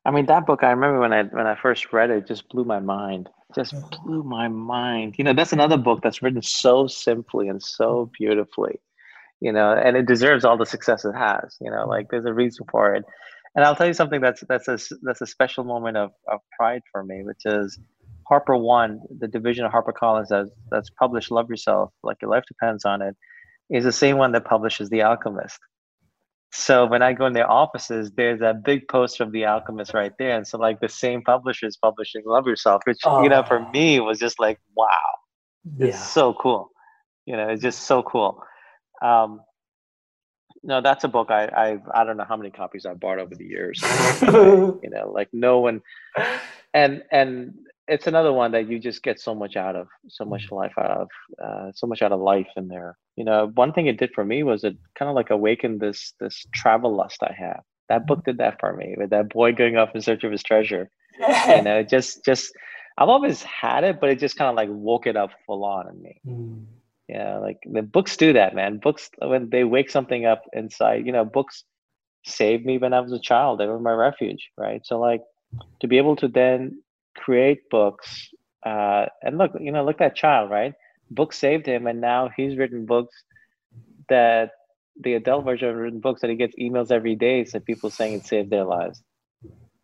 I 0.05 0.11
mean, 0.11 0.25
that 0.25 0.45
book. 0.45 0.63
I 0.63 0.71
remember 0.71 0.99
when 0.99 1.13
I 1.13 1.23
when 1.23 1.47
I 1.47 1.55
first 1.55 1.93
read 1.93 2.09
it, 2.09 2.17
it 2.17 2.27
just 2.27 2.49
blew 2.49 2.65
my 2.65 2.79
mind. 2.79 3.29
Just 3.55 3.73
blew 4.03 4.23
my 4.23 4.49
mind. 4.49 5.15
You 5.17 5.23
know, 5.23 5.33
that's 5.33 5.53
another 5.53 5.77
book 5.77 6.01
that's 6.03 6.21
written 6.21 6.41
so 6.41 6.87
simply 6.87 7.47
and 7.47 7.63
so 7.63 8.11
beautifully. 8.17 8.81
You 9.39 9.53
know, 9.53 9.73
and 9.73 9.95
it 9.95 10.05
deserves 10.05 10.43
all 10.43 10.57
the 10.57 10.65
success 10.65 11.05
it 11.05 11.15
has. 11.15 11.55
You 11.61 11.71
know, 11.71 11.87
like 11.87 12.09
there's 12.09 12.25
a 12.25 12.33
reason 12.33 12.65
for 12.69 12.93
it. 12.95 13.05
And 13.55 13.63
I'll 13.63 13.75
tell 13.75 13.87
you 13.87 13.93
something 13.93 14.19
that's 14.19 14.43
that's 14.49 14.67
a 14.67 14.77
that's 15.03 15.21
a 15.21 15.27
special 15.27 15.63
moment 15.63 15.95
of, 15.95 16.11
of 16.27 16.41
pride 16.57 16.81
for 16.91 17.03
me, 17.03 17.23
which 17.23 17.45
is 17.45 17.79
HarperOne, 18.31 18.99
the 19.19 19.27
division 19.27 19.65
of 19.65 19.71
HarperCollins 19.71 20.27
that's 20.29 20.49
that's 20.71 20.89
published 20.91 21.31
"Love 21.31 21.49
Yourself," 21.49 21.91
like 22.03 22.17
your 22.21 22.31
life 22.31 22.43
depends 22.47 22.85
on 22.85 23.01
it, 23.01 23.15
is 23.69 23.83
the 23.83 23.91
same 23.91 24.17
one 24.17 24.31
that 24.33 24.45
publishes 24.45 24.89
The 24.89 25.01
Alchemist. 25.03 25.59
So 26.53 26.85
when 26.85 27.01
I 27.01 27.13
go 27.13 27.25
in 27.25 27.33
their 27.33 27.49
offices, 27.49 28.11
there's 28.15 28.39
that 28.39 28.63
big 28.63 28.87
poster 28.87 29.23
of 29.23 29.31
The 29.31 29.45
Alchemist 29.45 29.93
right 29.93 30.13
there, 30.17 30.35
and 30.35 30.47
so 30.47 30.57
like 30.57 30.79
the 30.79 30.89
same 30.89 31.21
publisher 31.21 31.67
is 31.67 31.77
publishing 31.77 32.23
"Love 32.25 32.47
Yourself," 32.47 32.81
which 32.85 32.99
you 33.21 33.29
know 33.29 33.43
for 33.43 33.59
Oh. 33.59 33.69
me 33.71 33.99
was 33.99 34.17
just 34.19 34.39
like 34.39 34.59
wow, 34.75 34.87
it's 35.79 35.97
Yeah. 35.97 36.03
so 36.03 36.33
cool. 36.33 36.71
You 37.25 37.35
know, 37.37 37.49
it's 37.49 37.61
just 37.61 37.81
so 37.83 38.01
cool. 38.03 38.41
Um, 39.01 39.41
no, 40.63 40.81
that's 40.81 41.03
a 41.03 41.07
book 41.07 41.29
I 41.29 41.45
I 41.45 41.77
I 41.93 42.03
don't 42.03 42.17
know 42.17 42.25
how 42.27 42.37
many 42.37 42.49
copies 42.49 42.85
I've 42.85 42.99
bought 42.99 43.19
over 43.19 43.35
the 43.35 43.45
years. 43.45 43.81
you 44.21 44.89
know, 44.89 45.11
like 45.13 45.29
no 45.33 45.59
one, 45.59 45.81
and 46.73 47.03
and 47.11 47.53
it's 47.87 48.07
another 48.07 48.33
one 48.33 48.51
that 48.51 48.69
you 48.69 48.79
just 48.79 49.01
get 49.01 49.19
so 49.19 49.33
much 49.33 49.55
out 49.55 49.75
of, 49.75 49.87
so 50.09 50.25
much 50.25 50.51
life 50.51 50.73
out 50.77 50.91
of, 50.91 51.09
uh, 51.43 51.71
so 51.73 51.87
much 51.87 52.01
out 52.01 52.11
of 52.11 52.19
life 52.19 52.47
in 52.55 52.67
there. 52.67 52.97
You 53.15 53.23
know, 53.23 53.51
one 53.55 53.71
thing 53.73 53.87
it 53.87 53.97
did 53.97 54.11
for 54.13 54.25
me 54.25 54.43
was 54.43 54.63
it 54.63 54.75
kind 54.97 55.09
of 55.09 55.15
like 55.15 55.29
awakened 55.29 55.79
this 55.79 56.13
this 56.19 56.45
travel 56.53 56.95
lust 56.95 57.23
I 57.23 57.33
have. 57.37 57.61
That 57.89 58.05
book 58.05 58.25
did 58.25 58.37
that 58.39 58.59
for 58.59 58.75
me 58.75 58.95
with 58.97 59.09
that 59.11 59.29
boy 59.29 59.53
going 59.53 59.77
off 59.77 59.95
in 59.95 60.01
search 60.01 60.23
of 60.23 60.31
his 60.31 60.43
treasure. 60.43 60.89
You 61.47 61.63
know, 61.63 61.81
just 61.81 62.23
just 62.23 62.51
I've 62.97 63.09
always 63.09 63.41
had 63.43 63.83
it, 63.83 63.99
but 63.99 64.09
it 64.09 64.19
just 64.19 64.37
kind 64.37 64.49
of 64.49 64.55
like 64.55 64.69
woke 64.71 65.07
it 65.07 65.15
up 65.15 65.31
full 65.45 65.63
on 65.63 65.89
in 65.89 66.01
me. 66.01 66.21
Mm. 66.27 66.65
Yeah, 67.07 67.37
like 67.37 67.59
the 67.65 67.81
books 67.81 68.17
do 68.17 68.33
that, 68.33 68.53
man. 68.53 68.77
Books 68.77 69.09
when 69.19 69.49
they 69.49 69.63
wake 69.63 69.89
something 69.89 70.25
up 70.25 70.43
inside, 70.53 71.05
you 71.05 71.11
know, 71.11 71.23
books 71.25 71.63
saved 72.25 72.65
me 72.65 72.77
when 72.77 72.93
I 72.93 72.99
was 72.99 73.13
a 73.13 73.19
child. 73.19 73.59
They 73.59 73.65
were 73.65 73.79
my 73.79 73.93
refuge, 73.93 74.49
right? 74.57 74.85
So 74.85 74.99
like 74.99 75.21
to 75.79 75.87
be 75.87 75.97
able 75.97 76.17
to 76.17 76.27
then 76.27 76.81
create 77.17 77.69
books, 77.69 78.29
uh, 78.65 79.05
and 79.23 79.37
look, 79.37 79.51
you 79.59 79.71
know, 79.71 79.83
look 79.83 79.95
at 80.01 80.09
that 80.09 80.15
child, 80.15 80.49
right? 80.51 80.73
Books 81.11 81.37
saved 81.37 81.65
him, 81.65 81.87
and 81.87 82.01
now 82.01 82.29
he's 82.35 82.57
written 82.57 82.85
books 82.85 83.15
that 84.09 84.51
the 85.01 85.13
adult 85.13 85.45
version 85.45 85.69
of 85.69 85.75
written 85.75 85.99
books 85.99 86.21
that 86.21 86.29
he 86.29 86.35
gets 86.35 86.55
emails 86.59 86.91
every 86.91 87.15
day, 87.15 87.45
so 87.45 87.59
people 87.59 87.89
saying 87.89 88.13
it 88.13 88.25
saved 88.25 88.49
their 88.49 88.63
lives. 88.65 89.01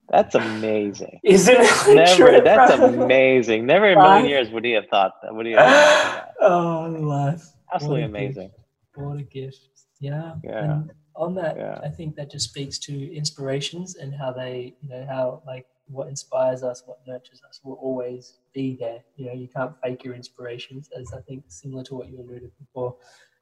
That's 0.09 0.35
amazing. 0.35 1.19
Isn't 1.23 1.55
it 1.59 1.95
Never. 1.95 2.15
true, 2.15 2.41
That's 2.43 2.75
bro? 2.75 2.85
amazing. 3.05 3.65
Never 3.65 3.89
in 3.89 3.97
a 3.97 4.01
million 4.01 4.25
years 4.27 4.49
would 4.49 4.65
he 4.65 4.71
have 4.71 4.87
thought 4.89 5.13
that. 5.23 5.33
Would 5.33 5.45
he 5.45 5.53
have 5.53 5.65
thought 5.65 6.25
that? 6.25 6.33
oh, 6.41 6.89
life. 6.99 7.43
Absolutely 7.73 8.01
What 8.01 8.09
a 8.09 8.11
gift. 8.11 8.37
amazing. 8.37 8.51
What 8.95 9.19
a 9.19 9.23
gift. 9.23 9.59
Yeah. 9.99 10.35
Yeah. 10.43 10.63
And 10.73 10.91
on 11.15 11.33
that, 11.35 11.55
Yeah. 11.57 11.79
I 11.81 11.89
think 11.89 12.15
that 12.17 12.29
just 12.29 12.49
speaks 12.49 12.77
to 12.79 13.15
inspirations 13.15 13.95
and 13.95 14.13
how 14.13 14.31
they, 14.33 14.75
you 14.81 14.89
know, 14.89 15.05
how 15.09 15.41
like 15.47 15.65
what 15.87 16.07
inspires 16.07 16.63
us, 16.63 16.83
what 16.85 16.99
nurtures 17.07 17.41
us 17.47 17.59
will 17.63 17.75
always 17.75 18.39
be 18.53 18.75
there. 18.79 19.03
You 19.15 19.25
know, 19.27 19.33
you 19.33 19.47
can't 19.47 19.73
fake 19.83 20.03
your 20.03 20.15
inspirations, 20.15 20.89
as 20.97 21.13
I 21.13 21.21
think 21.21 21.43
similar 21.47 21.83
to 21.85 21.95
what 21.95 22.09
you 22.09 22.19
alluded 22.19 22.51
before. 22.59 22.95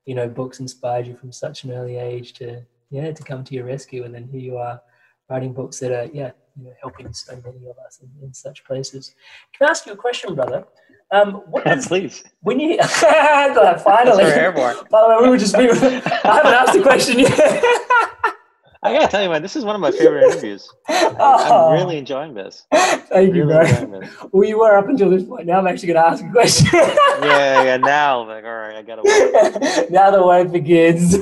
You 0.06 0.16
know, 0.16 0.28
books 0.28 0.60
inspired 0.60 1.08
you 1.08 1.16
from 1.16 1.32
such 1.32 1.64
an 1.64 1.72
early 1.72 1.98
age 1.98 2.34
to, 2.34 2.64
yeah, 2.90 3.12
to 3.12 3.24
come 3.24 3.44
to 3.44 3.54
your 3.54 3.66
rescue. 3.66 4.04
And 4.04 4.14
then 4.14 4.28
here 4.28 4.42
you 4.42 4.58
are 4.58 4.82
writing 5.30 5.54
books 5.54 5.80
that 5.80 5.92
are, 5.92 6.10
yeah, 6.12 6.32
you 6.58 6.66
know, 6.66 6.74
helping 6.82 7.14
so 7.14 7.34
many 7.46 7.68
of 7.68 7.78
us 7.86 8.00
in, 8.02 8.10
in 8.26 8.34
such 8.34 8.64
places. 8.66 9.16
Can 9.54 9.68
I 9.68 9.72
ask 9.72 9.86
you 9.86 9.94
a 9.94 9.98
question, 9.98 10.36
brother? 10.36 10.66
Um, 11.12 11.44
what 11.50 11.64
does, 11.66 11.88
Please. 11.88 12.24
when 12.42 12.60
you 12.60 12.78
finally, 12.84 13.54
That's 13.54 13.86
our 13.86 14.22
airborne. 14.22 14.76
by 14.90 15.02
the 15.02 15.08
way, 15.10 15.18
we 15.22 15.30
were 15.30 15.38
just 15.38 15.56
we 15.58 15.68
were, 15.68 15.74
I 15.74 15.78
haven't 16.24 16.54
asked 16.54 16.76
a 16.76 16.82
question 16.82 17.20
yet. 17.20 17.64
I 18.84 18.94
gotta 18.94 19.08
tell 19.08 19.22
you, 19.22 19.30
man, 19.30 19.42
this 19.44 19.56
is 19.56 19.64
one 19.64 19.76
of 19.76 19.82
my 19.82 19.92
favorite 19.92 20.24
interviews. 20.26 20.68
Oh. 21.24 21.70
I'm 21.70 21.74
really 21.74 21.98
enjoying 21.98 22.34
this. 22.34 22.66
Thank 22.72 23.36
you, 23.36 23.46
Really 23.46 23.54
bro. 23.54 23.60
enjoying 23.62 23.92
this. 24.02 24.16
Well, 24.32 24.48
you 24.48 24.60
were 24.60 24.76
up 24.78 24.88
until 24.88 25.10
this 25.10 25.24
point. 25.24 25.46
Now 25.46 25.60
I'm 25.60 25.68
actually 25.68 25.94
going 25.94 26.04
to 26.04 26.10
ask 26.10 26.24
a 26.24 26.30
question. 26.32 26.68
Yeah, 26.74 27.64
yeah. 27.64 27.78
Now, 27.82 28.28
like, 28.28 28.44
all 28.44 28.52
right, 28.52 28.76
I 28.76 28.82
gotta. 28.82 29.02
Wait. 29.04 29.92
now 29.92 30.10
the 30.10 30.26
work 30.26 30.52
begins. 30.52 31.16
I 31.16 31.20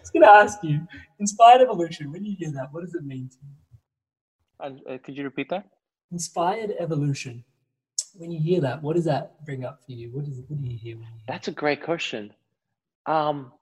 was 0.00 0.10
going 0.12 0.22
to 0.22 0.28
ask 0.30 0.62
you, 0.62 0.86
inspired 1.18 1.60
evolution. 1.60 2.10
When 2.12 2.24
you 2.24 2.34
hear 2.38 2.52
that, 2.52 2.72
what 2.72 2.84
does 2.84 2.94
it 2.94 3.04
mean 3.04 3.28
to 3.28 3.36
you? 3.42 4.86
Uh, 4.88 4.94
uh, 4.94 4.98
could 4.98 5.16
you 5.16 5.24
repeat 5.24 5.50
that? 5.50 5.66
Inspired 6.12 6.72
evolution. 6.78 7.44
When 8.14 8.30
you 8.30 8.40
hear 8.40 8.60
that, 8.62 8.82
what 8.82 8.94
does 8.96 9.04
that 9.04 9.44
bring 9.44 9.64
up 9.64 9.80
for 9.84 9.92
you? 9.92 10.10
What 10.12 10.26
is 10.26 10.40
what 10.48 10.60
do 10.62 10.66
you 10.68 10.78
hear 10.78 10.94
when 10.96 11.02
you 11.04 11.08
hear 11.18 11.24
That's 11.28 11.48
a 11.48 11.52
great 11.52 11.82
question. 11.82 12.32
Um, 13.06 13.52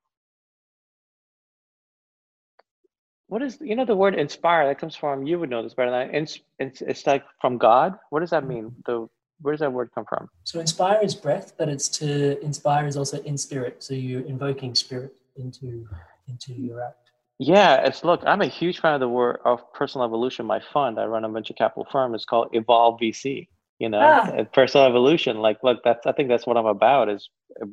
what 3.32 3.40
is 3.40 3.56
you 3.62 3.74
know 3.74 3.86
the 3.86 3.96
word 3.96 4.14
inspire? 4.14 4.66
That 4.66 4.78
comes 4.78 4.94
from 4.94 5.26
you 5.26 5.38
would 5.38 5.48
know 5.48 5.62
this 5.62 5.72
better 5.72 5.90
than 5.90 6.00
I. 6.00 6.18
It's, 6.18 6.38
it's 6.58 6.82
it's 6.82 7.06
like 7.06 7.24
from 7.40 7.56
God. 7.56 7.98
What 8.10 8.20
does 8.20 8.28
that 8.28 8.46
mean? 8.46 8.74
The 8.84 9.08
where 9.40 9.52
does 9.54 9.60
that 9.60 9.72
word 9.72 9.88
come 9.94 10.04
from? 10.06 10.28
So 10.44 10.60
inspire 10.60 11.00
is 11.02 11.14
breath, 11.14 11.54
but 11.56 11.70
it's 11.70 11.88
to 12.00 12.38
inspire 12.44 12.86
is 12.86 12.98
also 12.98 13.22
in 13.22 13.38
spirit. 13.38 13.82
So 13.82 13.94
you're 13.94 14.26
invoking 14.32 14.74
spirit 14.74 15.14
into 15.36 15.88
into 16.28 16.52
your 16.52 16.82
act. 16.82 17.10
Yeah, 17.38 17.76
it's 17.86 18.04
look. 18.04 18.20
I'm 18.26 18.42
a 18.42 18.46
huge 18.60 18.80
fan 18.82 18.92
of 18.92 19.00
the 19.00 19.08
word 19.08 19.38
of 19.46 19.60
personal 19.72 20.06
evolution. 20.06 20.44
My 20.44 20.60
fund, 20.74 21.00
I 21.00 21.06
run 21.06 21.24
a 21.24 21.30
venture 21.30 21.54
capital 21.54 21.86
firm. 21.90 22.14
It's 22.14 22.26
called 22.26 22.48
Evolve 22.52 23.00
VC. 23.00 23.48
You 23.78 23.88
know, 23.88 23.98
Ah. 23.98 24.44
personal 24.52 24.86
evolution. 24.86 25.38
Like, 25.38 25.58
look, 25.64 25.78
that's 25.82 26.06
I 26.06 26.12
think 26.12 26.28
that's 26.28 26.46
what 26.46 26.58
I'm 26.58 26.66
about 26.66 27.08
is 27.08 27.30
uh, 27.62 27.66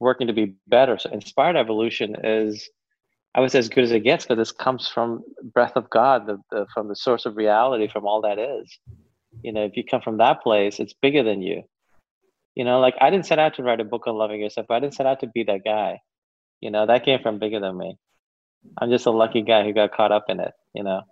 working 0.00 0.28
to 0.28 0.32
be 0.32 0.54
better. 0.66 0.98
So, 0.98 1.10
inspired 1.10 1.56
evolution 1.56 2.16
is, 2.24 2.70
I 3.34 3.40
would 3.40 3.50
say, 3.50 3.58
as 3.58 3.68
good 3.68 3.84
as 3.84 3.92
it 3.92 4.00
gets 4.00 4.24
because 4.24 4.38
this 4.38 4.52
comes 4.52 4.88
from 4.88 5.22
breath 5.52 5.76
of 5.76 5.90
God, 5.90 6.26
the, 6.26 6.38
the 6.50 6.66
from 6.72 6.88
the 6.88 6.96
source 6.96 7.26
of 7.26 7.36
reality, 7.36 7.88
from 7.88 8.06
all 8.06 8.22
that 8.22 8.38
is. 8.38 8.78
You 9.42 9.52
know, 9.52 9.64
if 9.64 9.76
you 9.76 9.84
come 9.84 10.00
from 10.00 10.18
that 10.18 10.42
place, 10.42 10.80
it's 10.80 10.94
bigger 10.94 11.22
than 11.22 11.42
you. 11.42 11.62
You 12.54 12.64
know, 12.64 12.80
like 12.80 12.94
I 13.00 13.10
didn't 13.10 13.26
set 13.26 13.38
out 13.38 13.54
to 13.54 13.62
write 13.62 13.80
a 13.80 13.84
book 13.84 14.06
on 14.06 14.16
loving 14.16 14.40
yourself. 14.40 14.66
but 14.68 14.74
I 14.74 14.80
didn't 14.80 14.94
set 14.94 15.06
out 15.06 15.20
to 15.20 15.28
be 15.28 15.44
that 15.44 15.64
guy. 15.64 16.00
You 16.60 16.70
know, 16.70 16.86
that 16.86 17.04
came 17.04 17.20
from 17.22 17.38
bigger 17.38 17.60
than 17.60 17.76
me. 17.76 17.96
I'm 18.80 18.90
just 18.90 19.06
a 19.06 19.10
lucky 19.10 19.42
guy 19.42 19.62
who 19.62 19.72
got 19.72 19.92
caught 19.92 20.10
up 20.10 20.24
in 20.28 20.40
it. 20.40 20.52
you 20.74 20.82
know, 20.82 21.02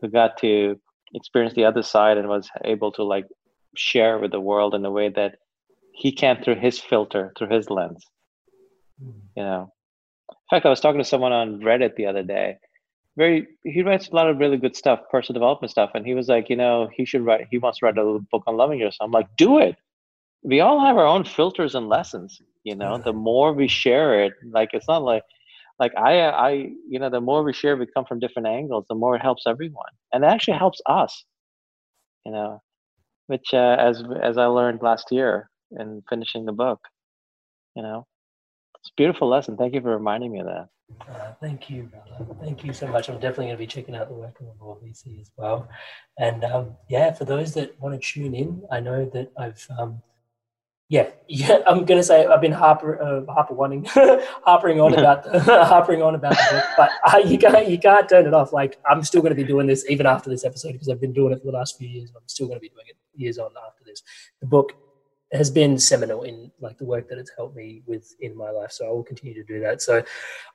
who 0.00 0.08
got 0.08 0.38
to 0.38 0.78
experience 1.14 1.54
the 1.54 1.64
other 1.64 1.82
side 1.82 2.18
and 2.18 2.28
was 2.28 2.48
able 2.64 2.92
to 2.92 3.02
like 3.02 3.24
share 3.76 4.18
with 4.18 4.30
the 4.30 4.40
world 4.40 4.74
in 4.74 4.84
a 4.84 4.90
way 4.90 5.08
that 5.08 5.36
he 5.92 6.12
can 6.12 6.42
through 6.42 6.60
his 6.60 6.78
filter, 6.78 7.32
through 7.36 7.48
his 7.48 7.70
lens. 7.70 8.04
Mm. 9.02 9.14
You 9.36 9.42
know. 9.42 9.72
In 10.50 10.56
fact, 10.56 10.66
I 10.66 10.70
was 10.70 10.80
talking 10.80 10.98
to 11.00 11.04
someone 11.04 11.32
on 11.32 11.60
Reddit 11.60 11.96
the 11.96 12.06
other 12.06 12.22
day. 12.22 12.56
Very, 13.18 13.48
he 13.64 13.82
writes 13.82 14.08
a 14.08 14.14
lot 14.14 14.30
of 14.30 14.38
really 14.38 14.56
good 14.56 14.74
stuff, 14.76 15.00
personal 15.10 15.38
development 15.38 15.70
stuff, 15.70 15.90
and 15.94 16.06
he 16.06 16.14
was 16.14 16.28
like, 16.28 16.48
you 16.48 16.56
know, 16.56 16.88
he 16.94 17.04
should 17.04 17.24
write. 17.24 17.48
He 17.50 17.58
wants 17.58 17.80
to 17.80 17.86
write 17.86 17.98
a 17.98 18.18
book 18.30 18.44
on 18.46 18.56
loving 18.56 18.78
yourself. 18.78 19.06
I'm 19.06 19.10
like, 19.10 19.28
do 19.36 19.58
it. 19.58 19.76
We 20.42 20.60
all 20.60 20.80
have 20.80 20.96
our 20.96 21.06
own 21.06 21.24
filters 21.24 21.74
and 21.74 21.88
lessons. 21.88 22.40
You 22.64 22.76
know, 22.76 22.98
the 22.98 23.12
more 23.12 23.52
we 23.52 23.68
share 23.68 24.24
it, 24.24 24.32
like 24.52 24.70
it's 24.72 24.88
not 24.88 25.02
like 25.02 25.24
like 25.78 25.92
I, 25.96 26.20
I, 26.20 26.50
you 26.88 26.98
know, 26.98 27.10
the 27.10 27.20
more 27.20 27.42
we 27.42 27.52
share, 27.52 27.76
we 27.76 27.86
come 27.86 28.04
from 28.04 28.18
different 28.18 28.48
angles, 28.48 28.84
the 28.88 28.94
more 28.94 29.16
it 29.16 29.22
helps 29.22 29.44
everyone, 29.46 29.92
and 30.12 30.24
it 30.24 30.28
actually 30.28 30.58
helps 30.58 30.80
us. 30.86 31.24
You 32.24 32.32
know, 32.32 32.62
which 33.26 33.52
uh, 33.52 33.76
as 33.78 34.02
as 34.22 34.38
I 34.38 34.46
learned 34.46 34.80
last 34.82 35.08
year 35.10 35.50
in 35.72 36.02
finishing 36.08 36.46
the 36.46 36.52
book, 36.52 36.80
you 37.76 37.82
know, 37.82 38.06
it's 38.88 38.94
beautiful 38.96 39.28
lesson. 39.28 39.54
Thank 39.54 39.74
you 39.74 39.82
for 39.82 39.90
reminding 39.90 40.32
me 40.32 40.38
of 40.40 40.46
that. 40.46 40.68
Uh, 41.02 41.32
thank 41.42 41.68
you, 41.68 41.82
brother. 41.82 42.34
Thank 42.40 42.64
you 42.64 42.72
so 42.72 42.86
much. 42.86 43.10
I'm 43.10 43.16
definitely 43.16 43.46
going 43.46 43.56
to 43.56 43.58
be 43.58 43.66
checking 43.66 43.94
out 43.94 44.08
the 44.08 44.14
work 44.14 44.40
of 44.40 44.46
Evolve 44.56 44.82
VC 44.82 45.20
as 45.20 45.30
well. 45.36 45.68
And 46.18 46.42
um, 46.44 46.74
yeah, 46.88 47.12
for 47.12 47.26
those 47.26 47.52
that 47.52 47.78
want 47.78 48.00
to 48.00 48.12
tune 48.12 48.34
in, 48.34 48.62
I 48.72 48.80
know 48.80 49.04
that 49.12 49.30
I've 49.38 49.66
um, 49.78 50.00
yeah, 50.88 51.10
yeah. 51.28 51.58
I'm 51.66 51.84
gonna 51.84 52.02
say 52.02 52.24
I've 52.24 52.40
been 52.40 52.52
harper, 52.52 52.98
uh, 52.98 53.30
harper 53.30 53.52
wanting, 53.52 53.84
harpering 54.46 54.82
on 54.82 54.94
about 54.94 55.22
the, 55.24 55.38
harpering 55.66 56.02
on 56.02 56.14
about 56.14 56.32
the 56.32 56.46
book, 56.50 56.64
but 56.78 56.90
uh, 57.12 57.18
you 57.18 57.36
can't 57.36 57.68
you 57.68 57.78
can't 57.78 58.08
turn 58.08 58.26
it 58.26 58.32
off. 58.32 58.54
Like 58.54 58.78
I'm 58.88 59.04
still 59.04 59.20
gonna 59.20 59.34
be 59.34 59.44
doing 59.44 59.66
this 59.66 59.84
even 59.90 60.06
after 60.06 60.30
this 60.30 60.46
episode 60.46 60.72
because 60.72 60.88
I've 60.88 61.00
been 61.00 61.12
doing 61.12 61.34
it 61.34 61.40
for 61.40 61.46
the 61.52 61.58
last 61.58 61.76
few 61.76 61.88
years. 61.88 62.10
I'm 62.16 62.26
still 62.26 62.48
gonna 62.48 62.60
be 62.60 62.70
doing 62.70 62.86
it 62.88 62.96
years 63.14 63.36
on 63.36 63.50
after 63.66 63.84
this. 63.84 64.02
The 64.40 64.46
book 64.46 64.72
has 65.32 65.50
been 65.50 65.78
seminal 65.78 66.22
in 66.22 66.50
like 66.60 66.78
the 66.78 66.84
work 66.84 67.08
that 67.08 67.18
it's 67.18 67.30
helped 67.36 67.54
me 67.54 67.82
with 67.86 68.14
in 68.20 68.36
my 68.36 68.50
life. 68.50 68.72
So 68.72 68.86
I 68.86 68.90
will 68.90 69.02
continue 69.02 69.34
to 69.34 69.44
do 69.44 69.60
that. 69.60 69.82
So 69.82 70.02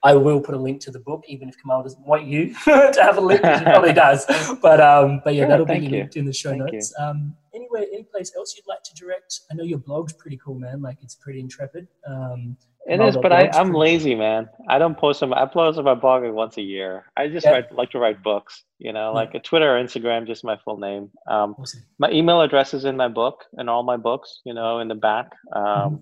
I 0.02 0.16
will 0.16 0.42
put 0.42 0.56
a 0.56 0.58
link 0.58 0.82
to 0.82 0.92
the 0.92 1.00
book, 1.00 1.24
even 1.28 1.48
if 1.48 1.56
Kamal 1.62 1.84
doesn't 1.84 2.06
want 2.06 2.26
you 2.26 2.54
to 2.66 3.00
have 3.02 3.18
a 3.18 3.22
link, 3.22 3.44
which 3.44 3.60
he 3.60 3.66
probably 3.66 3.94
does. 3.94 4.26
But 4.62 4.80
um, 4.80 5.22
but 5.24 5.36
yeah, 5.36 5.42
sure, 5.42 5.50
that'll 5.50 5.66
be 5.66 5.80
linked 5.80 6.16
in 6.16 6.26
the 6.26 6.34
show 6.34 6.52
thank 6.52 6.72
notes. 6.72 6.94
Um, 6.98 7.36
anywhere, 7.54 7.86
any 7.92 8.04
place 8.04 8.32
else 8.36 8.56
you'd 8.56 8.68
like 8.68 8.82
to 8.84 8.94
direct? 8.96 9.42
I 9.52 9.56
know 9.56 9.64
your 9.64 9.80
blog's 9.80 10.14
pretty 10.14 10.40
cool, 10.44 10.56
man. 10.56 10.82
Like 10.82 10.98
it's 11.02 11.16
pretty 11.16 11.40
intrepid. 11.40 11.88
Um, 12.08 12.56
it 12.86 13.00
is, 13.00 13.16
but 13.16 13.32
I, 13.32 13.50
I'm 13.54 13.74
lazy, 13.74 14.14
man. 14.14 14.50
I 14.68 14.78
don't 14.78 14.98
post 14.98 15.22
them. 15.22 15.34
I 15.34 15.46
post 15.46 15.78
on 15.78 15.86
my 15.86 15.96
blog 15.96 16.24
like 16.24 16.34
once 16.34 16.58
a 16.58 16.62
year. 16.62 17.06
I 17.16 17.30
just 17.30 17.46
write, 17.46 17.72
like 17.72 17.92
to 17.92 18.00
write 18.00 18.22
books, 18.22 18.64
you 18.78 18.92
know, 18.92 19.14
like 19.14 19.34
a 19.36 19.40
Twitter 19.40 19.78
or 19.78 19.82
Instagram, 19.82 20.28
just 20.28 20.44
my 20.44 20.58
full 20.66 20.78
name. 20.78 21.10
Um, 21.30 21.56
awesome. 21.58 21.84
My 21.98 22.12
email 22.12 22.42
address 22.42 22.74
is 22.74 22.84
in 22.84 22.98
my 22.98 23.08
book 23.08 23.46
and 23.54 23.70
all 23.70 23.84
my 23.84 23.96
books, 23.96 24.42
you 24.46 24.54
know, 24.54 24.80
in 24.80 24.90
the 24.90 24.96
back. 24.96 25.32
Um, 25.56 25.64
mm-hmm. 25.64 25.96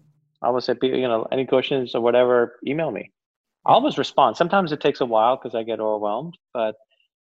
I 0.43 0.47
always 0.47 0.65
say, 0.65 0.75
you 0.81 1.07
know, 1.07 1.27
any 1.31 1.45
questions 1.45 1.93
or 1.93 2.01
whatever, 2.01 2.59
email 2.65 2.89
me. 2.89 3.11
I 3.65 3.73
always 3.73 3.99
respond. 3.99 4.37
Sometimes 4.37 4.71
it 4.71 4.81
takes 4.81 5.01
a 5.01 5.05
while 5.05 5.37
because 5.37 5.53
I 5.53 5.61
get 5.61 5.79
overwhelmed, 5.79 6.35
but 6.51 6.75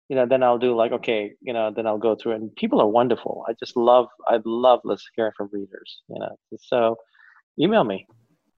you 0.09 0.17
know, 0.17 0.27
then 0.27 0.43
I'll 0.43 0.59
do 0.59 0.75
like, 0.75 0.91
okay, 0.91 1.33
you 1.43 1.53
know, 1.53 1.71
then 1.71 1.87
I'll 1.87 1.99
go 1.99 2.17
through 2.17 2.33
and 2.33 2.55
people 2.57 2.81
are 2.81 2.89
wonderful. 2.89 3.45
I 3.49 3.53
just 3.61 3.77
love, 3.77 4.09
I 4.27 4.41
love 4.45 4.81
listening, 4.85 5.13
hearing 5.17 5.33
from 5.37 5.51
readers, 5.53 6.03
you 6.09 6.19
know, 6.19 6.35
so 6.59 6.97
email 7.61 7.85
me 7.85 8.07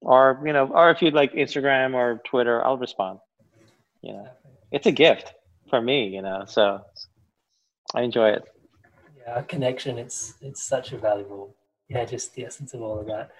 or, 0.02 0.40
you 0.44 0.52
know, 0.52 0.66
or 0.66 0.90
if 0.90 1.00
you'd 1.00 1.14
like 1.14 1.32
Instagram 1.32 1.94
or 1.94 2.20
Twitter, 2.24 2.64
I'll 2.64 2.76
respond, 2.76 3.18
you 4.02 4.12
know, 4.12 4.28
it's 4.70 4.86
a 4.86 4.92
gift 4.92 5.32
for 5.70 5.80
me, 5.80 6.08
you 6.08 6.22
know, 6.22 6.44
so 6.46 6.80
I 7.94 8.02
enjoy 8.02 8.30
it. 8.30 8.44
Yeah. 9.18 9.42
Connection. 9.42 9.98
It's, 9.98 10.34
it's 10.40 10.62
such 10.62 10.92
a 10.92 10.98
valuable, 10.98 11.56
yeah, 11.88 12.04
just 12.04 12.34
the 12.34 12.44
essence 12.44 12.74
of 12.74 12.82
all 12.82 12.98
of 12.98 13.06
that. 13.06 13.30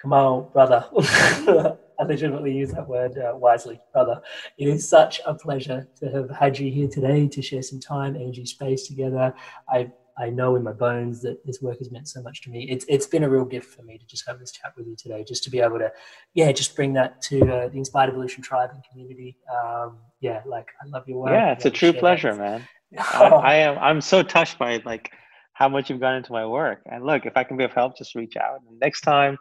Kamal, 0.00 0.50
brother. 0.52 0.84
I 2.00 2.04
legitimately 2.04 2.56
use 2.56 2.70
that 2.70 2.86
word 2.86 3.18
uh, 3.18 3.36
wisely, 3.36 3.80
brother. 3.92 4.20
It 4.56 4.68
is 4.68 4.88
such 4.88 5.20
a 5.26 5.34
pleasure 5.34 5.88
to 5.98 6.08
have 6.10 6.30
had 6.30 6.56
you 6.56 6.70
here 6.70 6.86
today 6.86 7.26
to 7.26 7.42
share 7.42 7.62
some 7.62 7.80
time, 7.80 8.14
energy, 8.14 8.46
space 8.46 8.86
together. 8.86 9.34
I 9.68 9.90
I 10.18 10.30
know 10.30 10.56
in 10.56 10.62
my 10.62 10.72
bones 10.72 11.22
that 11.22 11.44
this 11.46 11.62
work 11.62 11.78
has 11.78 11.90
meant 11.90 12.08
so 12.08 12.20
much 12.22 12.42
to 12.42 12.50
me. 12.50 12.68
It's 12.70 12.84
it's 12.88 13.06
been 13.06 13.22
a 13.24 13.28
real 13.28 13.44
gift 13.44 13.74
for 13.74 13.82
me 13.82 13.98
to 13.98 14.06
just 14.06 14.26
have 14.26 14.38
this 14.38 14.52
chat 14.52 14.72
with 14.76 14.86
you 14.86 14.96
today, 14.96 15.24
just 15.26 15.44
to 15.44 15.50
be 15.50 15.60
able 15.60 15.78
to, 15.78 15.92
yeah, 16.34 16.50
just 16.52 16.74
bring 16.74 16.92
that 16.94 17.20
to 17.22 17.40
uh, 17.42 17.68
the 17.68 17.78
Inspired 17.78 18.10
Evolution 18.10 18.42
tribe 18.42 18.70
and 18.72 18.82
community. 18.90 19.36
Um, 19.52 19.98
yeah, 20.20 20.42
like 20.46 20.68
I 20.82 20.86
love 20.88 21.08
your 21.08 21.18
work. 21.18 21.30
Yeah, 21.30 21.52
it's 21.52 21.66
a 21.66 21.70
true 21.70 21.92
pleasure, 21.92 22.32
that. 22.34 22.38
man. 22.40 22.68
I, 22.98 23.26
I 23.26 23.54
am. 23.56 23.78
I'm 23.78 24.00
so 24.00 24.22
touched 24.22 24.58
by 24.58 24.82
like 24.84 25.12
how 25.52 25.68
much 25.68 25.90
you've 25.90 26.00
gone 26.00 26.16
into 26.16 26.32
my 26.32 26.46
work. 26.46 26.82
And 26.86 27.04
look, 27.04 27.26
if 27.26 27.36
I 27.36 27.44
can 27.44 27.56
be 27.56 27.64
of 27.64 27.72
help, 27.72 27.96
just 27.96 28.14
reach 28.14 28.36
out. 28.36 28.60
And 28.68 28.78
next 28.80 29.02
time 29.02 29.38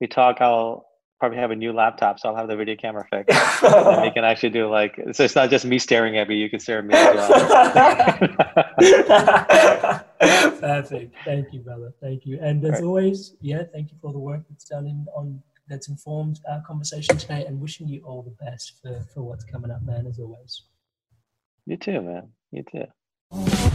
we 0.00 0.06
talk, 0.06 0.40
I'll 0.40 0.86
probably 1.20 1.38
have 1.38 1.50
a 1.50 1.56
new 1.56 1.72
laptop, 1.72 2.18
so 2.18 2.28
I'll 2.28 2.36
have 2.36 2.48
the 2.48 2.56
video 2.56 2.76
camera 2.76 3.06
fixed. 3.10 3.62
and 3.62 4.02
we 4.02 4.10
can 4.14 4.24
actually 4.24 4.50
do 4.50 4.68
like 4.68 4.98
so 5.12 5.24
it's 5.24 5.34
not 5.34 5.50
just 5.50 5.64
me 5.64 5.78
staring 5.78 6.18
at 6.18 6.28
you, 6.28 6.36
you 6.36 6.50
can 6.50 6.60
stare 6.60 6.78
at 6.78 6.84
me 6.84 6.94
as 6.94 7.14
well. 7.16 7.34
Perfect. 10.60 11.14
Thank 11.24 11.52
you, 11.52 11.60
brother. 11.60 11.92
Thank 12.00 12.26
you. 12.26 12.38
And 12.40 12.64
as 12.64 12.72
right. 12.72 12.82
always, 12.82 13.34
yeah, 13.40 13.62
thank 13.72 13.90
you 13.90 13.98
for 14.00 14.12
the 14.12 14.18
work 14.18 14.42
that's 14.48 14.64
done 14.64 14.86
in 14.86 15.06
on 15.14 15.42
that's 15.68 15.88
informed 15.88 16.40
our 16.50 16.60
conversation 16.62 17.16
today 17.16 17.44
and 17.46 17.60
wishing 17.60 17.88
you 17.88 18.02
all 18.04 18.22
the 18.22 18.44
best 18.44 18.74
for, 18.82 19.00
for 19.14 19.22
what's 19.22 19.44
coming 19.44 19.70
up, 19.70 19.82
man, 19.82 20.06
as 20.06 20.18
always. 20.18 20.62
You 21.66 21.76
too, 21.76 22.02
man. 22.02 22.28
You 22.52 22.64
too. 22.70 23.70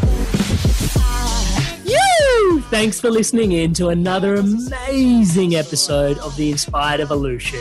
Thanks 2.64 3.00
for 3.00 3.10
listening 3.10 3.54
in 3.54 3.74
to 3.76 3.88
another 3.88 4.36
amazing 4.36 5.56
episode 5.56 6.18
of 6.20 6.36
the 6.36 6.52
Inspired 6.52 7.00
Evolution. 7.00 7.60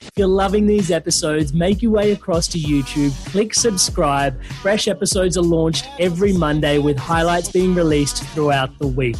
If 0.00 0.10
you're 0.16 0.28
loving 0.28 0.66
these 0.66 0.90
episodes, 0.90 1.52
make 1.52 1.82
your 1.82 1.92
way 1.92 2.12
across 2.12 2.46
to 2.48 2.58
YouTube, 2.58 3.12
click 3.30 3.52
subscribe. 3.52 4.42
Fresh 4.62 4.88
episodes 4.88 5.36
are 5.36 5.42
launched 5.42 5.86
every 5.98 6.32
Monday 6.32 6.78
with 6.78 6.96
highlights 6.96 7.50
being 7.50 7.74
released 7.74 8.22
throughout 8.28 8.78
the 8.78 8.86
week. 8.86 9.16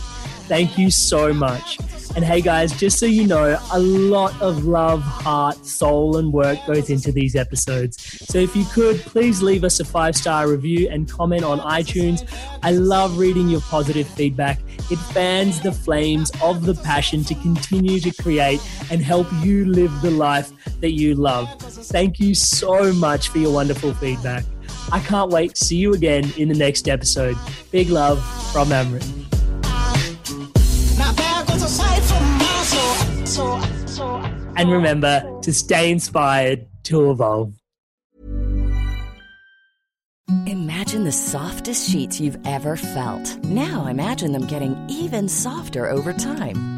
Thank 0.46 0.78
you 0.78 0.90
so 0.90 1.32
much. 1.34 1.78
And 2.18 2.26
hey 2.26 2.40
guys, 2.40 2.72
just 2.72 2.98
so 2.98 3.06
you 3.06 3.28
know, 3.28 3.56
a 3.70 3.78
lot 3.78 4.42
of 4.42 4.64
love, 4.64 5.02
heart, 5.02 5.64
soul, 5.64 6.16
and 6.16 6.32
work 6.32 6.58
goes 6.66 6.90
into 6.90 7.12
these 7.12 7.36
episodes. 7.36 8.02
So 8.26 8.38
if 8.38 8.56
you 8.56 8.64
could, 8.64 8.98
please 9.02 9.40
leave 9.40 9.62
us 9.62 9.78
a 9.78 9.84
five 9.84 10.16
star 10.16 10.48
review 10.48 10.88
and 10.90 11.08
comment 11.08 11.44
on 11.44 11.60
iTunes. 11.60 12.28
I 12.64 12.72
love 12.72 13.18
reading 13.18 13.48
your 13.48 13.60
positive 13.60 14.08
feedback. 14.08 14.58
It 14.90 14.96
fans 14.96 15.60
the 15.60 15.70
flames 15.70 16.32
of 16.42 16.66
the 16.66 16.74
passion 16.74 17.22
to 17.22 17.36
continue 17.36 18.00
to 18.00 18.10
create 18.20 18.60
and 18.90 19.00
help 19.00 19.28
you 19.34 19.66
live 19.66 19.92
the 20.02 20.10
life 20.10 20.50
that 20.80 20.94
you 20.94 21.14
love. 21.14 21.48
Thank 21.60 22.18
you 22.18 22.34
so 22.34 22.92
much 22.94 23.28
for 23.28 23.38
your 23.38 23.52
wonderful 23.52 23.94
feedback. 23.94 24.42
I 24.90 24.98
can't 24.98 25.30
wait 25.30 25.54
to 25.54 25.64
see 25.64 25.76
you 25.76 25.94
again 25.94 26.32
in 26.36 26.48
the 26.48 26.56
next 26.56 26.88
episode. 26.88 27.36
Big 27.70 27.90
love 27.90 28.18
from 28.50 28.70
Amrit. 28.70 29.27
And 33.38 34.70
remember 34.70 35.22
to 35.42 35.52
stay 35.52 35.90
inspired 35.90 36.66
to 36.84 37.10
evolve. 37.10 37.54
Imagine 40.46 41.04
the 41.04 41.12
softest 41.12 41.88
sheets 41.90 42.20
you've 42.20 42.38
ever 42.46 42.76
felt. 42.76 43.44
Now 43.44 43.86
imagine 43.86 44.32
them 44.32 44.46
getting 44.46 44.76
even 44.88 45.28
softer 45.28 45.88
over 45.88 46.12
time. 46.12 46.77